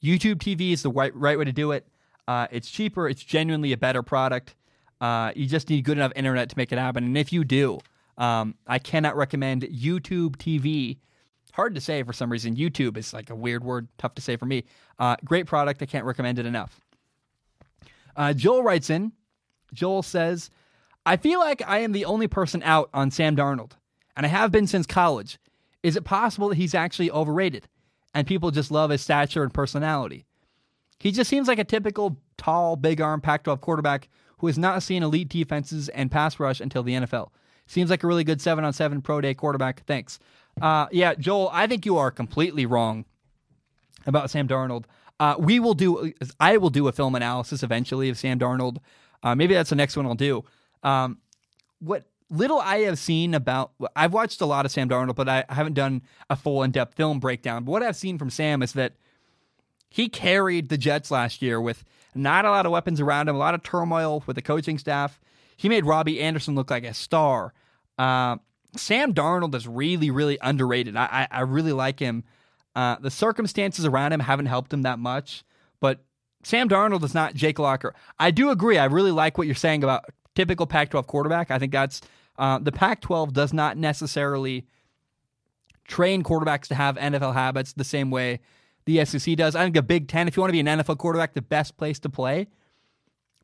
YouTube 0.03 0.35
TV 0.35 0.71
is 0.71 0.83
the 0.83 0.91
right, 0.91 1.15
right 1.15 1.37
way 1.37 1.45
to 1.45 1.51
do 1.51 1.71
it. 1.71 1.87
Uh, 2.27 2.47
it's 2.51 2.69
cheaper. 2.69 3.07
It's 3.09 3.23
genuinely 3.23 3.73
a 3.73 3.77
better 3.77 4.03
product. 4.03 4.55
Uh, 5.01 5.31
you 5.35 5.45
just 5.45 5.69
need 5.69 5.83
good 5.83 5.97
enough 5.97 6.11
internet 6.15 6.49
to 6.49 6.57
make 6.57 6.71
it 6.71 6.77
happen. 6.77 7.03
And 7.03 7.17
if 7.17 7.33
you 7.33 7.43
do, 7.43 7.79
um, 8.17 8.55
I 8.67 8.79
cannot 8.79 9.15
recommend 9.15 9.63
YouTube 9.63 10.35
TV 10.35 10.97
hard 11.59 11.75
to 11.75 11.81
say 11.81 12.03
for 12.03 12.13
some 12.13 12.31
reason. 12.31 12.55
YouTube 12.55 12.95
is 12.95 13.13
like 13.13 13.29
a 13.29 13.35
weird 13.35 13.65
word, 13.65 13.89
tough 13.97 14.15
to 14.15 14.21
say 14.21 14.37
for 14.37 14.45
me. 14.45 14.63
Uh, 14.97 15.17
great 15.25 15.45
product. 15.45 15.81
I 15.81 15.85
can't 15.85 16.05
recommend 16.05 16.39
it 16.39 16.45
enough. 16.45 16.79
Uh, 18.15 18.31
Joel 18.31 18.63
writes 18.63 18.89
in. 18.89 19.11
Joel 19.73 20.01
says, 20.01 20.49
I 21.05 21.17
feel 21.17 21.39
like 21.39 21.61
I 21.67 21.79
am 21.79 21.91
the 21.91 22.05
only 22.05 22.29
person 22.29 22.63
out 22.63 22.89
on 22.93 23.11
Sam 23.11 23.35
Darnold, 23.35 23.73
and 24.15 24.25
I 24.25 24.29
have 24.29 24.53
been 24.53 24.67
since 24.67 24.85
college. 24.85 25.37
Is 25.83 25.97
it 25.97 26.05
possible 26.05 26.47
that 26.47 26.55
he's 26.55 26.73
actually 26.73 27.11
overrated 27.11 27.67
and 28.13 28.27
people 28.27 28.51
just 28.51 28.71
love 28.71 28.89
his 28.89 29.01
stature 29.01 29.43
and 29.43 29.53
personality? 29.53 30.25
He 30.99 31.11
just 31.11 31.29
seems 31.29 31.47
like 31.47 31.59
a 31.59 31.63
typical 31.63 32.17
tall, 32.37 32.75
big 32.75 33.01
arm 33.01 33.21
Pac 33.21 33.43
12 33.43 33.61
quarterback 33.61 34.09
who 34.39 34.47
has 34.47 34.57
not 34.57 34.83
seen 34.83 35.03
elite 35.03 35.29
defenses 35.29 35.89
and 35.89 36.09
pass 36.11 36.39
rush 36.39 36.59
until 36.59 36.83
the 36.83 36.93
NFL. 36.93 37.29
Seems 37.67 37.89
like 37.89 38.03
a 38.03 38.07
really 38.07 38.23
good 38.23 38.41
seven 38.41 38.65
on 38.65 38.73
seven 38.73 39.01
pro 39.01 39.21
day 39.21 39.33
quarterback. 39.33 39.85
Thanks. 39.85 40.17
Uh, 40.61 40.87
yeah, 40.91 41.13
Joel, 41.13 41.49
I 41.53 41.67
think 41.67 41.85
you 41.85 41.97
are 41.97 42.09
completely 42.09 42.65
wrong 42.65 43.05
about 44.05 44.31
Sam 44.31 44.47
Darnold. 44.47 44.85
Uh, 45.19 45.35
we 45.37 45.59
will 45.59 45.73
do. 45.73 46.13
I 46.39 46.57
will 46.57 46.69
do 46.69 46.87
a 46.87 46.91
film 46.91 47.15
analysis 47.15 47.61
eventually 47.61 48.09
of 48.09 48.17
Sam 48.17 48.39
Darnold. 48.39 48.77
Uh, 49.21 49.35
maybe 49.35 49.53
that's 49.53 49.69
the 49.69 49.75
next 49.75 49.97
one 49.97 50.05
I'll 50.05 50.15
do. 50.15 50.43
Um, 50.81 51.19
what 51.79 52.05
little 52.29 52.59
I 52.59 52.79
have 52.79 52.99
seen 52.99 53.33
about, 53.33 53.71
I've 53.95 54.13
watched 54.13 54.41
a 54.41 54.45
lot 54.45 54.65
of 54.65 54.71
Sam 54.71 54.89
Darnold, 54.89 55.15
but 55.15 55.27
I 55.27 55.45
haven't 55.49 55.73
done 55.73 56.01
a 56.29 56.35
full 56.35 56.63
in 56.63 56.71
depth 56.71 56.95
film 56.95 57.19
breakdown. 57.19 57.63
But 57.63 57.71
what 57.71 57.83
I've 57.83 57.95
seen 57.95 58.17
from 58.17 58.29
Sam 58.29 58.61
is 58.61 58.73
that 58.73 58.93
he 59.89 60.07
carried 60.07 60.69
the 60.69 60.77
Jets 60.77 61.11
last 61.11 61.41
year 61.41 61.59
with 61.59 61.83
not 62.13 62.45
a 62.45 62.51
lot 62.51 62.65
of 62.65 62.71
weapons 62.71 62.99
around 62.99 63.27
him, 63.27 63.35
a 63.35 63.39
lot 63.39 63.53
of 63.53 63.63
turmoil 63.63 64.23
with 64.27 64.35
the 64.35 64.41
coaching 64.41 64.77
staff. 64.77 65.19
He 65.57 65.69
made 65.69 65.85
Robbie 65.85 66.21
Anderson 66.21 66.55
look 66.55 66.69
like 66.71 66.83
a 66.83 66.93
star. 66.93 67.53
Uh, 67.97 68.37
Sam 68.77 69.13
Darnold 69.13 69.55
is 69.55 69.67
really, 69.67 70.11
really 70.11 70.37
underrated. 70.41 70.95
I, 70.95 71.27
I, 71.31 71.39
I 71.39 71.41
really 71.41 71.73
like 71.73 71.99
him. 71.99 72.23
Uh, 72.75 72.97
the 72.99 73.11
circumstances 73.11 73.85
around 73.85 74.13
him 74.13 74.19
haven't 74.19 74.45
helped 74.45 74.71
him 74.71 74.83
that 74.83 74.99
much, 74.99 75.43
but 75.79 76.03
Sam 76.43 76.69
Darnold 76.69 77.03
is 77.03 77.13
not 77.13 77.33
Jake 77.33 77.59
Locker. 77.59 77.93
I 78.19 78.31
do 78.31 78.51
agree. 78.51 78.77
I 78.77 78.85
really 78.85 79.11
like 79.11 79.37
what 79.37 79.47
you're 79.47 79.55
saying 79.55 79.83
about 79.83 80.05
typical 80.35 80.67
Pac 80.67 80.91
12 80.91 81.07
quarterback. 81.07 81.51
I 81.51 81.59
think 81.59 81.71
that's 81.71 82.01
uh, 82.39 82.57
the 82.57 82.71
Pac 82.71 83.01
12 83.01 83.33
does 83.33 83.53
not 83.53 83.77
necessarily 83.77 84.65
train 85.87 86.23
quarterbacks 86.23 86.67
to 86.67 86.75
have 86.75 86.95
NFL 86.95 87.33
habits 87.33 87.73
the 87.73 87.83
same 87.83 88.09
way 88.09 88.39
the 88.85 89.03
SEC 89.05 89.35
does. 89.35 89.55
I 89.55 89.63
think 89.63 89.75
the 89.75 89.83
Big 89.83 90.07
Ten, 90.07 90.27
if 90.27 90.37
you 90.37 90.41
want 90.41 90.49
to 90.49 90.53
be 90.53 90.61
an 90.61 90.65
NFL 90.79 90.97
quarterback, 90.97 91.33
the 91.33 91.41
best 91.41 91.77
place 91.77 91.99
to 91.99 92.09
play 92.09 92.47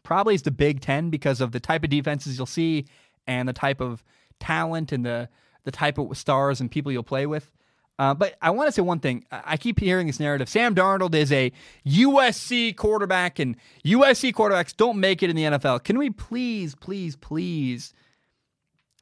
probably 0.03 0.33
is 0.33 0.43
the 0.43 0.51
Big 0.51 0.79
Ten 0.79 1.09
because 1.09 1.41
of 1.41 1.51
the 1.51 1.59
type 1.59 1.83
of 1.83 1.89
defenses 1.89 2.37
you'll 2.37 2.45
see 2.45 2.85
and 3.27 3.49
the 3.49 3.53
type 3.53 3.81
of 3.81 4.01
talent 4.39 4.91
and 4.91 5.05
the 5.05 5.27
the 5.65 5.71
type 5.71 5.97
of 5.97 6.15
stars 6.17 6.61
and 6.61 6.71
people 6.71 6.91
you'll 6.91 7.03
play 7.03 7.25
with. 7.25 7.51
Uh, 7.97 8.13
but 8.13 8.35
I 8.41 8.51
want 8.51 8.67
to 8.67 8.71
say 8.71 8.83
one 8.83 8.99
thing. 8.99 9.25
I 9.31 9.57
keep 9.57 9.79
hearing 9.79 10.07
this 10.07 10.19
narrative. 10.19 10.47
Sam 10.47 10.75
Darnold 10.75 11.15
is 11.15 11.31
a 11.31 11.51
USC 11.87 12.75
quarterback, 12.75 13.39
and 13.39 13.55
USC 13.83 14.31
quarterbacks 14.31 14.75
don't 14.75 14.99
make 14.99 15.23
it 15.23 15.29
in 15.29 15.35
the 15.35 15.43
NFL. 15.43 15.83
Can 15.83 15.97
we 15.97 16.11
please, 16.11 16.75
please, 16.75 17.15
please 17.15 17.93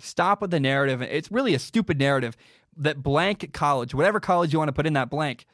stop 0.03 0.41
with 0.41 0.51
the 0.51 0.59
narrative? 0.59 1.01
It's 1.01 1.31
really 1.31 1.53
a 1.53 1.59
stupid 1.59 1.99
narrative 1.99 2.37
that 2.77 3.03
blank 3.03 3.53
college, 3.53 3.93
whatever 3.93 4.19
college 4.19 4.53
you 4.53 4.59
want 4.59 4.69
to 4.69 4.73
put 4.73 4.87
in 4.87 4.93
that 4.93 5.09
blank, 5.09 5.45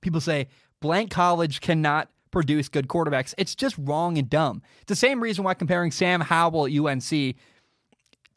people 0.00 0.20
say 0.20 0.48
blank 0.80 1.10
college 1.10 1.60
cannot 1.60 2.08
produce 2.30 2.68
good 2.68 2.88
quarterbacks. 2.88 3.34
It's 3.36 3.54
just 3.54 3.76
wrong 3.78 4.18
and 4.18 4.28
dumb. 4.30 4.62
It's 4.80 4.88
the 4.88 4.96
same 4.96 5.22
reason 5.22 5.44
why 5.44 5.54
comparing 5.54 5.90
Sam 5.90 6.20
Howell 6.20 6.66
at 6.66 6.72
UNC 6.72 7.36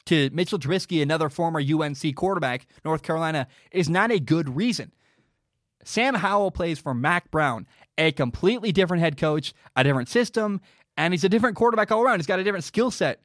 to 0.06 0.30
Mitchell 0.32 0.58
Trubisky, 0.58 1.02
another 1.02 1.28
former 1.28 1.60
UNC 1.60 2.14
quarterback, 2.14 2.66
North 2.84 3.02
Carolina, 3.02 3.46
is 3.70 3.88
not 3.88 4.10
a 4.10 4.20
good 4.20 4.54
reason. 4.54 4.92
Sam 5.84 6.14
Howell 6.14 6.50
plays 6.50 6.78
for 6.78 6.94
Mack 6.94 7.30
Brown, 7.30 7.66
a 7.96 8.12
completely 8.12 8.72
different 8.72 9.02
head 9.02 9.16
coach, 9.16 9.54
a 9.76 9.84
different 9.84 10.08
system, 10.08 10.60
and 10.96 11.12
he's 11.14 11.24
a 11.24 11.28
different 11.28 11.56
quarterback 11.56 11.90
all 11.90 12.02
around. 12.02 12.18
He's 12.18 12.26
got 12.26 12.38
a 12.38 12.44
different 12.44 12.64
skill 12.64 12.90
set 12.90 13.20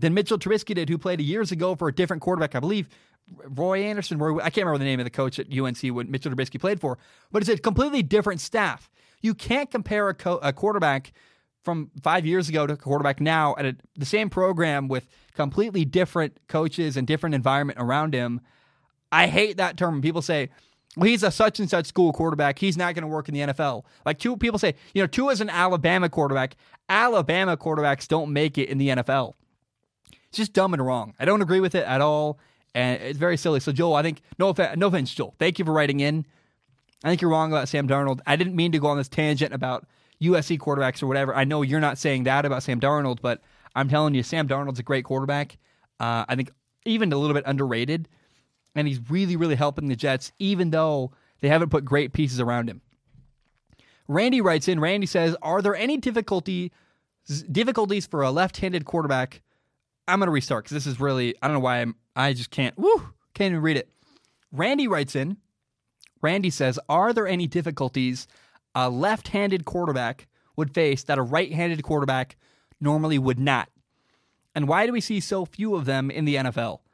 than 0.00 0.14
Mitchell 0.14 0.38
Trubisky 0.38 0.74
did, 0.74 0.88
who 0.88 0.98
played 0.98 1.20
years 1.20 1.52
ago 1.52 1.74
for 1.74 1.88
a 1.88 1.94
different 1.94 2.22
quarterback. 2.22 2.54
I 2.54 2.60
believe 2.60 2.88
Roy 3.44 3.82
Anderson, 3.82 4.18
Roy, 4.18 4.38
I 4.38 4.50
can't 4.50 4.66
remember 4.66 4.78
the 4.78 4.84
name 4.84 5.00
of 5.00 5.04
the 5.04 5.10
coach 5.10 5.38
at 5.38 5.46
UNC 5.56 5.82
when 5.94 6.10
Mitchell 6.10 6.32
Trubisky 6.32 6.60
played 6.60 6.80
for, 6.80 6.98
but 7.30 7.42
it's 7.42 7.50
a 7.50 7.58
completely 7.58 8.02
different 8.02 8.40
staff. 8.40 8.90
You 9.20 9.34
can't 9.34 9.70
compare 9.70 10.08
a, 10.08 10.14
co- 10.14 10.38
a 10.38 10.52
quarterback 10.52 11.12
from 11.62 11.90
five 12.02 12.24
years 12.24 12.48
ago 12.48 12.66
to 12.66 12.72
a 12.72 12.76
quarterback 12.76 13.20
now 13.20 13.54
at 13.58 13.66
a, 13.66 13.76
the 13.96 14.06
same 14.06 14.30
program 14.30 14.88
with 14.88 15.06
completely 15.34 15.84
different 15.84 16.38
coaches 16.48 16.96
and 16.96 17.06
different 17.06 17.34
environment 17.34 17.78
around 17.80 18.14
him. 18.14 18.40
I 19.12 19.26
hate 19.26 19.58
that 19.58 19.76
term. 19.76 20.00
People 20.00 20.22
say, 20.22 20.48
well, 20.96 21.08
he's 21.08 21.22
a 21.22 21.30
such 21.30 21.60
and 21.60 21.68
such 21.68 21.86
school 21.86 22.12
quarterback. 22.12 22.58
He's 22.58 22.76
not 22.76 22.94
going 22.94 23.02
to 23.02 23.08
work 23.08 23.28
in 23.28 23.34
the 23.34 23.40
NFL. 23.40 23.84
Like 24.04 24.18
two 24.18 24.36
people 24.36 24.58
say, 24.58 24.74
you 24.94 25.02
know, 25.02 25.06
two 25.06 25.28
is 25.28 25.40
an 25.40 25.50
Alabama 25.50 26.08
quarterback. 26.08 26.56
Alabama 26.88 27.56
quarterbacks 27.56 28.08
don't 28.08 28.32
make 28.32 28.58
it 28.58 28.68
in 28.68 28.78
the 28.78 28.88
NFL. 28.88 29.34
It's 30.30 30.38
just 30.38 30.52
dumb 30.52 30.72
and 30.74 30.84
wrong. 30.84 31.14
I 31.18 31.24
don't 31.24 31.42
agree 31.42 31.60
with 31.60 31.74
it 31.74 31.84
at 31.84 32.00
all, 32.00 32.38
and 32.74 33.00
it's 33.02 33.18
very 33.18 33.36
silly. 33.36 33.60
So, 33.60 33.72
Joel, 33.72 33.94
I 33.94 34.02
think 34.02 34.22
no 34.38 34.48
offense, 34.50 34.76
no 34.76 34.86
offense, 34.86 35.12
Joel. 35.12 35.34
Thank 35.38 35.58
you 35.58 35.64
for 35.64 35.72
writing 35.72 36.00
in. 36.00 36.24
I 37.02 37.08
think 37.08 37.20
you're 37.20 37.30
wrong 37.30 37.52
about 37.52 37.68
Sam 37.68 37.88
Darnold. 37.88 38.20
I 38.26 38.36
didn't 38.36 38.54
mean 38.54 38.72
to 38.72 38.78
go 38.78 38.88
on 38.88 38.96
this 38.96 39.08
tangent 39.08 39.52
about 39.52 39.86
USC 40.22 40.58
quarterbacks 40.58 41.02
or 41.02 41.06
whatever. 41.06 41.34
I 41.34 41.44
know 41.44 41.62
you're 41.62 41.80
not 41.80 41.98
saying 41.98 42.24
that 42.24 42.44
about 42.44 42.62
Sam 42.62 42.78
Darnold, 42.78 43.18
but 43.22 43.40
I'm 43.74 43.88
telling 43.88 44.14
you, 44.14 44.22
Sam 44.22 44.46
Darnold's 44.46 44.78
a 44.78 44.84
great 44.84 45.04
quarterback. 45.04 45.58
Uh, 45.98 46.24
I 46.28 46.36
think 46.36 46.50
even 46.84 47.12
a 47.12 47.16
little 47.16 47.34
bit 47.34 47.44
underrated, 47.46 48.08
and 48.74 48.86
he's 48.86 49.00
really, 49.10 49.36
really 49.36 49.56
helping 49.56 49.88
the 49.88 49.96
Jets, 49.96 50.32
even 50.38 50.70
though 50.70 51.12
they 51.40 51.48
haven't 51.48 51.70
put 51.70 51.84
great 51.84 52.12
pieces 52.12 52.38
around 52.38 52.68
him. 52.68 52.82
Randy 54.06 54.40
writes 54.40 54.68
in. 54.68 54.78
Randy 54.80 55.06
says, 55.06 55.36
"Are 55.42 55.62
there 55.62 55.74
any 55.74 55.96
difficulty 55.96 56.72
difficulties 57.50 58.06
for 58.06 58.22
a 58.22 58.30
left-handed 58.30 58.84
quarterback?" 58.84 59.42
I'm 60.08 60.18
going 60.18 60.26
to 60.26 60.32
restart 60.32 60.64
because 60.64 60.74
this 60.74 60.86
is 60.86 61.00
really 61.00 61.34
I 61.42 61.46
don't 61.48 61.54
know 61.54 61.60
why 61.60 61.80
I'm 61.80 61.94
I 62.16 62.32
just 62.32 62.50
can't 62.50 62.76
woo 62.78 63.10
can't 63.34 63.52
even 63.52 63.62
read 63.62 63.76
it. 63.76 63.88
Randy 64.52 64.88
writes 64.88 65.14
in. 65.14 65.36
Randy 66.22 66.50
says, 66.50 66.78
"Are 66.88 67.12
there 67.12 67.26
any 67.26 67.46
difficulties 67.46 68.26
a 68.74 68.90
left-handed 68.90 69.64
quarterback 69.64 70.26
would 70.56 70.74
face 70.74 71.02
that 71.04 71.18
a 71.18 71.22
right-handed 71.22 71.82
quarterback 71.82 72.36
normally 72.80 73.18
would 73.18 73.38
not?" 73.38 73.68
And 74.54 74.68
why 74.68 74.86
do 74.86 74.92
we 74.92 75.00
see 75.00 75.20
so 75.20 75.44
few 75.44 75.74
of 75.74 75.84
them 75.84 76.10
in 76.10 76.24
the 76.24 76.36
NFL? 76.36 76.80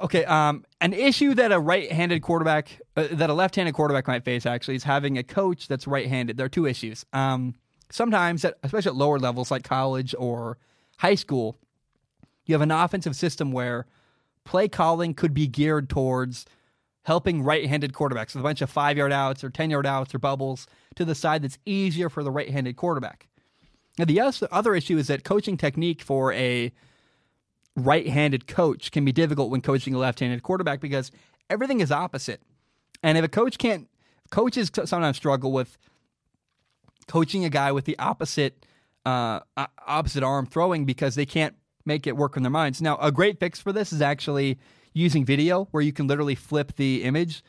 Okay, 0.00 0.24
um, 0.26 0.64
an 0.80 0.92
issue 0.92 1.34
that 1.34 1.50
a 1.50 1.58
right-handed 1.58 2.22
quarterback, 2.22 2.80
uh, 2.96 3.08
that 3.10 3.30
a 3.30 3.34
left-handed 3.34 3.74
quarterback 3.74 4.06
might 4.06 4.24
face 4.24 4.46
actually 4.46 4.76
is 4.76 4.84
having 4.84 5.18
a 5.18 5.24
coach 5.24 5.66
that's 5.66 5.88
right-handed. 5.88 6.36
There 6.36 6.46
are 6.46 6.50
two 6.50 6.66
issues. 6.66 7.04
Um, 7.12 7.56
sometimes, 7.90 8.44
at, 8.44 8.58
especially 8.62 8.90
at 8.90 8.94
lower 8.94 9.18
levels 9.18 9.50
like 9.50 9.64
college 9.64 10.14
or 10.16 10.58
high 10.98 11.14
school, 11.14 11.58
you 12.44 12.54
have 12.54 12.62
an 12.62 12.70
offensive 12.70 13.16
system 13.16 13.52
where 13.52 13.86
play 14.44 14.68
calling 14.68 15.14
could 15.14 15.34
be 15.34 15.46
geared 15.46 15.88
towards 15.88 16.46
helping 17.02 17.42
right-handed 17.42 17.92
quarterbacks 17.92 18.34
with 18.34 18.36
a 18.36 18.42
bunch 18.42 18.60
of 18.60 18.70
five-yard 18.70 19.12
outs 19.12 19.44
or 19.44 19.50
ten-yard 19.50 19.86
outs 19.86 20.14
or 20.14 20.18
bubbles 20.18 20.66
to 20.94 21.04
the 21.04 21.14
side 21.14 21.42
that's 21.42 21.58
easier 21.64 22.08
for 22.08 22.22
the 22.22 22.30
right-handed 22.30 22.76
quarterback. 22.76 23.28
Now, 23.98 24.04
the 24.04 24.20
other 24.50 24.74
issue 24.74 24.98
is 24.98 25.06
that 25.06 25.24
coaching 25.24 25.56
technique 25.56 26.02
for 26.02 26.32
a 26.32 26.72
right 27.76 28.08
handed 28.08 28.46
coach 28.46 28.90
can 28.90 29.04
be 29.04 29.12
difficult 29.12 29.50
when 29.50 29.60
coaching 29.60 29.94
a 29.94 29.98
left 29.98 30.20
handed 30.20 30.42
quarterback 30.42 30.80
because 30.80 31.10
everything 31.48 31.80
is 31.80 31.92
opposite. 31.92 32.40
And 33.02 33.16
if 33.16 33.24
a 33.24 33.28
coach 33.28 33.58
can't, 33.58 33.88
coaches 34.30 34.70
sometimes 34.84 35.16
struggle 35.16 35.52
with 35.52 35.78
coaching 37.06 37.44
a 37.44 37.50
guy 37.50 37.72
with 37.72 37.84
the 37.84 37.98
opposite 37.98 38.66
uh, 39.06 39.40
opposite 39.86 40.22
arm 40.22 40.46
throwing 40.46 40.84
because 40.84 41.14
they 41.14 41.26
can't 41.26 41.54
make 41.84 42.06
it 42.06 42.16
work 42.16 42.36
in 42.36 42.42
their 42.42 42.50
minds. 42.50 42.82
Now, 42.82 42.96
a 42.98 43.12
great 43.12 43.38
fix 43.38 43.60
for 43.60 43.72
this 43.72 43.92
is 43.92 44.02
actually 44.02 44.58
using 44.92 45.24
video 45.24 45.68
where 45.70 45.82
you 45.82 45.92
can 45.92 46.06
literally 46.06 46.34
flip 46.34 46.74
the 46.76 47.04
image, 47.04 47.44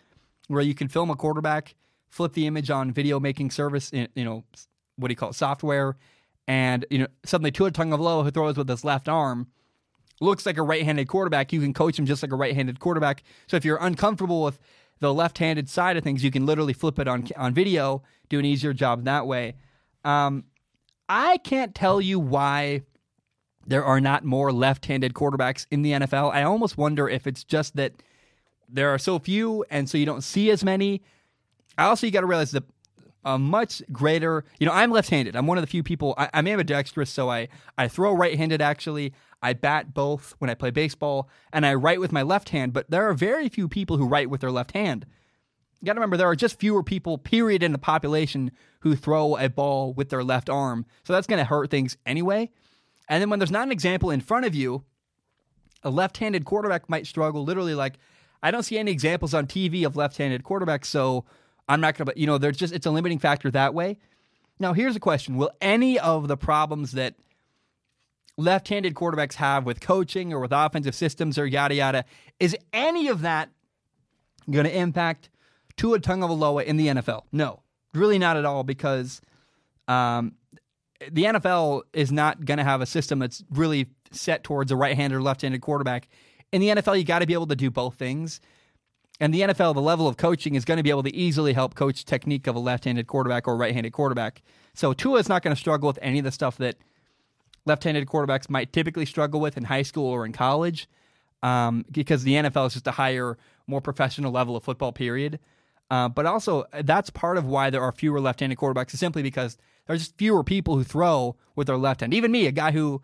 where 0.48 0.62
you 0.62 0.76
can 0.76 0.88
film 0.88 1.10
a 1.10 1.16
quarterback, 1.16 1.76
flip 2.10 2.34
the 2.34 2.46
image 2.46 2.70
on 2.70 2.92
video 2.92 3.20
making 3.20 3.52
service, 3.52 3.92
you 3.92 4.08
know, 4.16 4.44
what 4.98 5.08
do 5.08 5.12
you 5.12 5.16
call 5.16 5.32
it, 5.32 5.36
software, 5.36 5.98
and 6.48 6.86
you 6.90 7.00
know 7.00 7.08
suddenly 7.26 7.52
Tua 7.52 7.72
Tagovailoa 7.72 8.24
who 8.24 8.32
throws 8.32 8.56
with 8.58 8.70
his 8.70 8.86
left 8.86 9.10
arm 9.10 9.48
looks 10.22 10.46
like 10.46 10.58
a 10.58 10.64
right-handed 10.64 11.08
quarterback. 11.08 11.52
You 11.52 11.62
can 11.62 11.74
coach 11.74 12.00
him 12.00 12.06
just 12.06 12.24
like 12.24 12.32
a 12.32 12.36
right-handed 12.36 12.80
quarterback. 12.80 13.24
So 13.48 13.58
if 13.58 13.64
you're 13.64 13.78
uncomfortable 13.78 14.42
with 14.44 14.60
the 15.00 15.14
left-handed 15.14 15.70
side 15.70 15.96
of 15.96 16.04
things, 16.04 16.24
you 16.24 16.32
can 16.32 16.46
literally 16.46 16.74
flip 16.74 17.00
it 17.00 17.08
on 17.08 17.28
on 17.36 17.54
video, 17.54 18.04
do 18.30 18.40
an 18.40 18.46
easier 18.46 18.74
job 18.74 19.04
that 19.06 19.28
way. 19.28 19.56
Um, 20.04 20.46
I 21.10 21.38
can't 21.38 21.74
tell 21.74 22.02
you 22.02 22.20
why 22.20 22.82
there 23.66 23.84
are 23.84 24.00
not 24.00 24.24
more 24.24 24.52
left-handed 24.52 25.14
quarterbacks 25.14 25.66
in 25.72 25.82
the 25.82 25.92
NFL. 25.92 26.34
I 26.34 26.44
almost 26.44 26.78
wonder 26.78 27.08
if 27.10 27.28
it's 27.28 27.44
just 27.44 27.76
that 27.76 27.94
there 28.70 28.90
are 28.90 28.98
so 28.98 29.20
few, 29.20 29.66
and 29.70 29.90
so 29.90 29.98
you 29.98 30.06
don't 30.06 30.24
see 30.24 30.50
as 30.52 30.64
many. 30.64 31.02
I 31.78 31.86
also 31.86 32.08
you 32.08 32.12
got 32.12 32.22
to 32.22 32.28
realize 32.28 32.52
that 32.52 32.64
a 33.26 33.38
much 33.38 33.82
greater. 33.92 34.46
You 34.60 34.66
know, 34.68 34.74
I'm 34.74 34.92
left-handed. 34.92 35.36
I'm 35.36 35.48
one 35.48 35.58
of 35.58 35.62
the 35.62 35.68
few 35.68 35.84
people. 35.84 36.14
I, 36.18 36.30
I'm 36.34 36.48
ambidextrous, 36.48 37.10
so 37.10 37.30
I 37.30 37.50
I 37.78 37.88
throw 37.88 38.14
right-handed. 38.14 38.62
Actually, 38.62 39.14
I 39.42 39.54
bat 39.54 39.94
both 39.94 40.34
when 40.40 40.50
I 40.50 40.56
play 40.56 40.72
baseball, 40.72 41.30
and 41.52 41.66
I 41.66 41.74
write 41.74 42.00
with 42.00 42.12
my 42.12 42.22
left 42.22 42.50
hand. 42.50 42.74
But 42.74 42.90
there 42.90 43.08
are 43.08 43.14
very 43.14 43.50
few 43.50 43.68
people 43.68 43.98
who 43.98 44.08
write 44.08 44.30
with 44.30 44.42
their 44.42 44.52
left 44.52 44.72
hand. 44.72 45.06
You 45.82 45.86
got 45.86 45.94
to 45.94 46.00
remember 46.00 46.18
there 46.18 46.28
are 46.28 46.36
just 46.36 46.60
fewer 46.60 46.84
people, 46.84 47.18
period, 47.18 47.62
in 47.62 47.72
the 47.72 47.78
population 47.78 48.52
who 48.80 48.96
throw 48.96 49.38
a 49.38 49.50
ball 49.50 49.94
with 49.94 50.10
their 50.10 50.24
left 50.24 50.50
arm. 50.50 50.86
So 51.04 51.14
that's 51.14 51.28
going 51.28 51.40
to 51.40 51.46
hurt 51.46 51.70
things 51.70 51.98
anyway. 52.06 52.50
And 53.10 53.22
then 53.22 53.30
when 53.30 53.40
there's 53.40 53.52
not 53.52 53.68
an 53.68 53.72
example 53.72 54.10
in 54.10 54.22
front 54.22 54.46
of 54.46 54.56
you, 54.56 54.84
a 55.84 55.90
left-handed 55.90 56.46
quarterback 56.46 56.90
might 56.90 57.08
struggle. 57.08 57.44
Literally, 57.44 57.76
like 57.76 58.00
I 58.42 58.52
don't 58.52 58.64
see 58.64 58.78
any 58.78 58.92
examples 58.92 59.34
on 59.34 59.48
TV 59.48 59.86
of 59.86 59.96
left-handed 59.96 60.44
quarterbacks, 60.44 60.86
so 60.86 61.26
I'm 61.70 61.82
not 61.82 61.96
going 61.96 62.08
to, 62.08 62.20
you 62.20 62.28
know, 62.28 62.38
there's 62.38 62.58
just, 62.58 62.74
it's 62.74 62.86
a 62.86 62.92
limiting 62.92 63.20
factor 63.20 63.52
that 63.52 63.74
way. 63.74 63.98
Now, 64.60 64.74
here's 64.74 64.96
a 64.96 65.00
question 65.00 65.38
Will 65.38 65.52
any 65.62 66.00
of 66.00 66.28
the 66.28 66.38
problems 66.38 66.94
that 66.94 67.16
left 68.38 68.68
handed 68.68 68.94
quarterbacks 68.94 69.34
have 69.34 69.66
with 69.66 69.82
coaching 69.82 70.34
or 70.34 70.40
with 70.40 70.52
offensive 70.52 70.96
systems 70.96 71.38
or 71.38 71.46
yada 71.46 71.76
yada, 71.76 72.06
is 72.40 72.56
any 72.72 73.08
of 73.08 73.22
that 73.22 73.50
going 74.50 74.66
to 74.66 74.76
impact 74.76 75.30
Tua 75.78 76.00
Tagovailoa 76.00 76.66
in 76.66 76.78
the 76.78 76.88
NFL? 76.88 77.24
No, 77.32 77.62
really 77.94 78.20
not 78.20 78.36
at 78.38 78.46
all 78.46 78.64
because 78.64 79.22
um, 79.88 80.34
the 81.12 81.24
NFL 81.24 81.84
is 81.94 82.12
not 82.12 82.44
going 82.46 82.58
to 82.58 82.64
have 82.64 82.82
a 82.82 82.86
system 82.86 83.20
that's 83.20 83.44
really 83.52 83.88
set 84.12 84.44
towards 84.44 84.72
a 84.72 84.76
right 84.76 84.96
handed 84.96 85.16
or 85.16 85.22
left 85.22 85.42
handed 85.42 85.62
quarterback. 85.62 86.08
In 86.52 86.62
the 86.62 86.70
NFL, 86.70 86.98
you 86.98 87.04
got 87.04 87.20
to 87.20 87.28
be 87.28 87.34
able 87.34 87.48
to 87.48 87.56
do 87.56 87.70
both 87.70 87.96
things. 87.96 88.42
And 89.20 89.34
the 89.34 89.42
NFL, 89.42 89.74
the 89.74 89.82
level 89.82 90.08
of 90.08 90.18
coaching 90.18 90.56
is 90.56 90.64
going 90.64 90.78
to 90.78 90.84
be 90.84 90.92
able 90.92 91.04
to 91.04 91.16
easily 91.16 91.54
help 91.54 91.76
coach 91.76 92.06
technique 92.06 92.46
of 92.48 92.56
a 92.56 92.60
left-handed 92.60 93.08
quarterback 93.08 93.48
or 93.48 93.58
right-handed 93.58 93.92
quarterback. 93.92 94.44
So 94.76 94.94
Tua 94.94 95.20
is 95.20 95.28
not 95.28 95.42
going 95.42 95.56
to 95.56 95.60
struggle 95.60 95.88
with 95.88 95.98
any 96.02 96.20
of 96.20 96.26
the 96.26 96.32
stuff 96.32 96.58
that 96.58 96.78
left-handed 97.66 98.08
quarterbacks 98.08 98.50
might 98.50 98.72
typically 98.72 99.06
struggle 99.06 99.40
with 99.40 99.58
in 99.58 99.64
high 99.64 99.82
school 99.82 100.08
or 100.08 100.26
in 100.26 100.34
college, 100.34 100.88
um, 101.42 101.84
because 101.92 102.24
the 102.24 102.34
NFL 102.34 102.68
is 102.68 102.74
just 102.74 102.88
a 102.88 102.92
higher, 102.92 103.38
more 103.66 103.82
professional 103.82 104.32
level 104.32 104.56
of 104.56 104.64
football. 104.64 104.92
Period. 104.92 105.40
Uh, 105.90 106.10
but 106.10 106.26
also, 106.26 106.66
that's 106.84 107.10
part 107.10 107.38
of 107.38 107.46
why 107.46 107.70
there 107.70 107.82
are 107.82 107.92
fewer 107.92 108.20
left-handed 108.20 108.58
quarterbacks, 108.58 108.94
is 108.94 109.00
simply 109.00 109.24
because 109.24 109.58
there's 109.86 110.00
just 110.00 110.18
fewer 110.18 110.44
people 110.44 110.76
who 110.76 110.84
throw 110.84 111.38
with 111.56 111.68
their 111.68 111.78
left 111.78 112.02
hand. 112.02 112.14
Even 112.14 112.32
me, 112.32 112.46
a 112.46 112.52
guy 112.52 112.72
who 112.72 113.02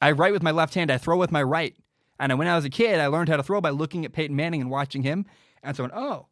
I 0.00 0.12
write 0.12 0.32
with 0.32 0.42
my 0.42 0.52
left 0.52 0.74
hand, 0.74 0.90
I 0.90 0.98
throw 0.98 1.16
with 1.16 1.32
my 1.32 1.42
right. 1.42 1.74
And 2.20 2.38
when 2.38 2.48
I 2.48 2.54
was 2.54 2.64
a 2.64 2.70
kid, 2.70 3.00
I 3.00 3.08
learned 3.08 3.28
how 3.28 3.36
to 3.36 3.42
throw 3.42 3.60
by 3.60 3.70
looking 3.70 4.04
at 4.04 4.12
Peyton 4.12 4.36
Manning 4.36 4.60
and 4.60 4.70
watching 4.70 5.02
him. 5.02 5.26
And 5.62 5.76
so, 5.76 5.82
I 5.82 5.86
went, 5.86 5.94
oh, 5.96 6.26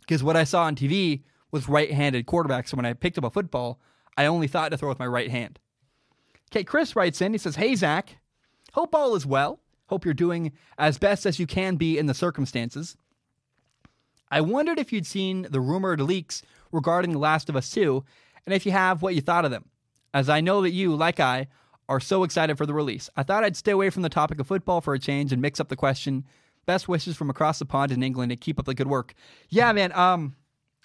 because 0.00 0.22
what 0.22 0.36
I 0.36 0.44
saw 0.44 0.64
on 0.64 0.76
TV 0.76 1.22
was 1.50 1.68
right-handed 1.68 2.26
quarterbacks. 2.26 2.68
So 2.68 2.76
when 2.76 2.86
I 2.86 2.92
picked 2.92 3.18
up 3.18 3.24
a 3.24 3.30
football, 3.30 3.80
I 4.16 4.26
only 4.26 4.46
thought 4.46 4.70
to 4.70 4.76
throw 4.76 4.88
with 4.88 4.98
my 4.98 5.06
right 5.06 5.30
hand. 5.30 5.58
Okay, 6.50 6.64
Chris 6.64 6.94
writes 6.94 7.22
in. 7.22 7.32
He 7.32 7.38
says, 7.38 7.56
"Hey 7.56 7.74
Zach, 7.74 8.18
hope 8.72 8.94
all 8.94 9.14
is 9.14 9.24
well. 9.24 9.60
Hope 9.86 10.04
you're 10.04 10.14
doing 10.14 10.52
as 10.78 10.98
best 10.98 11.24
as 11.24 11.38
you 11.38 11.46
can 11.46 11.76
be 11.76 11.98
in 11.98 12.06
the 12.06 12.14
circumstances. 12.14 12.96
I 14.32 14.40
wondered 14.40 14.78
if 14.78 14.92
you'd 14.92 15.06
seen 15.06 15.46
the 15.50 15.60
rumored 15.60 16.00
leaks 16.00 16.42
regarding 16.72 17.12
The 17.12 17.18
Last 17.18 17.50
of 17.50 17.54
Us 17.54 17.70
2, 17.70 18.02
and 18.46 18.54
if 18.54 18.64
you 18.64 18.72
have, 18.72 19.02
what 19.02 19.14
you 19.14 19.20
thought 19.20 19.44
of 19.44 19.50
them. 19.50 19.66
As 20.14 20.30
I 20.30 20.40
know 20.40 20.62
that 20.62 20.70
you, 20.70 20.96
like 20.96 21.20
I, 21.20 21.48
are 21.86 22.00
so 22.00 22.24
excited 22.24 22.56
for 22.56 22.64
the 22.64 22.72
release. 22.72 23.10
I 23.14 23.24
thought 23.24 23.44
I'd 23.44 23.56
stay 23.56 23.72
away 23.72 23.90
from 23.90 24.00
the 24.00 24.08
topic 24.08 24.40
of 24.40 24.46
football 24.46 24.80
for 24.80 24.94
a 24.94 24.98
change 24.98 25.32
and 25.32 25.42
mix 25.42 25.60
up 25.60 25.68
the 25.68 25.76
question. 25.76 26.24
Best 26.64 26.88
wishes 26.88 27.14
from 27.14 27.28
across 27.28 27.58
the 27.58 27.66
pond 27.66 27.92
in 27.92 28.02
England 28.02 28.32
and 28.32 28.40
keep 28.40 28.58
up 28.58 28.64
the 28.64 28.74
good 28.74 28.86
work. 28.86 29.12
Yeah, 29.50 29.70
man. 29.72 29.92
Um, 29.92 30.34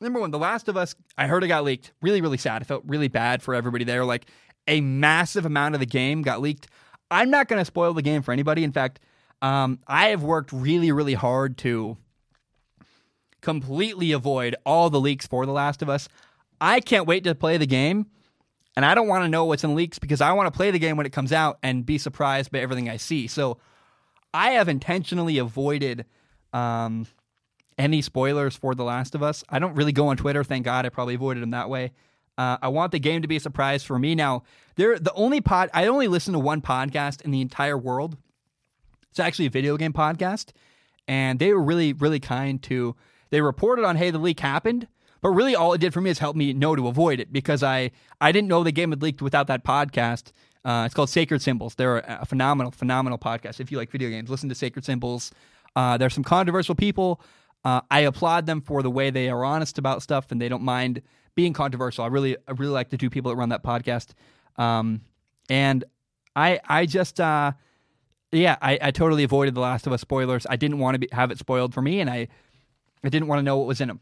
number 0.02 0.20
one, 0.20 0.32
The 0.32 0.40
Last 0.40 0.68
of 0.68 0.76
Us, 0.76 0.94
I 1.18 1.28
heard 1.28 1.46
it 1.46 1.48
got 1.48 1.64
leaked. 1.64 1.94
Really, 2.02 2.20
really 2.20 2.38
sad. 2.38 2.62
I 2.62 2.66
felt 2.66 2.84
really 2.86 3.08
bad 3.08 3.42
for 3.42 3.56
everybody 3.56 3.86
there. 3.86 4.04
Like 4.04 4.26
a 4.68 4.82
massive 4.82 5.46
amount 5.46 5.74
of 5.74 5.80
the 5.80 5.86
game 5.86 6.22
got 6.22 6.42
leaked. 6.42 6.68
I'm 7.10 7.30
not 7.30 7.48
going 7.48 7.62
to 7.62 7.66
spoil 7.66 7.94
the 7.94 8.02
game 8.02 8.24
for 8.24 8.34
anybody. 8.34 8.66
In 8.66 8.74
fact, 8.74 9.00
um, 9.42 9.80
I 9.88 10.08
have 10.08 10.24
worked 10.24 10.52
really, 10.52 10.92
really 10.92 11.14
hard 11.14 11.58
to 11.60 11.96
completely 13.42 14.12
avoid 14.12 14.56
all 14.66 14.90
the 14.90 15.00
leaks 15.00 15.28
for 15.28 15.46
The 15.46 15.52
Last 15.52 15.82
of 15.82 15.90
Us. 15.90 16.10
I 16.60 16.80
can't 16.80 17.08
wait 17.08 17.24
to 17.26 17.36
play 17.36 17.58
the 17.58 17.68
game 17.68 18.08
and 18.78 18.86
I 18.86 18.94
don't 18.94 19.08
want 19.08 19.24
to 19.24 19.28
know 19.28 19.44
what's 19.46 19.64
in 19.64 19.74
leaks 19.74 19.98
because 19.98 20.22
I 20.22 20.32
want 20.34 20.54
to 20.54 20.56
play 20.56 20.70
the 20.70 20.78
game 20.78 20.98
when 20.98 21.08
it 21.08 21.12
comes 21.12 21.34
out 21.34 21.58
and 21.64 21.84
be 21.84 21.98
surprised 21.98 22.52
by 22.52 22.60
everything 22.60 22.88
I 22.88 22.98
see. 22.98 23.26
So 23.26 23.58
I 24.36 24.52
have 24.52 24.70
intentionally 24.70 25.40
avoided 25.40 26.06
um, 26.54 27.08
any 27.80 28.04
spoilers 28.04 28.56
for 28.56 28.76
The 28.76 28.84
Last 28.84 29.16
of 29.16 29.24
Us. 29.24 29.44
I 29.50 29.58
don't 29.58 29.74
really 29.74 29.94
go 29.94 30.10
on 30.10 30.18
Twitter. 30.18 30.44
Thank 30.44 30.64
God 30.64 30.86
I 30.86 30.90
probably 30.90 31.16
avoided 31.16 31.42
them 31.42 31.50
that 31.52 31.72
way. 31.72 31.92
Uh, 32.38 32.58
I 32.62 32.68
want 32.68 32.92
the 32.92 33.00
game 33.00 33.24
to 33.24 33.28
be 33.28 33.38
a 33.38 33.40
surprise 33.40 33.84
for 33.84 33.98
me. 33.98 34.14
Now, 34.14 34.44
they're 34.76 35.00
the 35.00 35.14
only 35.14 35.42
pod 35.42 35.72
I 35.74 35.88
only 35.88 36.08
listen 36.08 36.34
to 36.34 36.40
one 36.40 36.62
podcast 36.62 37.24
in 37.24 37.32
the 37.32 37.42
entire 37.42 37.80
world. 37.80 38.16
It's 39.10 39.20
actually 39.20 39.48
a 39.48 39.50
video 39.50 39.76
game 39.78 39.92
podcast, 39.92 40.52
and 41.08 41.40
they 41.40 41.52
were 41.52 41.64
really, 41.64 41.94
really 41.94 42.20
kind 42.20 42.62
to. 42.64 42.96
They 43.30 43.42
reported 43.42 43.86
on, 43.86 43.96
hey, 43.96 44.12
the 44.12 44.20
leak 44.20 44.40
happened, 44.40 44.88
but 45.22 45.30
really, 45.30 45.56
all 45.56 45.74
it 45.74 45.82
did 45.82 45.94
for 45.94 46.02
me 46.02 46.10
is 46.10 46.20
help 46.20 46.36
me 46.36 46.54
know 46.54 46.76
to 46.76 46.88
avoid 46.88 47.20
it 47.20 47.34
because 47.34 47.64
I 47.64 47.92
I 48.22 48.32
didn't 48.32 48.48
know 48.48 48.64
the 48.64 48.72
game 48.72 48.92
had 48.92 49.02
leaked 49.02 49.22
without 49.22 49.48
that 49.48 49.64
podcast. 49.64 50.32
Uh, 50.64 50.84
it's 50.86 50.94
called 50.94 51.10
Sacred 51.10 51.42
Symbols. 51.42 51.76
They're 51.76 52.00
a 52.00 52.26
phenomenal, 52.26 52.72
phenomenal 52.72 53.18
podcast. 53.18 53.60
If 53.60 53.72
you 53.72 53.78
like 53.78 53.90
video 53.90 54.10
games, 54.10 54.30
listen 54.30 54.50
to 54.50 54.56
Sacred 54.56 54.84
Symbols. 54.86 55.32
Uh, 55.76 55.98
there's 55.98 56.14
some 56.14 56.24
controversial 56.24 56.76
people. 56.76 57.22
Uh, 57.64 57.82
I 57.90 58.02
applaud 58.02 58.46
them 58.46 58.62
for 58.62 58.84
the 58.84 58.90
way 58.90 59.10
they 59.10 59.30
are 59.30 59.46
honest 59.46 59.78
about 59.78 60.02
stuff 60.02 60.32
and 60.32 60.42
they 60.42 60.50
don't 60.50 60.64
mind 60.64 61.02
being 61.36 61.54
controversial. 61.54 62.04
I 62.04 62.08
really, 62.08 62.36
I 62.48 62.52
really 62.52 62.74
like 62.74 62.90
the 62.90 62.98
two 62.98 63.10
people 63.10 63.32
that 63.32 63.38
run 63.38 63.50
that 63.50 63.64
podcast. 63.64 64.10
Um, 64.58 65.02
and 65.50 65.84
I, 66.36 66.60
I 66.68 66.86
just, 66.86 67.20
uh, 67.20 67.54
yeah, 68.32 68.58
I, 68.62 68.78
I 68.82 68.92
totally 68.92 69.24
avoided 69.24 69.56
the 69.56 69.62
Last 69.62 69.88
of 69.88 69.94
Us 69.94 70.02
spoilers. 70.02 70.46
I 70.50 70.56
didn't 70.56 70.80
want 70.80 70.96
to 70.96 71.00
be, 71.00 71.08
have 71.12 71.32
it 71.32 71.38
spoiled 71.38 71.74
for 71.74 71.82
me, 71.82 72.02
and 72.02 72.10
I, 72.10 72.28
I 73.04 73.10
didn't 73.10 73.28
want 73.28 73.40
to 73.40 73.44
know 73.44 73.58
what 73.58 73.68
was 73.68 73.82
in 73.82 73.88
them. 73.88 74.00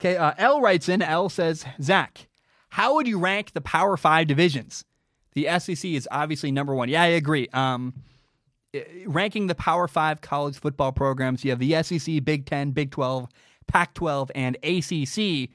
Okay, 0.00 0.16
uh, 0.16 0.32
L 0.38 0.60
writes 0.60 0.88
in. 0.88 1.02
L 1.02 1.28
says, 1.28 1.64
Zach, 1.80 2.28
how 2.70 2.94
would 2.94 3.06
you 3.06 3.18
rank 3.18 3.52
the 3.52 3.60
Power 3.60 3.96
Five 3.96 4.26
divisions? 4.26 4.84
The 5.34 5.48
SEC 5.58 5.84
is 5.84 6.08
obviously 6.10 6.50
number 6.50 6.74
one. 6.74 6.88
Yeah, 6.88 7.02
I 7.02 7.06
agree. 7.06 7.48
Um, 7.52 7.94
ranking 9.06 9.46
the 9.46 9.54
Power 9.54 9.88
Five 9.88 10.20
college 10.20 10.58
football 10.58 10.92
programs, 10.92 11.44
you 11.44 11.50
have 11.50 11.58
the 11.58 11.82
SEC, 11.82 12.24
Big 12.24 12.46
Ten, 12.46 12.70
Big 12.72 12.90
12, 12.90 13.28
Pac 13.66 13.94
12, 13.94 14.30
and 14.34 14.56
ACC. 14.62 15.50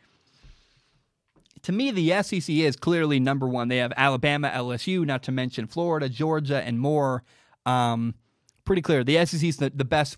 To 1.64 1.72
me, 1.72 1.92
the 1.92 2.24
SEC 2.24 2.50
is 2.50 2.76
clearly 2.76 3.20
number 3.20 3.48
one. 3.48 3.68
They 3.68 3.78
have 3.78 3.94
Alabama, 3.96 4.50
LSU, 4.50 5.06
not 5.06 5.22
to 5.24 5.32
mention 5.32 5.68
Florida, 5.68 6.10
Georgia, 6.10 6.62
and 6.64 6.80
more. 6.80 7.24
Um, 7.66 8.16
pretty 8.66 8.82
clear. 8.82 9.04
The 9.04 9.24
SEC 9.26 9.44
is 9.44 9.58
the, 9.58 9.70
the 9.70 9.86
best 9.86 10.18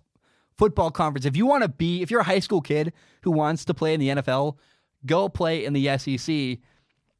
football 0.57 0.91
conference. 0.91 1.25
If 1.25 1.35
you 1.35 1.45
want 1.45 1.63
to 1.63 1.69
be, 1.69 2.01
if 2.01 2.11
you're 2.11 2.21
a 2.21 2.25
high 2.25 2.39
school 2.39 2.61
kid 2.61 2.93
who 3.21 3.31
wants 3.31 3.65
to 3.65 3.73
play 3.73 3.93
in 3.93 3.99
the 3.99 4.09
NFL, 4.09 4.57
go 5.05 5.29
play 5.29 5.65
in 5.65 5.73
the 5.73 5.97
SEC. 5.97 6.59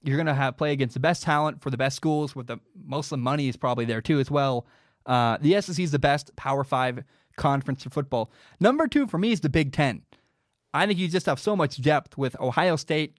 You're 0.06 0.18
going 0.18 0.28
to 0.28 0.34
have 0.34 0.58
play 0.58 0.72
against 0.72 0.94
the 0.94 1.00
best 1.00 1.24
talent 1.24 1.62
for 1.62 1.70
the 1.70 1.78
best 1.78 1.96
schools. 1.96 2.36
With 2.36 2.48
the 2.48 2.58
most 2.86 3.08
of 3.08 3.12
the 3.12 3.24
money 3.24 3.48
is 3.48 3.56
probably 3.56 3.86
there 3.86 4.02
too 4.02 4.20
as 4.20 4.30
well. 4.30 4.66
Uh, 5.06 5.38
the 5.40 5.60
SEC 5.62 5.80
is 5.80 5.92
the 5.92 6.00
best 6.00 6.36
Power 6.36 6.64
Five 6.64 7.04
conference 7.38 7.84
for 7.84 7.90
football. 7.90 8.32
Number 8.60 8.88
two 8.88 9.08
for 9.08 9.18
me 9.18 9.32
is 9.32 9.40
the 9.40 9.50
Big 9.50 9.72
Ten. 9.72 10.02
I 10.74 10.86
think 10.86 11.00
you 11.00 11.08
just 11.08 11.26
have 11.28 11.40
so 11.40 11.56
much 11.56 11.82
depth 11.82 12.18
with 12.18 12.40
Ohio 12.40 12.76
State, 12.76 13.16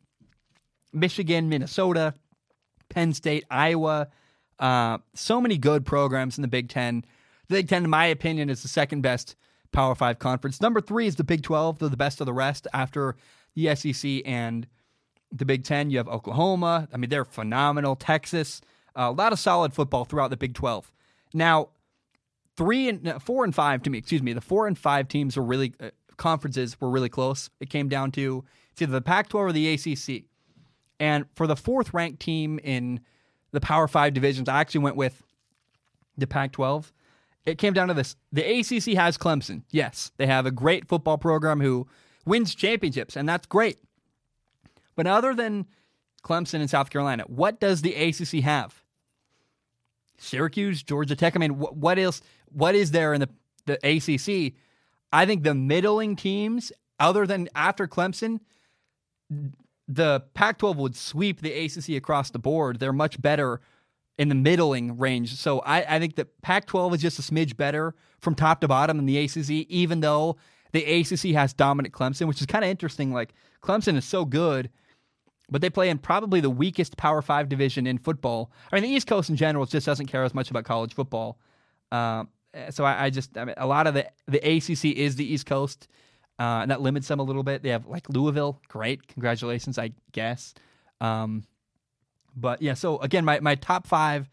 Michigan, 0.93 1.49
Minnesota, 1.49 2.15
Penn 2.89 3.12
State, 3.12 3.45
Iowa. 3.51 4.09
Uh, 4.59 4.99
so 5.15 5.41
many 5.41 5.57
good 5.59 5.85
programs 5.85 6.36
in 6.39 6.43
the 6.43 6.49
Big 6.49 6.69
Ten. 6.69 7.05
The 7.49 7.57
Big 7.57 7.69
Ten, 7.69 7.85
in 7.85 7.91
my 7.91 8.07
opinion, 8.07 8.51
is 8.51 8.62
the 8.62 8.69
second 8.69 9.03
best 9.03 9.36
Power 9.75 9.95
Five 9.95 10.19
conference. 10.19 10.61
Number 10.61 10.81
three 10.81 11.07
is 11.07 11.17
the 11.17 11.25
Big 11.25 11.43
12. 11.43 11.79
They're 11.79 11.89
the 11.91 11.97
best 11.97 12.21
of 12.21 12.27
the 12.27 12.33
rest 12.33 12.67
after 12.73 13.17
the 13.55 13.75
SEC 13.75 14.23
and 14.25 14.67
the 15.31 15.45
Big 15.45 15.65
Ten. 15.65 15.91
You 15.91 15.99
have 15.99 16.09
Oklahoma. 16.09 16.89
I 16.93 16.97
mean, 16.97 17.11
they're 17.11 17.25
phenomenal. 17.25 17.97
Texas. 17.97 18.63
Uh, 18.97 19.09
a 19.09 19.13
lot 19.13 19.33
of 19.33 19.39
solid 19.39 19.75
football 19.75 20.05
throughout 20.05 20.31
the 20.31 20.37
Big 20.37 20.55
12. 20.55 20.91
Now, 21.35 21.71
three 22.57 22.89
and 22.89 23.23
four 23.23 23.45
and 23.45 23.55
five 23.55 23.83
to 23.83 23.91
me, 23.91 23.99
excuse 23.99 24.23
me, 24.23 24.33
the 24.33 24.41
four 24.41 24.67
and 24.67 24.79
five 24.79 25.09
teams 25.09 25.37
were 25.37 25.43
really 25.43 25.75
uh, 25.81 25.91
conferences 26.17 26.81
were 26.81 26.91
really 26.91 27.09
close. 27.09 27.51
It 27.61 27.71
came 27.71 27.89
down 27.89 28.13
to 28.13 28.45
it's 28.73 28.83
either 28.83 28.93
the 28.93 29.01
Pac-12 29.01 29.35
or 29.35 29.53
the 29.53 29.75
ACC. 29.75 30.25
And 31.01 31.27
for 31.35 31.47
the 31.47 31.57
fourth 31.57 31.93
ranked 31.93 32.21
team 32.21 32.61
in 32.63 33.01
the 33.51 33.61
Power 33.61 33.89
Five 33.89 34.15
divisions, 34.15 34.49
I 34.49 34.61
actually 34.61 34.83
went 34.83 34.97
with 34.97 35.23
the 36.17 36.27
Pac-12 36.27 36.93
it 37.47 37.59
came 37.59 37.73
down 37.73 37.89
to 37.89 37.95
this. 37.95 38.16
The 38.33 38.43
ACC 38.43 38.97
has 38.97 39.19
Clemson. 39.19 39.62
Yes, 39.71 40.12
they 40.16 40.27
have 40.27 40.47
a 40.47 40.51
great 40.51 40.89
football 40.89 41.19
program 41.19 41.61
who 41.61 41.87
wins 42.25 42.55
championships, 42.55 43.16
and 43.16 43.29
that's 43.29 43.47
great. 43.47 43.79
But 44.97 45.07
other 45.07 45.35
than 45.35 45.66
Clemson 46.23 46.61
and 46.61 46.71
South 46.71 46.91
Carolina, 46.91 47.25
what 47.27 47.61
does 47.61 47.83
the 47.83 47.95
ACC 47.95 48.43
have? 48.45 48.83
Syracuse, 50.19 50.83
Georgia 50.83 51.16
Tech. 51.16 51.37
I 51.37 51.39
mean, 51.39 51.53
what, 51.53 51.99
else? 51.99 52.23
What 52.51 52.75
is 52.75 52.93
there 52.93 53.12
in 53.12 53.21
the 53.21 53.29
the 53.66 53.75
ACC? 53.83 54.55
I 55.12 55.27
think 55.27 55.43
the 55.43 55.55
middling 55.55 56.16
teams, 56.16 56.73
other 56.99 57.27
than 57.27 57.49
after 57.55 57.87
Clemson, 57.87 58.41
the 59.89 60.25
Pac-12 60.35 60.77
would 60.77 60.97
sweep 60.97 61.41
the 61.41 61.53
ACC 61.53 61.91
across 61.91 62.31
the 62.31 62.39
board. 62.39 62.79
They're 62.79 62.93
much 62.93 63.21
better 63.21 63.61
in 64.19 64.28
the 64.28 64.35
middling 64.35 64.97
range. 64.97 65.35
So 65.36 65.61
I, 65.61 65.97
I 65.97 65.99
think 65.99 66.16
that 66.16 66.41
Pac 66.43 66.66
12 66.66 66.95
is 66.95 67.03
just 67.03 67.19
a 67.19 67.23
smidge 67.23 67.57
better 67.57 67.95
from 68.20 68.35
top 68.35 68.61
to 68.61 68.69
bottom 68.69 68.97
than 68.97 69.07
the 69.07 69.19
ACC, 69.19 69.51
even 69.69 70.01
though 70.01 70.36
the 70.73 70.85
ACC 70.85 71.35
has 71.35 71.53
dominant 71.53 71.95
Clemson, 71.95 72.27
which 72.27 72.41
is 72.41 72.47
kind 72.47 72.65
of 72.65 72.70
interesting. 72.70 73.12
Like, 73.12 73.35
Clemson 73.62 73.97
is 73.97 74.05
so 74.05 74.24
good, 74.24 74.70
but 75.51 75.61
they 75.61 75.70
play 75.70 75.89
in 75.89 75.99
probably 75.99 76.41
the 76.41 76.51
weakest 76.51 76.97
Power 76.97 77.23
Five 77.23 77.49
division 77.49 77.86
in 77.86 77.99
football. 77.99 78.51
I 78.70 78.77
mean, 78.77 78.85
the 78.85 78.91
East 78.91 79.07
Coast 79.07 79.31
in 79.31 79.36
general 79.36 79.66
just 79.66 79.86
doesn't 79.86 80.07
care 80.07 80.24
as 80.24 80.35
much 80.35 80.51
about 80.51 80.65
college 80.65 80.95
football. 80.95 81.39
Uh, 81.91 82.24
so 82.70 82.85
I, 82.85 83.05
I, 83.05 83.11
just, 83.11 83.36
I 83.36 83.45
mean, 83.45 83.55
a 83.59 83.66
lot 83.66 83.86
of 83.86 83.95
the, 83.95 84.07
the 84.27 84.39
ACC 84.39 84.97
is 84.97 85.16
the 85.16 85.24
East 85.24 85.47
Coast, 85.47 85.89
uh, 86.39 86.61
and 86.62 86.70
that 86.70 86.81
limits 86.81 87.09
them 87.09 87.20
a 87.20 87.23
little 87.23 87.43
bit. 87.43 87.62
They 87.62 87.70
have 87.70 87.86
like 87.86 88.09
Louisville, 88.09 88.61
great, 88.69 89.07
congratulations, 89.09 89.78
I 89.78 89.93
guess. 90.12 90.55
Um, 91.01 91.45
but 92.36 92.62
yeah, 92.62 92.74
so 92.74 92.98
again, 92.98 93.24
my, 93.24 93.40
my 93.40 93.55
top 93.55 93.86
five 93.86 94.28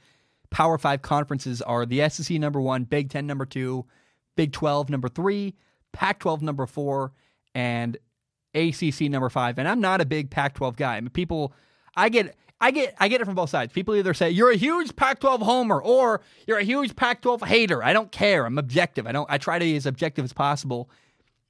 Power 0.51 0.77
Five 0.77 1.01
conferences 1.01 1.61
are 1.61 1.85
the 1.85 2.07
SEC 2.09 2.37
number 2.37 2.61
one, 2.61 2.83
Big 2.83 3.09
Ten 3.09 3.25
number 3.25 3.45
two, 3.45 3.85
Big 4.35 4.51
12 4.51 4.89
number 4.89 5.07
three, 5.07 5.55
Pac 5.93 6.19
12 6.19 6.41
number 6.41 6.65
four, 6.65 7.13
and 7.55 7.97
ACC 8.53 9.01
number 9.03 9.29
five. 9.29 9.57
And 9.57 9.67
I'm 9.67 9.79
not 9.79 10.01
a 10.01 10.05
big 10.05 10.29
Pac 10.29 10.55
12 10.55 10.75
guy. 10.75 10.97
I 10.97 11.01
mean, 11.01 11.09
people, 11.09 11.53
I 11.95 12.09
get. 12.09 12.35
I 12.63 12.69
get 12.69 12.93
I 12.99 13.07
get 13.07 13.21
it 13.21 13.25
from 13.25 13.33
both 13.33 13.49
sides. 13.49 13.73
People 13.73 13.95
either 13.95 14.13
say 14.13 14.29
you're 14.29 14.51
a 14.51 14.55
huge 14.55 14.95
Pac-12 14.95 15.41
homer 15.41 15.81
or 15.81 16.21
you're 16.45 16.59
a 16.59 16.63
huge 16.63 16.95
Pac-12 16.95 17.47
hater. 17.47 17.83
I 17.83 17.91
don't 17.91 18.11
care. 18.11 18.45
I'm 18.45 18.59
objective. 18.59 19.07
I 19.07 19.11
don't 19.11 19.27
I 19.31 19.39
try 19.39 19.57
to 19.57 19.65
be 19.65 19.75
as 19.75 19.87
objective 19.87 20.23
as 20.23 20.31
possible. 20.31 20.87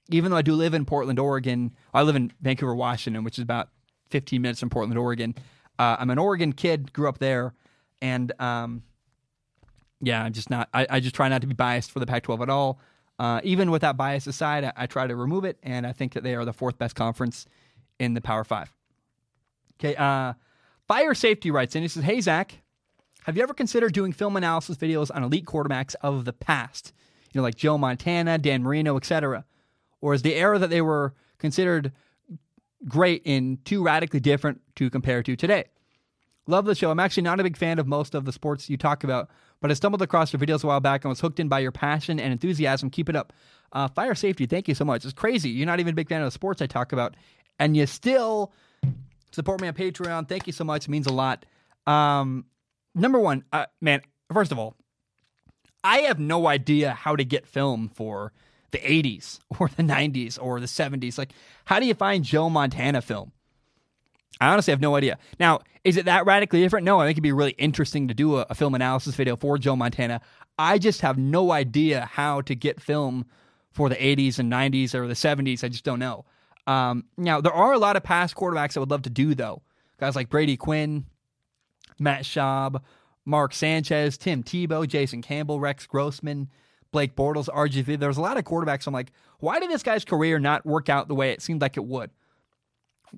Even 0.10 0.32
though 0.32 0.38
I 0.38 0.41
do 0.41 0.53
live 0.53 0.73
in 0.73 0.86
Portland, 0.86 1.19
Oregon, 1.19 1.76
I 1.94 2.03
live 2.03 2.15
in 2.15 2.32
Vancouver, 2.40 2.73
Washington, 2.73 3.26
which 3.26 3.38
is 3.38 3.44
about 3.44 3.68
15 4.11 4.41
minutes 4.41 4.61
from 4.61 4.69
Portland, 4.69 4.98
Oregon. 4.98 5.36
Uh, 5.82 5.98
I'm 5.98 6.12
an 6.12 6.20
Oregon 6.20 6.53
kid, 6.53 6.94
grew 6.94 7.10
up 7.10 7.18
there, 7.18 7.56
and 8.03 8.32
um, 8.40 8.84
yeah, 9.99 10.22
I'm 10.22 10.32
just 10.32 10.52
not. 10.52 10.70
I, 10.76 10.86
I, 10.88 10.99
just 10.99 11.16
try 11.16 11.28
not 11.28 11.41
to 11.41 11.48
be 11.48 11.56
biased 11.56 11.90
for 11.90 11.99
the 11.99 12.06
Pac-12 12.06 12.40
at 12.40 12.52
all. 12.52 12.80
Uh, 13.18 13.41
even 13.44 13.72
with 13.72 13.82
that 13.82 13.98
bias 13.98 14.28
aside, 14.28 14.64
I, 14.64 14.74
I, 14.76 14.86
try 14.86 15.08
to 15.08 15.16
remove 15.16 15.44
it, 15.44 15.58
and 15.64 15.88
I 15.88 15.91
think 15.91 16.14
that 16.14 16.22
they 16.22 16.36
are 16.36 16.45
the 16.45 16.53
fourth 16.53 16.78
best 16.78 16.95
conference 16.95 17.48
in 17.98 18.14
the 18.14 18.22
Power 18.22 18.44
Five. 18.44 18.72
Okay, 19.80 19.95
uh, 19.95 20.34
Fire 20.88 21.16
Safety 21.16 21.49
writes 21.49 21.76
in. 21.76 21.82
He 21.82 21.88
says, 21.88 22.03
"Hey 22.03 22.22
Zach, 22.22 22.62
have 23.24 23.36
you 23.36 23.41
ever 23.41 23.56
considered 23.56 23.91
doing 23.91 24.14
film 24.14 24.38
analysis 24.38 24.78
videos 24.78 25.10
on 25.12 25.24
elite 25.24 25.45
quarterbacks 25.45 25.95
of 26.02 26.26
the 26.26 26.34
past? 26.34 26.94
You 27.34 27.40
know, 27.40 27.44
like 27.44 27.56
Joe 27.56 27.80
Montana, 27.80 28.38
Dan 28.38 28.62
Marino, 28.62 28.98
etc. 28.98 29.45
Or 29.99 30.14
is 30.14 30.22
the 30.22 30.36
era 30.36 30.60
that 30.60 30.70
they 30.70 30.82
were 30.82 31.16
considered 31.40 31.91
great 32.88 33.22
in 33.26 33.60
too 33.66 33.84
radically 33.84 34.20
different 34.20 34.62
to 34.76 34.90
compare 34.90 35.24
to 35.24 35.36
today. 35.36 35.66
Love 36.48 36.66
the 36.66 36.76
show. 36.76 36.90
I'm 36.90 36.99
actually 36.99 37.24
not 37.24 37.40
a 37.40 37.44
big 37.44 37.56
fan 37.56 37.78
of 37.78 37.88
most 37.88 38.16
of 38.16 38.26
the 38.26 38.32
sports 38.32 38.70
you 38.70 38.76
talk 38.76 39.03
about, 39.03 39.30
but 39.62 39.70
I 39.70 39.76
stumbled 39.76 40.02
across 40.02 40.34
your 40.34 40.40
videos 40.40 40.64
a 40.64 40.68
while 40.68 40.80
back 40.80 41.03
and 41.03 41.10
was 41.10 41.20
hooked 41.20 41.40
in 41.40 41.48
by 41.48 41.60
your 41.60 41.72
passion 41.72 42.20
and 42.20 42.32
enthusiasm. 42.32 42.90
Keep 42.90 43.10
it 43.10 43.16
up. 43.16 43.32
Uh, 43.74 43.88
fire 43.88 44.16
safety, 44.16 44.45
thank 44.45 44.68
you 44.68 44.76
so 44.76 44.84
much. 44.84 45.06
It's 45.06 45.14
crazy. 45.14 45.49
You're 45.49 45.68
not 45.68 45.80
even 45.80 45.94
a 45.94 45.95
big 45.95 46.10
fan 46.10 46.22
of 46.22 46.28
the 46.28 46.32
sports 46.32 46.62
I 46.62 46.66
talk 46.66 46.91
about, 46.94 47.16
and 47.60 47.78
you 47.78 47.86
still 47.86 48.52
support 49.32 49.62
me 49.62 49.68
on 49.68 49.74
Patreon. 49.76 50.28
Thank 50.28 50.48
you 50.48 50.53
so 50.53 50.64
much. 50.64 50.88
It 50.88 50.90
means 50.90 51.08
a 51.08 51.14
lot. 51.14 51.45
Um, 51.88 52.45
number 52.95 53.20
one, 53.20 53.44
uh, 53.53 53.68
man, 53.80 54.02
first 54.34 54.52
of 54.52 54.60
all, 54.60 54.76
I 55.84 55.99
have 55.99 56.20
no 56.20 56.48
idea 56.48 56.91
how 56.91 57.16
to 57.16 57.24
get 57.24 57.48
film 57.48 57.90
for 57.94 58.34
the 58.72 58.80
80s 58.80 59.39
or 59.60 59.69
the 59.69 59.84
90s 59.84 60.38
or 60.41 60.60
the 60.60 60.65
70s. 60.65 61.18
Like, 61.18 61.31
how 61.65 61.80
do 61.80 61.85
you 61.85 61.93
find 61.93 62.23
Joe 62.23 62.49
Montana 62.49 63.02
film? 63.02 63.31
I 64.39 64.48
honestly 64.48 64.72
have 64.72 64.81
no 64.81 64.95
idea. 64.95 65.19
Now, 65.39 65.60
is 65.84 65.98
it 65.98 66.06
that 66.06 66.26
radically 66.26 66.61
different? 66.61 66.85
No, 66.85 66.99
I 66.99 67.06
think 67.06 67.15
it'd 67.15 67.23
be 67.23 67.31
really 67.31 67.52
interesting 67.52 68.07
to 68.07 68.14
do 68.14 68.38
a, 68.38 68.48
a, 68.49 68.56
film 68.56 68.73
analysis 68.73 69.15
video 69.15 69.35
for 69.35 69.57
Joe 69.57 69.76
Montana. 69.76 70.22
I 70.57 70.80
just 70.80 71.02
have 71.02 71.18
no 71.18 71.52
idea 71.52 72.10
how 72.11 72.41
to 72.41 72.56
get 72.56 72.81
film 72.81 73.26
for 73.72 73.88
the 73.88 73.95
80s 73.95 74.39
and 74.39 74.52
90s 74.52 74.95
or 74.95 75.07
the 75.07 75.14
70s. 75.14 75.64
I 75.64 75.69
just 75.69 75.84
don't 75.84 75.99
know. 75.99 76.26
Um, 76.65 77.06
now, 77.18 77.41
there 77.41 77.53
are 77.53 77.73
a 77.73 77.80
lot 77.80 77.95
of 77.95 78.03
past 78.03 78.35
quarterbacks 78.35 78.76
I 78.76 78.80
would 78.80 78.91
love 78.91 79.03
to 79.03 79.10
do, 79.10 79.35
though. 79.35 79.61
Guys 79.99 80.15
like 80.15 80.30
Brady 80.30 80.57
Quinn, 80.57 81.06
Matt 81.99 82.23
Schaub, 82.23 82.81
Mark 83.26 83.53
Sanchez, 83.53 84.18
Tim 84.18 84.43
Tebow, 84.43 84.88
Jason 84.88 85.22
Campbell, 85.22 85.60
Rex 85.60 85.85
Grossman. 85.85 86.49
Blake 86.92 87.16
Bortles, 87.16 87.48
RGV. 87.48 88.00
There's 88.00 88.18
a 88.18 88.22
lot 88.22 88.38
of 88.38 88.44
quarterbacks. 88.44 88.88
I'm 88.88 88.94
like, 88.94 89.12
why 89.40 89.60
did 89.60 89.70
this 89.70 89.84
guy's 89.84 90.06
career 90.06 90.40
not 90.40 90.66
work 90.66 90.90
out 90.90 91.08
the 91.08 91.16
way 91.16 91.32
it 91.32 91.42
seemed 91.42 91.62
like 91.62 91.78
it 91.78 91.86
would? 91.86 92.12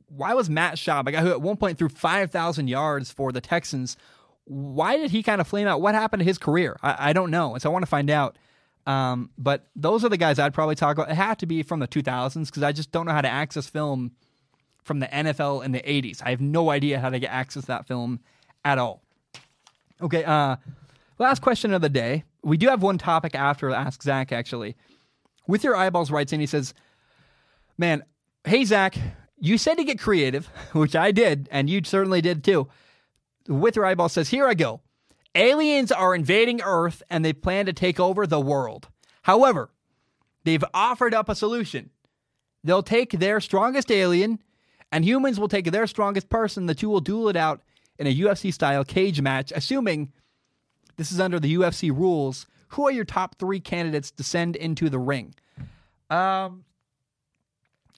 Why 0.08 0.34
was 0.34 0.50
Matt 0.50 0.76
Schaub, 0.76 1.08
a 1.08 1.12
guy 1.12 1.22
who 1.22 1.30
at 1.30 1.42
one 1.42 1.58
point 1.58 1.78
threw 1.78 1.90
5,000 1.90 2.68
yards 2.68 3.12
for 3.12 3.32
the 3.32 3.42
Texans, 3.42 3.98
why 4.46 4.98
did 4.98 5.12
he 5.12 5.24
kind 5.24 5.40
of 5.40 5.48
flame 5.48 5.68
out? 5.68 5.82
What 5.82 5.96
happened 5.96 6.22
to 6.22 6.26
his 6.26 6.38
career? 6.38 6.78
I, 6.82 7.10
I 7.10 7.14
don't 7.14 7.32
know. 7.32 7.54
And 7.54 7.62
so 7.62 7.70
I 7.70 7.74
want 7.74 7.84
to 7.84 7.90
find 7.90 8.10
out. 8.10 8.38
Um, 8.86 9.30
but 9.38 9.68
those 9.76 10.04
are 10.04 10.10
the 10.10 10.18
guys 10.18 10.40
I'd 10.40 10.54
probably 10.54 10.76
talk 10.76 10.98
about. 10.98 11.10
It 11.10 11.16
had 11.16 11.40
to 11.40 11.46
be 11.46 11.64
from 11.64 11.80
the 11.80 11.88
2000s 11.88 12.48
because 12.48 12.64
I 12.64 12.72
just 12.72 12.92
don't 12.92 13.06
know 13.06 13.14
how 13.14 13.22
to 13.22 13.30
access 13.30 13.68
film 13.68 14.12
from 14.84 15.00
the 15.00 15.08
NFL 15.08 15.64
in 15.64 15.72
the 15.72 15.80
80s. 15.80 16.22
I 16.24 16.32
have 16.32 16.42
no 16.42 16.70
idea 16.70 17.00
how 17.00 17.10
to 17.10 17.20
get 17.20 17.32
access 17.32 17.64
to 17.64 17.68
that 17.68 17.88
film 17.88 18.20
at 18.66 18.78
all. 18.78 19.02
Okay, 20.02 20.26
uh, 20.26 20.58
last 21.20 21.42
question 21.42 21.74
of 21.74 21.82
the 21.82 21.90
day 21.90 22.24
we 22.44 22.58
do 22.58 22.68
have 22.68 22.84
one 22.84 22.98
topic 22.98 23.36
after 23.36 23.72
Ask 23.72 24.04
Zach, 24.04 24.32
actually. 24.32 24.76
With 25.48 25.64
Your 25.64 25.76
Eyeballs 25.76 26.12
writes 26.12 26.34
in, 26.34 26.40
he 26.40 26.46
says, 26.46 26.74
Man, 27.78 28.04
hey, 28.44 28.66
Zach, 28.66 28.96
you 29.40 29.58
said 29.58 29.76
to 29.76 29.84
get 29.84 30.00
creative, 30.00 30.46
which 30.74 30.96
I 30.96 31.12
did, 31.12 31.48
and 31.52 31.70
you 31.70 31.82
certainly 31.84 32.22
did 32.22 32.44
too. 32.44 32.68
With 33.48 33.76
Your 33.76 33.86
Eyeballs 33.86 34.14
says, 34.14 34.30
Here 34.30 34.48
I 34.48 34.54
go. 34.54 34.82
Aliens 35.36 35.92
are 35.92 36.14
invading 36.14 36.62
Earth 36.62 37.02
and 37.10 37.26
they 37.26 37.34
plan 37.34 37.66
to 37.66 37.74
take 37.74 38.00
over 38.00 38.28
the 38.28 38.40
world. 38.40 38.90
However, 39.24 39.72
they've 40.44 40.64
offered 40.74 41.14
up 41.14 41.28
a 41.28 41.36
solution. 41.36 41.90
They'll 42.64 42.84
take 42.84 43.12
their 43.14 43.42
strongest 43.42 43.92
alien 43.92 44.40
and 44.92 45.04
humans 45.04 45.40
will 45.40 45.48
take 45.48 45.72
their 45.72 45.88
strongest 45.88 46.30
person. 46.30 46.68
The 46.68 46.76
two 46.76 46.88
will 46.88 47.00
duel 47.00 47.30
it 47.30 47.36
out 47.36 47.64
in 47.98 48.06
a 48.06 48.16
UFC 48.16 48.54
style 48.54 48.84
cage 48.84 49.22
match, 49.22 49.52
assuming 49.56 50.14
this 50.96 51.12
is 51.12 51.20
under 51.20 51.40
the 51.40 51.56
UFC 51.56 51.92
rules. 51.92 52.46
Who 52.70 52.88
are 52.88 52.92
your 52.92 53.06
top 53.06 53.38
three 53.38 53.60
candidates 53.60 54.12
to 54.12 54.24
send 54.24 54.56
into 54.56 54.90
the 54.90 55.00
ring? 55.00 55.36
Um, 56.10 56.66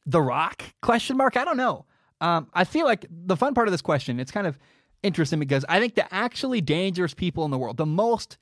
the 0.06 0.22
Rock? 0.22 0.64
Question 0.82 1.18
mark. 1.18 1.38
I 1.38 1.46
don't 1.46 1.58
know. 1.58 1.86
Um, 2.22 2.48
I 2.54 2.64
feel 2.64 2.86
like 2.86 3.06
the 3.10 3.36
fun 3.36 3.54
part 3.54 3.68
of 3.68 3.72
this 3.72 3.82
question. 3.82 4.20
It's 4.20 4.32
kind 4.32 4.48
of 4.48 4.58
interesting 5.04 5.40
because 5.40 5.66
I 5.68 5.80
think 5.80 5.96
the 5.96 6.12
actually 6.14 6.62
dangerous 6.62 7.14
people 7.14 7.46
in 7.46 7.52
the 7.52 7.58
world, 7.58 7.78
the 7.78 7.86
most 7.86 8.38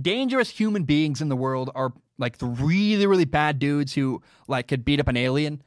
dangerous 0.00 0.50
human 0.50 0.84
beings 0.84 1.20
in 1.20 1.28
the 1.28 1.36
world, 1.36 1.70
are 1.74 1.92
like 2.18 2.38
the 2.38 2.46
really 2.46 3.06
really 3.06 3.24
bad 3.24 3.58
dudes 3.58 3.94
who 3.94 4.22
like 4.46 4.68
could 4.68 4.84
beat 4.84 5.00
up 5.00 5.08
an 5.08 5.16
alien 5.16 5.62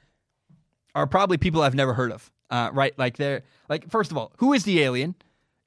are 0.96 1.08
probably 1.08 1.38
people 1.38 1.62
I've 1.62 1.76
never 1.76 1.94
heard 1.94 2.12
of. 2.12 2.32
Uh, 2.50 2.70
right? 2.72 2.98
Like 3.00 3.18
they're 3.18 3.44
like 3.70 3.90
first 3.90 4.12
of 4.12 4.18
all, 4.18 4.34
who 4.38 4.54
is 4.54 4.64
the 4.64 4.82
alien? 4.82 5.16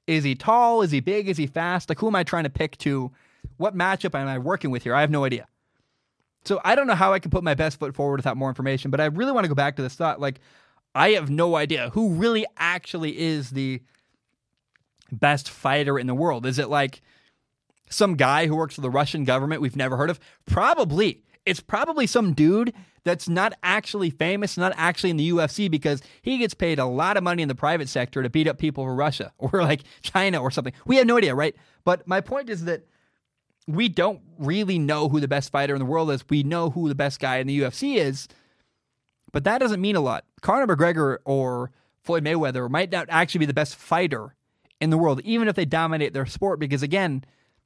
Is 0.07 0.23
he 0.23 0.35
tall? 0.35 0.81
Is 0.81 0.91
he 0.91 1.01
big? 1.01 1.27
Is 1.27 1.37
he 1.37 1.47
fast? 1.47 1.89
Like 1.89 1.99
who 1.99 2.07
am 2.07 2.15
I 2.15 2.23
trying 2.23 2.45
to 2.45 2.49
pick 2.49 2.77
to? 2.79 3.11
What 3.57 3.75
matchup 3.75 4.17
am 4.17 4.27
I 4.27 4.37
working 4.37 4.71
with 4.71 4.83
here? 4.83 4.95
I 4.95 5.01
have 5.01 5.11
no 5.11 5.25
idea. 5.25 5.47
So 6.45 6.61
I 6.63 6.75
don't 6.75 6.87
know 6.87 6.95
how 6.95 7.13
I 7.13 7.19
can 7.19 7.29
put 7.29 7.43
my 7.43 7.53
best 7.53 7.77
foot 7.79 7.93
forward 7.93 8.17
without 8.17 8.37
more 8.37 8.49
information, 8.49 8.89
but 8.89 9.01
I 9.01 9.05
really 9.05 9.33
want 9.33 9.43
to 9.43 9.49
go 9.49 9.55
back 9.55 9.75
to 9.75 9.81
this 9.81 9.95
thought. 9.95 10.21
Like 10.21 10.39
I 10.95 11.11
have 11.11 11.29
no 11.29 11.55
idea 11.55 11.89
who 11.89 12.13
really 12.13 12.45
actually 12.57 13.17
is 13.17 13.51
the 13.51 13.81
best 15.11 15.49
fighter 15.49 15.99
in 15.99 16.07
the 16.07 16.15
world. 16.15 16.45
Is 16.45 16.57
it 16.57 16.69
like 16.69 17.01
some 17.89 18.15
guy 18.15 18.47
who 18.47 18.55
works 18.55 18.75
for 18.75 18.81
the 18.81 18.89
Russian 18.89 19.23
government 19.23 19.61
we've 19.61 19.75
never 19.75 19.97
heard 19.97 20.09
of? 20.09 20.19
Probably. 20.45 21.23
It's 21.47 21.59
probably 21.59 22.07
some 22.07 22.33
dude 22.33 22.73
that's 23.03 23.29
not 23.29 23.53
actually 23.63 24.09
famous, 24.09 24.57
not 24.57 24.73
actually 24.75 25.11
in 25.11 25.17
the 25.17 25.31
UFC 25.31 25.71
because 25.71 26.01
he 26.21 26.37
gets 26.37 26.53
paid 26.53 26.77
a 26.77 26.85
lot 26.85 27.15
of 27.15 27.23
money 27.23 27.41
in 27.41 27.47
the 27.47 27.55
private 27.55 27.87
sector 27.87 28.21
to 28.21 28.29
beat 28.29 28.47
up 28.47 28.57
people 28.57 28.83
for 28.83 28.93
Russia 28.93 29.31
or 29.37 29.63
like 29.63 29.83
China 30.01 30.41
or 30.41 30.51
something. 30.51 30.73
We 30.85 30.97
have 30.97 31.07
no 31.07 31.17
idea, 31.17 31.33
right? 31.33 31.55
But 31.85 32.07
my 32.07 32.21
point 32.21 32.49
is 32.49 32.65
that 32.65 32.85
we 33.65 33.89
don't 33.89 34.21
really 34.37 34.77
know 34.77 35.09
who 35.09 35.19
the 35.19 35.27
best 35.27 35.51
fighter 35.51 35.73
in 35.73 35.79
the 35.79 35.85
world 35.85 36.11
is. 36.11 36.23
We 36.29 36.43
know 36.43 36.69
who 36.69 36.89
the 36.89 36.95
best 36.95 37.19
guy 37.19 37.37
in 37.37 37.47
the 37.47 37.61
UFC 37.61 37.97
is, 37.97 38.27
but 39.31 39.43
that 39.45 39.59
doesn't 39.59 39.81
mean 39.81 39.95
a 39.95 40.01
lot. 40.01 40.25
Conor 40.41 40.67
McGregor 40.67 41.17
or 41.25 41.71
Floyd 42.03 42.23
Mayweather 42.23 42.69
might 42.69 42.91
not 42.91 43.07
actually 43.09 43.39
be 43.39 43.45
the 43.45 43.53
best 43.53 43.75
fighter 43.75 44.35
in 44.79 44.89
the 44.89 44.97
world, 44.97 45.21
even 45.23 45.47
if 45.47 45.55
they 45.55 45.65
dominate 45.65 46.13
their 46.13 46.25
sport, 46.25 46.59
because 46.59 46.83
again, 46.83 47.23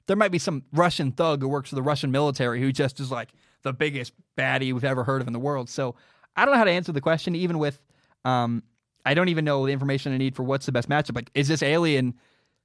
there 0.07 0.15
might 0.15 0.31
be 0.31 0.39
some 0.39 0.63
Russian 0.73 1.11
thug 1.11 1.41
who 1.41 1.47
works 1.47 1.69
for 1.69 1.75
the 1.75 1.83
Russian 1.83 2.11
military 2.11 2.61
who 2.61 2.71
just 2.71 2.99
is 2.99 3.11
like 3.11 3.29
the 3.63 3.73
biggest 3.73 4.13
baddie 4.37 4.73
we've 4.73 4.83
ever 4.83 5.03
heard 5.03 5.21
of 5.21 5.27
in 5.27 5.33
the 5.33 5.39
world. 5.39 5.69
So 5.69 5.95
I 6.35 6.45
don't 6.45 6.53
know 6.53 6.57
how 6.57 6.65
to 6.65 6.71
answer 6.71 6.91
the 6.91 7.01
question, 7.01 7.35
even 7.35 7.59
with 7.59 7.79
um, 8.25 8.63
I 9.05 9.13
don't 9.13 9.29
even 9.29 9.45
know 9.45 9.65
the 9.65 9.73
information 9.73 10.13
I 10.13 10.17
need 10.17 10.35
for 10.35 10.43
what's 10.43 10.65
the 10.65 10.71
best 10.71 10.89
matchup. 10.89 11.15
Like, 11.15 11.31
is 11.33 11.47
this 11.47 11.63
alien 11.63 12.15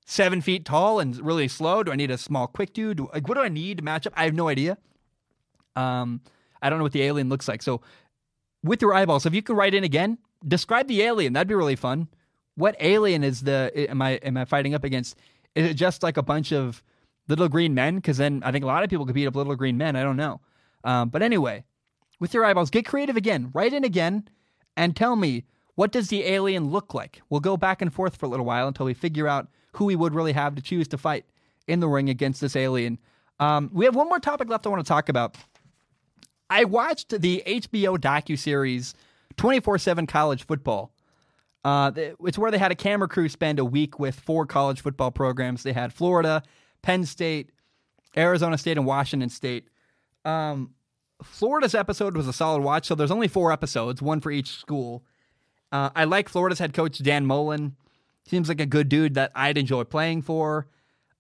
seven 0.05 0.41
feet 0.41 0.65
tall 0.65 1.01
and 1.01 1.17
really 1.19 1.49
slow? 1.49 1.83
Do 1.83 1.93
I 1.93 1.97
need 1.97 2.11
a 2.11 2.19
small, 2.19 2.47
quick 2.47 2.73
dude? 2.73 3.01
Like, 3.01 3.29
what 3.29 3.35
do 3.35 3.41
I 3.41 3.49
need 3.49 3.79
to 3.79 3.85
match 3.85 4.07
up? 4.07 4.13
I 4.17 4.25
have 4.25 4.35
no 4.35 4.49
idea. 4.49 4.79
Um, 5.75 6.21
I 6.63 6.71
don't 6.71 6.79
know 6.79 6.85
what 6.85 6.93
the 6.93 7.03
alien 7.03 7.29
looks 7.29 7.49
like. 7.49 7.63
So, 7.63 7.81
with 8.63 8.83
your 8.83 8.95
eyeballs, 8.95 9.27
if 9.27 9.35
you 9.35 9.43
could 9.43 9.57
write 9.57 9.75
in 9.75 9.85
again, 9.85 10.19
describe 10.47 10.89
the 10.89 11.03
alien. 11.03 11.33
That'd 11.33 11.49
be 11.49 11.55
really 11.55 11.77
fun. 11.77 12.09
What 12.57 12.75
alien 12.81 13.23
is 13.23 13.43
the 13.43 13.71
am 13.91 14.01
I 14.01 14.13
am 14.13 14.37
I 14.37 14.45
fighting 14.45 14.75
up 14.75 14.85
against? 14.85 15.17
Is 15.55 15.71
it 15.71 15.75
just 15.75 16.03
like 16.03 16.17
a 16.17 16.23
bunch 16.23 16.53
of 16.53 16.83
little 17.29 17.49
green 17.49 17.75
men? 17.75 17.97
Because 17.97 18.17
then 18.17 18.43
I 18.45 18.53
think 18.53 18.65
a 18.65 18.67
lot 18.67 18.83
of 18.83 18.91
people 18.91 19.07
could 19.07 19.15
beat 19.15 19.27
up 19.27 19.37
little 19.37 19.55
green 19.57 19.77
men. 19.77 19.97
I 19.97 20.03
don't 20.03 20.17
know. 20.17 20.41
Um, 20.87 21.09
but 21.11 21.21
anyway, 21.21 21.65
with 22.21 22.33
your 22.33 22.45
eyeballs, 22.45 22.71
get 22.71 22.87
creative 22.87 23.17
again. 23.17 23.51
Write 23.53 23.75
in 23.75 23.85
again 23.85 24.29
and 24.77 24.97
tell 24.97 25.17
me 25.17 25.45
what 25.75 25.93
does 25.93 26.09
the 26.09 26.25
alien 26.25 26.71
look 26.71 26.95
like. 26.95 27.21
We'll 27.29 27.41
go 27.41 27.57
back 27.57 27.83
and 27.83 27.93
forth 27.93 28.17
for 28.17 28.25
a 28.25 28.29
little 28.29 28.47
while 28.47 28.69
until 28.69 28.87
we 28.87 28.95
figure 28.95 29.29
out 29.29 29.49
who 29.73 29.85
we 29.85 29.97
would 29.97 30.15
really 30.15 30.33
have 30.33 30.55
to 30.55 30.63
choose 30.63 30.89
to 30.89 30.99
fight 30.99 31.27
in 31.67 31.81
the 31.81 31.89
ring 31.89 32.09
against 32.09 32.41
this 32.41 32.57
alien. 32.57 32.99
Um, 33.41 33.69
we 33.75 33.85
have 33.85 33.95
one 33.95 34.09
more 34.09 34.21
topic 34.21 34.49
left 34.49 34.65
I 34.65 34.71
want 34.71 34.83
to 34.85 34.89
talk 34.89 35.09
about. 35.09 35.37
I 36.49 36.65
watched 36.65 37.21
the 37.21 37.43
HBO 37.45 37.99
docu 37.99 38.39
series 38.39 38.95
24/7 39.37 40.07
College 40.07 40.47
Football. 40.47 40.93
Uh, 41.65 41.91
it's 42.25 42.39
where 42.39 42.53
they 42.53 42.59
had 42.59 42.71
a 42.71 42.77
camera 42.77 43.09
crew 43.09 43.29
spend 43.29 43.59
a 43.59 43.65
week 43.65 43.99
with 43.99 44.19
four 44.21 44.47
college 44.47 44.81
football 44.81 45.11
programs. 45.11 45.65
They 45.65 45.73
had 45.73 45.93
Florida, 45.93 46.45
Penn 46.83 47.05
State, 47.05 47.51
Arizona 48.17 48.57
State, 48.57 48.79
and 48.79 48.87
Washington 48.87 49.29
State. 49.29 49.69
Um, 50.25 50.71
Florida's 51.23 51.75
episode 51.75 52.17
was 52.17 52.29
a 52.29 52.33
solid 52.33 52.63
watch. 52.63 52.87
So 52.87 52.95
there's 52.95 53.11
only 53.11 53.29
four 53.29 53.53
episodes, 53.53 54.03
one 54.03 54.21
for 54.21 54.31
each 54.31 54.51
school. 54.51 55.05
Uh, 55.73 55.91
I 55.95 56.05
like 56.05 56.29
Florida's 56.29 56.59
head 56.59 56.73
coach 56.73 56.99
Dan 56.99 57.27
Mullen. 57.27 57.77
Seems 58.27 58.49
like 58.49 58.61
a 58.61 58.67
good 58.67 58.89
dude 58.89 59.15
that 59.15 59.33
I'd 59.35 59.59
enjoy 59.59 59.85
playing 59.85 60.23
for. 60.23 60.69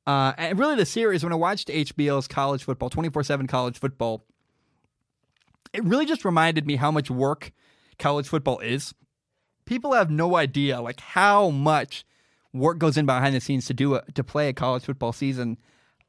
Uh, 0.06 0.32
and 0.39 0.59
really, 0.59 0.77
the 0.77 0.86
series 0.86 1.24
when 1.24 1.32
I 1.32 1.36
watched 1.36 1.68
HBO's 1.68 2.28
college 2.28 2.64
football, 2.64 2.90
twenty 2.90 3.09
four 3.09 3.23
seven 3.24 3.47
college 3.47 3.78
football, 3.78 4.24
it 5.73 5.85
really 5.85 6.06
just 6.06 6.24
reminded 6.24 6.66
me 6.66 6.77
how 6.77 6.90
much 6.90 7.10
work 7.10 7.52
college 7.98 8.28
football 8.28 8.60
is. 8.60 8.94
People 9.64 9.93
have 9.94 10.10
no 10.10 10.36
idea 10.36 10.81
like 10.81 11.01
how 11.01 11.51
much 11.51 12.05
work 12.52 12.78
goes 12.78 12.97
in 12.97 13.05
behind 13.06 13.35
the 13.35 13.40
scenes 13.40 13.66
to 13.66 13.74
do 13.74 13.97
a, 13.97 14.02
to 14.12 14.23
play 14.23 14.48
a 14.48 14.52
college 14.52 14.85
football 14.85 15.12
season. 15.12 15.59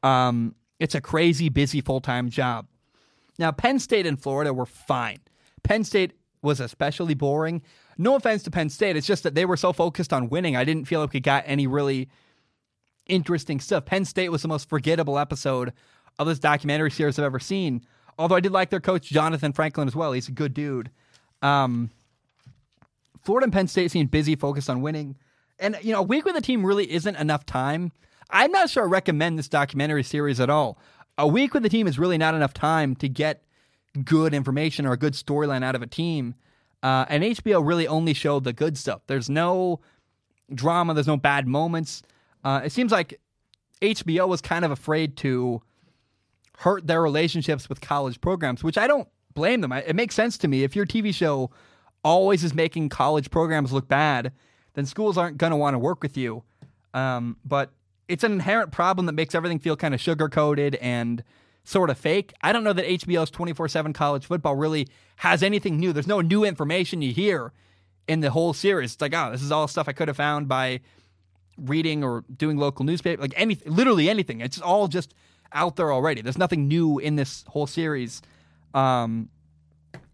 Um, 0.03 0.55
it's 0.80 0.93
a 0.95 1.01
crazy 1.01 1.49
busy 1.49 1.81
full 1.81 2.01
time 2.01 2.30
job. 2.30 2.68
Now, 3.39 3.51
Penn 3.51 3.80
State 3.80 4.05
and 4.05 4.22
Florida 4.22 4.53
were 4.53 4.65
fine. 4.65 5.19
Penn 5.64 5.84
State 5.84 6.14
was 6.41 6.59
especially 6.59 7.14
boring. 7.14 7.61
No 7.97 8.15
offense 8.15 8.43
to 8.43 8.51
Penn 8.51 8.69
State, 8.69 8.95
it's 8.95 9.07
just 9.07 9.23
that 9.23 9.35
they 9.35 9.45
were 9.45 9.57
so 9.57 9.73
focused 9.73 10.14
on 10.14 10.30
winning. 10.30 10.55
I 10.55 10.64
didn't 10.64 10.85
feel 10.85 11.01
like 11.01 11.14
we 11.14 11.19
got 11.19 11.43
any 11.47 11.68
really 11.68 12.09
interesting 13.07 13.59
stuff. 13.59 13.85
Penn 13.85 14.05
State 14.05 14.30
was 14.30 14.41
the 14.41 14.47
most 14.47 14.69
forgettable 14.69 15.18
episode 15.18 15.73
of 16.19 16.27
this 16.27 16.39
documentary 16.39 16.91
series 16.91 17.18
I've 17.18 17.26
ever 17.26 17.39
seen. 17.39 17.81
Although 18.19 18.35
I 18.35 18.39
did 18.39 18.51
like 18.51 18.69
their 18.69 18.80
coach 18.80 19.09
Jonathan 19.09 19.53
Franklin 19.53 19.88
as 19.88 19.95
well. 19.95 20.11
He's 20.11 20.27
a 20.27 20.31
good 20.31 20.53
dude. 20.53 20.89
Um, 21.41 21.91
Florida 23.23 23.45
and 23.45 23.53
Penn 23.53 23.68
State 23.68 23.91
seemed 23.91 24.11
busy, 24.11 24.35
focused 24.35 24.69
on 24.69 24.81
winning. 24.81 25.18
And 25.59 25.77
you 25.81 25.91
know, 25.91 25.99
a 25.99 26.03
week 26.03 26.26
with 26.26 26.35
a 26.35 26.41
team 26.41 26.65
really 26.65 26.91
isn't 26.91 27.15
enough 27.15 27.45
time. 27.45 27.91
I'm 28.30 28.51
not 28.51 28.69
sure 28.69 28.84
I 28.84 28.88
recommend 28.88 29.39
this 29.39 29.47
documentary 29.47 30.03
series 30.03 30.39
at 30.39 30.49
all. 30.49 30.77
A 31.18 31.27
week 31.27 31.53
with 31.53 31.64
the 31.64 31.69
team 31.69 31.88
is 31.88 31.98
really 31.98 32.18
not 32.18 32.35
enough 32.35 32.53
time 32.53 32.95
to 32.95 33.10
get 33.10 33.44
good 34.03 34.34
information 34.34 34.85
or 34.85 34.94
a 34.94 34.98
good 34.98 35.14
storyline 35.14 35.64
out 35.64 35.76
of 35.76 35.81
a 35.81 35.88
team. 35.88 36.35
Uh, 36.84 37.06
and 37.10 37.23
HBO 37.23 37.65
really 37.65 37.88
only 37.88 38.14
showed 38.14 38.44
the 38.44 38.53
good 38.53 38.77
stuff. 38.77 39.02
There's 39.07 39.30
no 39.30 39.80
drama. 40.53 40.94
There's 40.94 41.07
no 41.07 41.18
bad 41.18 41.48
moments. 41.48 42.03
Uh, 42.44 42.61
it 42.64 42.72
seems 42.72 42.91
like 42.91 43.19
HBO 43.81 44.27
was 44.27 44.41
kind 44.41 44.64
of 44.64 44.72
afraid 44.72 45.18
to 45.18 45.61
hurt 46.60 46.88
their 46.88 47.02
relationships 47.02 47.69
with 47.69 47.81
college 47.81 48.22
programs, 48.22 48.64
which 48.64 48.77
I 48.77 48.88
don't 48.88 49.07
blame 49.34 49.61
them. 49.61 49.72
It 49.72 49.95
makes 49.95 50.15
sense 50.15 50.38
to 50.39 50.48
me. 50.48 50.64
If 50.64 50.76
your 50.76 50.85
TV 50.85 51.14
show 51.14 51.52
always 52.03 52.44
is 52.44 52.53
making 52.53 52.89
college 52.89 53.30
programs 53.30 53.72
look 53.73 53.88
bad, 53.88 54.31
then 54.73 54.85
schools 54.85 55.18
aren't 55.18 55.38
going 55.38 55.52
to 55.52 55.57
want 55.57 55.73
to 55.73 55.80
work 55.80 56.02
with 56.02 56.18
you. 56.18 56.44
Um, 56.94 57.38
but 57.45 57.72
it's 58.08 58.24
an 58.24 58.32
inherent 58.32 58.72
problem 58.72 59.06
that 59.08 59.14
makes 59.14 59.36
everything 59.36 59.60
feel 59.60 59.76
kind 59.76 59.94
of 59.94 60.02
sugar 60.02 60.30
coated 60.30 60.76
and 60.76 61.24
sort 61.64 61.90
of 61.90 61.98
fake. 61.98 62.34
I 62.42 62.54
don't 62.54 62.64
know 62.64 62.74
that 62.74 62.86
HBO's 62.86 63.30
24 63.30 63.68
7 63.68 63.94
college 63.94 64.26
football 64.26 64.56
really 64.56 64.88
has 65.18 65.44
anything 65.44 65.78
new. 65.80 65.92
There's 65.92 66.08
no 66.08 66.22
new 66.22 66.44
information 66.44 67.02
you 67.02 67.12
hear 67.12 67.52
in 68.08 68.22
the 68.22 68.32
whole 68.32 68.54
series. 68.54 68.94
It's 68.94 69.02
like, 69.02 69.14
oh, 69.14 69.32
this 69.32 69.42
is 69.42 69.52
all 69.52 69.68
stuff 69.68 69.90
I 69.90 69.92
could 69.92 70.08
have 70.08 70.18
found 70.18 70.48
by 70.48 70.80
reading 71.58 72.04
or 72.04 72.24
doing 72.38 72.58
local 72.58 72.86
newspaper, 72.86 73.22
like 73.22 73.34
anything, 73.36 73.74
literally 73.74 74.10
anything. 74.10 74.42
It's 74.42 74.62
all 74.62 74.88
just 74.88 75.14
out 75.52 75.76
there 75.76 75.92
already. 75.92 76.22
There's 76.22 76.38
nothing 76.38 76.68
new 76.68 77.00
in 77.00 77.16
this 77.16 77.44
whole 77.48 77.68
series. 77.68 78.22
Um, 78.74 79.30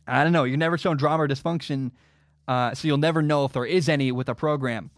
I 0.07 0.23
don't 0.23 0.33
know. 0.33 0.43
You're 0.43 0.57
never 0.57 0.77
shown 0.77 0.97
drama 0.97 1.23
or 1.23 1.27
dysfunction, 1.27 1.91
uh, 2.47 2.73
so 2.73 2.87
you'll 2.87 2.97
never 2.97 3.21
know 3.21 3.45
if 3.45 3.53
there 3.53 3.65
is 3.65 3.89
any 3.89 4.11
with 4.11 4.29
a 4.29 4.35
program. 4.35 4.89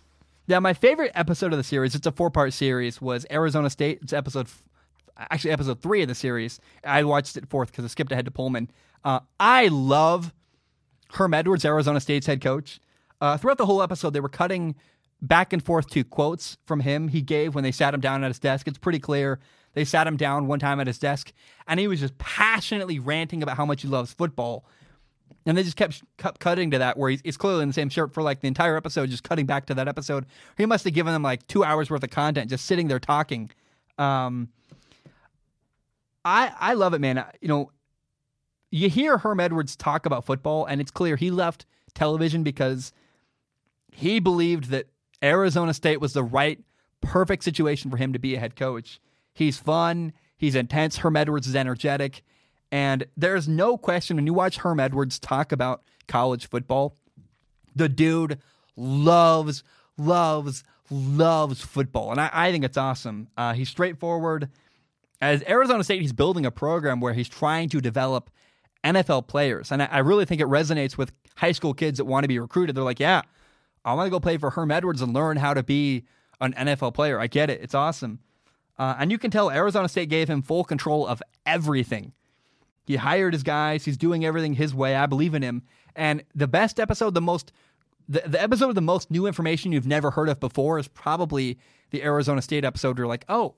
Now, 0.47 0.59
my 0.59 0.73
favorite 0.73 1.11
episode 1.15 1.53
of 1.53 1.57
the 1.57 1.63
series, 1.63 1.95
it's 1.95 2.05
a 2.05 2.11
four 2.11 2.29
part 2.29 2.53
series, 2.53 3.01
was 3.01 3.25
Arizona 3.31 3.69
State. 3.69 3.99
It's 4.03 4.13
episode, 4.13 4.47
actually, 5.17 5.51
episode 5.51 5.81
three 5.81 6.03
of 6.03 6.07
the 6.07 6.15
series. 6.15 6.59
I 6.83 7.03
watched 7.03 7.35
it 7.35 7.49
fourth 7.49 7.71
because 7.71 7.83
I 7.83 7.87
skipped 7.87 8.11
ahead 8.11 8.25
to 8.25 8.31
Pullman. 8.31 8.69
Uh, 9.03 9.21
I 9.39 9.69
love 9.69 10.33
Herm 11.13 11.33
Edwards, 11.33 11.65
Arizona 11.65 11.99
State's 11.99 12.27
head 12.27 12.41
coach. 12.41 12.79
Uh, 13.19 13.37
throughout 13.37 13.57
the 13.57 13.65
whole 13.65 13.81
episode, 13.81 14.11
they 14.11 14.19
were 14.19 14.29
cutting 14.29 14.75
back 15.19 15.51
and 15.51 15.65
forth 15.65 15.89
to 15.89 16.03
quotes 16.03 16.57
from 16.65 16.81
him 16.81 17.07
he 17.07 17.21
gave 17.21 17.55
when 17.55 17.63
they 17.63 17.71
sat 17.71 17.93
him 17.93 17.99
down 18.01 18.23
at 18.23 18.27
his 18.27 18.39
desk. 18.39 18.67
It's 18.67 18.77
pretty 18.77 18.99
clear. 18.99 19.39
They 19.73 19.83
sat 19.83 20.05
him 20.05 20.15
down 20.15 20.45
one 20.47 20.59
time 20.59 20.79
at 20.79 20.87
his 20.87 20.99
desk, 20.99 21.33
and 21.67 21.79
he 21.79 21.87
was 21.87 21.99
just 21.99 22.17
passionately 22.19 22.99
ranting 22.99 23.41
about 23.41 23.57
how 23.57 23.65
much 23.65 23.81
he 23.81 23.87
loves 23.87 24.13
football 24.13 24.65
and 25.45 25.57
they 25.57 25.63
just 25.63 25.75
kept, 25.75 26.03
kept 26.17 26.39
cutting 26.39 26.71
to 26.71 26.79
that 26.79 26.97
where 26.97 27.09
he's, 27.09 27.21
he's, 27.23 27.37
clearly 27.37 27.61
in 27.61 27.69
the 27.69 27.73
same 27.73 27.89
shirt 27.89 28.13
for 28.13 28.23
like 28.23 28.41
the 28.41 28.47
entire 28.47 28.75
episode, 28.75 29.09
just 29.09 29.23
cutting 29.23 29.45
back 29.45 29.67
to 29.67 29.73
that 29.75 29.87
episode. 29.87 30.25
He 30.57 30.65
must 30.65 30.83
have 30.85 30.93
given 30.93 31.13
them 31.13 31.23
like 31.23 31.45
two 31.47 31.63
hours 31.63 31.89
worth 31.89 32.03
of 32.03 32.09
content 32.09 32.49
just 32.49 32.65
sitting 32.65 32.87
there 32.87 32.99
talking. 32.99 33.51
Um, 33.97 34.49
I 36.23 36.51
I 36.59 36.73
love 36.73 36.93
it, 36.93 36.99
man. 36.99 37.23
You 37.39 37.47
know, 37.47 37.71
you 38.71 38.89
hear 38.89 39.19
Herm 39.19 39.39
Edwards 39.39 39.75
talk 39.75 40.05
about 40.05 40.25
football, 40.25 40.65
and 40.65 40.81
it's 40.81 40.91
clear 40.91 41.15
he 41.15 41.31
left 41.31 41.65
television 41.93 42.43
because 42.43 42.91
he 43.91 44.19
believed 44.19 44.65
that 44.71 44.87
Arizona 45.23 45.73
State 45.73 46.01
was 46.01 46.13
the 46.13 46.23
right, 46.23 46.59
perfect 47.01 47.43
situation 47.43 47.89
for 47.89 47.97
him 47.97 48.11
to 48.11 48.19
be 48.19 48.35
a 48.35 48.39
head 48.39 48.55
coach. 48.55 48.99
He's 49.33 49.57
fun, 49.57 50.13
he's 50.37 50.55
intense. 50.55 50.97
Herm 50.97 51.15
Edwards 51.15 51.47
is 51.47 51.55
energetic. 51.55 52.23
And 52.75 53.05
there's 53.15 53.47
no 53.47 53.77
question 53.77 54.17
when 54.17 54.27
you 54.27 54.33
watch 54.33 54.57
Herm 54.57 54.81
Edwards 54.81 55.17
talk 55.17 55.53
about 55.53 55.81
college 56.09 56.49
football, 56.49 56.97
the 57.73 57.87
dude 57.87 58.37
loves, 58.75 59.63
loves, 59.97 60.65
loves 60.89 61.61
football. 61.61 62.11
And 62.11 62.19
I, 62.19 62.29
I 62.33 62.51
think 62.51 62.65
it's 62.65 62.75
awesome. 62.75 63.29
Uh, 63.37 63.53
he's 63.53 63.69
straightforward. 63.69 64.49
As 65.21 65.41
Arizona 65.47 65.85
State, 65.85 66.01
he's 66.01 66.11
building 66.11 66.45
a 66.45 66.51
program 66.51 66.99
where 66.99 67.13
he's 67.13 67.29
trying 67.29 67.69
to 67.69 67.79
develop 67.79 68.29
NFL 68.83 69.27
players. 69.27 69.71
And 69.71 69.81
I, 69.81 69.85
I 69.85 69.97
really 69.99 70.25
think 70.25 70.41
it 70.41 70.47
resonates 70.47 70.97
with 70.97 71.13
high 71.37 71.53
school 71.53 71.73
kids 71.73 71.99
that 71.99 72.03
want 72.03 72.25
to 72.25 72.27
be 72.27 72.39
recruited. 72.39 72.75
They're 72.75 72.83
like, 72.83 72.99
yeah, 72.99 73.21
I 73.85 73.93
want 73.93 74.07
to 74.07 74.11
go 74.11 74.19
play 74.19 74.35
for 74.35 74.49
Herm 74.49 74.69
Edwards 74.69 75.01
and 75.01 75.13
learn 75.13 75.37
how 75.37 75.53
to 75.53 75.63
be 75.63 76.03
an 76.41 76.51
NFL 76.51 76.93
player. 76.93 77.21
I 77.21 77.27
get 77.27 77.49
it. 77.49 77.61
It's 77.61 77.73
awesome. 77.73 78.19
Uh, 78.77 78.95
and 78.99 79.13
you 79.13 79.17
can 79.17 79.31
tell 79.31 79.49
Arizona 79.49 79.87
State 79.87 80.09
gave 80.09 80.29
him 80.29 80.41
full 80.41 80.65
control 80.65 81.07
of 81.07 81.23
everything. 81.45 82.11
He 82.85 82.95
hired 82.97 83.33
his 83.33 83.43
guys. 83.43 83.85
He's 83.85 83.97
doing 83.97 84.25
everything 84.25 84.53
his 84.53 84.73
way. 84.73 84.95
I 84.95 85.05
believe 85.05 85.33
in 85.33 85.41
him. 85.41 85.63
And 85.95 86.23
the 86.33 86.47
best 86.47 86.79
episode, 86.79 87.13
the 87.13 87.21
most, 87.21 87.51
the, 88.07 88.23
the 88.25 88.41
episode 88.41 88.69
of 88.69 88.75
the 88.75 88.81
most 88.81 89.09
new 89.09 89.25
information 89.25 89.71
you've 89.71 89.87
never 89.87 90.11
heard 90.11 90.29
of 90.29 90.39
before 90.39 90.77
is 90.77 90.87
probably 90.87 91.57
the 91.91 92.03
Arizona 92.03 92.41
State 92.41 92.63
episode. 92.63 92.97
You're 92.97 93.07
like, 93.07 93.25
oh, 93.29 93.55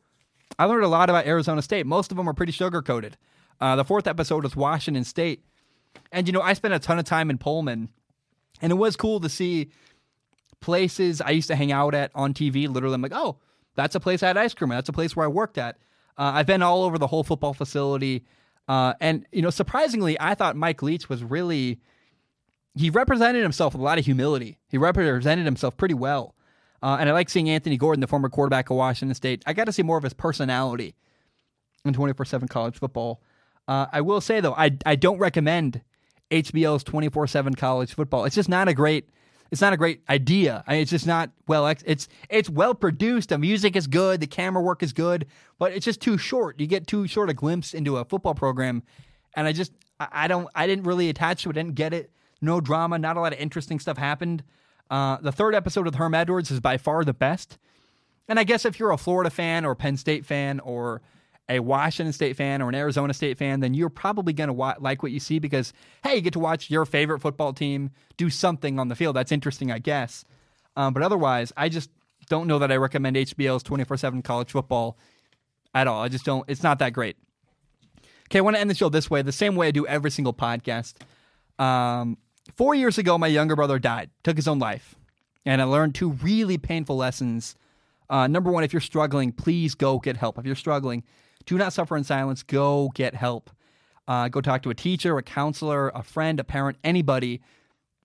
I 0.58 0.66
learned 0.66 0.86
a 0.86 0.90
lot 0.90 1.10
about 1.10 1.26
Arizona 1.26 1.62
State. 1.62 1.86
Most 1.86 2.12
of 2.12 2.18
them 2.18 2.30
are 2.30 2.34
pretty 2.34 2.52
sugar 2.52 2.82
coated. 2.82 3.18
Uh, 3.60 3.76
the 3.76 3.84
fourth 3.84 4.08
episode 4.08 4.44
was 4.44 4.56
Washington 4.56 5.04
State. 5.04 5.44
And, 6.12 6.28
you 6.28 6.34
know, 6.34 6.41
I 6.41 6.54
spent 6.54 6.74
a 6.74 6.80
ton 6.80 6.99
of 6.99 7.06
time 7.06 7.30
in 7.30 7.38
Pullman, 7.38 7.90
and 8.62 8.72
it 8.72 8.76
was 8.76 8.95
cool 8.95 9.20
to 9.20 9.30
see 9.30 9.72
places 10.60 11.22
I 11.22 11.32
used 11.32 11.48
to 11.48 11.56
hang 11.56 11.72
out 11.72 11.94
at 11.94 12.12
on 12.16 12.34
TV. 12.34 12.68
Literally, 12.70 12.95
I'm 12.95 13.02
like, 13.02 13.14
oh, 13.14 13.38
that's 13.76 13.95
a 13.95 13.99
place 13.99 14.24
I 14.24 14.28
had 14.28 14.38
ice 14.38 14.54
cream. 14.54 14.70
That's 14.70 14.90
a 14.90 14.94
place 14.94 15.16
where 15.16 15.26
I 15.26 15.30
worked 15.30 15.58
at. 15.58 15.78
Uh, 16.18 16.32
I've 16.36 16.48
been 16.48 16.64
all 16.64 16.84
over 16.84 16.98
the 16.98 17.08
whole 17.08 17.24
football 17.24 17.54
facility. 17.54 18.26
Uh, 18.68 18.94
and, 18.99 19.26
you 19.31 19.41
know, 19.41 19.49
surprisingly, 19.49 20.19
I 20.19 20.35
thought 20.35 20.56
Mike 20.56 20.81
Leach 20.81 21.10
was 21.10 21.23
really, 21.23 21.80
he 22.76 22.89
represented 22.89 23.44
himself 23.44 23.73
with 23.73 23.81
a 23.81 23.84
lot 23.84 23.98
of 23.98 24.06
humility. 24.06 24.57
He 24.68 24.77
represented 24.77 25.45
himself 25.45 25.77
pretty 25.77 25.94
well. 25.94 26.35
Uh, 26.81 26.98
and 26.99 27.10
I 27.10 27.14
like 27.14 27.30
seeing 27.30 27.49
Anthony 27.49 27.77
Gordon, 27.77 28.02
the 28.02 28.07
former 28.07 28.30
quarterback 28.30 28.69
of 28.69 28.77
Washington 28.77 29.15
State. 29.15 29.41
I 29.45 29.53
got 29.53 29.65
to 29.65 29.72
see 29.72 29.84
more 29.84 29.98
of 29.98 30.03
his 30.03 30.14
personality 30.14 30.95
in 31.85 31.94
24 31.94 32.26
7 32.26 32.48
college 32.48 32.77
football. 32.77 33.22
Uh, 33.68 33.88
I 33.91 34.02
will 34.02 34.22
say, 34.22 34.39
though, 34.41 34.53
I, 34.53 34.77
I 34.85 34.95
don't 34.95 35.18
recommend 35.18 35.81
HBO's 36.30 36.84
24 36.84 37.27
7 37.27 37.56
college 37.56 37.94
football. 37.94 38.26
It's 38.26 38.35
just 38.35 38.49
not 38.49 38.68
a 38.68 38.73
great. 38.73 39.10
It's 39.52 39.61
not 39.61 39.74
a 39.74 39.78
great 39.78 40.02
idea. 40.10 40.64
I 40.68 40.74
mean, 40.74 40.82
it's 40.82 40.91
just 40.91 41.07
not 41.07 41.32
well. 41.48 41.68
It's 41.68 42.07
it's 42.30 42.49
well 42.49 42.76
produced. 42.76 43.30
The 43.30 43.38
music 43.38 43.76
is 43.76 43.88
good. 43.88 44.19
The 44.19 44.28
camera 44.28 44.61
work 44.61 44.84
is 44.84 44.94
good, 44.94 45.28
but 45.57 45.72
it's 45.72 45.86
just 45.86 46.02
too 46.02 46.18
short. 46.18 46.60
You 46.60 46.68
get 46.68 46.88
too 46.88 47.07
short 47.07 47.30
a 47.30 47.34
glimpse 47.34 47.74
into 47.74 47.98
a 47.98 48.06
football 48.06 48.36
program, 48.36 48.84
and 49.36 49.48
I 49.48 49.53
just 49.53 49.72
I 49.99 50.28
don't 50.28 50.49
I 50.53 50.68
didn't 50.68 50.86
really 50.86 51.10
attach 51.10 51.44
to 51.44 51.49
it. 51.49 51.53
Didn't 51.53 51.76
get 51.76 51.94
it. 51.94 52.11
No 52.41 52.61
drama. 52.61 52.99
Not 52.99 53.18
a 53.18 53.22
lot 53.22 53.34
of 53.34 53.40
interesting 53.40 53.80
stuff 53.80 53.98
happened. 53.98 54.44
Uh, 54.90 55.18
the 55.22 55.32
third 55.32 55.56
episode 55.56 55.86
with 55.86 55.95
Herm 55.95 56.14
Edwards 56.14 56.52
is 56.52 56.60
by 56.60 56.78
far 56.78 57.03
the 57.03 57.14
best. 57.14 57.57
And 58.30 58.40
I 58.40 58.44
guess 58.44 58.65
if 58.65 58.80
you're 58.80 58.91
a 58.91 58.98
Florida 58.98 59.30
fan 59.30 59.65
or 59.65 59.76
Penn 59.76 59.98
State 59.98 60.26
fan 60.26 60.60
or 60.60 61.02
a 61.49 61.60
Washington 61.60 62.11
State 62.14 62.36
fan 62.36 62.61
or 62.61 62.69
an 62.69 62.76
Arizona 62.76 63.14
State 63.14 63.38
fan, 63.38 63.61
then 63.61 63.74
you're 63.74 63.90
probably 63.90 64.34
going 64.34 64.49
to 64.49 64.53
wa- 64.53 64.76
like 64.80 65.02
what 65.02 65.11
you 65.11 65.19
see 65.19 65.40
because, 65.40 65.74
hey, 66.03 66.15
you 66.15 66.22
get 66.22 66.34
to 66.34 66.40
watch 66.40 66.69
your 66.69 66.86
favorite 66.86 67.22
football 67.22 67.53
team 67.53 67.91
do 68.18 68.30
something 68.30 68.80
on 68.80 68.90
the 68.90 68.95
field. 68.95 69.15
That's 69.15 69.32
interesting, 69.32 69.72
I 69.72 69.80
guess. 69.80 70.26
Um, 70.76 70.94
but 70.94 71.03
otherwise, 71.03 71.53
I 71.56 71.69
just 71.69 71.90
don't 72.30 72.48
know 72.48 72.60
that 72.60 72.72
I 72.72 72.76
recommend 72.76 73.15
HBO's 73.15 73.64
24 73.64 73.98
7 73.98 74.22
college 74.22 74.52
football 74.52 74.98
at 75.74 75.88
all. 75.88 76.03
I 76.03 76.10
just 76.10 76.26
don't, 76.26 76.44
it's 76.49 76.64
not 76.64 76.80
that 76.80 76.94
great. 76.94 77.15
Okay, 78.30 78.40
I 78.40 78.41
want 78.41 78.57
to 78.57 78.60
end 78.60 78.69
the 78.69 78.76
show 78.76 78.90
this 78.90 79.10
way, 79.10 79.22
the 79.22 79.32
same 79.32 79.56
way 79.56 79.68
I 79.68 79.72
do 79.72 79.88
every 79.88 80.11
single 80.11 80.34
podcast. 80.34 80.95
Um, 81.60 82.18
four 82.56 82.76
years 82.76 82.98
ago, 82.98 83.18
my 83.18 83.28
younger 83.28 83.56
brother 83.56 83.80
died, 83.80 84.10
took 84.24 84.36
his 84.36 84.48
own 84.49 84.60
life. 84.60 84.95
And 85.45 85.61
I 85.61 85.65
learned 85.65 85.95
two 85.95 86.11
really 86.11 86.57
painful 86.57 86.98
lessons. 86.98 87.56
Uh, 88.10 88.28
number 88.28 88.52
one, 88.52 88.65
if 88.65 88.74
you're 88.74 88.82
struggling, 88.82 89.32
please 89.32 89.76
go 89.76 89.98
get 89.98 90.18
help. 90.18 90.38
If 90.38 90.45
you're 90.45 90.56
struggling, 90.56 91.03
do 91.46 91.58
not 91.58 91.74
suffer 91.74 91.96
in 91.96 92.04
silence. 92.04 92.44
Go 92.44 92.92
get 92.96 93.16
help. 93.16 93.50
Uh, 94.08 94.30
go 94.30 94.42
talk 94.42 94.64
to 94.64 94.70
a 94.70 94.76
teacher, 94.76 95.18
a 95.18 95.24
counselor, 95.24 95.90
a 95.90 96.02
friend, 96.02 96.40
a 96.40 96.44
parent, 96.44 96.78
anybody. 96.84 97.42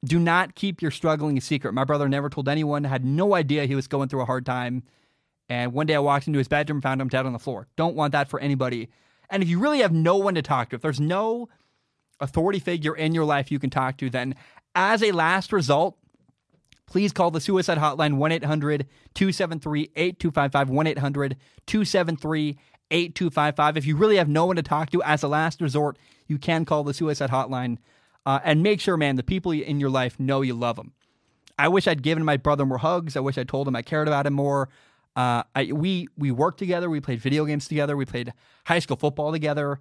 Do 0.05 0.19
not 0.19 0.57
keep 0.57 0.83
your 0.83 0.91
struggling 0.91 1.39
a 1.39 1.41
secret. 1.41 1.75
My 1.75 1.85
brother 1.85 2.09
never 2.09 2.29
told 2.29 2.49
anyone, 2.49 2.85
had 2.85 3.05
no 3.05 3.35
idea 3.35 3.67
he 3.67 3.77
was 3.77 3.87
going 3.87 4.09
through 4.09 4.23
a 4.23 4.27
hard 4.27 4.45
time. 4.45 4.83
And 5.49 5.73
one 5.73 5.87
day 5.87 5.95
I 5.95 6.01
walked 6.01 6.27
into 6.27 6.39
his 6.39 6.49
bedroom, 6.49 6.81
found 6.81 7.01
him 7.01 7.09
dead 7.09 7.27
on 7.27 7.33
the 7.33 7.39
floor. 7.39 7.69
Don't 7.77 7.95
want 7.95 8.13
that 8.13 8.29
for 8.29 8.41
anybody. 8.41 8.89
And 9.31 9.43
if 9.43 9.49
you 9.49 9.61
really 9.61 9.79
have 9.81 9.93
no 9.93 10.17
one 10.17 10.35
to 10.35 10.43
talk 10.43 10.71
to, 10.71 10.77
if 10.77 10.83
there's 10.83 11.01
no 11.01 11.49
authority 12.21 12.59
figure 12.59 12.97
in 12.97 13.15
your 13.15 13.25
life 13.25 13.53
you 13.53 13.59
can 13.59 13.71
talk 13.71 13.97
to, 13.99 14.11
then 14.11 14.35
as 14.75 15.03
a 15.03 15.13
last 15.13 15.53
result, 15.53 15.97
please 16.87 17.13
call 17.13 17.31
the 17.31 17.41
suicide 17.41 17.79
hotline 17.79 18.15
1 18.15 18.33
800 18.33 18.87
273 19.15 19.91
8255. 19.95 20.71
1 20.71 20.87
800 20.87 21.37
273 21.67 22.59
8255. 22.93 23.77
If 23.77 23.87
you 23.87 23.97
really 23.97 24.17
have 24.17 24.29
no 24.29 24.47
one 24.47 24.57
to 24.57 24.63
talk 24.63 24.91
to 24.91 25.03
as 25.03 25.23
a 25.23 25.29
last 25.29 25.61
resort, 25.61 25.99
you 26.29 26.39
can 26.39 26.65
call 26.65 26.85
the 26.85 26.95
suicide 26.95 27.31
hotline 27.31 27.79
uh, 28.25 28.41
and 28.45 28.63
make 28.63 28.81
sure, 28.81 28.97
man, 28.97 29.17
the 29.17 29.23
people 29.23 29.53
in 29.53 29.81
your 29.81 29.91
life 29.91 30.21
know 30.21 30.43
you 30.43 30.55
love 30.55 30.77
them. 30.77 30.93
I 31.59 31.69
wish 31.69 31.87
I'd 31.87 32.03
given 32.03 32.25
my 32.25 32.37
brother 32.37 32.65
more 32.65 32.79
hugs. 32.79 33.17
I 33.17 33.21
wish 33.21 33.39
I 33.39 33.45
told 33.45 33.69
him 33.69 33.77
I 33.77 33.83
cared 33.83 34.09
about 34.09 34.27
him 34.27 34.35
more. 34.35 34.69
Uh, 35.15 35.43
I, 35.55 35.73
we 35.73 36.09
we 36.17 36.31
worked 36.31 36.59
together. 36.59 36.89
We 36.89 37.01
played 37.01 37.21
video 37.21 37.45
games 37.45 37.69
together. 37.69 37.97
We 37.97 38.07
played 38.07 38.33
high 38.65 38.79
school 38.79 38.97
football 38.97 39.33
together, 39.33 39.81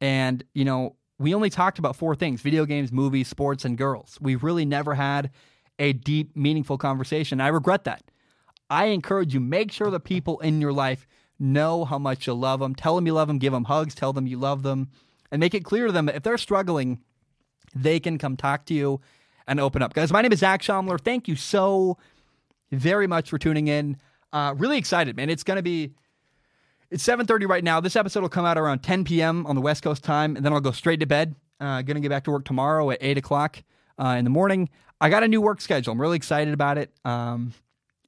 and 0.00 0.44
you 0.54 0.64
know 0.64 0.96
we 1.18 1.34
only 1.34 1.50
talked 1.50 1.78
about 1.78 1.96
four 1.96 2.14
things: 2.14 2.40
video 2.40 2.64
games, 2.64 2.92
movies, 2.92 3.26
sports, 3.26 3.64
and 3.64 3.76
girls. 3.76 4.16
We 4.20 4.36
really 4.36 4.64
never 4.64 4.94
had 4.94 5.30
a 5.78 5.92
deep, 5.92 6.36
meaningful 6.36 6.78
conversation. 6.78 7.40
I 7.40 7.48
regret 7.48 7.84
that. 7.84 8.02
I 8.70 8.86
encourage 8.86 9.34
you 9.34 9.40
make 9.40 9.72
sure 9.72 9.90
the 9.90 10.00
people 10.00 10.38
in 10.40 10.60
your 10.60 10.72
life 10.72 11.06
know 11.38 11.84
how 11.84 11.98
much 11.98 12.26
you 12.26 12.34
love 12.34 12.60
them. 12.60 12.74
Tell 12.74 12.94
them 12.94 13.06
you 13.06 13.12
love 13.12 13.28
them, 13.28 13.38
give 13.38 13.52
them 13.52 13.64
hugs, 13.64 13.94
tell 13.94 14.12
them 14.12 14.26
you 14.26 14.38
love 14.38 14.62
them, 14.62 14.90
and 15.30 15.40
make 15.40 15.54
it 15.54 15.64
clear 15.64 15.86
to 15.86 15.92
them 15.92 16.06
that 16.06 16.16
if 16.16 16.22
they're 16.22 16.38
struggling, 16.38 17.00
they 17.74 17.98
can 18.00 18.18
come 18.18 18.36
talk 18.36 18.64
to 18.66 18.74
you 18.74 19.00
and 19.46 19.60
open 19.60 19.82
up. 19.82 19.94
Guys, 19.94 20.12
my 20.12 20.22
name 20.22 20.32
is 20.32 20.40
Zach 20.40 20.62
Schomler. 20.62 21.00
Thank 21.00 21.28
you 21.28 21.36
so 21.36 21.98
very 22.70 23.06
much 23.06 23.30
for 23.30 23.38
tuning 23.38 23.68
in. 23.68 23.96
Uh, 24.32 24.54
really 24.56 24.78
excited, 24.78 25.16
man. 25.16 25.30
It's 25.30 25.44
going 25.44 25.56
to 25.56 25.62
be 25.62 25.92
it's 26.90 27.04
7:30 27.04 27.48
right 27.48 27.64
now. 27.64 27.80
This 27.80 27.96
episode 27.96 28.20
will 28.20 28.28
come 28.28 28.44
out 28.44 28.58
around 28.58 28.80
10 28.80 29.04
p.m. 29.04 29.46
on 29.46 29.56
the 29.56 29.60
West 29.60 29.82
Coast 29.82 30.04
time, 30.04 30.36
and 30.36 30.44
then 30.44 30.52
I'll 30.52 30.60
go 30.60 30.70
straight 30.70 31.00
to 31.00 31.06
bed. 31.06 31.34
Uh, 31.60 31.82
going 31.82 31.96
to 31.96 32.00
get 32.00 32.08
back 32.08 32.24
to 32.24 32.30
work 32.30 32.44
tomorrow 32.44 32.90
at 32.90 32.98
8 33.00 33.18
o'clock 33.18 33.62
uh, 33.98 34.16
in 34.18 34.24
the 34.24 34.30
morning. 34.30 34.68
I 35.00 35.08
got 35.08 35.22
a 35.22 35.28
new 35.28 35.40
work 35.40 35.60
schedule. 35.60 35.92
I'm 35.92 36.00
really 36.00 36.16
excited 36.16 36.52
about 36.52 36.78
it. 36.78 36.90
Um, 37.04 37.52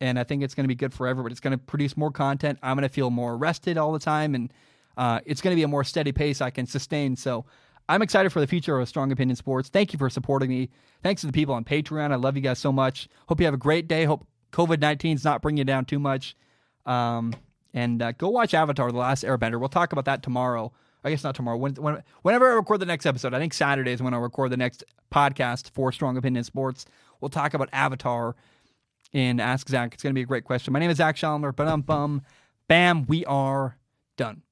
and 0.00 0.18
I 0.18 0.24
think 0.24 0.42
it's 0.42 0.54
going 0.54 0.64
to 0.64 0.68
be 0.68 0.74
good 0.74 0.92
for 0.92 1.06
everybody. 1.06 1.32
It's 1.32 1.40
going 1.40 1.56
to 1.56 1.64
produce 1.64 1.96
more 1.96 2.10
content. 2.10 2.58
I'm 2.62 2.76
going 2.76 2.88
to 2.88 2.92
feel 2.92 3.10
more 3.10 3.36
rested 3.36 3.78
all 3.78 3.92
the 3.92 3.98
time, 3.98 4.34
and 4.34 4.52
uh, 4.96 5.20
it's 5.24 5.40
going 5.40 5.52
to 5.52 5.56
be 5.56 5.62
a 5.62 5.68
more 5.68 5.84
steady 5.84 6.12
pace 6.12 6.40
I 6.40 6.50
can 6.50 6.66
sustain. 6.66 7.16
So 7.16 7.44
I'm 7.88 8.02
excited 8.02 8.30
for 8.30 8.40
the 8.40 8.46
future 8.46 8.78
of 8.78 8.88
Strong 8.88 9.12
Opinion 9.12 9.36
Sports. 9.36 9.68
Thank 9.68 9.92
you 9.92 9.98
for 9.98 10.10
supporting 10.10 10.50
me. 10.50 10.70
Thanks 11.02 11.20
to 11.20 11.26
the 11.26 11.32
people 11.32 11.54
on 11.54 11.64
Patreon. 11.64 12.12
I 12.12 12.16
love 12.16 12.36
you 12.36 12.42
guys 12.42 12.58
so 12.58 12.72
much. 12.72 13.08
Hope 13.28 13.40
you 13.40 13.46
have 13.46 13.54
a 13.54 13.58
great 13.58 13.88
day. 13.88 14.04
Hope 14.04 14.26
COVID 14.52 14.80
19 14.80 15.16
is 15.16 15.24
not 15.24 15.42
bringing 15.42 15.58
you 15.58 15.64
down 15.64 15.84
too 15.84 15.98
much. 15.98 16.36
Um, 16.84 17.34
and 17.74 18.00
uh, 18.02 18.12
go 18.12 18.28
watch 18.28 18.54
Avatar: 18.54 18.90
The 18.90 18.98
Last 18.98 19.24
Airbender. 19.24 19.60
We'll 19.60 19.68
talk 19.68 19.92
about 19.92 20.06
that 20.06 20.22
tomorrow. 20.22 20.72
I 21.04 21.10
guess 21.10 21.22
not 21.22 21.36
tomorrow. 21.36 21.56
When, 21.56 21.74
when, 21.74 22.02
whenever 22.22 22.50
I 22.50 22.54
record 22.54 22.80
the 22.80 22.86
next 22.86 23.06
episode, 23.06 23.32
I 23.32 23.38
think 23.38 23.54
Saturday 23.54 23.92
is 23.92 24.02
when 24.02 24.12
I'll 24.12 24.20
record 24.20 24.50
the 24.50 24.56
next 24.56 24.82
podcast 25.14 25.70
for 25.70 25.92
Strong 25.92 26.16
Opinion 26.16 26.42
Sports. 26.42 26.84
We'll 27.20 27.28
talk 27.28 27.54
about 27.54 27.68
Avatar 27.72 28.34
in 29.16 29.40
Ask 29.40 29.68
Zach. 29.68 29.94
It's 29.94 30.02
going 30.02 30.12
to 30.12 30.14
be 30.14 30.22
a 30.22 30.26
great 30.26 30.44
question. 30.44 30.72
My 30.72 30.78
name 30.78 30.90
is 30.90 30.98
Zach 30.98 31.16
Schomler, 31.16 31.54
but 31.56 31.66
um, 31.66 31.80
bum, 31.80 32.22
bam, 32.68 33.06
we 33.06 33.24
are 33.24 33.78
done. 34.16 34.42